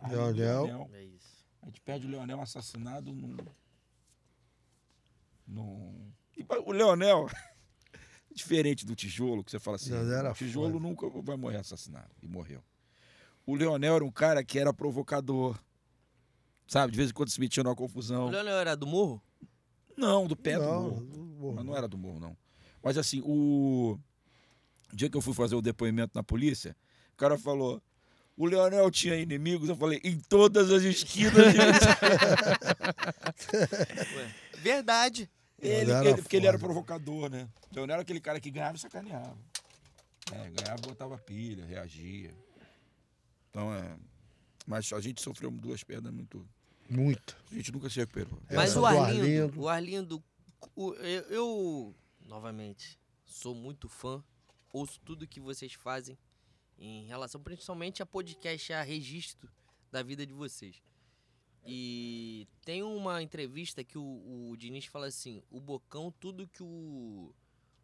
[0.08, 0.88] Leonel.
[0.92, 1.44] É isso.
[1.62, 3.36] A gente perde o Leonel assassinado num.
[5.46, 6.12] num...
[6.36, 7.28] E o Leonel,
[8.34, 10.80] diferente do tijolo, que você fala assim, o tijolo foda.
[10.80, 12.10] nunca vai morrer assassinado.
[12.22, 12.62] E morreu.
[13.46, 15.58] O Leonel era um cara que era provocador.
[16.66, 18.26] Sabe, de vez em quando se metia numa confusão.
[18.26, 19.22] O Leonel era do morro?
[19.96, 21.00] Não, do pé do Não, morro.
[21.04, 21.54] do morro.
[21.56, 22.36] Mas não era do morro, não.
[22.82, 23.98] Mas assim, o...
[24.94, 26.76] o dia que eu fui fazer o depoimento na polícia,
[27.12, 27.82] o cara falou.
[28.36, 31.32] O Leonel tinha inimigos, eu falei, em todas as esquinas.
[34.54, 35.30] de- Verdade.
[35.60, 37.48] ele, era ele- porque ele era provocador, né?
[37.70, 39.36] O Leonel era aquele cara que ganhava e sacaneava.
[40.32, 42.34] É, ganhava, botava pilha, reagia.
[43.50, 43.96] Então, é.
[44.66, 46.44] Mas a gente sofreu duas perdas muito.
[46.88, 47.36] Muito.
[47.52, 48.38] A gente nunca se recuperou.
[48.50, 49.60] Mas Essa o do Arlindo, Arlindo.
[49.60, 50.24] o Arlindo,
[50.74, 51.94] o- eu, eu,
[52.26, 54.22] novamente, sou muito fã,
[54.74, 56.18] ouço tudo que vocês fazem
[56.76, 59.48] em relação, principalmente a podcast, a registro
[59.90, 60.82] da vida de vocês.
[61.64, 67.32] E tem uma entrevista que o, o Diniz fala assim, o Bocão, tudo que o,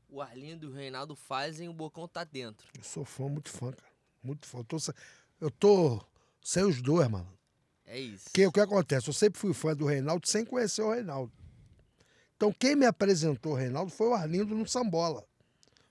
[0.08, 2.66] o Arlindo e o Reinaldo fazem, o Bocão tá dentro.
[2.76, 3.92] Eu sou fã, muito fã, cara.
[4.22, 4.58] Muito fã.
[4.58, 4.76] Eu tô,
[5.40, 6.04] eu tô
[6.42, 7.32] sem os dois, mano.
[7.86, 8.24] É isso.
[8.24, 9.08] Porque o que acontece?
[9.08, 11.32] Eu sempre fui fã do Reinaldo sem conhecer o Reinaldo.
[12.36, 15.26] Então, quem me apresentou o Reinaldo foi o Arlindo no Sambola.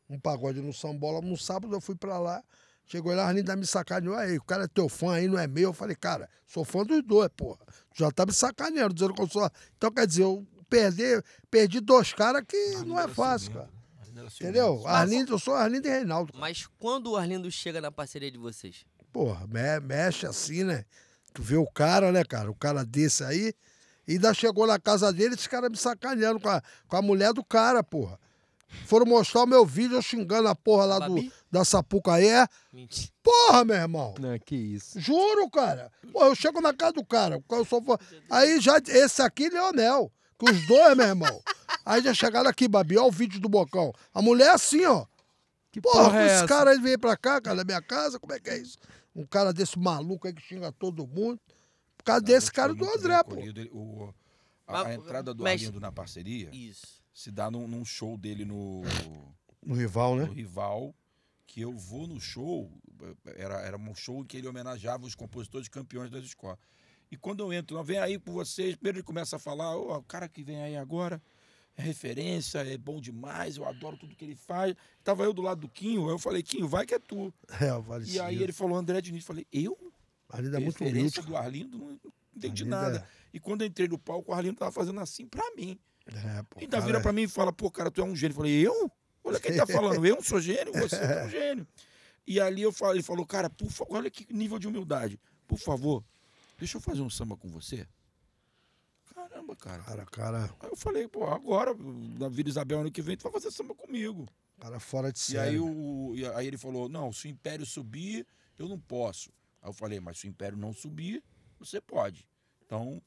[0.10, 1.22] Um pagode no Sambola.
[1.22, 2.44] No sábado eu fui pra lá.
[2.86, 4.16] Chegou lá, o Arlindo me sacaneou.
[4.16, 5.70] Aí, o cara é teu fã aí, não é meu.
[5.70, 7.60] Eu falei, cara, sou fã dos dois, porra.
[7.94, 9.48] Tu já tá me sacaneando, dizendo que eu sou.
[9.78, 11.04] Então, quer dizer, eu perdi,
[11.52, 12.58] perdi dois caras que
[12.88, 13.70] não é fácil, cara.
[14.44, 14.88] Entendeu?
[14.88, 16.34] Arlindo, eu sou Arlindo e Reinaldo.
[16.36, 18.84] Mas quando o Arlindo chega na parceria de vocês?
[19.14, 20.84] Porra, me- mexe assim, né?
[21.32, 22.50] Tu vê o cara, né, cara?
[22.50, 23.54] O cara desse aí.
[24.08, 27.32] E ainda chegou na casa dele, esse cara me sacaneando com a, com a mulher
[27.34, 28.20] do cara, porra.
[28.85, 31.33] Foram mostrar o meu vídeo eu xingando a porra lá do, Babi?
[31.51, 32.27] da Sapucaí.
[32.27, 33.11] É, Mentira.
[33.23, 34.14] porra, meu irmão.
[34.19, 34.99] Não, que isso.
[34.99, 35.91] Juro, cara.
[36.11, 37.43] Pô, eu chego na casa do cara.
[37.49, 37.98] Eu sou fã.
[38.30, 38.77] Aí já.
[38.88, 40.11] Esse aqui, Leonel.
[40.38, 41.41] Que os dois, meu irmão.
[41.85, 42.98] Aí já chegaram aqui, Babi.
[42.98, 43.91] Olha o vídeo do Bocão.
[44.14, 45.06] A mulher é assim, ó.
[45.72, 46.48] Que Porra, porra é esse essa?
[46.48, 48.77] cara ele veio pra cá, cara, da minha casa, como é que é isso?
[49.15, 51.39] Um cara desse maluco aí que xinga todo mundo.
[51.98, 53.35] Por causa desse Ele cara foi do André, pô.
[53.38, 54.14] Ele- o-
[54.65, 56.99] a, a Mas, entrada do mestre- Arlindo na parceria Isso.
[57.19, 58.81] Se dá num, num show dele no,
[59.61, 60.31] No rival, no né?
[60.33, 60.95] Rival,
[61.45, 62.72] que eu vou no show,
[63.35, 66.57] era, era um show em que ele homenageava os compositores campeões das escolas.
[67.11, 70.03] E quando eu entro, vem aí com vocês, primeiro ele começa a falar, "Ô, o
[70.03, 71.22] cara que vem aí agora
[71.75, 74.73] é referência, é bom demais, eu adoro tudo que ele faz.
[75.03, 77.33] Tava eu do lado do Quinho, aí eu falei, Quinho, vai que é tu.
[77.59, 79.77] É, Vale E aí ele falou, André Diniz, falei, eu?
[80.30, 81.22] Ali é muito humilde.
[81.22, 81.99] do Arlindo, não
[82.33, 83.09] entendi Arlindo nada.
[83.33, 85.77] E quando eu entrei no palco, o Arlindo tava fazendo assim pra mim.
[86.18, 88.34] É, pô, Ainda cara, vira pra mim e fala, pô, cara, tu é um gênio.
[88.34, 88.92] Eu falei, eu?
[89.24, 91.68] Olha quem tá falando, eu não sou gênio, você é um gênio.
[92.26, 95.20] E ali eu falei, ele falou, cara, por favor, olha que nível de humildade.
[95.48, 96.04] Por favor,
[96.58, 97.88] deixa eu fazer um samba com você.
[99.14, 99.84] Caramba, cara.
[99.84, 101.76] Cara, cara, Aí eu falei, pô, agora,
[102.20, 104.26] na Vila Isabel ano que vem, tu vai fazer samba comigo.
[104.60, 105.60] cara fora de E aí, série.
[105.60, 108.26] o, e aí ele falou, não, se o Império subir,
[108.58, 109.32] eu não posso.
[109.62, 111.24] Aí eu falei, mas se o Império não subir,
[111.60, 112.28] você pode.
[112.66, 113.02] Então,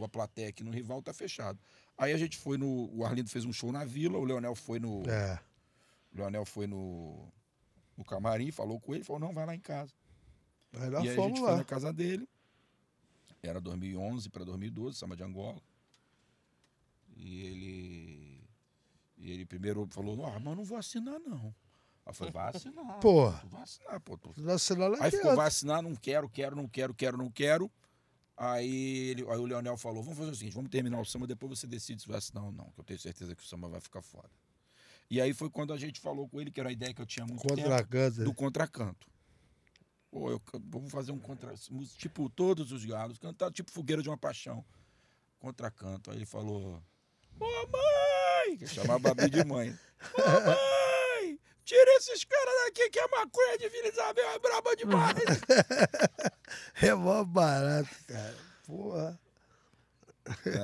[0.00, 1.58] tua plateia aqui no rival tá fechado.
[1.98, 2.90] Aí a gente foi no.
[2.94, 5.02] O Arlindo fez um show na vila, o Leonel foi no.
[5.08, 5.38] É.
[6.12, 7.28] O Leonel foi no,
[7.96, 9.92] no camarim, falou com ele, falou, não, vai lá em casa.
[10.72, 11.56] Aí nós e aí a gente foi lá.
[11.58, 12.26] na casa dele.
[13.42, 15.60] Era 2011 para 2012, samba de Angola.
[17.16, 18.40] E ele.
[19.18, 21.54] E ele primeiro falou, ah, mas não vou assinar, não.
[22.06, 22.98] Aí falei, vai assinar.
[23.00, 24.16] Pô, vai assinar, pô.
[24.16, 24.32] Tu...
[24.38, 27.70] nós assinamos lá Aí ficou, vai assinar, não quero, quero, não quero, quero, não quero.
[28.42, 31.58] Aí, ele, aí o Leonel falou, vamos fazer o seguinte, vamos terminar o samba, depois
[31.58, 33.82] você decide se vai assinar ou não, que eu tenho certeza que o samba vai
[33.82, 34.30] ficar foda.
[35.10, 37.06] E aí foi quando a gente falou com ele, que era a ideia que eu
[37.06, 39.06] tinha muito Contra tempo do contracanto.
[40.10, 41.52] Pô, eu, vamos fazer um contra.
[41.98, 44.64] Tipo, todos os galos, cantar tipo fogueira de uma paixão.
[45.38, 46.10] Contracanto.
[46.10, 46.82] Aí ele falou:
[47.38, 48.56] Ô mãe!
[48.56, 49.78] Que chamava a Babi de mãe.
[50.16, 50.79] Ô mãe!
[51.70, 55.14] Tira esses caras daqui que a maconha de Vila Isabel é braba demais.
[56.82, 58.36] É mó barato, cara.
[58.66, 59.20] Porra.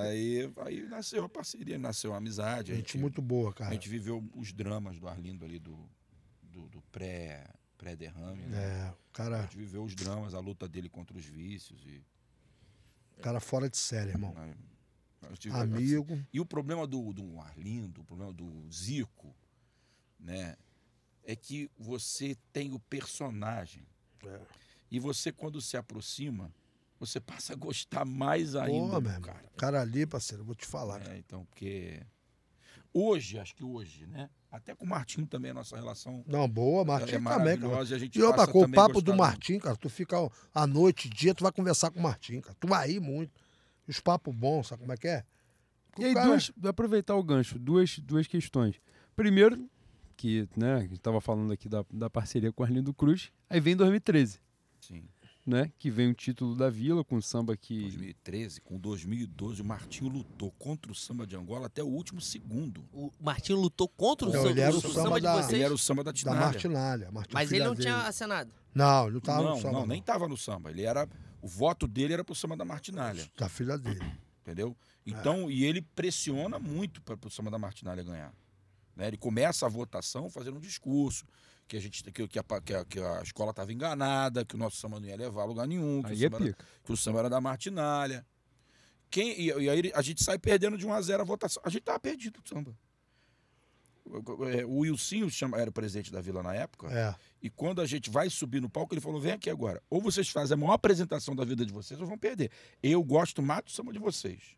[0.02, 2.72] aí, aí nasceu a parceria, nasceu a amizade.
[2.72, 3.72] a Gente gente- muito boa, A cara.
[3.72, 5.78] gente viveu os dramas do Arlindo ali, do,
[6.42, 7.46] do, do pré,
[7.78, 8.42] pré-derrame.
[8.46, 8.58] né?
[8.58, 11.80] É, o A cara, gente viveu os dramas, a luta dele contra os vícios.
[11.86, 12.02] E,
[13.22, 14.34] cara fora de série, irmão.
[14.34, 14.56] né,
[15.52, 16.20] Amigo.
[16.32, 19.32] E o problema do, do Arlindo, o problema do Zico,
[20.18, 20.56] né?
[21.26, 23.84] É que você tem o personagem.
[24.24, 24.40] É.
[24.90, 26.50] E você, quando se aproxima,
[26.98, 29.52] você passa a gostar mais ainda Pô, cara.
[29.56, 31.06] Cara ali, parceiro, vou te falar.
[31.10, 32.00] É, então, porque.
[32.94, 34.30] Hoje, acho que hoje, né?
[34.50, 37.84] Até com o Martinho também a nossa relação Não, boa, é Martim também, cara.
[37.84, 40.16] E, a gente E outra coisa, o a papo do Martim, cara, tu fica
[40.54, 42.56] à noite, dia, tu vai conversar com o Martim, cara.
[42.58, 43.32] Tu vai rir muito.
[43.86, 45.24] Os papos bons, sabe como é que é?
[45.98, 48.80] E aí, cara- duas, aproveitar o gancho, duas, duas questões.
[49.14, 49.68] Primeiro,
[50.16, 53.60] que né, a gente estava falando aqui da, da parceria com o Arlindo Cruz, aí
[53.60, 54.40] vem 2013,
[54.80, 55.04] Sim.
[55.46, 55.70] né?
[55.78, 57.82] Que vem o título da Vila, com o samba que.
[57.82, 62.82] 2013, com 2012, o Martinho lutou contra o samba de Angola até o último segundo.
[62.92, 65.34] O Martinho lutou contra o, Não, seu- ele era o o samba samba de da-
[65.36, 65.52] vocês.
[65.52, 66.40] Ele era o samba da Da Tinalha.
[66.40, 67.10] Martinalha.
[67.12, 67.82] Martim Mas ele não dele.
[67.82, 68.50] tinha acenado.
[68.74, 69.72] Não, ele não tava não, no samba.
[69.72, 70.70] não, nem tava no samba.
[70.70, 71.08] Ele era.
[71.42, 74.04] O voto dele era pro samba da Martinalha, Da filha dele.
[74.42, 74.76] entendeu?
[75.06, 75.10] É.
[75.10, 78.34] Então, e ele pressiona muito para o samba da Martinalha ganhar.
[78.96, 79.08] Né?
[79.08, 81.24] Ele começa a votação fazendo um discurso
[81.68, 84.58] que a gente que, que a, que a- que a escola estava enganada, que o
[84.58, 86.64] nosso samba não ia levar a lugar nenhum, que, o é samba, era, pica.
[86.84, 88.24] que o samba era da Martinalha.
[89.10, 91.62] Quem, e, e aí a gente sai perdendo de 1 a 0 a votação.
[91.64, 92.76] A gente tava perdido do samba.
[94.04, 96.86] O- é, O Wilson chama, era o presidente da vila na época.
[96.92, 97.14] É.
[97.42, 99.82] E quando a gente vai subir no palco, ele falou: vem aqui agora.
[99.90, 102.50] Ou vocês fazem a maior apresentação da vida de vocês, ou vão perder.
[102.82, 104.56] Eu gosto mais do samba de vocês.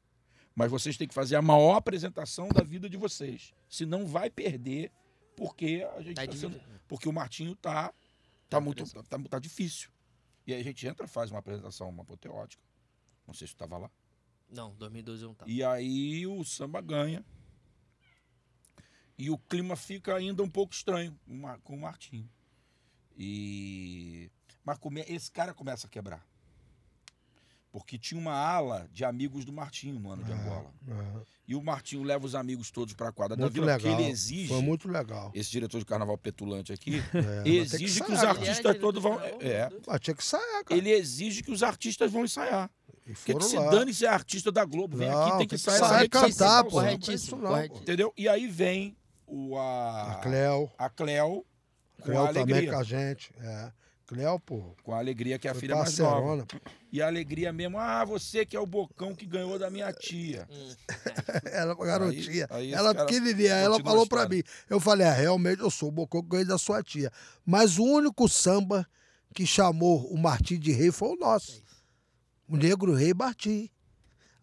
[0.58, 3.54] Mas vocês têm que fazer a maior apresentação da vida de vocês.
[3.68, 4.90] Senão vai perder,
[5.36, 7.94] porque a gente Tá tá sendo- porque o Martinho tá,
[8.50, 8.82] tá muito.
[9.04, 9.88] Tá, tá difícil.
[10.44, 12.60] E aí a gente entra, faz uma apresentação uma apoteótica.
[13.24, 13.90] Não sei se tu estava lá.
[14.50, 15.48] Não, 2012 eu não tava.
[15.48, 17.24] E aí o samba ganha.
[19.16, 22.28] E o clima fica ainda um pouco estranho com o Mar- com o Martinho.
[23.16, 24.28] E.
[24.64, 26.26] Mas come- esse cara começa a quebrar.
[27.70, 30.72] Porque tinha uma ala de amigos do Martinho no ano de Angola.
[30.88, 31.38] é.
[31.48, 33.80] E o Martinho leva os amigos todos para a quadra da Muito vila, legal.
[33.80, 34.48] porque ele exige.
[34.48, 35.30] Foi muito legal.
[35.34, 39.18] Esse diretor de carnaval petulante aqui É, exige que, os ensaiar, artistas era todos vão.
[39.40, 39.70] É.
[39.86, 40.78] Mas tinha que ensaiar, cara.
[40.78, 42.70] Ele exige que os artistas vão ensaiar.
[43.06, 44.98] E Porque foram que se dane se é artista da Globo.
[44.98, 46.70] Vem Não, aqui, tem que que essa e cantar, pô.
[46.72, 47.82] Corretíssimo, Isso não, corretíssimo.
[47.82, 48.12] Entendeu?
[48.14, 48.94] E aí vem
[49.26, 50.70] o, a, A Cleo.
[50.76, 51.47] a Cleo
[51.97, 53.32] com Cleo a também com a gente.
[53.40, 53.72] É.
[54.08, 54.74] Cléo, pô.
[54.82, 56.46] Com a alegria que é a filha mais nova.
[56.90, 60.48] E a alegria mesmo, ah, você que é o bocão que ganhou da minha tia.
[61.52, 62.46] Ela garotinha.
[62.48, 63.52] aí esse ela pequenininha.
[63.52, 64.36] Ela falou a pra história.
[64.38, 64.42] mim.
[64.70, 67.12] Eu falei, ah, realmente eu sou o bocão que ganhei da sua tia.
[67.44, 68.88] Mas o único samba
[69.34, 71.62] que chamou o Martim de rei foi o nosso.
[72.48, 73.68] O Negro Rei Martim.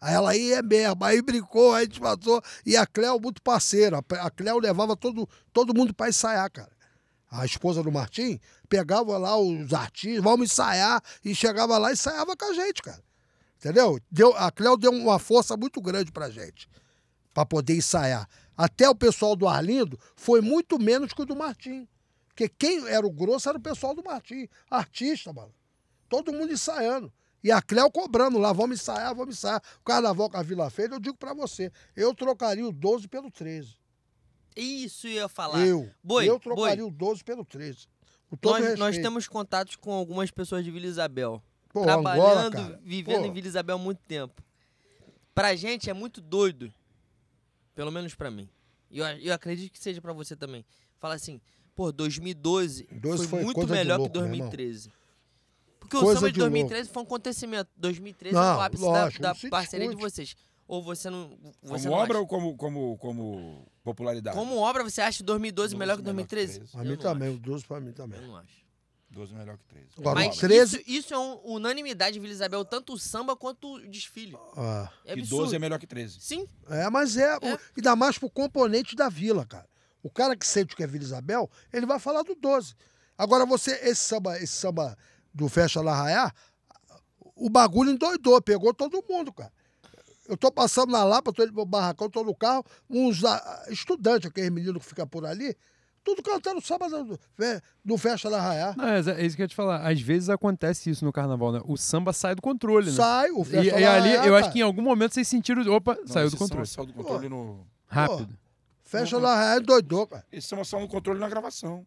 [0.00, 1.04] Aí ela aí é mesmo.
[1.04, 2.40] Aí brincou, aí a gente passou.
[2.64, 3.98] E a Cléo, muito parceira.
[4.20, 6.75] A Cléo levava todo, todo mundo pra ensaiar, cara.
[7.30, 12.36] A esposa do Martim pegava lá os artistas, vamos ensaiar, e chegava lá e ensaiava
[12.36, 13.02] com a gente, cara.
[13.58, 13.98] Entendeu?
[14.10, 16.68] Deu, a Cléo deu uma força muito grande pra gente,
[17.34, 18.28] pra poder ensaiar.
[18.56, 21.88] Até o pessoal do Arlindo foi muito menos que o do Martim.
[22.28, 24.48] Porque quem era o grosso era o pessoal do Martim.
[24.70, 25.52] Artista, mano.
[26.08, 27.12] Todo mundo ensaiando.
[27.42, 29.62] E a Cléo cobrando lá, vamos ensaiar, vamos ensaiar.
[29.80, 33.30] O carnaval que a Vila fez, eu digo pra você, eu trocaria o 12 pelo
[33.30, 33.76] 13.
[34.56, 35.66] Isso eu ia falar.
[35.66, 35.90] Eu.
[36.02, 36.90] Boi, eu trocaria boi.
[36.90, 37.86] o 12 pelo 13.
[38.28, 41.42] Com todo Nós, nós temos contatos com algumas pessoas de Vila Isabel.
[41.68, 44.42] Pô, trabalhando, Angola, vivendo Pô, em Vila Isabel há muito tempo.
[45.34, 46.72] Pra gente é muito doido.
[47.74, 48.48] Pelo menos pra mim.
[48.90, 50.64] E eu, eu acredito que seja pra você também.
[50.98, 51.40] Fala assim,
[51.74, 54.48] pô, 2012 12 foi, foi muito de melhor louco, que meu irmão.
[54.48, 54.90] 2013.
[55.78, 56.52] Porque o Coisa samba de de louco.
[56.52, 57.70] 2013 foi um acontecimento.
[57.76, 60.12] 2013 é Não, o ápice lógico, da, da parceria de discute.
[60.14, 60.36] vocês.
[60.68, 61.30] Ou você não.
[61.62, 62.20] Você Como não obra acha?
[62.20, 64.36] ou como, como, como popularidade?
[64.36, 66.58] Como obra, você acha 2012 12 melhor que melhor que 2013?
[66.60, 66.72] 13.
[66.72, 67.36] Pra mim também, acho.
[67.36, 68.20] o 12 pra mim também.
[68.20, 68.66] Eu não acho.
[69.08, 69.86] 12 melhor que 13.
[69.98, 70.76] Agora, Mas o 13.
[70.78, 74.36] isso, isso é um, unanimidade em Vila Isabel, tanto o samba quanto o desfile.
[74.56, 75.44] Ah, É e absurdo.
[75.44, 76.20] 12 é melhor que 13.
[76.20, 77.54] Sim, é, mas é, É.
[77.54, 79.66] o- ainda mais pro componente da vila, cara.
[80.02, 82.74] O cara que sente o que é Vila Isabel, ele vai falar do 12.
[83.16, 84.98] Agora você, esse samba, esse samba
[85.32, 86.32] do Festa La Raiá,
[87.34, 89.52] o bagulho endoidou, pegou todo mundo, cara.
[90.28, 94.28] Eu tô passando na Lapa, tô indo pro barracão, tô no carro, uns ah, estudantes,
[94.28, 95.56] aqueles meninos que ficam por ali,
[96.02, 97.18] tudo cantando samba do,
[97.84, 98.74] do Festa La Raiá.
[98.76, 99.84] Não, é, é isso que eu ia te falar.
[99.84, 101.60] Às vezes acontece isso no carnaval, né?
[101.64, 102.96] O samba sai do controle, né?
[102.96, 104.52] Sai, o E, Festa e La ali, Raiá, eu acho cara.
[104.52, 105.62] que em algum momento vocês sentiram.
[105.72, 106.66] Opa, Não, saiu do controle.
[106.66, 107.66] Saiu do controle no...
[107.88, 108.38] Rápido.
[108.84, 110.24] Festa La Raiá endoidou, cara.
[110.30, 111.84] Esse samba saiu no controle na gravação.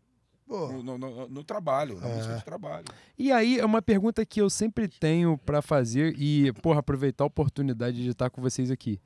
[0.50, 2.16] No, no- no- no trabalho, na É.
[2.16, 2.86] música de trabalho.
[3.18, 7.28] E aí, é uma pergunta que eu sempre tenho pra fazer e, porra, aproveitar a
[7.28, 9.00] oportunidade de estar com vocês aqui.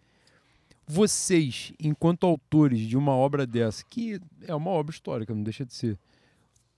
[0.88, 5.73] Vocês, enquanto autores de uma obra dessa, que é uma obra histórica, não deixa de
[5.73, 5.97] ser,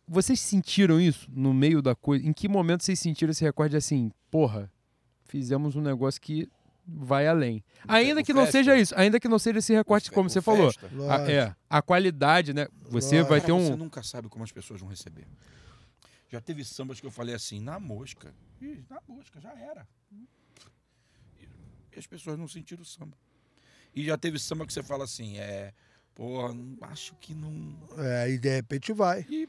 [0.07, 2.25] vocês sentiram isso no meio da coisa?
[2.25, 4.71] Em que momento vocês sentiram esse recorde de assim, porra,
[5.25, 6.47] fizemos um negócio que
[6.87, 7.63] vai além?
[7.87, 10.71] Ainda o que não seja isso, ainda que não seja esse recorte, como você falou.
[11.09, 12.67] A, é, a qualidade, né?
[12.89, 13.29] Você Lógico.
[13.29, 13.77] vai ter Você um.
[13.77, 15.25] nunca sabe como as pessoas vão receber.
[16.29, 18.33] Já teve sambas que eu falei assim, na mosca.
[18.61, 19.87] Ih, na mosca, já era.
[21.95, 23.17] E as pessoas não sentiram o samba.
[23.95, 25.73] E já teve samba que você fala assim, é.
[26.13, 27.75] Porra, não- acho que não.
[27.97, 29.25] É, e de repente vai.
[29.29, 29.47] E,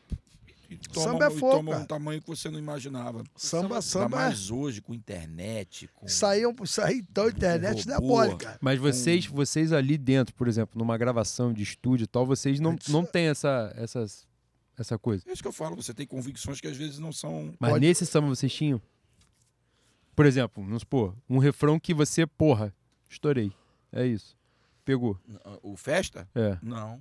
[0.69, 1.85] e toma, Samba é fogo, toma um cara.
[1.87, 3.23] tamanho que você não imaginava.
[3.37, 4.21] Samba, Ainda samba é.
[4.27, 6.07] mais hoje, com internet, com.
[6.07, 6.09] É
[6.49, 8.09] um- isso aí então, internet não é robô.
[8.09, 8.59] mole, cara.
[8.61, 12.73] Mas vocês, vocês ali dentro, por exemplo, numa gravação de estúdio e tal, vocês não,
[12.73, 14.27] Antes- não têm essa, essas,
[14.79, 15.25] essa coisa.
[15.27, 17.55] É isso que eu falo, você tem convicções que às vezes não são.
[17.61, 18.81] Mas Pode- nesse samba vocês tinham?
[20.15, 22.75] Por exemplo, vamos supor, um refrão que você, porra,
[23.09, 23.53] estourei.
[23.93, 24.35] É isso.
[24.85, 25.19] Pegou.
[25.63, 26.29] O festa?
[26.35, 26.57] É.
[26.63, 27.01] Não.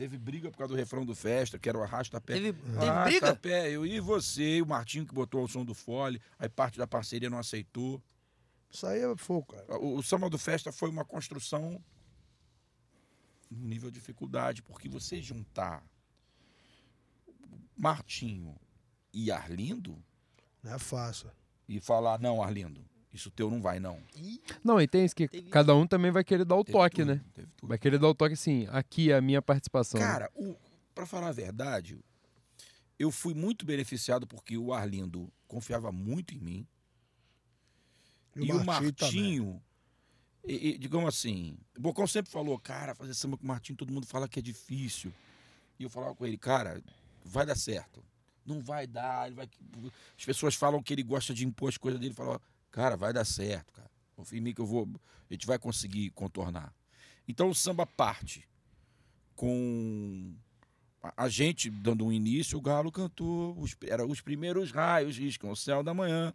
[0.00, 2.32] Teve briga por causa do refrão do festa, que era o arrasta-pé.
[2.32, 3.36] teve, teve Arrasta briga?
[3.36, 6.78] pé, eu e você, e o Martinho que botou o som do fole, aí parte
[6.78, 8.02] da parceria não aceitou.
[8.70, 9.78] Isso aí é fogo, cara.
[9.78, 11.84] O, o samba do festa foi uma construção
[13.50, 15.84] no nível de dificuldade, porque você juntar
[17.76, 18.56] Martinho
[19.12, 20.02] e Arlindo
[20.62, 21.30] Não é fácil.
[21.68, 23.98] e falar, não, Arlindo, isso teu não vai, não.
[24.62, 26.96] Não, e tem isso que Teve cada um também vai querer dar o Teve toque,
[26.96, 27.20] tudo, né?
[27.34, 27.68] Teve tudo.
[27.68, 29.98] Vai querer dar o toque assim, aqui é a minha participação.
[30.00, 30.06] né?
[30.06, 30.54] Cara, o,
[30.94, 31.98] pra falar a verdade,
[32.98, 36.66] eu fui muito beneficiado porque o Arlindo confiava muito em mim.
[38.36, 39.60] E, o Martinho,
[40.46, 43.92] e- e, digamos assim, o Bocão sempre falou, cara, fazer samba com o Martinho, todo
[43.92, 45.12] mundo fala que é difícil.
[45.78, 46.80] E eu falava com ele, cara,
[47.24, 48.04] vai dar certo.
[48.46, 49.48] Não vai dar, ele vai...
[50.18, 52.40] As pessoas falam que ele gosta de impor as coisas dele, falava,
[52.70, 53.90] cara, vai dar certo, cara.
[54.16, 54.88] Confia em mim que eu vou,
[55.28, 56.72] a gente vai conseguir contornar.
[57.26, 58.46] Então o samba parte
[59.36, 60.34] com
[61.16, 65.56] a- gente dando um início, o Galo cantou, os, era os primeiros raios riscam o
[65.56, 66.34] céu da manhã.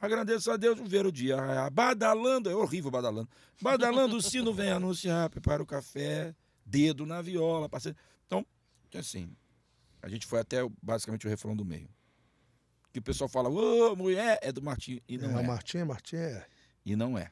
[0.00, 1.70] Agradeço a Deus ver o dia raiar.
[1.70, 3.28] Badalando, é horrível badalando.
[3.60, 6.34] Badalando, o sino vem anunciar, prepara o café,
[6.66, 7.68] dedo na viola.
[7.68, 7.96] Parceiro.
[8.26, 8.44] Então,
[8.96, 9.30] assim,
[10.02, 11.88] a gente foi até basicamente o refrão do meio.
[12.92, 15.00] Que o pessoal fala, ô, mulher, é do Martim.
[15.08, 15.46] E não é, é.
[15.46, 16.46] Martim, Martim é.
[16.84, 17.30] E não é.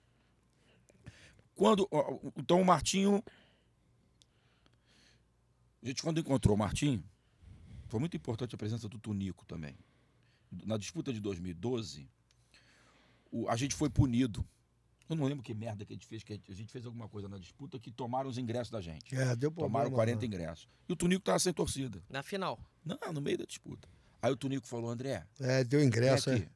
[1.55, 1.89] Quando,
[2.37, 3.23] então o Martinho.
[5.83, 7.03] A gente, quando encontrou o Martinho,
[7.89, 9.75] foi muito importante a presença do Tunico também.
[10.65, 12.09] na disputa de 2012,
[13.31, 14.45] o- a gente foi punido.
[15.09, 17.29] Eu não lembro que merda que a gente fez, que a gente fez alguma coisa
[17.29, 19.15] na disputa que tomaram os ingressos da gente.
[19.15, 19.69] É, deu problema.
[19.85, 20.27] Tomaram 40 lá.
[20.27, 20.69] ingressos.
[20.89, 22.03] E o Tunico tava sem torcida.
[22.09, 22.59] Na final.
[22.85, 23.89] Não, no meio da disputa.
[24.23, 26.47] Aí o Tunico falou, André, É, deu ingresso, é.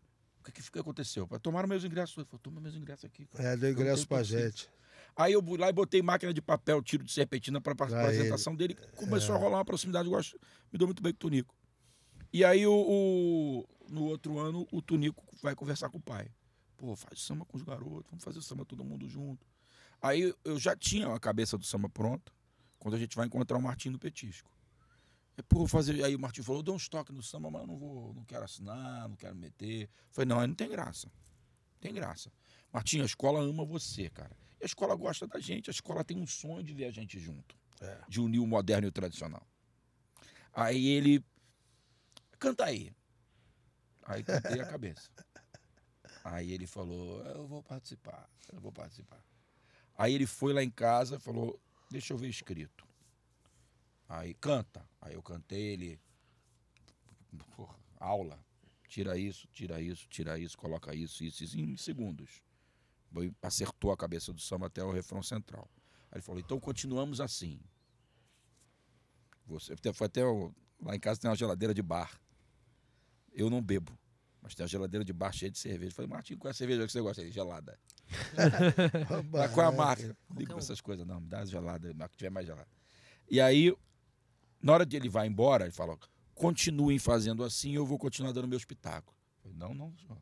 [0.41, 1.27] O que, que, aconteceu?
[1.43, 2.17] Tomaram meus ingressos.
[2.19, 3.25] Eu falei, toma meus ingressos aqui.
[3.27, 3.51] cara.
[3.51, 4.69] É, deu ingresso pra gente.
[5.17, 7.87] Aí eu fui lá e botei máquina de papel, tiro de serpentina para a Pra
[7.87, 8.75] apresentação dele.
[8.97, 9.39] Começou É.
[9.39, 10.07] a rolar uma proximidade.
[10.07, 10.39] Eu gosto,
[10.73, 11.55] me dou muito bem com o Tunico.
[12.33, 16.29] E aí, o, o- no outro ano, o Tunico vai conversar com o pai.
[16.77, 19.47] Pô, faz samba com os garotos, vamos fazer samba todo mundo junto.
[20.03, 22.31] Aí eu já tinha a cabeça do samba pronta,
[22.79, 24.51] quando a gente vai encontrar o Martim no Petisco.
[25.37, 26.03] É, vou fazer.
[26.05, 28.25] Aí o Martim falou: eu dou uns toques no samba, mas eu não vou, não
[28.25, 29.83] quero assinar, não quero meter.
[29.83, 31.11] Eu falei, não, aí não tem graça.
[31.81, 32.33] Tem graça.
[32.73, 34.37] Martim, a escola ama você, cara.
[34.61, 37.19] E a escola gosta da gente, a escola tem um sonho de ver a gente
[37.19, 37.57] junto.
[37.81, 38.01] É.
[38.09, 39.47] De unir o moderno e o tradicional.
[40.53, 41.25] Aí ele.
[42.39, 42.93] Canta aí.
[44.05, 45.11] Aí cantei a cabeça.
[46.25, 49.23] Aí ele falou: Eu vou participar, eu vou participar.
[49.97, 52.87] Aí ele foi lá em casa falou: Deixa eu ver escrito.
[54.19, 54.87] Aí canta.
[55.01, 56.01] Aí eu cantei, ele.
[57.57, 58.39] Porra, aula.
[58.89, 62.43] Tira isso, tira isso, tira isso, coloca isso, isso, isso em segundos.
[63.43, 65.69] Acertou a cabeça do samba até o refrão central.
[66.11, 67.61] Aí ele falou: Então continuamos assim.
[69.47, 72.19] Você foi até o- lá em casa tem uma geladeira de bar.
[73.33, 73.99] Eu não bebo.
[74.41, 75.91] Mas tem uma geladeira de bar cheia de cerveja.
[75.91, 77.23] Eu falei, Martinho, qual é a cerveja que você gosta?
[77.23, 77.79] Ele, gelada.
[79.55, 80.17] Qual é a marca?
[80.29, 80.59] Não ligo pra um.
[80.59, 81.19] essas coisas, não.
[81.21, 82.69] Me dá gelada, a que tiver mais gelada.
[83.31, 83.75] E aí,
[84.65, 85.99] na hora de ele vai embora, ele fala:
[86.35, 89.15] continuem fazendo assim, eu vou continuar dando meu espetáculo.
[89.55, 90.17] Não, não, senhor.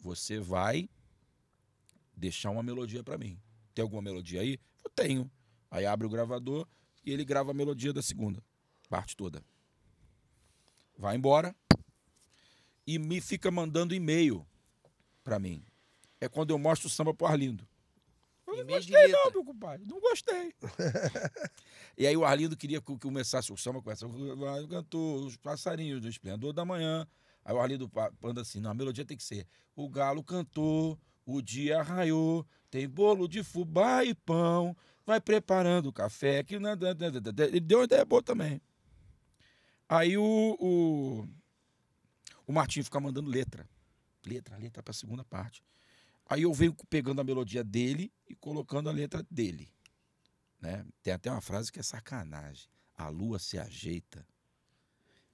[0.00, 0.90] Você vai
[2.16, 3.40] deixar uma melodia pra mim.
[3.72, 4.58] Tem alguma melodia aí?
[4.82, 5.30] Eu tenho.
[5.70, 6.66] Aí abre o gravador
[7.04, 8.42] e ele grava a melodia da segunda.
[8.88, 9.44] Parte toda.
[10.98, 11.54] Vai embora
[12.84, 14.44] e me fica mandando e-mail
[15.22, 15.64] pra mim.
[16.20, 17.66] É quando eu mostro o samba pro Arlindo.
[18.56, 19.86] Não gostei, não, meu compadre.
[19.86, 20.54] Não gostei.
[21.96, 24.06] e aí o Arlindo queria que começasse o samba com essa.
[24.68, 27.06] Cantou os passarinhos do esplendor da manhã.
[27.44, 29.46] Aí o Arlindo manda assim: não, a melodia tem que ser.
[29.74, 35.92] O galo cantou, o dia raiou, tem bolo de fubá e pão, vai preparando o
[35.92, 36.42] café.
[36.42, 36.56] Que...
[36.56, 38.60] Ele deu uma ideia boa também.
[39.88, 41.28] Aí o, o,
[42.46, 43.68] o Martinho fica mandando letra.
[44.24, 45.62] Letra, letra pra segunda parte.
[46.28, 49.70] Aí eu venho pegando a melodia dele e colocando a letra dele.
[50.60, 50.84] Né?
[51.02, 52.68] Tem até uma frase que é sacanagem.
[52.96, 54.26] A lua se ajeita,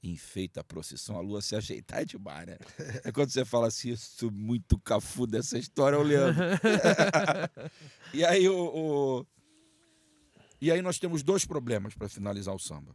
[0.02, 1.16] enfeita a procissão.
[1.16, 2.58] A lua se ajeitar é demais, né?
[3.04, 6.42] É quando você fala assim, eu sou muito cafu dessa história, Leandro.
[8.12, 8.56] e aí o,
[9.20, 9.26] o-
[10.60, 12.94] E aí nós temos dois problemas para finalizar o samba.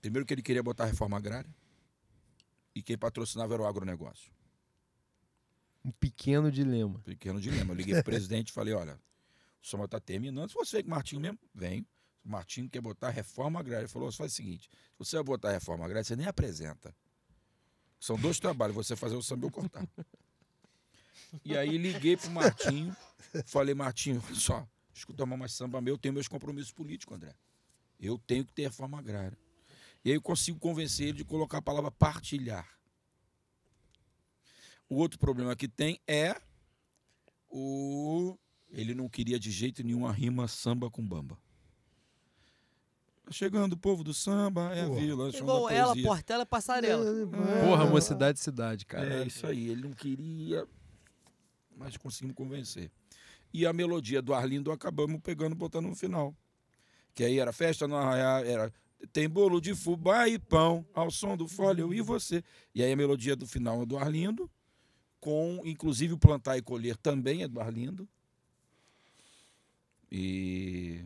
[0.00, 1.52] Primeiro que ele queria botar a reforma agrária
[2.74, 4.30] e quem patrocinava era o agronegócio.
[5.84, 6.98] Um pequeno dilema.
[7.00, 7.72] Pequeno dilema.
[7.72, 8.98] Eu liguei pro presidente e falei, olha,
[9.62, 10.48] o samba está terminando.
[10.48, 11.86] Se você vem o Martinho mesmo, vem.
[12.24, 13.84] O Martinho quer botar reforma agrária.
[13.84, 16.94] Ele falou, faz o seguinte, se você vai botar reforma agrária, você nem apresenta.
[18.00, 19.86] São dois trabalhos, você fazer o samba e eu cortar.
[21.44, 22.96] E aí liguei pro Martinho,
[23.46, 27.34] falei, Martinho, só, escuta mais samba meu, eu tenho meus compromissos políticos, André.
[27.98, 29.36] Eu tenho que ter reforma agrária.
[30.04, 32.68] E aí eu consigo convencer ele de colocar a palavra partilhar.
[34.88, 36.36] O outro problema que tem é
[37.48, 38.36] o
[38.70, 41.38] ele não queria de jeito nenhum a rima samba com bamba.
[43.24, 45.00] Tá chegando o povo do samba, é a Porra.
[45.00, 46.08] vila, chama Igual ela, poesia.
[46.08, 47.04] Portela, Passarela.
[47.64, 49.22] Porra, mocidade cidade, cara.
[49.22, 50.66] É isso aí, ele não queria,
[51.76, 52.90] mas conseguimos convencer.
[53.52, 56.36] E a melodia do Arlindo acabamos pegando, botando no final.
[57.14, 58.72] Que aí era festa no arraial, era
[59.12, 62.42] tem bolo de fubá e pão, ao som do fole, eu e você.
[62.74, 64.50] E aí a melodia do final é do Arlindo,
[65.24, 68.06] com inclusive o plantar e colher também é do Arlindo.
[70.12, 71.02] E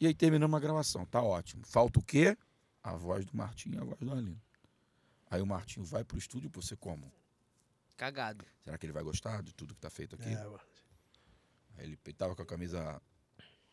[0.00, 1.66] e aí terminamos a gravação, tá ótimo.
[1.66, 2.38] Falta o quê?
[2.82, 4.40] A voz do Martinho e a voz do Arlindo.
[5.28, 7.12] Aí o Martinho vai pro estúdio, você como?
[7.98, 8.46] Cagado.
[8.64, 10.30] Será que ele vai gostar de tudo que tá feito aqui?
[10.30, 10.60] É, mano.
[11.76, 13.02] Aí ele tava com a camisa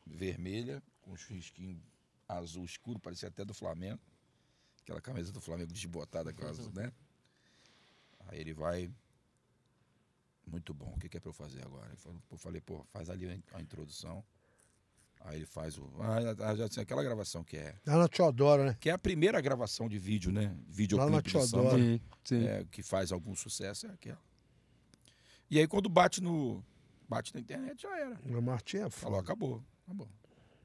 [0.06, 1.82] vermelha, com os risquinhos
[2.28, 4.02] azul escuro, parecia até do Flamengo.
[4.82, 6.92] Aquela camisa do Flamengo desbotada com azul, né?
[8.28, 8.92] Aí ele vai.
[10.48, 11.92] Muito bom, o que, que é pra eu fazer agora?
[12.32, 14.24] Eu falei, pô, faz ali a in- a introdução.
[15.22, 15.90] Aí ele faz o.
[16.00, 17.76] Ah, já, já, aquela gravação que é.
[17.86, 18.78] Lá na Teodoro, né?
[18.80, 20.56] Que é a primeira gravação de vídeo, né?
[20.68, 21.78] Vídeo Lá na Teodoro.
[21.78, 22.46] Sim, sim.
[22.46, 24.22] é, que faz algum sucesso é aquela.
[25.50, 26.64] E aí quando bate no.
[27.10, 28.20] Bate na internet, já era.
[28.26, 30.08] O Martim é Falou, acabou, acabou.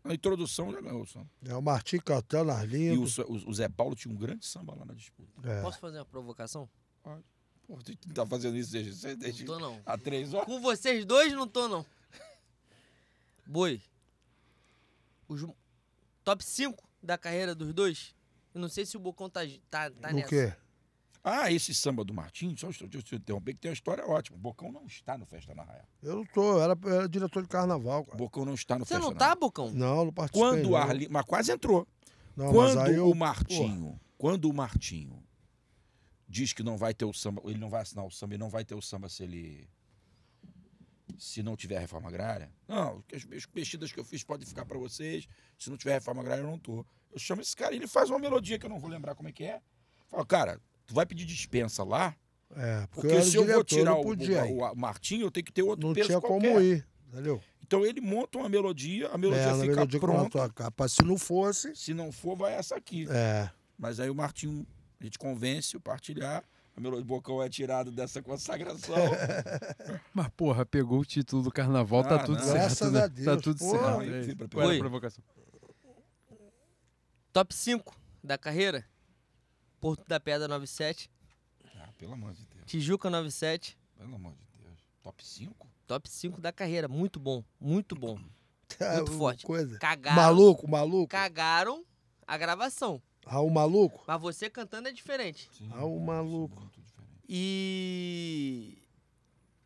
[0.02, 1.28] Na introdução já ganhou o samba.
[1.44, 4.74] É o Martim cantando as E o, o- o Zé Paulo tinha um grande samba
[4.74, 5.30] lá na disputa.
[5.48, 5.60] É.
[5.62, 6.68] Posso fazer uma provocação?
[7.70, 9.80] Pô, você não tá fazendo isso desde, você- Não desde tô, não.
[9.86, 10.44] há três horas.
[10.46, 11.86] Com vocês dois, não tô, não.
[13.46, 13.80] Boi.
[15.28, 15.46] Os
[16.24, 18.12] top 5 da carreira dos dois.
[18.52, 20.28] Eu não sei se o Bocão tá, tá, tá No nessa.
[20.28, 20.52] quê?
[21.22, 24.36] Ah, esse samba do Martim, só deixa eu te interromper, que tem uma história ótima.
[24.36, 25.86] O Bocão não está no Festa na Raia.
[26.02, 28.16] Eu não tô, eu era, eu era diretor de carnaval, O cara.
[28.18, 29.36] Bocão não está no Você Festa não na tá, Raia.
[29.36, 29.70] Bocão?
[29.70, 30.40] Não, não participei.
[30.40, 30.76] Quando o não.
[30.76, 31.08] Arli...
[31.08, 31.86] Mas quase entrou.
[32.34, 35.22] Não, mas quando aí eu- o Martinho, quando o Martinho
[36.30, 38.48] diz que não vai ter o samba, ele não vai assinar o samba, ele não
[38.48, 39.68] vai ter o samba se ele
[41.18, 42.50] se não tiver reforma agrária.
[42.66, 45.28] Não, as as mexidas que eu fiz podem ficar para vocês.
[45.58, 46.84] Se não tiver reforma agrária, eu não tô.
[47.12, 49.32] Eu chamo esse cara, ele faz uma melodia que eu não vou lembrar como é
[49.32, 49.60] que é.
[50.08, 52.16] Fala, cara, tu vai pedir dispensa lá?
[52.56, 55.62] É, porque, Porque se eu vou tirar o, o, o Martinho, eu tenho que ter
[55.62, 56.48] outro Não peso tinha qualquer.
[56.48, 57.40] como ir, entendeu?
[57.62, 60.30] Então ele monta uma melodia, a melodia É, fica melodia a pronta.
[60.30, 60.88] tua capa.
[60.88, 63.06] Se não fosse, Se não for, vai essa aqui.
[63.10, 63.50] é.
[63.78, 64.66] Mas aí o Martinho,
[65.00, 66.44] a gente convence o partilhar,
[66.76, 68.94] a do Bocão é tirado dessa consagração.
[70.14, 72.44] Mas, porra, pegou o título do carnaval, tá Ah, tudo não.
[72.44, 72.54] certo.
[72.56, 73.02] Graças né?
[73.02, 73.98] a Deus, Tá tudo porra.
[74.04, 74.44] certo.
[74.44, 74.76] É Qual era Oi.
[74.76, 75.24] a provocação?
[77.32, 78.84] Top 5 da carreira.
[79.80, 81.10] Porto da Pedra 97.
[81.76, 82.64] ah, pelo amor de Deus.
[82.66, 83.78] Tijuca 97.
[83.96, 84.78] Pelo amor de Deus.
[85.02, 85.68] Top 5?
[85.86, 86.88] Top 5 da carreira.
[86.88, 87.42] Muito bom.
[87.58, 88.18] Muito bom.
[88.78, 89.46] É, Muito forte.
[89.46, 89.78] Coisa.
[89.78, 90.16] Cagaram.
[90.16, 91.08] Maluco, maluco.
[91.08, 91.84] Cagaram
[92.26, 93.00] a gravação.
[93.26, 94.02] Raul Maluco.
[94.06, 95.48] Mas você cantando é diferente.
[95.56, 95.68] Sim.
[95.72, 96.58] Ah, o maluco.
[96.60, 97.10] Muito diferente.
[97.28, 98.78] E.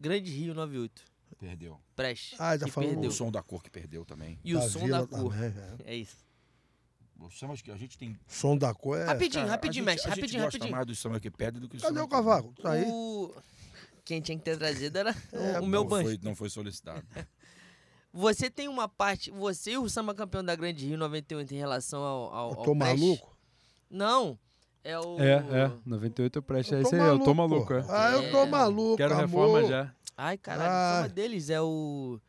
[0.01, 1.03] Grande Rio 98.
[1.39, 1.81] Perdeu.
[1.97, 2.35] Preste.
[2.39, 3.11] Ah, falando perdeu.
[3.11, 4.39] O som da cor que perdeu também.
[4.45, 5.33] E o Da som Vila da cor.
[5.33, 5.53] também,
[5.87, 5.93] é.
[5.93, 6.25] É isso.
[7.19, 8.19] Os sambas que a gente tem.
[8.27, 9.05] Som da cor é.
[9.05, 10.07] rapidinho, Cara, rapidinho, a mestre.
[10.11, 10.77] a gente Rapidinho, gosta rapidinho.
[10.77, 12.53] mais do samba que perde do que o Cadê o cavaco?
[12.61, 12.85] Tá aí.
[12.87, 13.35] O...
[14.05, 16.09] Quem tinha que ter trazido era É, o, o meu não banjo.
[16.09, 17.07] foi, não foi solicitado.
[18.13, 19.31] Você tem uma parte.
[19.31, 22.35] Você e o samba campeão da Grande Rio 98 em relação ao.
[22.35, 23.01] ao, Eu ao tô Preste?
[23.01, 23.34] maluco?
[23.91, 24.39] Não.
[24.83, 25.19] É o.
[25.19, 25.33] É,
[25.65, 25.73] é.
[25.87, 26.75] 98 eu presto.
[26.75, 27.73] É isso aí, eu tô maluco.
[27.73, 27.85] É.
[27.89, 28.47] Ah, eu tô É.
[28.47, 28.97] maluco.
[28.97, 29.27] Quero amor.
[29.27, 29.95] reforma já.
[30.17, 30.99] Ai, caralho, Ah.
[30.99, 32.21] o samba deles é o.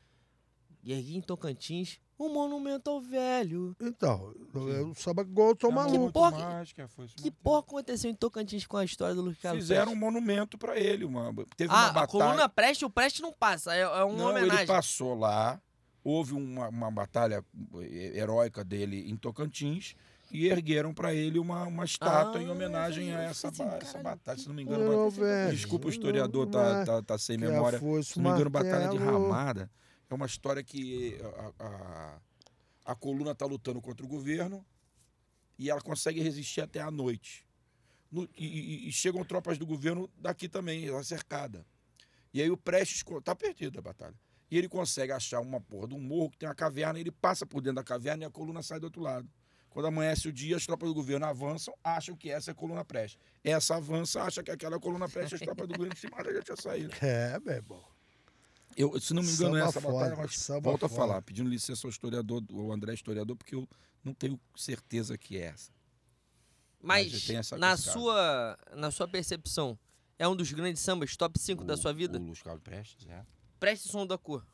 [0.84, 2.00] Guerguinho Tocantins.
[2.18, 3.76] Um monumento ao velho.
[3.78, 5.98] Então, eu samba igual eu tô maluco.
[6.00, 9.38] muito porra- que a força Que porra aconteceu em Tocantins com a história do Luiz
[9.38, 10.00] Carlos Fizeram um Prestes?
[10.14, 11.04] monumento pra ele.
[11.04, 12.08] Uma, teve uma Ah, a batalha.
[12.08, 13.76] coluna Preste, o Preste não passa.
[13.76, 14.60] É, é uma Não, homenagem.
[14.60, 15.60] ele passou lá,
[16.06, 17.44] houve uma, uma batalha
[17.82, 19.94] eh, heróica dele em Tocantins
[20.32, 24.04] e ergueram pra ele uma, uma estátua Ah, em homenagem a essa, ba- essa caralho,
[24.04, 24.84] batalha, se não me engano.
[24.84, 27.80] Eu, ba- velho, Desculpa, o historiador eu- tá, tá, tá sem memória.
[28.04, 29.24] Se não me engano, Batalha de martelo.
[29.24, 29.72] Ramada
[30.10, 31.18] é uma história que
[31.60, 32.20] a, a,
[32.86, 34.66] a coluna está lutando contra o governo
[35.58, 37.46] e ela consegue resistir até a noite.
[38.12, 41.66] No- e, e- chegam tropas do governo daqui também, ela é cercada.
[42.34, 44.16] E aí o Prestes está perdido a batalha.
[44.52, 47.12] E ele consegue achar uma porra de um morro que tem uma caverna, e ele
[47.12, 49.28] passa por dentro da caverna e a coluna sai do outro lado.
[49.76, 52.86] Quando amanhece o dia, as tropas do governo avançam, acham que essa é a coluna
[52.86, 53.20] Prestes.
[53.44, 56.34] Essa avança, acha que aquela é a coluna Prestes, as tropas do governo se matam,
[56.34, 56.94] já tinha saído.
[57.04, 57.84] É, meu irmão.
[58.78, 61.50] Eu, se não me engano, Samba essa foda, batalha, mas samba volto a falar, pedindo
[61.50, 63.68] licença ao historiador, ao André historiador, porque eu
[64.02, 65.74] não tenho certeza que é essa.
[66.82, 69.78] Mas Mas, essa- na, sua, na sua percepção,
[70.18, 72.18] é um dos grandes sambas top 5 da O- sua vida?
[72.18, 73.26] O Luiz Carlos Prestes, é.
[73.60, 74.48] Preste som da cor.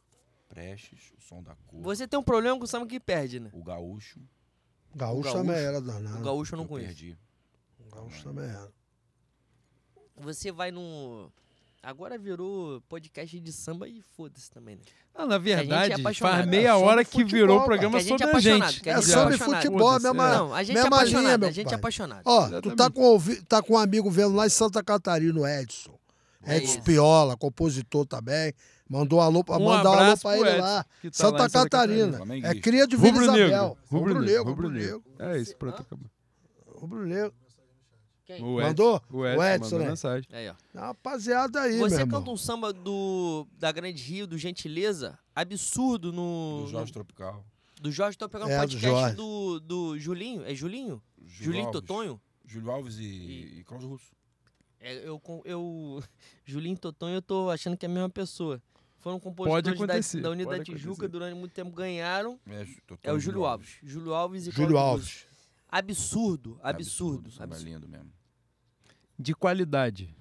[0.50, 1.80] Prestes, o som da cor.
[1.84, 3.52] Você tem um problema com o samba que perde, né?
[3.54, 4.20] O gaúcho.
[4.96, 6.20] Gaúcho, Gaúcho- também era danado.
[6.20, 6.88] O gaúcho eu não que conheço.
[6.96, 7.18] perdi.
[7.94, 8.70] Gaúcho também era.
[10.18, 11.32] Você vai no.
[11.84, 14.82] Agora virou podcast de samba e foda-se também, né?
[15.16, 16.36] Ah, na é verdade, apaixonado.
[16.36, 17.92] faz meia É hora que virou o futebol, programa.
[18.00, 18.90] Que a sobre é a gente.
[18.90, 19.56] É sobre apaixonado.
[19.64, 20.38] futebol, Foda-se, mesma, é.
[20.38, 21.76] Não, a gente é apaixonado, linha, a gente é pai.
[21.80, 22.22] apaixonado.
[22.24, 25.98] Ó, tu tá com, tá com um amigo vendo lá em Santa Catarina, o Edson.
[26.44, 26.82] É Edson isso.
[26.84, 28.54] Piola, compositor também.
[28.92, 30.84] Mandou um alô, pra- Um mandar um alô pra ele Edson, lá.
[30.84, 32.18] tá Santa, lá Santa Catarina.
[32.20, 32.48] Catarina.
[32.50, 33.48] É cria de Vila Rubro Isabel.
[33.50, 33.78] Negro.
[33.90, 34.44] Rubro Negro.
[34.44, 35.04] Rubro Negro.
[35.18, 36.10] É isso, pronto, acabou.
[36.76, 37.34] Rubro Negro.
[38.26, 38.44] Quem?
[38.44, 38.96] O Mandou?
[38.98, 39.88] Edson, o O Edson, Edson, mandou né?
[39.88, 40.28] mensagem.
[40.34, 40.56] Aí, ó.
[40.78, 42.20] Rapaziada aí, Você meu irmão.
[42.20, 46.64] canta um samba do da Grande Rio, do Gentileza, absurdo no.
[46.66, 47.46] Do Jorge no- Tropical.
[47.82, 49.16] do Jorge, tô pegando um É, do podcast Jorge.
[49.16, 50.44] do, do Julinho.
[50.46, 51.02] É Julinho?
[51.18, 51.82] Júlio Julinho Alves.
[51.82, 52.22] Totonho?
[52.46, 54.12] Júlio Alves e, E- e Cláudio Russo.
[54.80, 56.04] É, eu, eu.
[56.46, 58.62] Julinho Totonho, eu tô achando que é a mesma pessoa.
[59.02, 62.40] Foram compositores da, da Unidade pode Tijuca, durante muito tempo ganharam.
[62.48, 62.66] É,
[63.04, 63.78] É o Júlio Alves.
[63.82, 65.28] Júlio Alves e Júlio Cláudio Alves.
[65.68, 67.30] Absurdo, absurdo.
[67.40, 67.66] é absurdo.
[67.66, 68.12] lindo mesmo.
[69.18, 70.16] De qualidade.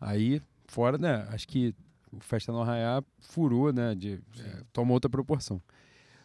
[0.00, 1.26] Aí, fora, né?
[1.30, 1.74] Acho que
[2.10, 3.94] o Festa no Arraiá furou, né?
[3.94, 5.62] De, é, toma outra proporção.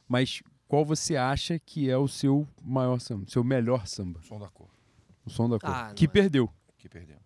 [0.08, 3.26] Mas qual você acha que é o seu maior samba?
[3.28, 4.22] Seu melhor samba?
[4.24, 4.70] Som da cor,
[5.26, 5.70] O som da cor.
[5.70, 6.08] Ah, que é.
[6.08, 6.50] perdeu.
[6.78, 7.18] que perdeu.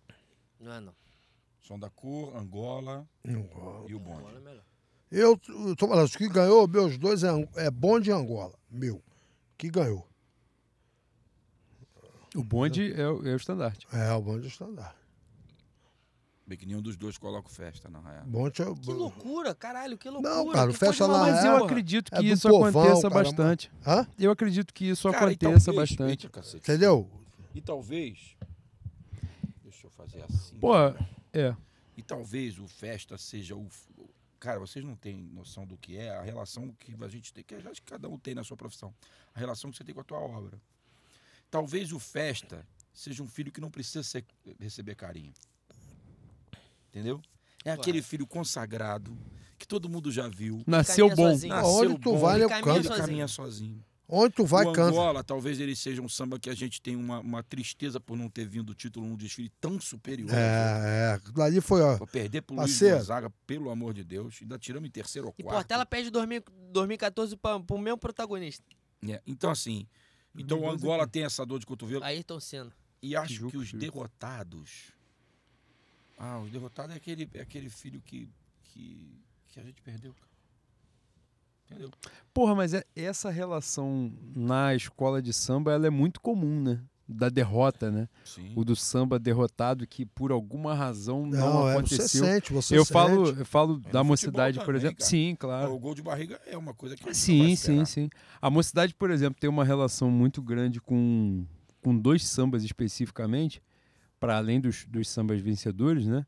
[0.60, 1.05] Não é não.
[1.66, 3.34] Som da cor, Angola e
[3.94, 4.24] o bonde.
[4.46, 4.60] é.
[5.10, 9.02] Eu, eu tô falando, os que ganhou, meus dois é, é bom de Angola, meu.
[9.58, 10.06] que ganhou.
[12.34, 13.86] O bonde é, o- é o estandarte.
[13.92, 14.94] É, o bonde estandarte.
[16.46, 18.24] Bem que nenhum dos dois coloca o festa na real.
[18.24, 18.74] O bonde é o.
[18.76, 20.34] Que loucura, caralho, que loucura.
[20.34, 22.68] Não, cara, o que Festa maluca, Mas é- eu acredito é que do isso povão,
[22.82, 23.72] aconteça cara, bastante.
[23.84, 24.06] Hã?
[24.18, 26.10] Eu acredito que isso Cara, e aconteça talvez- bastante.
[26.26, 26.58] Eita, cacete.
[26.70, 27.10] Entendeu?
[27.54, 28.36] E talvez.
[29.64, 30.56] Deixa eu fazer assim.
[30.58, 30.72] Pô,
[31.40, 31.56] é.
[31.96, 33.68] E talvez o festa seja o.
[34.38, 37.54] Cara, vocês não têm noção do que é a relação que a gente tem, que
[37.54, 38.94] acho que cada um tem na sua profissão.
[39.34, 40.60] A relação que você tem com a tua obra.
[41.50, 44.26] Talvez o festa seja um filho que não precisa ser-
[44.60, 45.32] receber carinho.
[46.88, 47.20] Entendeu?
[47.64, 49.16] É aquele filho consagrado
[49.58, 50.62] que todo mundo já viu.
[50.66, 51.30] Nasceu bom.
[51.30, 51.54] sozinho.
[51.54, 53.84] Nasceu Onde tu bom, ele eu caminha caminha sozinho.
[54.08, 54.88] Onde tu vai, o canta.
[54.90, 58.28] Angola, talvez ele seja um samba que a gente tem uma, uma tristeza por não
[58.28, 60.30] ter vindo o título num desfile tão superior.
[60.32, 61.12] É, é.
[61.14, 61.96] Aquilo ali foi, ó.
[61.96, 62.98] Pra perder pro Luiz Parceiro.
[62.98, 64.38] Gonzaga, pelo amor de Deus.
[64.40, 65.56] Ainda tiramos em terceiro ou E quarto.
[65.56, 68.64] Portela pede 2000 2014 pra, pro mesmo protagonista.
[69.08, 69.86] É, Então, assim,
[70.36, 72.04] então o Angola tem essa dor de cotovelo.
[72.04, 72.72] Ayrton Senna.
[73.02, 74.92] E acho que os derrotados.
[76.18, 78.28] Ah, os derrotados é aquele, é aquele filho que,
[78.64, 80.14] que, que a gente perdeu.
[80.14, 80.26] cara.
[81.70, 81.90] Entendeu?
[82.32, 86.80] Porra, mas é- essa relação na escola de samba ela é muito comum, né?
[87.08, 88.08] Da derrota, né?
[88.24, 88.52] Sim.
[88.56, 92.24] O do samba derrotado que por alguma razão não, Não, é, você aconteceu.
[92.24, 92.92] sente, você eu sente.
[92.92, 94.96] falo, eu falo É da mocidade, por exemplo.
[94.98, 95.08] cara.
[95.08, 95.72] Sim, claro.
[95.72, 98.10] O gol de barriga é uma coisa que Sim, vai sim, sim.
[98.42, 101.44] A mocidade, por exemplo, tem uma relação muito grande com,
[101.80, 103.62] com dois sambas especificamente,
[104.18, 106.26] para além dos, dos sambas vencedores, né?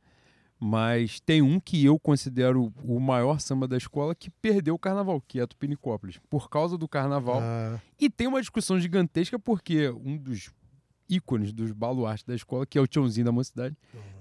[0.61, 5.21] Mas tem um que eu considero o maior samba da escola que perdeu o carnaval,
[5.21, 7.39] que é a Tupinicópolis, por causa do carnaval.
[7.41, 10.51] Ah, E tem uma discussão gigantesca porque um dos
[11.11, 13.75] ícones dos baluartes da escola, que é o Tiãozinho da mocidade,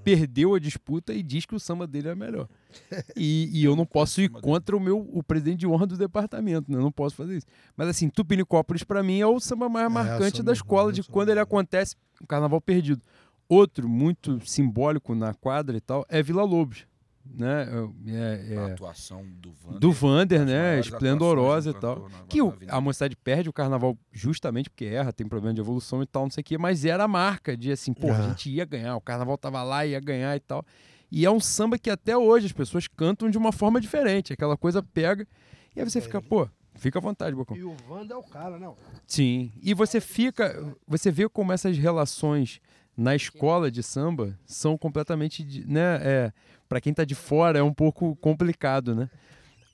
[0.06, 2.48] perdeu a disputa e diz que o samba dele é melhor.
[3.16, 6.72] E, e eu não posso ir contra o meu o presidente de honra do departamento,
[6.72, 6.78] né?
[6.78, 7.48] Eu não posso fazer isso.
[7.76, 11.04] Mas assim, Tupinicópolis para mim é o samba mais É, marcante samba da escola, de
[11.04, 11.44] quando ele bom.
[11.44, 13.02] acontece, o carnaval perdido.
[13.50, 16.86] Outro muito simbólico na quadra e tal é Vila Lobos,
[17.26, 17.66] né?
[18.06, 19.80] É, é- A atuação do Vander.
[19.80, 20.80] do Vander, né?
[20.80, 21.96] Esplendorosa e tal.
[22.02, 26.04] cantor Que o- a mocidade perde o carnaval justamente porque erra, tem problema de evolução
[26.04, 28.50] e tal, não sei o quê, mas era a marca de assim, pô, a gente
[28.50, 30.66] ia ganhar, o carnaval tava lá, ia ganhar e tal.
[31.10, 34.58] E é um samba que até hoje as pessoas cantam de uma forma diferente, aquela
[34.58, 35.26] coisa pega,
[35.74, 37.56] e aí você fica, pô, fica à vontade, Bocão.
[37.56, 38.70] E o Wanda é o cara, né?
[39.06, 39.54] Sim.
[39.62, 40.76] E você fica.
[40.86, 42.60] Você vê como essas relações
[42.98, 45.46] na escola de samba são completamente.
[45.68, 46.34] Né, é,
[46.68, 49.10] para quem tá de fora é um pouco complicado, né?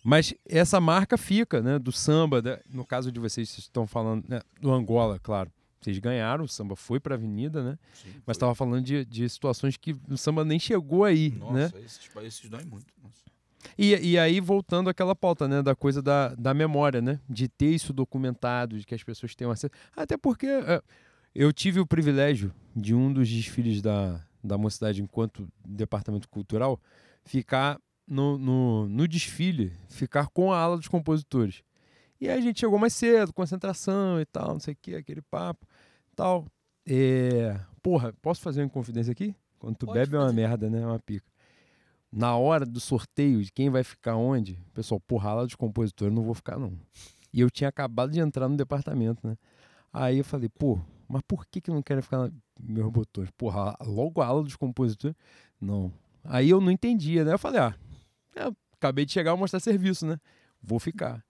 [0.03, 1.79] Mas essa marca fica, né?
[1.79, 5.49] Do samba, da- no caso de vocês, vocês estão falando, né, do Angola, claro.
[5.79, 7.77] Vocês ganharam, o samba foi pra avenida, né?
[7.93, 11.71] Sim, Mas estava falando de, de situações que o samba nem chegou aí, Nossa, né?
[11.85, 12.09] esses,
[12.69, 12.85] muito.
[13.01, 13.23] Nossa.
[13.77, 17.19] E, e aí, voltando àquela pauta, né, da coisa da, da memória, né?
[17.29, 19.73] De ter isso documentado, de que as pessoas tenham acesso.
[19.95, 20.81] Até porque é,
[21.33, 26.79] eu tive o privilégio de um dos desfiles da, da mocidade enquanto departamento cultural
[27.23, 31.63] ficar no, no, no desfile, ficar com a ala dos compositores.
[32.19, 35.21] E aí a gente chegou mais cedo, concentração e tal, não sei o que, aquele
[35.21, 35.65] papo
[36.15, 36.45] tal.
[36.85, 39.35] É, porra, posso fazer uma confidência aqui?
[39.57, 40.81] Quando tu Pode bebe é uma merda, né?
[40.81, 41.33] É uma pica
[42.13, 46.15] na hora do sorteio de quem vai ficar onde, pessoal, porra, lá dos compositores, eu
[46.15, 46.77] não vou ficar não.
[47.33, 49.35] E eu tinha acabado de entrar no departamento, né?
[49.91, 50.79] Aí eu falei, pô,
[51.13, 53.29] mas por que que não querem ficar meus botões?
[53.37, 55.15] Porra, logo a aula dos compositores?
[55.61, 55.93] Não.
[56.23, 57.33] Aí eu não entendia, né?
[57.33, 57.75] Eu falei, ah,
[58.35, 60.17] eu acabei de chegar a mostrar serviço, né?
[60.59, 61.23] Vou ficar.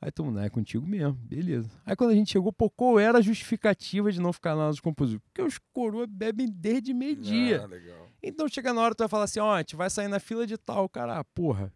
[0.00, 1.70] Aí todo mundo, ah, é contigo mesmo, beleza.
[1.84, 4.70] Aí quando a gente chegou, pô, qual era a justificativa de não ficar na aula
[4.70, 5.22] dos compositores?
[5.26, 7.68] Porque os coroas bebem desde meio-dia.
[7.70, 8.06] Ah.
[8.22, 10.46] Então chega na hora, tu vai falar assim, ó, a gente vai sair na fila
[10.46, 11.70] de tal, cara, ah, porra,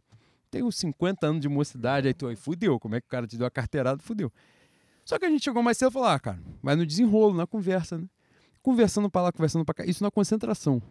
[0.51, 3.27] tem uns 50 anos de mocidade, aí tu aí fudeu, como é que o cara
[3.27, 4.33] te deu a carteirada, fudeu.
[5.05, 7.47] Só que a gente chegou mais cedo e falou, ah, cara, vai no desenrolo, na
[7.47, 8.09] conversa, né?
[8.63, 10.83] Conversando pra lá, conversando pra cá, isso na concentração.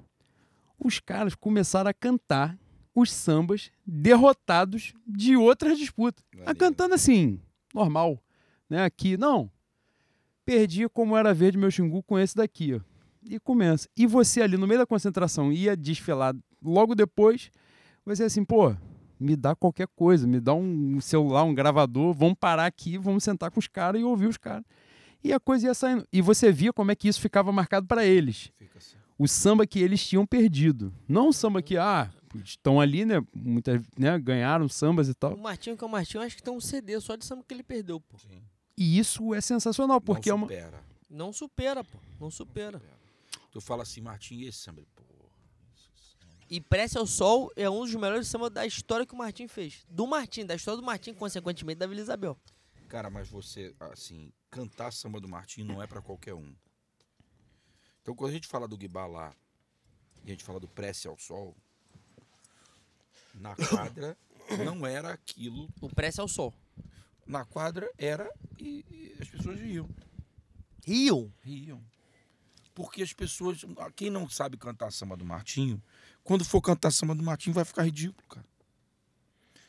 [0.79, 2.57] Os caras começaram a cantar
[2.93, 6.23] os sambas derrotados de outras disputas.
[6.33, 6.59] A Maneiro.
[6.59, 7.39] cantando assim,
[7.73, 8.23] normal,
[8.69, 8.83] né?
[8.85, 9.49] Aqui, não.
[10.45, 12.93] Perdi como era verde meu xingu com esse daqui, ó
[13.29, 13.87] e começa.
[13.95, 17.51] E você ali no meio da concentração ia desfilar logo depois,
[18.05, 18.75] você assim, pô,
[19.23, 23.49] me dá qualquer coisa, me dá um celular, um gravador, vamos parar aqui, vamos sentar
[23.49, 24.63] com os caras e ouvir os caras.
[25.23, 26.05] E a coisa ia saindo.
[26.11, 28.51] E você via como é que isso ficava marcado para eles.
[28.57, 28.97] Fica assim.
[29.17, 30.93] O samba que eles tinham perdido.
[31.07, 32.11] Não o samba que, ah,
[32.43, 33.23] estão ali, né?
[33.33, 34.19] Muitas, né?
[34.19, 35.33] Ganharam sambas e tal.
[35.35, 37.53] O Martinho, que é o Martinho, acho que tem um CD só de samba que
[37.53, 38.17] ele perdeu, pô.
[38.17, 38.41] Sim.
[38.77, 40.47] E isso é sensacional, porque é não uma.
[40.47, 40.83] supera.
[41.09, 41.97] Não supera, pô.
[42.19, 42.81] Não supera.
[43.51, 44.81] Tu fala assim, Martim, e esse samba?
[44.95, 45.02] Pô,
[46.53, 49.83] E Prece ao Sol é um dos melhores samba da história que o Martim fez.
[49.89, 52.37] Do Martim, da história do Martim, consequentemente da Vila Isabel.
[52.87, 56.53] Cara, mas você, assim, cantar samba do Martim não é para qualquer um.
[58.03, 59.35] Então, quando a gente fala do Guibá lá,
[60.23, 61.55] e a gente fala do Prece ao Sol,
[63.33, 64.15] na quadra
[64.63, 65.67] não era aquilo.
[65.81, 66.53] O prece ao sol.
[67.25, 69.89] Na quadra era e, e as pessoas riam.
[70.85, 71.33] Riam.
[71.41, 71.83] Riam.
[72.75, 73.65] Porque as pessoas.
[73.95, 75.81] Quem não sabe cantar samba do Martinho,
[76.23, 78.45] quando for cantar samba do Martinho, vai ficar ridículo, cara.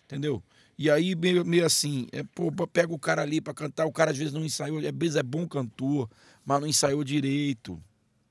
[0.05, 0.43] Entendeu?
[0.77, 4.11] E aí, meio, meio assim, é, pô, pega o cara ali pra cantar, o cara
[4.11, 6.11] às vezes não ensaiou, às vezes é bom cantor,
[6.45, 7.81] mas não ensaiou direito.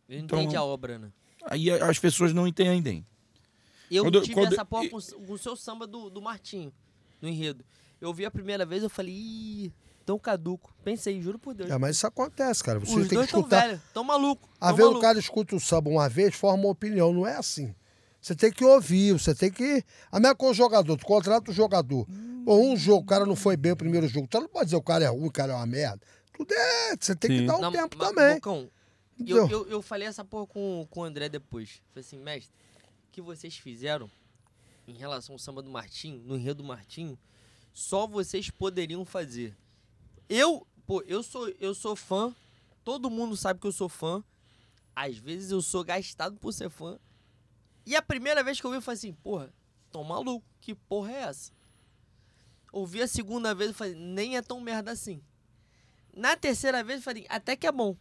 [0.09, 1.11] Eu Então- entendi a obra, né?
[1.45, 3.05] Aí as pessoas não entendem.
[3.89, 6.71] Eu Quando- tive quando- essa porra com, com o seu samba do, do Martinho,
[7.21, 7.63] no enredo.
[7.99, 9.71] Eu vi a primeira vez, eu falei, ih,
[10.05, 10.73] tão caduco.
[10.83, 11.69] Pensei, juro por Deus.
[11.69, 12.79] É, mas isso acontece, cara.
[12.79, 13.67] Você Os tem dois que tão escutar.
[13.67, 14.49] velhos, tão maluco.
[14.59, 17.13] Às tão vezes o cara escuta o samba uma vez, forma uma opinião.
[17.13, 17.73] Não é assim.
[18.23, 19.83] Você tem que ouvir, você tem que.
[20.09, 22.07] A mesma coisa o jogador, tu contrata o jogador.
[22.45, 24.27] Pô, um jogo, o cara não foi bem o primeiro jogo.
[24.29, 25.99] Tu não pode dizer o cara é ruim, o cara é uma merda.
[26.31, 26.95] Tudo é.
[26.97, 27.37] Você tem Sim.
[27.39, 28.35] que dar um Não, tempo mas, também.
[28.35, 28.71] Bocão,
[29.27, 31.81] eu, eu, eu falei essa porra com, com o André depois.
[31.89, 32.55] Falei assim, mestre,
[33.09, 34.09] o que vocês fizeram
[34.87, 37.19] em relação ao samba do Martinho, no enredo do Martinho,
[37.73, 39.53] só vocês poderiam fazer.
[40.29, 42.33] Eu, pô, eu sou, eu sou fã,
[42.85, 44.23] todo mundo sabe que eu sou fã.
[44.95, 46.97] Às vezes eu sou gastado por ser fã.
[47.85, 49.53] E a primeira vez que eu vi, eu falei assim, porra,
[49.91, 51.51] tão maluco, que porra é essa?
[52.71, 55.21] Ouvi a segunda vez, eu falei, nem é tão merda assim.
[56.15, 57.95] Na terceira vez, eu falei, até que é bom.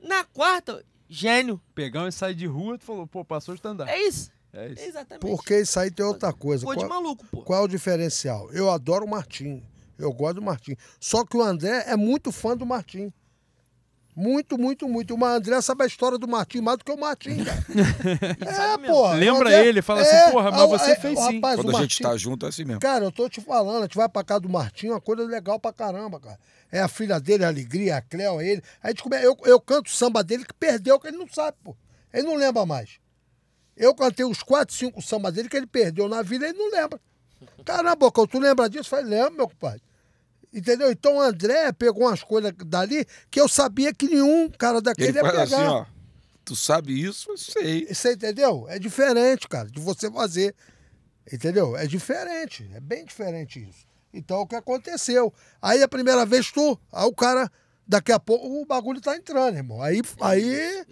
[0.00, 1.60] Na quarta, gênio.
[1.74, 3.92] Pegar um ensaio de rua, tu falou, pô, passou o estandarte.
[3.92, 4.32] É isso.
[4.52, 4.82] É isso.
[4.82, 5.20] Exatamente.
[5.20, 6.60] Porque isso aí tem outra coisa.
[6.60, 7.42] Ficou de Qual, maluco, pô.
[7.42, 8.50] qual é o diferencial?
[8.52, 9.62] Eu adoro o Martim.
[9.98, 10.76] Eu gosto do Martim.
[10.98, 13.12] Só que o André é muito fã do Martim.
[14.14, 15.14] Muito, muito, muito.
[15.14, 17.64] O André sabe a história do Martim mais do que o Martim, cara.
[18.74, 19.14] é, porra.
[19.14, 21.36] Lembra André- ele, fala assim, porra, mas ah, você é, fez sim.
[21.36, 22.80] Rapaz, Quando a gente tá junto é assim mesmo.
[22.80, 25.58] Cara, eu tô te falando, a gente vai pra casa do Martinho, uma coisa legal
[25.58, 26.38] pra caramba, cara.
[26.72, 28.62] É a filha dele, a alegria, a Cleo, ele.
[28.82, 29.16] A gente come...
[29.22, 31.76] eu, eu canto o samba dele que perdeu, que ele não sabe, pô.
[32.12, 32.98] Ele não lembra mais.
[33.76, 37.00] Eu cantei uns 4, 5 sambas dele que ele perdeu na vida ele não lembra.
[37.64, 38.94] Caramba, Bocão, tu lembra disso?
[38.94, 39.80] Eu falei, lembro, meu compadre.
[40.52, 40.90] Entendeu?
[40.90, 45.18] Então o André pegou umas coisas dali que eu sabia que nenhum cara daquele Ele
[45.18, 45.56] ia faz pegar.
[45.56, 45.86] assim, ó.
[46.44, 47.30] Tu sabe isso?
[47.30, 47.86] Eu sei.
[47.86, 48.66] Você entendeu?
[48.68, 50.54] É diferente, cara, de você fazer.
[51.32, 51.76] Entendeu?
[51.76, 52.68] É diferente.
[52.74, 53.86] É bem diferente isso.
[54.12, 55.32] Então, o que aconteceu?
[55.62, 56.76] Aí, a primeira vez, tu.
[56.92, 57.50] Aí, o cara.
[57.86, 59.80] Daqui a pouco, o bagulho tá entrando, irmão.
[59.80, 60.00] Aí.
[60.20, 60.84] Aí,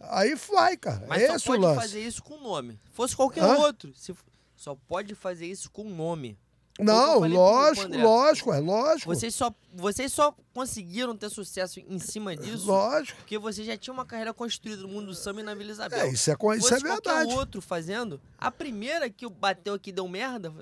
[0.00, 1.04] aí vai, cara.
[1.06, 1.80] Mas é só esse o pode lance.
[1.80, 2.80] fazer isso com nome.
[2.92, 3.58] Fosse qualquer Hã?
[3.58, 3.92] outro.
[3.94, 4.14] Se
[4.54, 6.38] Só pode fazer isso com nome.
[6.78, 8.02] Não, pro- lógico, André.
[8.02, 9.14] lógico, é lógico.
[9.14, 13.16] Vocês só, vocês só conseguiram ter sucesso em cima disso Lógico.
[13.18, 15.98] porque você já tinha uma carreira construída no mundo do samba e na Vila Isabel.
[16.00, 17.32] É, isso é, isso é verdade.
[17.34, 20.52] outro fazendo, a primeira que bateu aqui deu merda,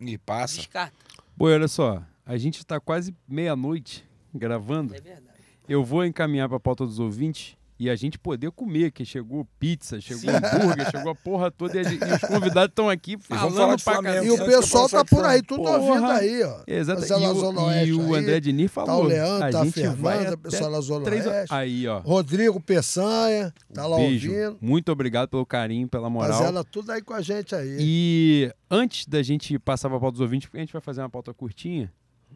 [0.00, 0.56] E passa.
[0.56, 0.96] descarta.
[1.36, 4.94] Pô, olha só, a gente tá quase meia-noite gravando.
[4.94, 5.38] É verdade.
[5.68, 9.98] Eu vou encaminhar pra pauta dos ouvintes e a gente poder comer, que chegou pizza,
[10.02, 13.82] chegou hambúrguer, chegou a porra toda e, a gente- e os convidados estão aqui falando
[13.82, 14.26] pra caramba.
[14.26, 15.78] E o pessoal tá por aí, tudo Porra.
[15.78, 16.60] ouvindo aí, ó.
[16.66, 17.00] Exato.
[17.00, 19.04] Pessoal E o, Zona e o aí, André Diniz Tá falou.
[19.04, 21.26] o Leandro, a tá a gente vai pessoal da Zona três.
[21.26, 21.54] Oeste.
[21.54, 22.00] Aí, ó.
[22.00, 24.30] Rodrigo Peçanha, tá lá Beijo.
[24.30, 24.58] ouvindo.
[24.60, 26.32] Muito obrigado pelo carinho, pela moral.
[26.32, 27.78] Rapaziada, tudo aí com a gente aí.
[27.80, 31.00] E antes da gente passar para a pauta dos ouvintes, porque a gente vai fazer
[31.00, 31.90] uma pauta curtinha,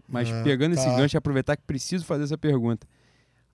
[0.08, 0.96] mas Ah, pegando esse tá.
[0.96, 2.86] gancho e aproveitar que preciso fazer essa pergunta.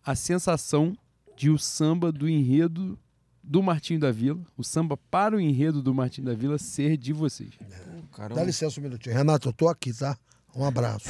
[0.07, 0.97] A sensação
[1.41, 2.99] de o samba do enredo
[3.43, 7.15] do Martinho da Vila, o samba para o enredo do Martinho da Vila ser de
[7.15, 7.55] vocês.
[7.57, 8.29] Pô.
[8.35, 9.17] Dá licença um minutinho.
[9.17, 10.19] Renato, eu tô aqui, tá?
[10.55, 11.09] Um abraço.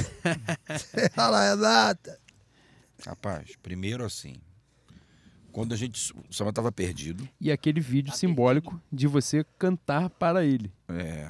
[1.14, 2.16] Fala, Renata.
[3.04, 4.36] Rapaz, primeiro assim.
[5.50, 6.12] Quando a gente.
[6.12, 7.28] O samba tava perdido.
[7.40, 10.72] E aquele vídeo Tá simbólico de você cantar para ele.
[10.88, 11.28] É.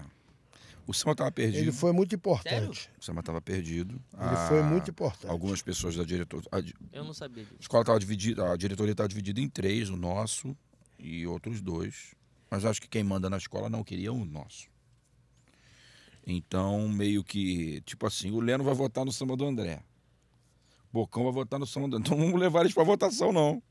[0.87, 1.63] O samba tava perdido.
[1.63, 2.91] Ele foi muito importante.
[3.01, 3.95] O samba tava perdido.
[3.95, 5.31] Ele Ah, foi muito importante.
[5.31, 6.49] Algumas pessoas da diretoria.
[6.51, 7.57] A di- Eu não sabia disso.
[7.59, 10.57] a escola estava dividida, a diretoria estava dividida em três, o nosso
[10.99, 12.15] e outros dois.
[12.51, 14.69] Mas acho que quem manda na escola não queria o nosso.
[16.27, 19.83] Então, meio que, tipo assim, o Leno vai votar no samba do André.
[20.93, 22.09] Bocão vai votar no samba do André.
[22.09, 23.63] Então não vamos levar eles para votação, não.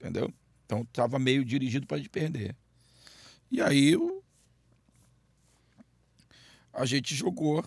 [0.00, 0.32] Entendeu?
[0.64, 2.54] Então tava meio dirigido para gente perder.
[3.50, 4.15] E aí o-
[6.76, 7.64] a gente jogou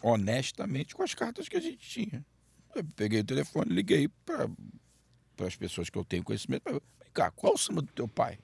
[0.00, 2.24] honestamente com as cartas que a gente tinha.
[2.74, 4.48] Eu peguei o telefone, liguei para
[5.44, 6.62] as pessoas que eu tenho conhecimento.
[6.70, 6.80] Vem
[7.12, 8.38] cá, qual é o samba do teu pai?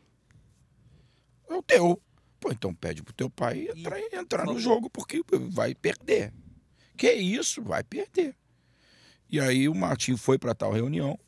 [1.49, 2.03] É o teu.
[2.41, 6.33] Pô, então pede pro teu pai entrar, entrar no jogo, porque vai perder.
[6.97, 8.37] Que isso, vai perder.
[9.31, 11.19] E aí o Martim foi para tal reunião,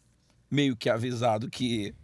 [0.51, 1.95] meio que avisado que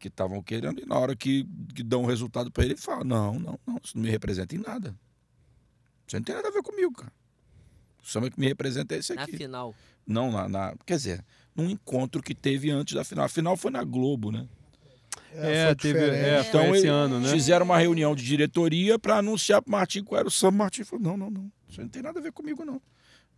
[0.00, 3.04] que estavam querendo, e na hora que, que dão o resultado para ele, ele fala:
[3.04, 4.96] Não, não, não, isso não me representa em nada.
[6.06, 7.12] Isso não tem nada a ver comigo, cara.
[8.02, 9.36] O samba que me representa é esse Na aqui.
[9.36, 9.74] final.
[10.06, 13.26] Não, na, na- Quer dizer, num encontro que teve antes da final.
[13.26, 14.48] A final foi na Globo, né?
[15.32, 15.98] É, foi teve.
[16.00, 17.28] É, Então, foi esse ele- ano, né?
[17.28, 20.54] Fizeram uma reunião de diretoria para anunciar pro Martim qual era o samba.
[20.54, 21.52] O Martim falou: não, não, não.
[21.68, 22.80] Isso não tem nada a ver comigo, não.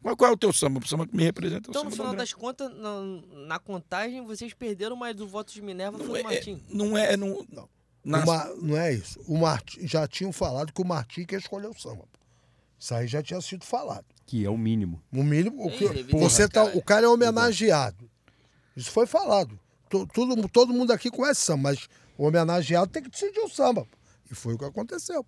[0.03, 0.81] Mas qual é o teu samba?
[0.81, 4.25] O samba que me representa é o Então, no final das contas, na, na contagem,
[4.25, 6.63] vocês perderam, mas o voto de Minerva Não foi é, do Martim.
[6.69, 7.17] não é.
[7.17, 7.69] Não, Não.
[8.05, 9.21] na- O Ma- Não é isso.
[9.29, 12.05] O Martim, já tinham falado que o Martim que escolheu o samba.
[12.79, 14.05] Isso aí já tinha sido falado.
[14.27, 15.01] Que é o mínimo.
[15.13, 18.11] No mínimo, o que, evidente, você tá, o cara é homenageado.
[18.77, 19.59] Isso foi falado.
[19.89, 23.87] To- Todo, todo mundo aqui conhece samba, mas o homenageado tem que decidir o samba.
[24.31, 25.25] E foi o que aconteceu.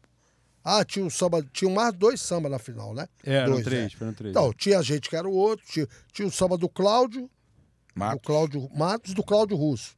[0.65, 3.07] Ah, tinha um samba, tinha mais dois samba na final, né?
[3.23, 3.97] É, eram Dois, três, é.
[3.97, 4.31] foram três.
[4.31, 8.23] Então, tinha gente que era o outro, tinha, tinha o samba do Cláudio, do Matos.
[8.27, 9.95] Cláudio Matos e do Cláudio Russo.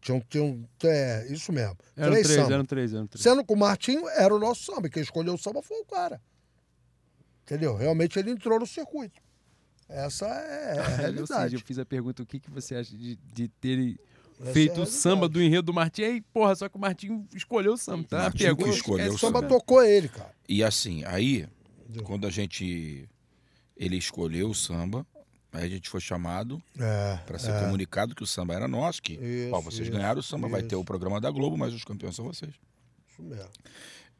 [0.00, 1.76] Tinha, um- tinha um, é, isso mesmo.
[1.96, 3.22] eram três três, eram três, eram três.
[3.22, 6.20] Sendo que o Martinho era o nosso samba, quem escolheu o samba foi o cara.
[7.44, 7.76] Entendeu?
[7.76, 9.20] Realmente ele entrou no circuito.
[9.88, 11.54] Essa é a Ou seja, realidade.
[11.54, 13.96] eu fiz a pergunta: o que, que você acha de, de terem
[14.42, 16.02] Essa é feito a o samba do enredo do Martim?
[16.02, 18.08] Aí, porra, só que o Martim escolheu o samba.
[18.08, 18.30] Tá?
[18.30, 19.48] Pergunta que escolheu esquece o samba né?
[19.48, 20.34] tocou ele, cara.
[20.48, 21.48] E assim, aí,
[21.84, 22.02] Entendeu?
[22.04, 23.08] quando a gente.
[23.76, 25.06] Ele escolheu o samba,
[25.52, 27.60] aí a gente foi chamado É, para ser é.
[27.60, 30.60] comunicado que o samba era nosso, que Isso, ó, vocês isso, ganharam o samba, vai
[30.60, 30.80] ter isso.
[30.80, 32.52] o programa da Globo, mas os campeões são vocês.
[33.08, 33.48] Isso mesmo.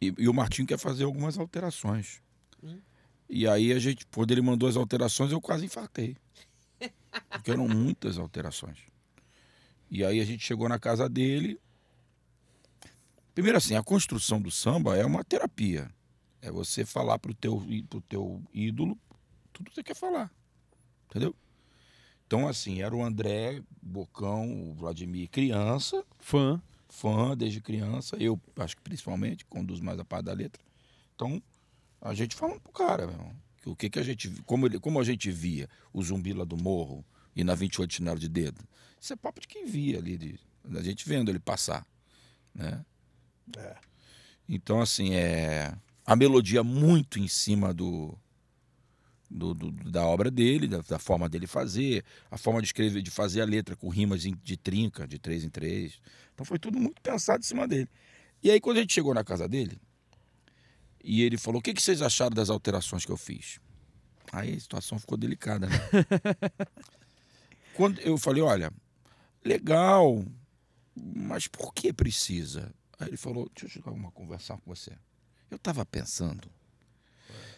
[0.00, 2.20] E, e o Martinho quer fazer algumas alterações.
[2.62, 2.78] Hum.
[3.28, 6.16] E aí a gente, quando ele mandou as alterações, eu quase infartei.
[7.30, 8.78] Porque eram muitas alterações.
[9.92, 11.60] E aí a gente chegou na casa dele.
[13.34, 15.90] Primeiro assim, a construção do samba é uma terapia.
[16.40, 18.98] É você falar pro teu, pro teu ídolo
[19.52, 20.32] tudo que você quer falar.
[21.10, 21.36] Entendeu?
[22.26, 26.62] Então, assim, era o André, Bocão, o Vladimir criança, Fã.
[26.88, 30.62] fã desde criança, eu acho que principalmente, conduz mais a parte da letra.
[31.14, 31.42] Então,
[32.00, 34.80] a gente falando pro cara, meu irmão, que o que, que a gente, como, ele,
[34.80, 37.04] como a gente via o zumbi lá do morro
[37.36, 38.66] e na 28 chinelo de dedo,
[39.02, 40.38] isso é papo de quem via ali, de,
[40.78, 41.84] a gente vendo ele passar,
[42.54, 42.84] né?
[43.58, 43.76] É.
[44.48, 45.74] Então, assim, é
[46.06, 48.16] a melodia muito em cima do,
[49.28, 53.10] do- do- da obra dele, da, da forma dele fazer, a forma de escrever, de
[53.10, 55.98] fazer a letra com rimas de trinca, de três em três.
[56.32, 57.88] Então foi tudo muito pensado em cima dele.
[58.40, 59.80] E aí quando a gente chegou na casa dele,
[61.02, 63.58] e ele falou, o que, que vocês acharam das alterações que eu fiz?
[64.30, 65.76] Aí a situação ficou delicada, né?
[67.74, 68.72] quando eu falei, olha,
[69.44, 70.24] legal,
[70.94, 72.72] mas por que precisa?
[72.98, 74.92] Aí ele falou, deixa eu jogar uma conversar com você.
[75.50, 76.48] Eu estava pensando,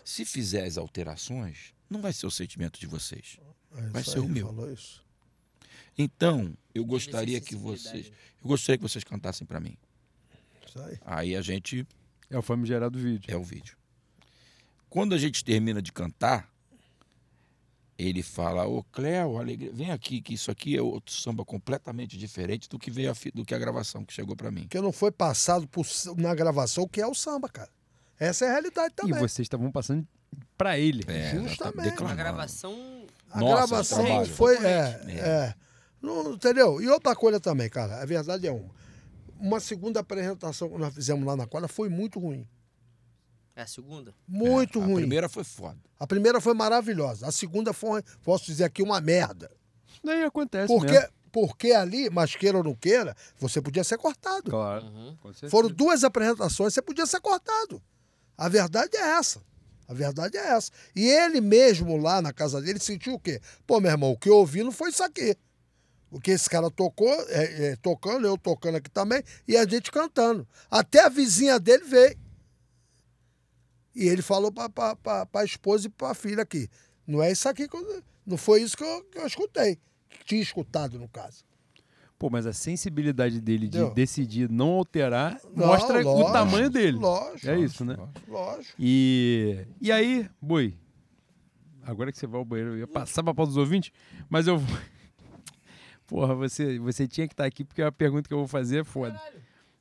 [0.05, 3.39] se fizer as alterações, não vai ser o sentimento de vocês.
[3.77, 4.47] É Vai ser o meu.
[4.47, 5.05] Falou isso.
[5.97, 8.07] Então, eu gostaria que vocês,
[8.43, 9.77] eu gostaria que vocês cantassem para mim.
[10.67, 10.99] Isso aí.
[11.05, 11.87] Aí a gente
[12.31, 13.33] É o famigerado vídeo.
[13.33, 13.77] é o vídeo.
[14.89, 16.53] Quando a gente termina de cantar,
[17.99, 22.69] ele fala: "Ô Cléo, alegria, vem aqui que isso aqui é outro samba completamente diferente
[22.69, 24.63] do que veio a fi- do que a gravação que chegou para mim".
[24.63, 27.71] Porque não foi passado por na gravação o que é o samba, cara.
[28.19, 29.19] Essa é a realidade E também.
[29.21, 30.07] vocês estavam passando
[30.57, 31.05] pra ele.
[31.09, 31.97] É, Justamente.
[31.97, 33.05] tá A gravação.
[33.31, 34.27] A Nossa, gravação trabalho.
[34.35, 34.55] foi.
[34.65, 35.21] É, Concorrente.
[35.21, 35.55] é.
[36.01, 36.81] Não, entendeu?
[36.83, 38.71] E outra coisa também, cara, a verdade é uma.
[39.37, 42.47] Uma segunda apresentação que nós fizemos lá na quadra foi muito ruim.
[43.57, 44.12] É a segunda?
[44.26, 44.97] Muito É, A ruim.
[44.97, 45.78] primeira foi foda.
[45.99, 47.26] A primeira foi maravilhosa.
[47.26, 49.50] A segunda foi, posso dizer aqui, uma merda.
[50.02, 51.08] Daí acontece Porque, mesmo.
[51.31, 54.50] porque ali, mas queira ou não queira, você podia ser cortado.
[54.50, 54.84] Claro.
[54.86, 55.16] Uhum.
[55.49, 57.81] Foram duas apresentações, você podia ser cortado.
[58.36, 59.41] A verdade é essa.
[59.86, 60.70] A verdade é essa.
[60.97, 63.41] E ele mesmo lá na casa dele sentiu o quê?
[63.66, 65.36] Pô, meu irmão, o que eu ouvi não foi isso aqui.
[66.10, 69.91] O que esse cara tocou, é, é, tocando, eu tocando aqui também, e a gente
[69.92, 70.47] cantando.
[70.70, 72.16] Até a vizinha dele veio.
[73.95, 74.69] E ele falou pra,
[75.27, 76.69] pra esposa e pra filha aqui.
[77.07, 79.79] Não é isso aqui que eu, Não foi isso que eu, que eu escutei.
[80.09, 81.45] Que tinha escutado, no caso.
[82.19, 83.95] Pô, mas a sensibilidade dele de Entendeu?
[83.95, 86.97] decidir não alterar Não, mostra o lógico, tamanho dele.
[86.97, 87.49] Lógico.
[87.51, 87.97] É isso, né?
[88.29, 88.75] Lógico.
[88.79, 90.79] E, e aí, Boi,
[91.83, 93.93] agora que você vai ao banheiro, eu ia passar pra pauta dos ouvintes,
[94.29, 94.79] mas eu vou.
[96.07, 98.85] Porra, você, você tinha que estar aqui porque a pergunta que eu vou fazer é
[98.85, 99.21] foda.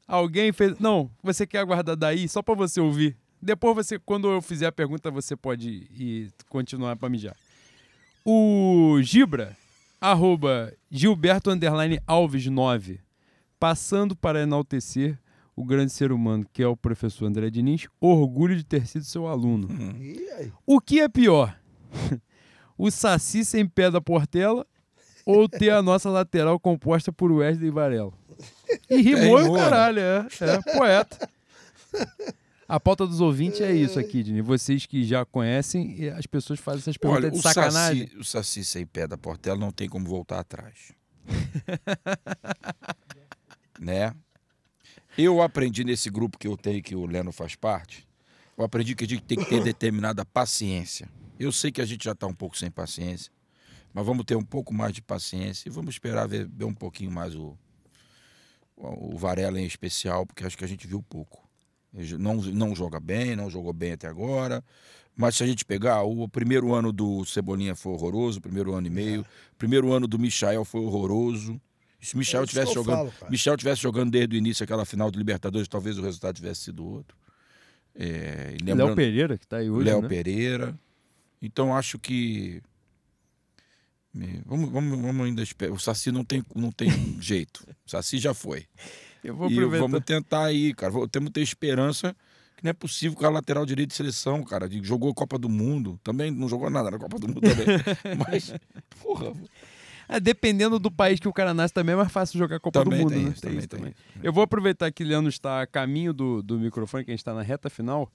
[0.08, 0.78] Alguém fez.
[0.80, 3.18] Não, você quer aguardar daí só pra você ouvir.
[3.44, 7.36] Depois você, quando eu fizer a pergunta, você pode ir continuar pra mijar.
[8.24, 9.58] O Gibra,
[10.00, 13.02] arroba Gilberto Underline Alves 9,
[13.60, 15.20] passando para enaltecer
[15.58, 19.28] o grande ser humano que é o professor André Diniz, orgulho de ter sido seu
[19.28, 19.68] aluno.
[20.38, 20.50] Aí?
[20.66, 21.60] O que é pior?
[22.78, 24.66] o Saci sem pé da Portela
[25.26, 28.14] ou ter a nossa lateral composta por Wesley Varela?
[28.90, 29.60] E rimou, Rimou, né?
[29.60, 31.30] caralho, é, é poeta.
[32.74, 34.42] A pauta dos ouvintes é isso aqui, Dini.
[34.42, 38.08] Vocês que já conhecem, e as pessoas fazem essas perguntas Olha, de o sacanagem.
[38.08, 40.92] Saci, o Saci sem pé da Portela não tem como voltar atrás.
[43.80, 44.12] né?
[45.16, 48.08] Eu aprendi nesse grupo que eu tenho, que o Leno faz parte,
[48.58, 51.08] eu aprendi que a gente tem que ter determinada paciência.
[51.40, 53.32] Eu sei que a gente já está um pouco sem paciência,
[53.94, 57.12] mas vamos ter um pouco mais de paciência e vamos esperar ver, ver um pouquinho
[57.12, 57.56] mais o,
[58.76, 61.43] o Varela em especial, porque acho que a gente viu pouco.
[62.18, 64.64] Não, não joga bem, não jogou bem até agora.
[65.16, 68.88] Mas se a gente pegar, o primeiro ano do Cebolinha foi horroroso, o primeiro ano
[68.88, 69.22] e meio.
[69.22, 71.62] O primeiro ano do Michael foi horroroso.
[72.02, 73.32] Se o Michel É tivesse jogando, falo.
[73.32, 76.86] Michel tivesse jogando desde o início aquela final do Libertadores, talvez o resultado tivesse sido
[76.86, 77.16] outro.
[77.96, 80.08] É, Léo Pereira, que tá aí hoje, Léo né?
[80.10, 80.78] Pereira.
[81.42, 82.62] Então acho que
[84.46, 85.74] vamos, vamos, vamos ainda esperar.
[85.74, 86.90] O Saci não tem, não tem
[87.22, 87.66] jeito.
[87.86, 88.66] O Saci já foi.
[89.24, 89.86] Eu vou E aproveitar.
[89.88, 90.92] vamos tentar aí, cara.
[91.08, 92.16] Temos que ter esperança
[92.58, 94.68] que não é possível que a lateral direito de seleção, cara.
[94.82, 96.00] Jogou a Copa do Mundo.
[96.04, 97.66] Também não jogou nada na Copa do Mundo também.
[98.28, 98.54] Mas,
[99.02, 99.34] porra,
[100.08, 103.00] Ah, dependendo do país que o cara nasce, também é mais fácil jogar Copa Também
[103.00, 103.32] do Mundo, tem né?
[103.32, 103.96] isso, também tem isso.
[104.22, 107.22] Eu vou aproveitar que o Leandro está a caminho do, do microfone, que a gente
[107.22, 108.12] está na reta final,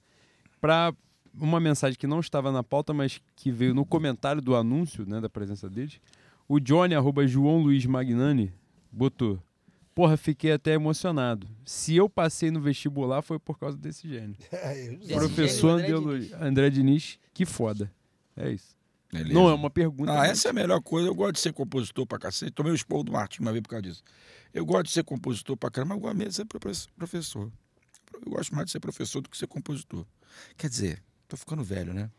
[0.61, 0.93] para
[1.33, 5.19] uma mensagem que não estava na pauta, mas que veio no comentário do anúncio né,
[5.19, 5.99] da presença deles.
[6.47, 8.51] O Johnny, arroba João Luiz Magnani,
[8.91, 9.39] botou.
[9.99, 11.45] Porra, fiquei até emocionado.
[11.65, 14.37] Se eu passei no vestibular, foi por causa desse gênio.
[14.49, 17.91] É, Professor gênio, André, André Luiz- André Diniz, que foda.
[18.37, 18.77] É isso.
[19.11, 19.33] Beleza.
[19.33, 20.09] Não é uma pergunta.
[20.13, 21.09] Ah, mas- essa é a melhor coisa.
[21.09, 22.51] Eu gosto de ser compositor pra cacete.
[22.53, 24.01] Tomei o esporro do Martim uma vez por causa disso.
[24.53, 27.51] Eu gosto de ser compositor pra caramba, mas eu gosto mesmo de ser profe- professor.
[28.13, 30.05] Eu gosto mais de ser professor do que ser compositor.
[30.55, 32.09] Quer dizer, tô ficando velho, né?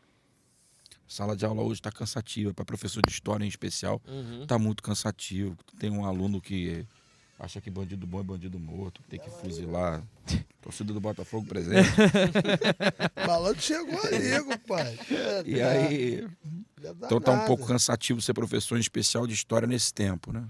[1.09, 2.53] Sala de aula hoje tá cansativa.
[2.53, 4.47] Para professor de história em especial, Uhum.
[4.47, 5.57] tá muito cansativo.
[5.79, 6.87] Tem um aluno que
[7.41, 10.03] acha que bandido bom é bandido morto, tem que fuzilar.
[10.61, 11.89] Torcida do Botafogo presente.
[13.27, 14.99] Malandro chegou ali, compadre.
[15.47, 16.29] E aí,
[16.79, 20.47] Então tá um pouco cansativo ser professor em especial de história nesse tempo, né?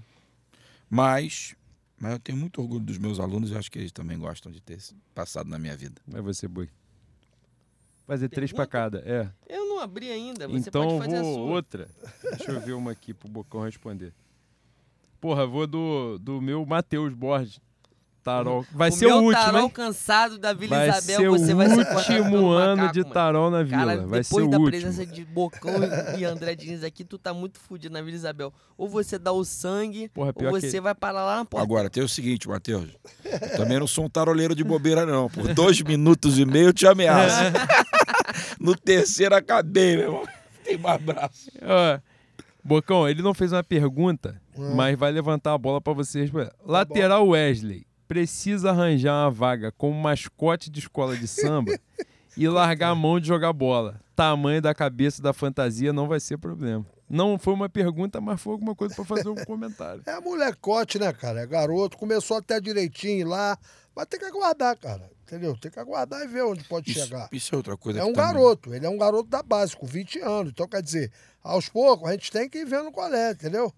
[0.89, 1.55] Mas,
[1.97, 4.59] mas eu tenho muito orgulho dos meus alunos e acho que eles também gostam de
[4.61, 4.77] ter
[5.15, 6.01] passado na minha vida.
[6.05, 6.67] Vai você, Boi.
[8.05, 9.01] Fazer três pra Pergunta?
[9.01, 9.09] cada.
[9.09, 9.31] É.
[9.47, 11.43] Eu não abri ainda, você então pode fazer vou a sua.
[11.53, 11.89] outra.
[12.37, 14.13] Deixa eu ver uma aqui pro Bocão responder.
[15.21, 17.61] Porra, vou do, do meu Matheus Borges.
[18.23, 18.63] Tarol.
[18.71, 19.69] Vai o ser meu o último, tarol hein?
[19.69, 23.03] cansado da Vila Vai Isabel, ser você o vai ser cortado último ano macaco, de
[23.03, 24.07] tarol na Cara, Vila.
[24.07, 24.71] Vai ser depois o da último.
[24.71, 25.73] presença de Bocão
[26.17, 28.53] e André Diniz aqui, tu tá muito fudido na Vila Isabel.
[28.77, 30.81] Ou você dá o sangue, Porra, ou você que...
[30.81, 31.63] vai parar lá na porta.
[31.63, 32.91] Agora, tem o seguinte, Matheus.
[33.25, 35.27] Eu também não sou um taroleiro de bobeira, não.
[35.27, 37.41] Por dois minutos e meio eu te ameaço.
[38.59, 40.27] no terceiro acabei, meu irmão.
[40.63, 41.49] Tem mais braço.
[41.63, 41.99] Ó,
[42.63, 44.75] Bocão, ele não fez uma pergunta, Hum.
[44.75, 46.51] mas vai levantar a bola pra você responder.
[46.65, 51.71] Lateral Wesley precisa arranjar uma vaga como mascote de escola de samba
[52.37, 53.99] e largar a mão de jogar bola.
[54.15, 56.85] Tamanho da cabeça da fantasia não vai ser problema.
[57.09, 60.01] Não foi uma pergunta, mas foi alguma coisa pra fazer um comentário.
[60.05, 61.41] É molecote, né, cara?
[61.41, 63.57] É garoto, começou até direitinho lá.
[63.95, 65.09] Vai ter que aguardar, cara.
[65.31, 65.55] Entendeu?
[65.55, 67.29] Tem que aguardar e ver onde pode Isso, chegar.
[67.31, 69.85] isso é outra coisa É um também- garoto, ele é um garoto da base, com
[69.85, 70.51] 20 anos.
[70.51, 71.09] Então, quer dizer,
[71.41, 73.73] aos poucos a gente tem que ir vendo qual é, entendeu?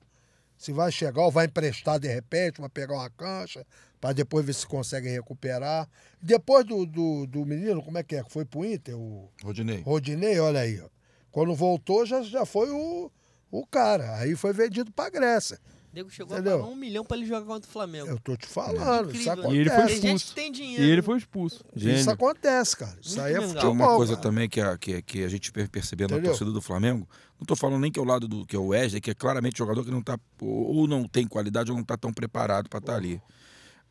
[0.58, 3.64] Se vai chegar ou vai emprestar de repente, vai pegar uma cancha,
[4.02, 5.88] para depois ver se consegue recuperar.
[6.20, 8.24] Depois do, do, do menino, como é que é?
[8.24, 8.98] Foi pro Inter?
[8.98, 9.82] O Rodinei.
[9.82, 10.82] Rodinei, olha aí.
[10.82, 10.88] Ó.
[11.32, 13.12] Quando voltou, já, já foi o,
[13.52, 14.16] o cara.
[14.18, 15.60] Aí foi vendido pra Grécia.
[15.94, 16.56] O nego chegou Entendeu?
[16.56, 18.08] a pagar um milhão pra ele jogar contra o Flamengo.
[18.08, 19.12] Eu tô te falando.
[19.12, 19.34] Isso Incrível.
[19.34, 19.56] acontece.
[19.56, 20.28] E ele foi Tem gente expulso.
[20.30, 20.84] que tem E dinheiro.
[20.86, 21.64] ele foi expulso.
[21.76, 22.10] Isso Gênio.
[22.12, 22.98] acontece, cara.
[23.00, 23.62] Isso aí é Muito legal.
[23.64, 23.78] futebol.
[23.78, 24.24] Tem uma coisa cara.
[24.24, 27.08] também que a, que, que a gente per- percebendo na torcida do Flamengo.
[27.40, 29.14] Não estou falando nem que é o lado do que é o Wesley, que é
[29.14, 32.80] claramente jogador que não tá ou não tem qualidade ou não está tão preparado para
[32.80, 33.22] estar ali.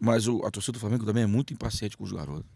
[0.00, 2.50] Mas o- a torcida do Flamengo também é muito impaciente com os garotos.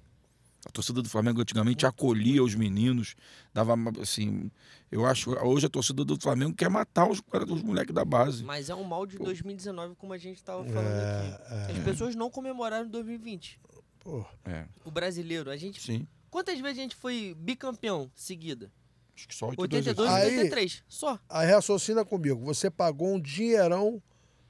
[0.66, 3.14] A torcida do Flamengo antigamente acolhia os meninos,
[3.54, 4.50] dava assim.
[4.90, 8.42] Eu acho hoje a torcida do Flamengo quer matar os, os moleques da base.
[8.42, 11.78] Mas é um mal de 2019, como a gente tava falando É, aqui.
[11.78, 13.60] As pessoas não comemoraram 2020.
[14.00, 15.80] Pô, É, O brasileiro, a gente.
[15.80, 16.06] sim.
[16.30, 18.70] Quantas vezes a gente foi bicampeão seguida?
[19.14, 20.84] Acho que só 82 82 e Aí- 83.
[20.88, 21.18] Só.
[21.28, 22.44] Aí raciocina comigo.
[22.44, 24.02] Você pagou um dinheirão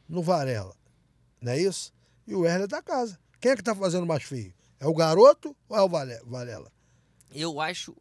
[0.09, 0.75] no Varela.
[1.41, 1.93] Não é isso?
[2.27, 3.19] E o Werner é da casa.
[3.39, 4.53] Quem é que tá fazendo mais feio?
[4.81, 6.71] É o garoto ou é o Vale- Varela?
[7.35, 7.97] Eu acho.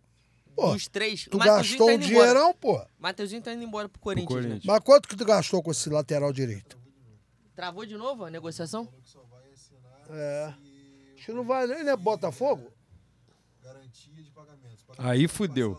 [0.55, 1.25] Pô, dos três.
[1.29, 2.85] Tu Mateuzinho gastou tá um dinheirão, pô.
[2.97, 4.41] Mateuzinho tá indo embora pro Corinthians, né?
[4.41, 4.65] Corinthians.
[4.65, 6.77] Mas quanto que tu gastou com esse lateral direito?
[7.55, 8.87] Travou de novo a negociação?
[10.09, 10.53] É.
[11.15, 11.95] Acho que não vai nem, né?
[11.95, 12.71] Botafogo?
[14.97, 15.77] Aí fudeu.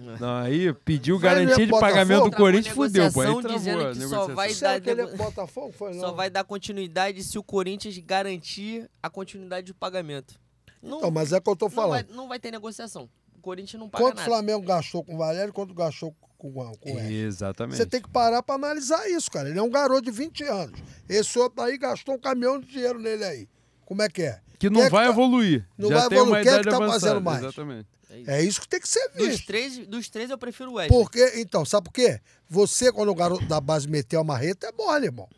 [0.20, 2.36] Não, aí pediu Vai, garantia de pagamento do?
[2.36, 3.20] Corinthians, fudeu, pô.
[3.22, 4.34] Aí dizendo a que só negociação.
[4.34, 5.72] vai dar que ele é Botafogo?
[5.72, 6.00] Foi não.
[6.00, 10.38] Só vai dar continuidade se o Corinthians garantir a continuidade do pagamento.
[10.82, 12.16] Não, Então, mas é o que eu tô não, vai, falando.
[12.16, 13.08] não vai ter negociação.
[13.36, 14.28] O Corinthians não paga Quanto o nada.
[14.30, 17.14] Flamengo gastou com o Valério, quanto gastou com, com o Ed?
[17.14, 17.76] Exatamente.
[17.76, 19.48] Você tem que parar pra analisar isso, cara.
[19.48, 20.78] Ele é um garoto de 20 anos.
[21.08, 23.48] Esse outro aí gastou um caminhão de dinheiro nele aí.
[23.84, 24.40] Como é que é?
[24.58, 25.66] Que Quem não é vai tá- evoluir.
[25.78, 26.42] Não Já vai tem uma evoluir.
[26.44, 27.00] Quem é que tá avançada.
[27.00, 27.42] fazendo mais?
[27.42, 27.88] Exatamente.
[28.16, 28.30] É isso.
[28.30, 29.46] É isso que tem que ser Dos visto.
[29.46, 30.98] três, dos três eu prefiro o Wesley.
[30.98, 32.20] Porque, então, sabe por quê?
[32.48, 35.28] Você, quando o garoto da base meteu a marreta, é mole, irmão.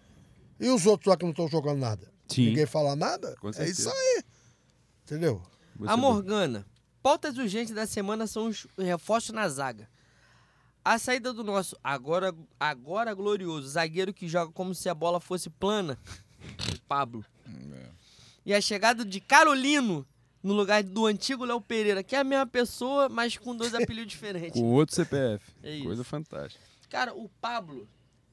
[0.60, 2.10] E os outros lá que não estão jogando nada?
[2.28, 2.46] Sim.
[2.46, 3.34] Ninguém fala nada?
[3.56, 4.22] É isso aí.
[5.04, 5.42] Entendeu?
[5.76, 6.66] Você A Morgana.
[7.02, 9.88] Pautas urgentes da semana são os reforços na zaga.
[10.84, 15.48] A saída do nosso agora, agora glorioso zagueiro que joga como se a bola fosse
[15.48, 15.98] plana,
[16.74, 17.24] o Pablo.
[18.44, 20.06] E a chegada de Carolino
[20.42, 24.12] no lugar do antigo Léo Pereira, que é a mesma pessoa, mas com dois apelidos
[24.12, 24.60] diferentes.
[24.60, 25.44] Com outro CPF.
[25.62, 25.80] É.
[25.80, 26.64] Coisa fantástica.
[26.88, 27.86] Cara, o Pablo,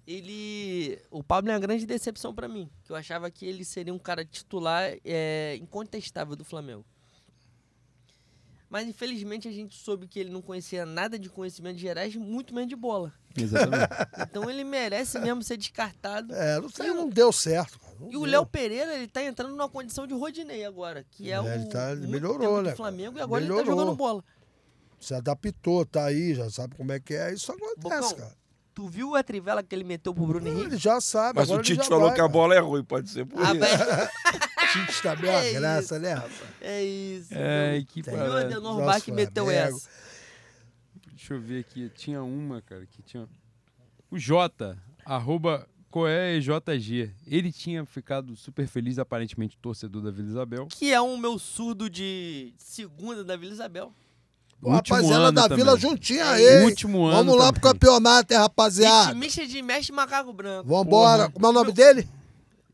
[0.08, 0.98] ele.
[1.12, 2.70] O Pablo é uma grande decepção pra mim.
[2.86, 6.86] Que eu achava que ele seria um cara titular é, incontestável do Flamengo.
[8.70, 12.70] Mas infelizmente a gente soube que ele não conhecia nada de conhecimentos gerais, muito menos
[12.70, 13.14] de bola.
[13.44, 13.90] Exatamente.
[14.30, 16.34] Então ele merece mesmo ser descartado.
[16.34, 17.80] É, não, sei, não deu certo.
[18.00, 18.30] Não E o deu.
[18.32, 21.66] Léo Pereira, ele tá entrando numa condição de Rodinei agora, que é, É, o ele
[21.66, 23.80] tá- ele melhorou, né, do Flamengo e agora ele tá Melhorou.
[23.80, 24.24] jogando bola.
[25.00, 27.34] Se adaptou, tá aí, já sabe como é que é.
[27.34, 28.32] Isso acontece, Bocão, cara.
[28.74, 30.68] Tu viu a trivela que ele meteu pro Bruno Henrique?
[30.72, 31.40] Ele já sabe.
[31.40, 32.32] Mas agora o ele Tite já falou vai, que a cara.
[32.34, 33.60] bola é ruim, pode ser por Ah, isso.
[33.60, 34.10] vai-
[34.88, 36.34] Tite também é uma É graça, né, rapaz?
[36.60, 37.30] é isso.
[37.32, 39.78] É, que o Nosso Bach que meteu Flamengo.
[39.78, 39.90] essa.
[41.26, 41.90] Deixa eu ver aqui.
[41.96, 43.28] Tinha uma, cara, que tinha.
[44.12, 47.12] O J, arroba CoéJG.
[47.26, 50.68] Ele tinha ficado super feliz, aparentemente, torcedor da Vila Isabel.
[50.70, 53.92] Que é um meu surdo de segunda da Vila Isabel.
[54.62, 55.58] Último rapaziada da também.
[55.66, 56.66] Vila juntinha É aí.
[56.66, 57.74] Último ano Vamos lá pro também.
[57.74, 59.08] campeonato, hein, rapaziada.
[59.08, 60.70] Ritmista de mestre macaco branco.
[60.70, 61.28] Vambora.
[61.32, 62.08] Como é o nome dele?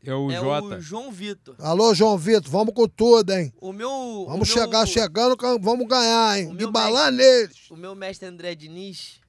[0.04, 0.76] É o é J.
[0.76, 1.54] o João Vitor.
[1.60, 2.50] Alô, João Vitor.
[2.50, 3.52] Vamos com tudo, hein?
[3.60, 3.88] O meu.
[4.26, 6.46] Vamos o meu- chegar chegando, que vamos ganhar, hein?
[6.48, 7.70] o De meu balar neles.
[7.70, 9.20] O meu mestre André Diniz,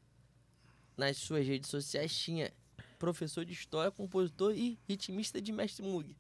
[0.98, 2.52] nas suas redes sociais, tinha
[2.98, 6.16] professor de história, compositor e ritmista de mestre Mug.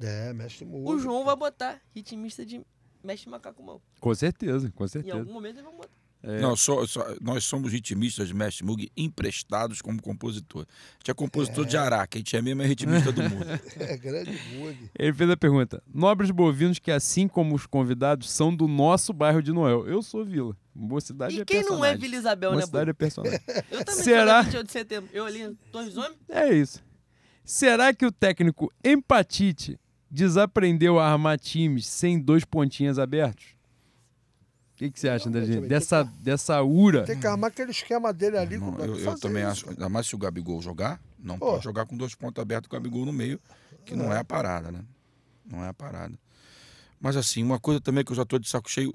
[0.00, 0.98] É, mestre O Mugo.
[0.98, 2.60] João vai botar ritmista de
[3.02, 3.80] mestre macaco mal.
[4.00, 5.16] Com certeza, com Em certeza.
[5.18, 6.03] algum momento ele vai botar.
[6.26, 6.40] É.
[6.40, 10.62] Não, só, só- nós somos ritmistas de Mestre Mug emprestados como compositor.
[10.62, 13.44] A gente é compositor de Araque, a gente é mesmo é ritmista do mundo.
[13.78, 14.88] É, grande Mugo.
[14.98, 19.42] Ele fez a pergunta: Nobres bovinos que, assim como os convidados, são do nosso bairro
[19.42, 19.86] de Noel.
[19.86, 20.56] Eu sou Vila.
[20.74, 21.98] Boa cidade E é quem não é personagem.
[22.00, 22.90] Vila Isabel, Boa né, cidade Boa?
[22.90, 23.40] é personagem.
[23.70, 24.24] Eu também Será?
[24.24, 25.10] sou da 28 de setembro.
[25.12, 26.16] Eu ali, Torres Homens.
[26.28, 26.82] É isso.
[27.44, 29.78] Será que o técnico Empatite
[30.10, 33.53] desaprendeu a armar times sem dois pontinhas abertos?
[34.74, 35.46] O que, que você acha, André?
[35.60, 37.04] Dessa, dessa ura?
[37.04, 38.58] Tem que armar aquele esquema dele ali.
[38.58, 41.52] Não, é eu, eu também isso, acho, ainda mais se o Gabigol jogar, não Pô.
[41.52, 43.40] pode jogar com dois pontos abertos com o Gabigol no meio,
[43.84, 44.84] que não é a parada, né?
[45.46, 46.18] Não é a parada.
[47.00, 48.92] Mas assim, uma coisa também que eu já tô de saco cheio,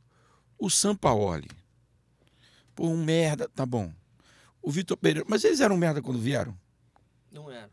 [0.57, 1.49] o Sampaoli.
[2.75, 3.89] Pô, um merda, tá bom.
[4.61, 6.53] O Vitor Pereira, mas eles eram merda quando vieram?
[7.31, 7.69] Não era.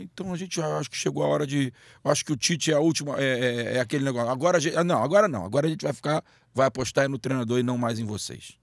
[0.00, 1.72] Então a gente já acho que chegou a hora de.
[2.04, 3.16] Acho que o Tite é a última.
[3.18, 4.30] É, é- é aquele negócio.
[4.30, 4.76] Agora a gente.
[4.76, 5.44] ah, Não, agora não.
[5.44, 6.22] Agora a gente vai ficar.
[6.54, 8.58] Vai apostar no treinador e não mais em vocês.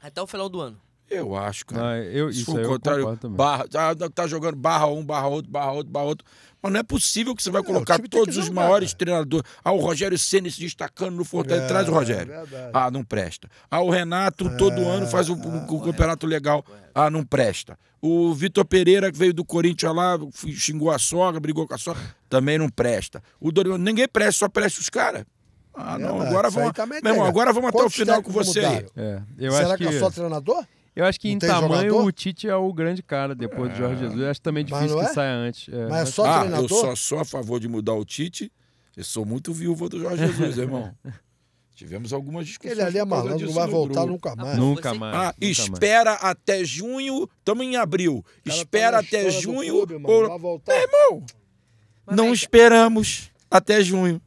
[0.00, 0.80] Até o final do ano.
[1.08, 1.90] Eu acho, cara.
[1.92, 5.48] Ah, eu, isso aí o eu contrário, barra, tá, tá jogando barra um, barra outro,
[5.50, 6.26] barra outro, barra outro.
[6.66, 8.98] Mas não é possível que você vai É, colocar que todos os maiores cara.
[8.98, 9.46] treinadores.
[9.64, 11.64] Ah, o Rogério Ceni se destacando no Fortaleza.
[11.64, 12.32] É, Traz o Rogério.
[12.32, 13.48] é ah, não presta.
[13.70, 16.64] Ah, o Renato todo É, ano faz um, um- um campeonato legal.
[16.94, 17.78] Ah, não presta.
[18.00, 20.18] O Vitor Pereira, que veio do Corinthians lá,
[20.54, 23.22] xingou a sogra, brigou com a sogra, também não presta.
[23.40, 25.24] O Dorival, ninguém presta, só presta os caras.
[25.74, 26.72] Ah, não, Verdade, agora vamos.
[26.76, 27.26] Meu irmão, tem.
[27.26, 28.60] agora vamos até o final com você?
[28.96, 30.64] É, eu Será acho que, é só treinador?
[30.96, 32.06] Eu acho que Não em tamanho jogador?
[32.06, 34.18] o Tite é o grande cara depois do Jorge Jesus.
[34.18, 35.14] Eu acho também Mas difícil não que é?
[35.14, 35.68] saia antes.
[35.72, 36.64] É, Mas é acho- só ah, treinador?
[36.64, 38.50] eu só sou a favor de mudar o Tite.
[38.96, 40.90] Eu sou muito viúva do Jorge Jesus, irmão.
[41.74, 42.72] Tivemos algumas discussões.
[42.78, 44.12] Ele ali é malandro, não vai voltar grupo.
[44.12, 44.54] nunca mais.
[44.54, 45.14] Ah, Nunca Você- mais.
[45.14, 45.58] Ah, nunca mais.
[45.58, 47.28] espera até junho.
[47.38, 48.24] Estamos em abril.
[48.24, 49.86] Cara tá espera na até junho.
[49.86, 50.72] clube, ou- não vai voltar.
[52.06, 52.34] Mas Não vem cá.
[52.34, 54.18] esperamos até junho.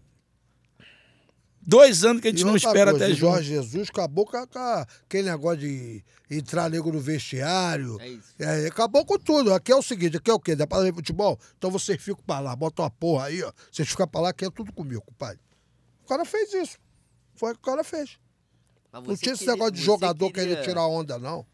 [1.69, 3.31] Dois anos que a gente E não espera coisa, até o junho.
[3.33, 7.99] Jorge Jesus acabou com, a- com a- aquele negócio de entrar nego no vestiário.
[8.01, 8.33] É isso.
[8.39, 9.53] É, acabou com tudo.
[9.53, 10.56] Aqui é o seguinte, aqui é o quê?
[10.56, 11.39] Dá pra ver futebol?
[11.59, 13.51] Então vocês ficam pra lá, bota uma porra aí, ó.
[13.72, 15.39] Vocês ficam pra lá, que é tudo comigo, compadre.
[16.03, 16.77] O cara fez isso.
[17.35, 18.17] Foi o que o cara fez.
[18.91, 21.45] Mas Não tinha esse negócio de jogador queria querendo tirar onda, não.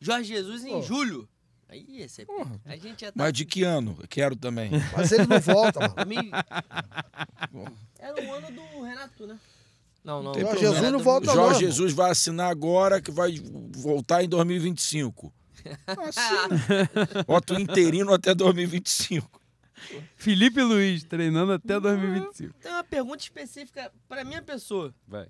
[0.00, 0.80] Jorge Jesus em Pô.
[0.82, 1.28] julho.
[1.68, 2.26] Aí, esse é...
[2.64, 3.12] A gente já tá...
[3.16, 3.98] Mas de que ano?
[4.08, 4.70] Quero também.
[4.96, 5.94] Mas ele não volta, mano.
[7.98, 9.38] Era o ano do Renato, né?
[10.08, 10.32] Não, não.
[10.32, 10.74] Jorge problema.
[10.74, 11.34] Jesus não volta, não.
[11.34, 11.60] Jorge.
[11.60, 13.38] Jesus vai assinar agora, que vai
[13.76, 15.30] voltar em 2025.
[15.86, 17.24] Assina.
[17.26, 19.38] Bota o interino até 2025.
[20.16, 22.54] Felipe Luiz, treinando até 2025.
[22.58, 24.94] Tem uma pergunta específica pra minha pessoa.
[25.06, 25.28] Vai.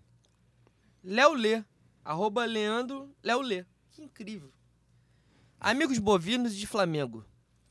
[1.02, 1.64] Léo Lê.
[2.04, 3.66] Arroba Leandro Léo Lê.
[3.90, 4.52] Que incrível.
[5.58, 7.24] Amigos bovinos de Flamengo.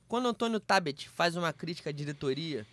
[0.10, 2.68] Quando Antônio Tabet faz uma crítica à diretoria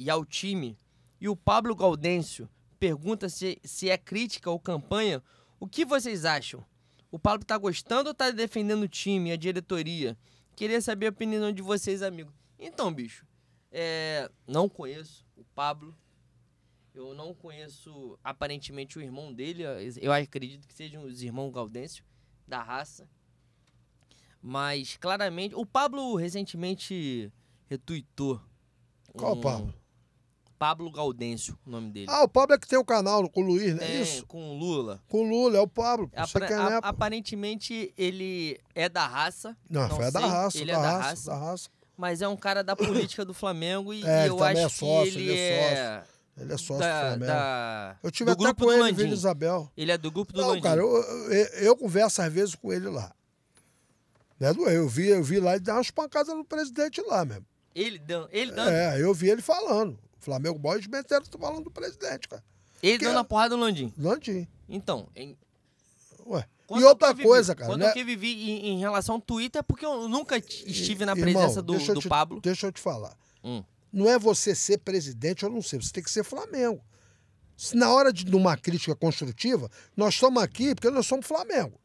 [0.00, 0.76] e ao time,
[1.20, 2.48] e o Pablo Gaudêncio
[2.84, 5.22] pergunta se, se é crítica ou campanha,
[5.58, 6.62] o que vocês acham?
[7.10, 10.18] O Pablo tá gostando ou tá defendendo o time, a diretoria?
[10.54, 12.34] Queria saber a opinião de vocês, amigos.
[12.58, 13.26] Então, bicho,
[13.72, 15.96] é, não conheço o Pablo.
[16.94, 19.62] Eu não conheço aparentemente o irmão dele.
[20.02, 22.04] Eu acredito que sejam os irmãos Gaudêncio
[22.46, 23.08] da raça.
[24.42, 27.32] Mas claramente, o Pablo recentemente
[27.66, 28.38] retuitou.
[29.14, 29.74] Qual o um- Pablo?
[30.58, 32.06] Pablo Gaudêncio, o nome dele.
[32.08, 34.24] Ah, o Pablo é que tem o canal com o Luiz, não é isso?
[34.26, 35.02] com o Lula.
[35.08, 36.10] Com o Lula, é o Pablo.
[36.14, 36.78] A- é.
[36.82, 41.08] aparentemente ele é da raça, Não, não foi da raça, ele da, é da raça,
[41.08, 41.30] raça.
[41.30, 41.68] da raça.
[41.96, 45.12] mas é um cara da política do Flamengo e É, ele eu acho é sócio,
[45.12, 46.02] que ele ele é é,
[46.38, 47.26] Ele é sócio do da, Flamengo.
[47.26, 48.96] da- Eu tive do até grupo com do ele, Landim.
[48.96, 49.70] Vila Isabel.
[49.76, 50.62] Ele é do grupo do Não, Landim.
[50.62, 50.96] cara, eu,
[51.30, 53.12] eu, eu converso às vezes com ele lá.
[54.40, 57.44] Né, do- Eu vi, eu vi lá ele dar umas pancadas no presidente lá mesmo.
[57.74, 59.98] Ele dando, ele dando, É, eu vi ele falando.
[60.24, 62.42] O Flamengo Boys meteram, tô falando do presidente, cara.
[62.82, 63.92] ele que- dando a porrada no Landim.
[63.98, 64.48] Landim.
[64.68, 65.36] Então, em-
[66.26, 66.46] Ué.
[66.66, 67.92] quando E outra vivi- coisa, cara, Quando né?
[67.94, 71.60] eu vivi em, em relação ao Twitter é porque eu nunca estive na Irmão, presença
[71.62, 72.40] do, deixa do te- Pablo.
[72.40, 73.14] Deixa eu te falar.
[73.44, 73.62] Hum.
[73.92, 76.82] Não é você ser presidente ou não ser, você tem que ser Flamengo.
[77.56, 81.78] Se na hora de uma crítica construtiva, nós estamos aqui porque nós somos Flamengo.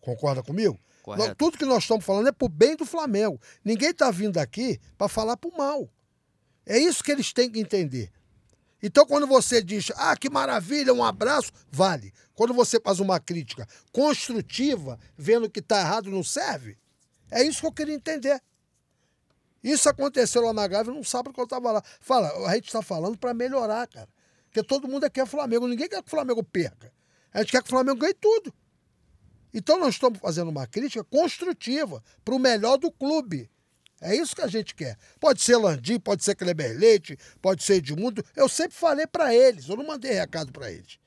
[0.00, 0.78] Concorda comigo?
[1.02, 1.28] Correto.
[1.28, 3.40] Nós- tudo que nós estamos falando é pro bem do Flamengo.
[3.64, 5.88] Ninguém está vindo aqui para falar pro mal.
[6.66, 8.10] É isso que eles têm que entender.
[8.82, 12.12] Então, quando você diz, ah, que maravilha, um abraço, vale.
[12.34, 16.76] Quando você faz uma crítica construtiva, vendo que está errado, não serve,
[17.30, 18.40] é isso que eu queria entender.
[19.62, 21.82] Isso aconteceu lá na Gávea, não sabe que eu estava lá.
[21.98, 24.08] Fala, a gente está falando para melhorar, cara.
[24.44, 26.92] Porque todo mundo aqui é Flamengo, ninguém quer que o Flamengo perca.
[27.32, 28.52] A gente quer que o Flamengo ganhe tudo.
[29.54, 33.50] Então nós estamos fazendo uma crítica construtiva para o melhor do clube.
[34.04, 34.98] É isso que a gente quer.
[35.18, 38.22] Pode ser Landim, pode ser Kleber Leite, pode ser Edmundo.
[38.36, 40.98] Eu sempre falei para eles, eu não mandei recado para eles.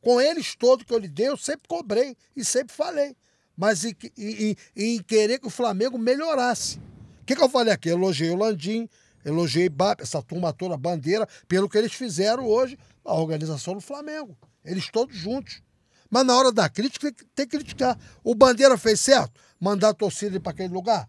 [0.00, 3.14] Com eles todos que eu lhe dei, eu sempre cobrei e sempre falei.
[3.56, 6.78] Mas em, em- em- querer que o Flamengo melhorasse.
[7.20, 7.88] O que, que eu falei aqui?
[7.90, 8.88] Elogiei o Landim,
[9.24, 14.36] elogiei Bap, essa turma toda, bandeira, pelo que eles fizeram hoje, a organização do Flamengo.
[14.64, 15.62] Eles todos juntos.
[16.10, 17.96] Mas na hora da crítica, tem que, criticar.
[18.24, 19.40] O Bandeira fez certo?
[19.60, 21.08] Mandar a torcida para aquele lugar?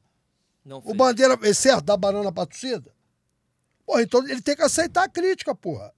[0.64, 0.94] Não O.
[0.94, 1.86] Bandeira fez certo?
[1.86, 2.94] Dar banana pra torcida?
[3.86, 5.94] Porra, então ele tem que aceitar a crítica, porra.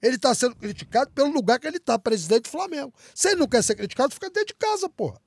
[0.00, 2.92] Ele está sendo criticado pelo lugar que ele está, presidente do Flamengo.
[3.14, 5.20] Se ele não quer ser criticado, fica dentro de casa, porra.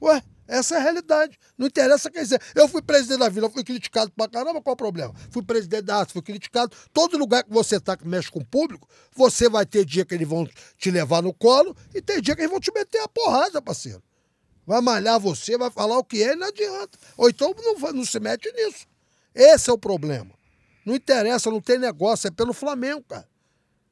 [0.00, 1.38] Ué, essa é a realidade.
[1.56, 2.40] Não interessa quem dizer.
[2.54, 5.12] Eu fui presidente da vila, fui criticado pra caramba, qual o problema?
[5.30, 6.74] Fui presidente da arte, fui criticado.
[6.92, 10.14] Todo lugar que você tá que mexe com o público, você vai ter dia que
[10.14, 13.08] eles vão te levar no colo e tem dia que eles vão te meter a
[13.08, 14.02] porrada, parceiro.
[14.68, 16.98] Vai malhar você, vai falar o que é e não adianta.
[17.16, 18.86] Ou então não, não se mete nisso.
[19.34, 20.30] Esse é o problema.
[20.84, 23.26] Não interessa, não tem negócio, é pelo Flamengo, cara.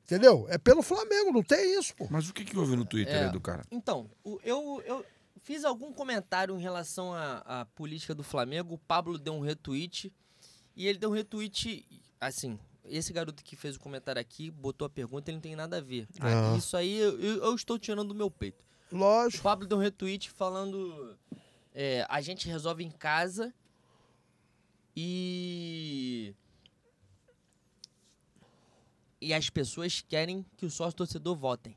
[0.04, 0.44] Entendeu?
[0.50, 2.06] É pelo Flamengo, não tem isso, pô.
[2.10, 3.24] Mas o que, que houve no Twitter É.
[3.24, 3.64] aí do cara?
[3.70, 4.10] Então,
[4.44, 5.02] eu, eu
[5.42, 8.74] fiz algum comentário em relação à, à política do Flamengo.
[8.74, 10.12] O Pablo deu um retweet.
[10.76, 11.88] E ele deu um retweet.
[12.20, 15.78] Assim, esse garoto que fez o comentário aqui botou a pergunta, ele não tem nada
[15.78, 16.06] a ver.
[16.20, 16.54] Ah.
[16.58, 18.62] Isso aí eu- eu estou tirando do meu peito.
[18.92, 19.42] O Lógico.
[19.42, 21.16] Pablo deu um retweet falando.
[21.74, 23.52] é, a gente resolve em casa.
[24.96, 26.34] E.
[29.20, 31.76] E as pessoas querem que o sócio torcedor votem.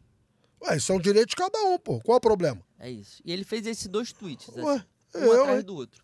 [0.61, 1.99] Ué, isso é um direito de cada um, pô.
[2.01, 2.61] Qual o problema?
[2.77, 3.21] É isso.
[3.25, 5.65] E ele fez esses dois tweets, Ué, assim, um eu, atrás hein?
[5.65, 6.03] do outro.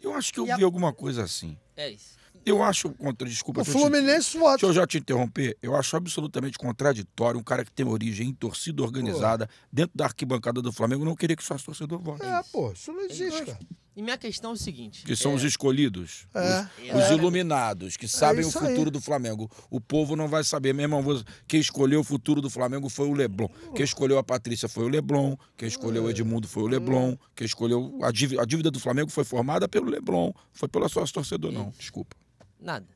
[0.00, 1.58] Eu acho que eu E a- vi alguma coisa assim.
[1.74, 2.16] É isso.
[2.46, 4.64] Eu acho, contra, desculpa, O eu te- Fluminense Deixa vota.
[4.66, 5.58] eu já te interromper.
[5.60, 10.62] Eu acho absolutamente contraditório um cara que tem origem em torcida organizada, dentro da arquibancada
[10.62, 12.24] do Flamengo, não querer que só torcedor vote.
[12.24, 13.58] É, pô, isso não existe, cara.
[13.96, 15.04] E minha questão é o seguinte.
[15.04, 16.28] Que são é, os escolhidos.
[16.34, 16.94] É.
[16.94, 18.68] Os, os iluminados, que sabem o isso aí.
[18.68, 19.50] futuro do Flamengo.
[19.70, 20.74] O povo não vai saber.
[20.74, 21.02] Meu irmão,
[21.48, 23.48] quem escolheu o futuro do Flamengo foi o Leblon.
[23.74, 25.34] Quem escolheu a Patrícia foi o Leblon.
[25.56, 27.16] Quem escolheu o Edmundo foi o Leblon.
[27.34, 27.98] Quem escolheu.
[28.02, 30.30] A dívida, a dívida do Flamengo foi formada pelo Leblon.
[30.52, 31.70] Foi pelo sócio torcedor, não.
[31.78, 32.14] Desculpa.
[32.58, 32.86] Nada.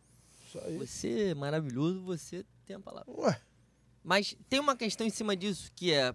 [0.78, 3.10] Você é maravilhoso, você tem a palavra.
[3.12, 3.40] Ué,
[4.02, 6.14] Mas tem uma questão em cima disso, que é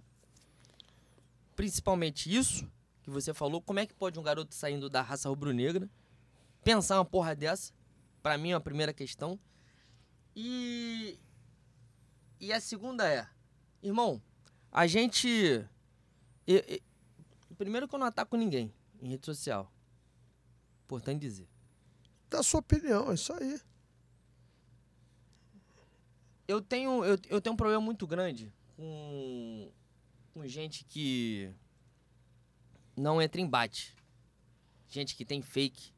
[1.56, 2.68] principalmente isso
[3.04, 3.62] que você falou.
[3.62, 5.90] Como é que pode um garoto saindo da raça rubro-negra
[6.64, 7.72] pensar uma porra dessa?
[8.22, 9.40] Pra mim é a primeira questão.
[10.36, 11.18] E
[12.40, 13.26] e a segunda é,
[13.82, 14.22] irmão,
[14.72, 15.28] a gente
[16.46, 16.84] e- e-
[17.56, 19.72] primeiro que eu não ataco ninguém em rede social.
[20.84, 21.48] Importante dizer.
[22.30, 23.60] Dar sua opinião, é isso aí.
[26.48, 29.72] Eu tenho, eu, eu tenho um problema muito grande com,
[30.34, 31.52] com gente que
[32.96, 33.96] não entra em bate.
[34.88, 35.92] Gente que tem fake.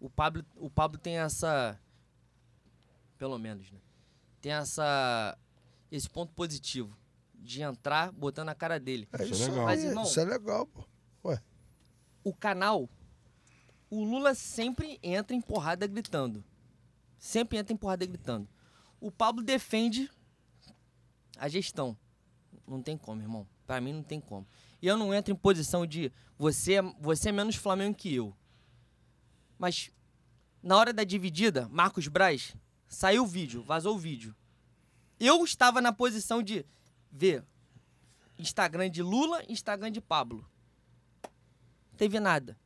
[0.00, 1.78] O Pablo, o Pablo tem essa.
[3.16, 3.78] Pelo menos, né?
[4.40, 5.38] Tem essa.
[5.90, 6.96] Esse ponto positivo.
[7.34, 9.08] De entrar botando a cara dele.
[9.12, 10.84] É Isso é Mas, irmão- isso é legal, pô.
[12.22, 12.86] o canal,
[13.90, 16.44] o Lula sempre entra em porrada gritando.
[17.18, 18.48] Sempre entra em porrada gritando.
[19.00, 20.10] O Pablo defende
[21.36, 21.96] a gestão.
[22.66, 23.46] Não tem como, irmão.
[23.66, 24.46] Pra mim não tem como.
[24.80, 28.34] E eu não entro em posição de você, você é menos Flamengo que eu.
[29.58, 29.90] Mas
[30.62, 32.56] na hora da dividida, Marcos Braz
[32.88, 34.34] saiu o vídeo, vazou o vídeo.
[35.18, 36.64] Eu estava na posição de
[37.12, 37.44] ver
[38.38, 40.48] Instagram de Lula, Instagram de Pablo
[42.00, 42.56] teve nada.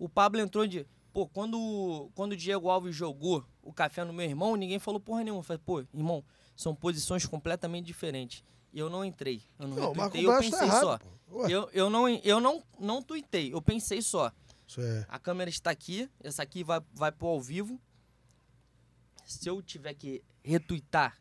[0.00, 0.86] O Pablo entrou de.
[1.12, 5.22] Pô, quando, quando o Diego Alves jogou o café no meu irmão, ninguém falou porra
[5.22, 5.40] nenhuma.
[5.40, 6.24] Eu falei, pô, irmão,
[6.56, 8.42] são posições completamente diferentes.
[8.72, 9.42] E eu não entrei.
[9.58, 10.98] Eu não, Não, retuitei, eu tá pensei errado, só.
[11.50, 14.32] Eu, eu, não, eu não, não tuitei, eu pensei só.
[14.78, 15.04] é.
[15.08, 17.78] A câmera está aqui, essa aqui vai, vai pro ao vivo.
[19.26, 21.20] Se eu tiver que retuitar,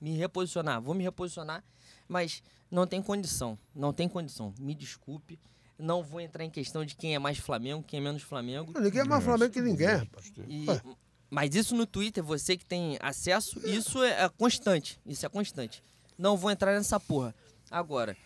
[0.00, 1.62] me reposicionar, vou me reposicionar,
[2.08, 4.52] mas não tem condição, não tem condição.
[4.58, 5.38] Me desculpe,
[5.78, 8.72] não vou entrar em questão de quem é mais Flamengo, quem é menos Flamengo.
[8.78, 10.32] Ninguém é mais Flamengo que ninguém, rapaz.
[10.48, 10.82] E- Ué.
[11.30, 14.98] mas isso no Twitter, você que tem acesso, isso é, é constante.
[15.04, 15.82] Isso é constante.
[16.18, 17.34] Não vou entrar nessa porra.
[17.70, 18.16] Agora,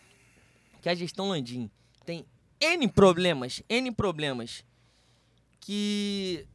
[0.80, 1.70] que a gestão Landim
[2.04, 2.24] tem
[2.60, 4.64] N problemas, N problemas,
[5.60, 6.46] que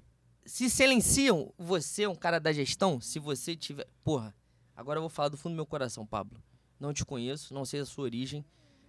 [0.46, 3.88] se silenciam você, um cara da gestão, se você tiver.
[4.04, 4.34] Porra,
[4.76, 6.42] agora eu vou falar do fundo do meu coração, Pablo.
[6.80, 8.46] Não te conheço, não sei a sua origem,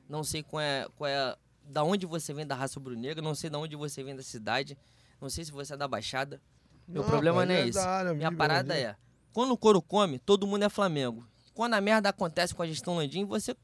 [0.09, 1.37] não sei qual é, qual é
[1.67, 4.77] da onde você vem da raça rubro-negra, não sei da onde você vem da cidade,
[5.21, 6.41] não sei se você é da Baixada.
[6.87, 7.79] Meu Não, problema não é é esse.
[7.79, 8.83] área, Minha parada ali.
[8.85, 8.97] é,
[9.33, 11.27] quando o couro come, todo mundo é Flamengo.
[11.53, 13.57] Quando a merda acontece com a gestão Landim, você,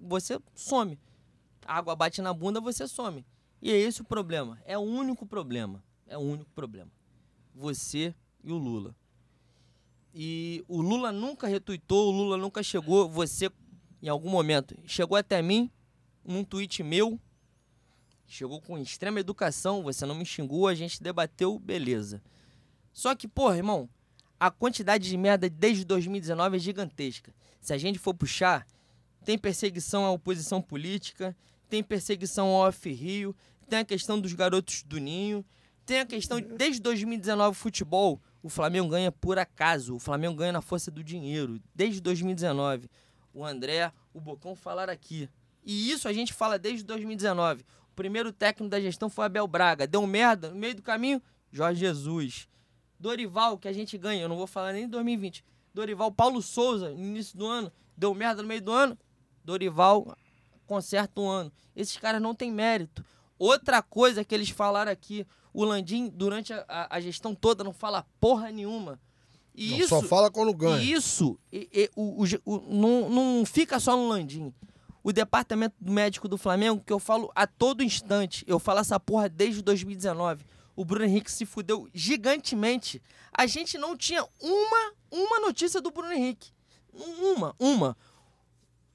[0.00, 0.98] você some.
[1.66, 3.24] A água bate na bunda, você some.
[3.62, 4.58] E é esse o problema.
[4.64, 5.82] É o único problema.
[6.06, 6.90] É o único problema.
[7.54, 8.94] Você e o Lula.
[10.14, 13.08] E o Lula nunca retuitou, o Lula nunca chegou.
[13.08, 13.50] Você,
[14.02, 15.70] em algum momento, chegou até mim,
[16.24, 17.18] num tweet meu,
[18.26, 22.22] chegou com extrema educação, você não me xingou, a gente debateu, beleza.
[22.92, 23.88] Só que, porra, irmão,
[24.38, 27.34] a quantidade de merda desde 2019 é gigantesca.
[27.60, 28.66] Se a gente for puxar,
[29.24, 31.36] tem perseguição à oposição política,
[31.68, 33.34] tem perseguição ao off-rio,
[33.68, 35.44] tem a questão dos garotos do Ninho,
[35.86, 40.60] tem a questão, desde 2019, futebol, o Flamengo ganha por acaso, o Flamengo ganha na
[40.60, 42.88] força do dinheiro, desde 2019.
[43.32, 45.28] O André, o Bocão falaram aqui.
[45.64, 47.64] E isso a gente fala desde 2019.
[47.94, 49.86] Primeiro técnico da gestão foi Abel Braga.
[49.86, 52.48] Deu merda no meio do caminho, Jorge Jesus.
[52.98, 55.44] Dorival, que a gente ganha, eu não vou falar nem em 2020.
[55.72, 58.96] Dorival, Paulo Souza, no início do ano, deu merda no meio do ano.
[59.44, 60.16] Dorival
[60.66, 61.52] conserta um ano.
[61.76, 63.04] Esses caras não têm mérito.
[63.38, 67.72] Outra coisa que eles falaram aqui, o Landim, durante a, a- a gestão toda, não
[67.72, 68.98] fala porra nenhuma.
[69.54, 70.82] E Não, isso, Só fala quando ganha.
[70.82, 74.52] e isso e- e- o, o o- não, não fica só no Landim.
[75.04, 79.28] O departamento médico do Flamengo, que eu falo a todo instante, eu falo essa porra
[79.28, 80.46] desde 2019.
[80.74, 83.02] O Bruno Henrique se fudeu gigantemente.
[83.30, 86.50] A gente não tinha uma, uma notícia do Bruno Henrique.
[86.90, 87.94] Uma, uma.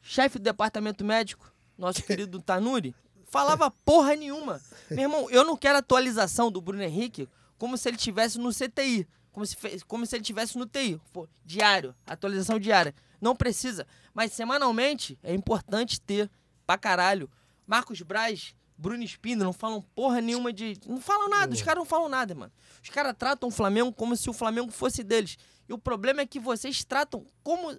[0.02, 4.60] Chefe do departamento médico, nosso querido Tanuri, falava porra nenhuma.
[4.90, 7.30] Meu irmão, eu não quero atualização do Bruno Henrique
[7.60, 9.08] como se ele tivesse no CTI.
[9.32, 11.00] Como se, fe- como se ele tivesse no TI.
[11.14, 12.94] Pô, diário, atualização diária.
[13.22, 13.86] Não precisa.
[14.14, 16.30] Mas semanalmente é importante ter
[16.66, 17.30] pra caralho.
[17.68, 20.78] Marcos Braz, Bruno Espino não falam porra nenhuma de.
[20.88, 22.52] Não falam nada, os caras não falam nada, mano.
[22.84, 25.38] Os caras tratam o Flamengo como se o Flamengo fosse deles.
[25.68, 27.78] E o problema é que vocês tratam como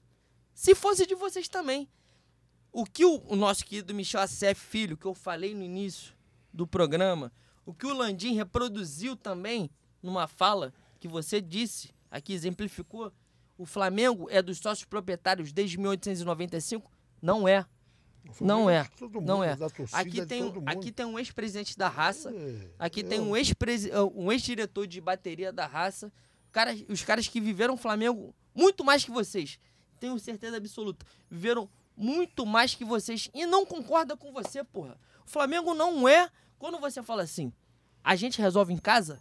[0.55, 1.89] se fosse de vocês também.
[2.73, 6.13] O que o, o nosso querido Michel Acef Filho, que eu falei no início
[6.53, 7.33] do programa,
[7.67, 9.69] o que o Landim reproduziu também
[10.01, 13.13] numa fala que você disse, aqui exemplificou,
[13.59, 16.91] o Flamengo é dos sócios proprietários desde 1895?
[17.21, 17.67] Não é.
[18.41, 18.85] Não é.
[18.99, 19.57] Todo mundo, Não é.
[19.93, 24.31] Aqui tem, aqui tem um ex-presidente da raça, É, Aqui eu- tem um ex-presi- um
[24.31, 26.13] ex-diretor de bateria da raça.
[26.53, 29.59] Cara, os caras que viveram o Flamengo muito mais que vocês.
[29.99, 31.05] Tenho certeza absoluta.
[31.31, 33.31] Viveram muito mais que vocês.
[33.33, 34.99] E não concorda com você, porra.
[35.27, 36.31] O Flamengo não é.
[36.59, 37.53] Quando você fala assim,
[38.05, 39.19] a gente resolve em casa,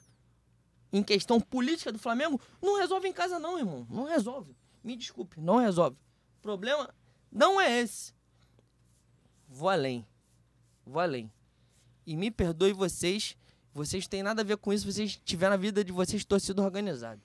[0.92, 3.85] em questão política do Flamengo, não resolve em casa, não, irmão.
[3.90, 4.56] Não resolve.
[4.84, 5.98] Me desculpe, não resolve.
[6.38, 6.93] O problema
[7.32, 8.14] não é esse.
[9.48, 10.06] Vou além.
[10.85, 11.32] Vou além.
[12.06, 13.38] E me perdoe vocês,
[13.74, 17.22] Vocês têm nada a ver com isso, vocês tiveram na vida de vocês torcida organizada.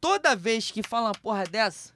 [0.00, 1.94] Toda vez que falam uma porra dessa,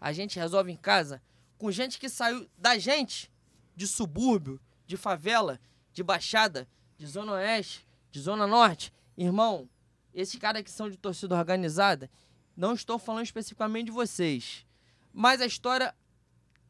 [0.00, 1.22] a gente resolve em casa
[1.58, 3.30] com gente que saiu da gente,
[3.74, 5.60] de subúrbio, de favela,
[5.92, 8.92] de baixada, de zona oeste, de zona norte.
[9.16, 9.68] Irmão,
[10.14, 12.10] esses caras que são de torcida organizada,
[12.56, 14.66] não estou falando especificamente de vocês,
[15.12, 15.94] mas a história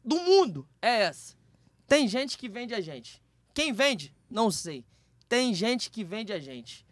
[0.03, 1.35] do mundo é essa.
[1.87, 3.21] Tem gente que vende a gente.
[3.53, 4.13] Quem vende?
[4.29, 4.85] Não sei.
[5.27, 6.85] Tem gente que vende a gente.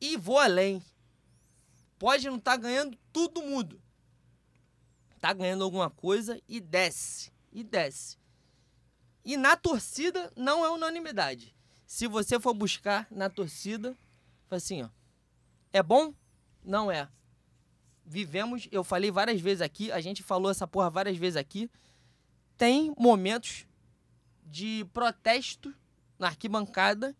[0.00, 0.82] E vou além.
[1.98, 3.80] Pode não estar tá ganhando todo mundo.
[5.20, 7.32] Tá ganhando alguma coisa e desce.
[7.52, 8.18] E desce.
[9.24, 11.54] E na torcida não é unanimidade.
[11.86, 13.96] Se você for buscar na torcida,
[14.50, 14.88] assim, ó.
[15.72, 16.14] É bom?
[16.64, 17.08] Não é.
[18.04, 21.70] Vivemos, eu falei várias vezes aqui, a gente falou essa porra várias vezes aqui.
[22.56, 23.66] Tem momentos
[24.44, 25.74] de protesto
[26.18, 27.16] na arquibancada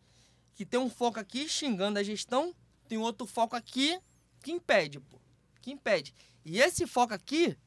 [0.55, 2.55] que tem um foco aqui xingando a gestão,
[2.89, 4.01] tem outro foco aqui
[4.43, 5.21] que impede, pô.
[5.61, 6.15] Que impede.
[6.45, 7.59] E esse foco aqui,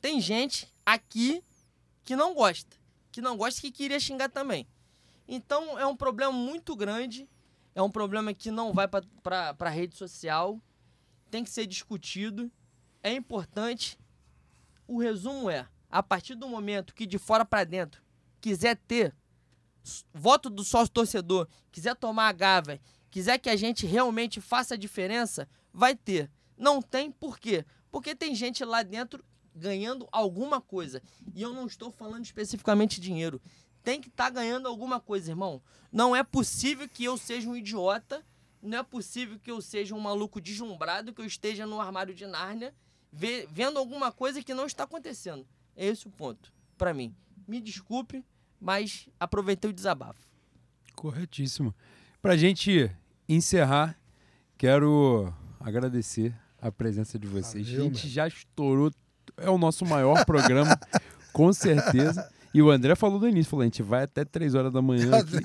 [0.00, 1.42] tem gente aqui
[2.04, 2.76] que não gosta.
[3.12, 4.66] Que não gosta que queria xingar também.
[5.26, 7.28] Então é um problema muito grande.
[7.78, 10.60] É um problema que não vai para a rede social.
[11.30, 12.50] Tem que ser discutido.
[13.04, 13.96] É importante.
[14.84, 18.02] O resumo é: a partir do momento que de fora para dentro
[18.40, 19.14] quiser ter
[20.12, 22.80] voto do sócio torcedor, quiser tomar a gava,
[23.12, 26.28] quiser que a gente realmente faça a diferença, vai ter.
[26.56, 27.64] Não tem por quê?
[27.92, 29.24] Porque tem gente lá dentro
[29.54, 31.00] ganhando alguma coisa.
[31.32, 33.40] E eu não estou falando especificamente dinheiro.
[33.82, 35.62] Tem que estar tá ganhando alguma coisa, irmão.
[35.90, 38.24] Não é possível que eu seja um idiota.
[38.60, 42.26] Não é possível que eu seja um maluco deslumbrado, que eu esteja no armário de
[42.26, 42.74] Nárnia,
[43.12, 45.46] vendo alguma coisa que não está acontecendo.
[45.76, 47.14] É esse o ponto, para mim.
[47.46, 48.24] Me desculpe,
[48.60, 50.26] mas aproveitei o desabafo.
[50.96, 51.72] Corretíssimo.
[52.20, 52.90] Para gente
[53.28, 53.96] encerrar,
[54.56, 57.68] quero agradecer a presença de vocês.
[57.68, 58.90] Valeu, a gente já estourou,
[59.36, 60.78] é o nosso maior programa,
[61.32, 62.28] com certeza.
[62.58, 65.12] E o André falou no início, falou, a gente vai até 3 horas da manhã
[65.16, 65.36] aqui,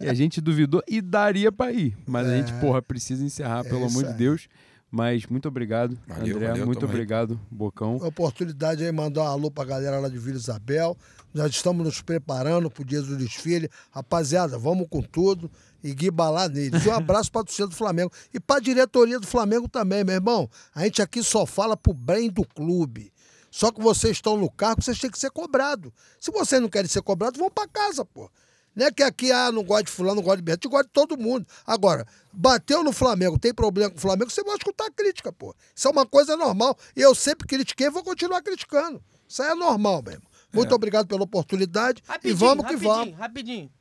[0.00, 1.96] e a gente duvidou e daria para ir.
[2.04, 2.34] Mas é.
[2.34, 2.58] a gente, é.
[2.58, 4.48] porra, precisa encerrar, é pelo amor de Deus.
[4.90, 6.48] Mas muito obrigado, valeu, André.
[6.48, 7.98] Valeu, muito obrigado, Bocão.
[7.98, 10.96] Oportunidade aí, mandar um alô pra galera lá de Vila Isabel.
[11.32, 13.70] Já estamos nos preparando pro dia do desfile.
[13.92, 15.48] Rapaziada, vamos com tudo
[15.84, 16.84] e guibalar neles.
[16.84, 18.10] E um abraço para a torcida do Flamengo.
[18.34, 20.50] E para a diretoria do Flamengo também, meu irmão.
[20.74, 23.12] A gente aqui só fala pro bem do clube.
[23.56, 25.90] Só que vocês estão no cargo, vocês têm que ser cobrados.
[26.20, 28.30] Se vocês não querem ser cobrados, vão para casa, pô.
[28.74, 30.92] Não é que aqui, ah, não gosta de fulano, não gosta de Beto, gosta de
[30.92, 31.46] todo mundo.
[31.66, 35.56] Agora, bateu no Flamengo, tem problema com o Flamengo, você vai escutar a crítica, pô.
[35.74, 36.76] Isso é uma coisa normal.
[36.94, 39.02] E eu sempre critiquei e vou continuar criticando.
[39.26, 40.24] Isso aí é normal mesmo.
[40.52, 40.74] Muito é.
[40.74, 43.16] obrigado pela oportunidade rapidinho, e vamos que vamos.
[43.16, 43.72] Rapidinho,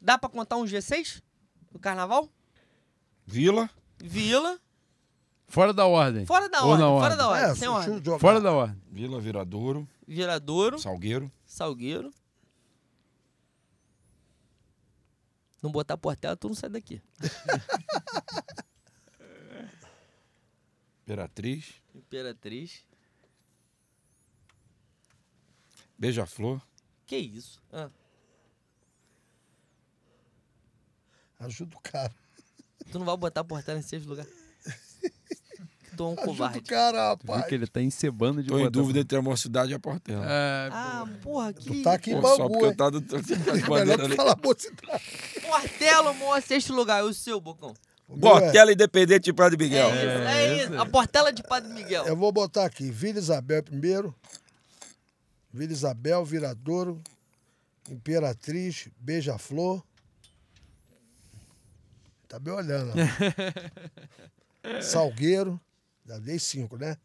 [0.00, 1.20] Dá pra contar um G6
[1.70, 2.30] do carnaval?
[3.26, 3.68] Vila.
[4.02, 4.58] Vila.
[5.52, 6.24] Fora da ordem.
[6.24, 6.78] Fora da ordem.
[6.78, 7.18] Fora ordem.
[7.18, 7.50] da ordem.
[7.50, 8.18] É, Sem ordem.
[8.18, 8.82] Fora da ordem.
[8.90, 9.86] Vila Viradouro.
[10.08, 10.78] Viradouro.
[10.78, 11.30] Salgueiro.
[11.44, 12.10] Salgueiro.
[15.62, 17.02] Não botar portela, tu não sai daqui.
[21.04, 21.74] Imperatriz.
[21.94, 22.86] Imperatriz.
[25.98, 26.62] Beija-flor.
[27.04, 27.62] Que isso?
[27.70, 27.90] Ah.
[31.40, 32.14] Ajuda o cara.
[32.90, 34.26] Tu não vai botar portela em seis lugar.
[35.96, 36.58] Tô um covarde.
[36.58, 37.40] o cara, rapaz.
[37.40, 40.24] Viu que ele tá encebando de Tô em dúvida entre a mocidade e a portela.
[40.24, 41.66] É, ah, porra, que...
[41.66, 42.98] Tu tá aqui em Só porque eu tá do...
[43.02, 45.02] É melhor tu falar mocidade.
[45.42, 47.04] Portela, maior sexto lugar.
[47.04, 47.74] O seu, Bocão.
[48.20, 48.74] Portela é.
[48.74, 49.88] Independente de Padre Miguel.
[49.88, 50.80] É isso, é, é isso.
[50.80, 52.04] A Portela de Padre Miguel.
[52.06, 54.14] Eu vou botar aqui Vila Isabel primeiro.
[55.52, 57.00] Vila Isabel, Viradouro,
[57.90, 59.82] Imperatriz, Beija-Flor.
[62.26, 62.92] Tá bem olhando.
[64.80, 65.60] Salgueiro.
[66.06, 66.96] Já dei cinco, né?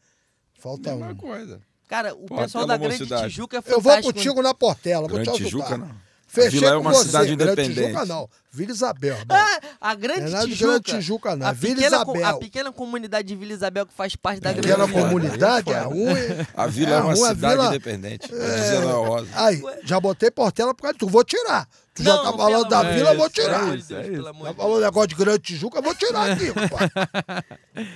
[0.59, 1.15] Falta Mesma um.
[1.15, 1.61] coisa.
[1.87, 3.69] Cara, o Portela pessoal da Grande Tijuca é fantástico.
[3.69, 5.07] Eu vou contigo na Portela.
[5.07, 6.07] Grande vou te Tijuca, não.
[6.29, 7.05] Fechei Vila é uma você.
[7.05, 7.73] cidade independente.
[7.73, 8.29] Grande Tijuca não.
[8.51, 9.17] Vila Isabel.
[9.29, 10.65] Ah, a Grande não é Tijuca.
[10.65, 11.47] Grande Tijuca não.
[11.47, 12.25] A Vila pequena, Isabel.
[12.25, 15.07] A pequena comunidade de Vila Isabel que faz parte da pequena Grande Tijuca.
[15.07, 16.47] comunidade, é ruim.
[16.53, 17.67] A Vila é, é uma cidade vila...
[17.67, 18.29] independente.
[18.33, 18.79] É...
[18.79, 19.27] Rosa.
[19.33, 21.07] Aí, já botei Portela por causa de tu.
[21.07, 21.65] Vou tirar.
[21.97, 23.73] Tu não, já tá falando da vila, eu vou tirar.
[23.73, 24.23] É isso, é isso.
[24.23, 26.91] Tá falando negócio de Grande Tijuca, eu vou tirar aqui, rapaz.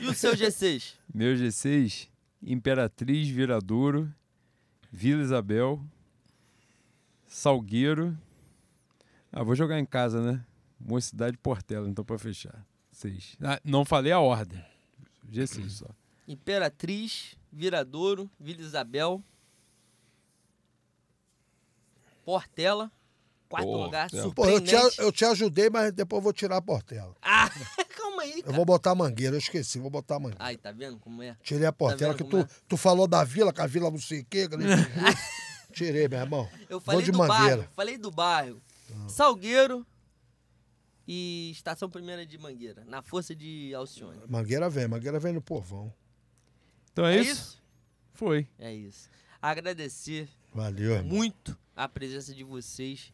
[0.01, 0.93] E o seu G6?
[1.13, 2.07] Meu G6,
[2.43, 4.11] Imperatriz, Viradouro,
[4.91, 5.79] Vila Isabel,
[7.27, 8.17] Salgueiro
[9.31, 10.45] ah, vou jogar em casa, né?
[10.77, 12.65] Mocidade Portela, então, para fechar.
[12.91, 13.37] Seis.
[13.41, 14.61] Ah, não falei a ordem.
[15.31, 15.87] G6 só.
[16.27, 19.23] Imperatriz, Viradouro, Vila Isabel,
[22.25, 22.91] Portela,
[23.51, 24.71] quarto lugar, surpreendente.
[24.71, 27.15] Pô, eu, te, eu te ajudei, mas depois eu vou tirar a Portela.
[27.21, 27.49] Ah!
[27.95, 28.55] Calma aí, Eu cara.
[28.55, 30.43] vou botar mangueira, eu esqueci, vou botar mangueira.
[30.43, 31.35] Ai, tá vendo como é?
[31.43, 34.21] Tirei a portela vendo que tu, tu falou da vila, que a vila não sei
[34.21, 34.47] o quê.
[34.51, 34.57] eu.
[35.73, 36.49] Tirei, meu irmão.
[36.69, 37.43] Eu Vou falei de do mangueira.
[37.57, 38.61] bairro, falei do bairro.
[39.07, 39.85] Salgueiro
[41.07, 44.19] e Estação Primeira de Mangueira, na força de Alcione.
[44.27, 45.93] Mangueira vem, mangueira vem no povão.
[46.91, 47.31] Então é, É isso?
[47.31, 47.61] isso?
[48.13, 48.47] Foi.
[48.59, 49.09] É isso.
[49.41, 51.05] Agradecer Valeu, irmão.
[51.15, 53.11] muito a presença de vocês.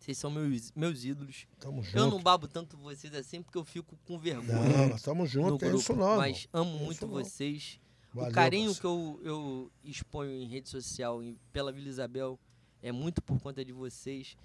[0.00, 1.46] Vocês são meus, meus ídolos.
[1.58, 2.22] Tamo Eu não junto.
[2.22, 4.88] babo tanto vocês assim porque eu fico com vergonha.
[4.88, 6.16] Não, tamo junto, é grupo, isso não.
[6.16, 7.12] mas amo É muito não.
[7.12, 7.78] vocês.
[8.12, 8.80] Valeu, o carinho parceiro.
[8.80, 12.40] que eu, eu exponho em rede social em- pela Vila Isabel
[12.82, 14.36] é muito por conta de vocês.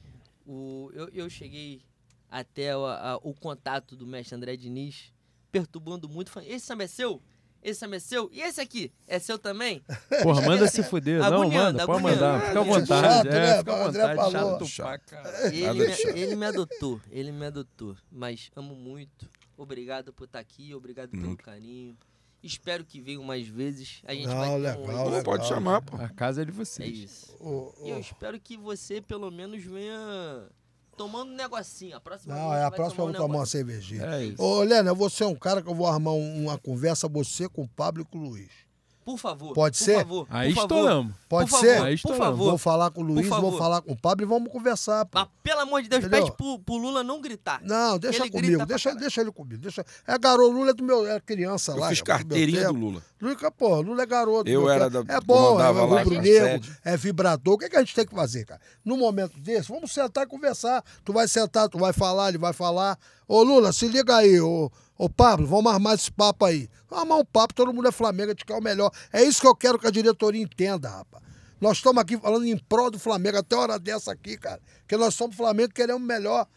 [0.45, 1.82] O, eu, eu cheguei
[2.30, 5.14] até o, a- o contato do mestre André Diniz,
[5.51, 6.30] perturbando muito.
[6.30, 7.22] falando, Esse samba é seu?
[7.65, 8.29] Esse samba é seu?
[8.31, 8.91] E esse aqui?
[9.07, 9.81] É seu também?
[10.21, 11.19] Porra, manda se fuder.
[11.19, 12.39] Não, manda, pode mandar.
[12.45, 12.87] Fica à vontade.
[13.07, 13.57] chato, é, né?
[13.57, 14.15] fica à vontade.
[14.15, 14.65] falou.
[14.65, 15.01] Chato Chato.
[15.09, 15.47] pra.
[15.51, 17.97] Ele me, ele me adotou, ele me adotou.
[18.11, 19.27] Mas amo muito.
[19.57, 21.43] Obrigado por estar aqui, obrigado pelo Muito.
[21.43, 21.97] carinho.
[22.43, 24.03] Espero que venham mais vezes.
[24.05, 25.05] A gente Não, vai ter legal, um...
[25.09, 25.23] legal.
[25.23, 25.97] Pode chamar, pô.
[25.97, 26.97] A casa é de É vocês.
[26.99, 27.35] isso.
[27.39, 30.47] Ô, E eu espero que você, pelo menos, venha
[30.95, 31.98] tomando um negocinho.
[31.98, 34.06] A próxima Não, vez é a vai próxima eu vou um tomar uma cervejinha.
[34.06, 34.41] É isso.
[34.41, 37.64] Ô, Lena, você é um cara que eu vou armar um- uma conversa, você com
[37.64, 38.64] o Pablo e com o Luiz.
[39.06, 39.53] Por favor.
[39.53, 39.98] Pode por ser?
[40.00, 40.75] Favor, Aí por favor.
[40.77, 41.14] estouramos.
[41.30, 41.74] Pode por ser?
[41.75, 42.50] Favor, Aí por favor.
[42.50, 45.19] Vou falar com o Luiz, vou falar com o Pablo e vamos conversar, pô.
[45.19, 46.24] Mas, pelo amor de Deus, Entendeu?
[46.25, 47.61] pede pro, pro Lula não gritar.
[47.64, 49.00] Não, deixa Ele comigo, deixa, caralho.
[49.01, 49.61] deixa ele comigo.
[49.61, 49.85] Deixa...
[50.08, 51.90] É garoto, Lula é do meu, é criança Eu lá.
[51.90, 52.80] fiz é do carteirinha do tempo.
[52.80, 53.03] Lula.
[53.22, 54.43] Lula, pô, Lula é garoto.
[54.45, 55.03] do Eu era tempo.
[55.03, 56.77] da- É bom, é comandava lá rubro na negro, sede.
[56.84, 57.53] é vibrador.
[57.53, 58.59] O que, que a gente tem que fazer, cara?
[58.84, 60.84] Num momento desse, vamos sentar e conversar.
[61.03, 62.98] Tu vai sentar, tu vai falar, ele vai falar.
[63.27, 66.69] Ô, Lula, se liga aí, ô, ô Pablo, vamos armar esse papo aí.
[66.89, 68.91] Vamos armar um papo, todo mundo é Flamengo, a gente quer o melhor.
[69.11, 71.23] É isso que eu quero que a diretoria entenda, rapaz.
[71.59, 74.61] Nós estamos aqui falando em prol do Flamengo, até hora dessa aqui, cara.
[74.79, 76.47] Porque nós somos Flamengo queremos o melhor.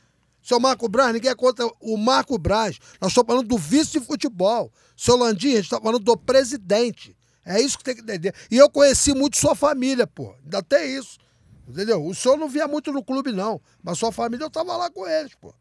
[0.43, 2.79] Seu Marco Braz, ninguém é contra o Marco Braz.
[3.01, 4.73] Nós estamos falando do vice de futebol.
[4.97, 7.17] Seu Landim, a gente está falando do presidente.
[7.45, 8.35] É isso que tem que entender.
[8.51, 10.35] E eu conheci muito sua família, pô.
[10.45, 11.19] Ainda tem isso.
[11.67, 12.05] Entendeu?
[12.05, 13.61] O senhor não via muito no clube, não.
[13.83, 15.55] Mas sua família eu tava lá com eles, pô.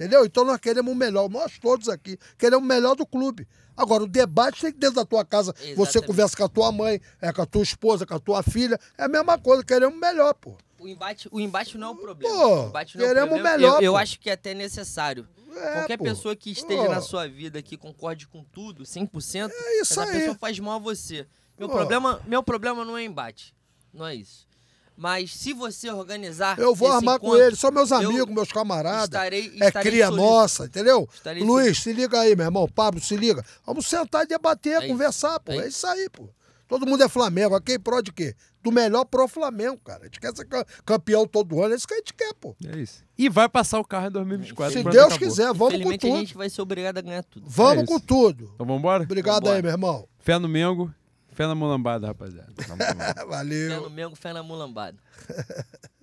[0.00, 0.24] Entendeu?
[0.24, 1.28] Então nós queremos o melhor.
[1.28, 3.46] Nós todos aqui queremos o melhor do clube.
[3.76, 5.52] Agora, o debate tem que dentro da tua casa.
[5.52, 6.06] Você Exatamente.
[6.06, 8.80] conversa com a tua mãe, é, com a tua esposa, com a tua filha.
[8.96, 10.56] É a mesma coisa, queremos o melhor, pô.
[10.78, 12.34] O embate, o embate não é um problema.
[12.34, 13.56] Pô, o embate não é queremos problema.
[13.58, 15.28] melhor, eu, eu acho que é até necessário.
[15.54, 16.04] É, Qualquer pô.
[16.04, 16.90] pessoa que esteja Pô.
[16.90, 20.12] na sua vida, que concorde com tudo, 100%, É isso essa aí.
[20.12, 21.26] pessoa faz mal a você.
[21.58, 21.74] Meu Pô.
[21.76, 23.54] problema, meu problema não é embate.
[23.92, 24.48] Não é isso.
[24.96, 26.58] Mas se você organizar.
[26.58, 29.04] Eu vou esse armar com encontro, eles, são meus eu amigos, meus camaradas.
[29.04, 30.30] Estarei, é estarei cria solícito.
[30.30, 31.08] nossa, entendeu?
[31.14, 32.68] Estarei Luiz, se liga aí, meu irmão.
[32.68, 33.42] Pablo, se liga.
[33.64, 34.88] Vamos sentar e debater, É isso.
[34.88, 35.52] conversar, pô.
[35.52, 36.28] É É isso aí, pô.
[36.68, 37.54] Todo mundo é Flamengo.
[37.56, 38.34] Aqui pró de quê?
[38.62, 40.02] Do melhor pro Flamengo, cara.
[40.02, 42.54] A gente quer ser ca- campeão todo ano, é isso que a gente quer, pô.
[42.64, 43.02] É isso.
[43.18, 44.72] E vai passar o carro em 2024.
[44.74, 45.18] Se Deus acabou.
[45.18, 46.18] quiser, vamos com Infelizmente a tudo.
[46.20, 47.46] gente vai ser obrigado a ganhar tudo.
[47.48, 48.04] Vamos É com isso.
[48.06, 48.50] tudo.
[48.54, 49.02] Então vambora?
[49.02, 49.56] Obrigado Vambora.
[49.56, 50.06] aí, meu irmão.
[50.18, 50.94] Fé no Mengo,
[51.32, 52.52] fé na mulambada, rapaziada.
[52.68, 53.14] Lá.
[53.14, 53.82] Fé Valeu.
[53.82, 54.96] no Mengo, fé na mulambada.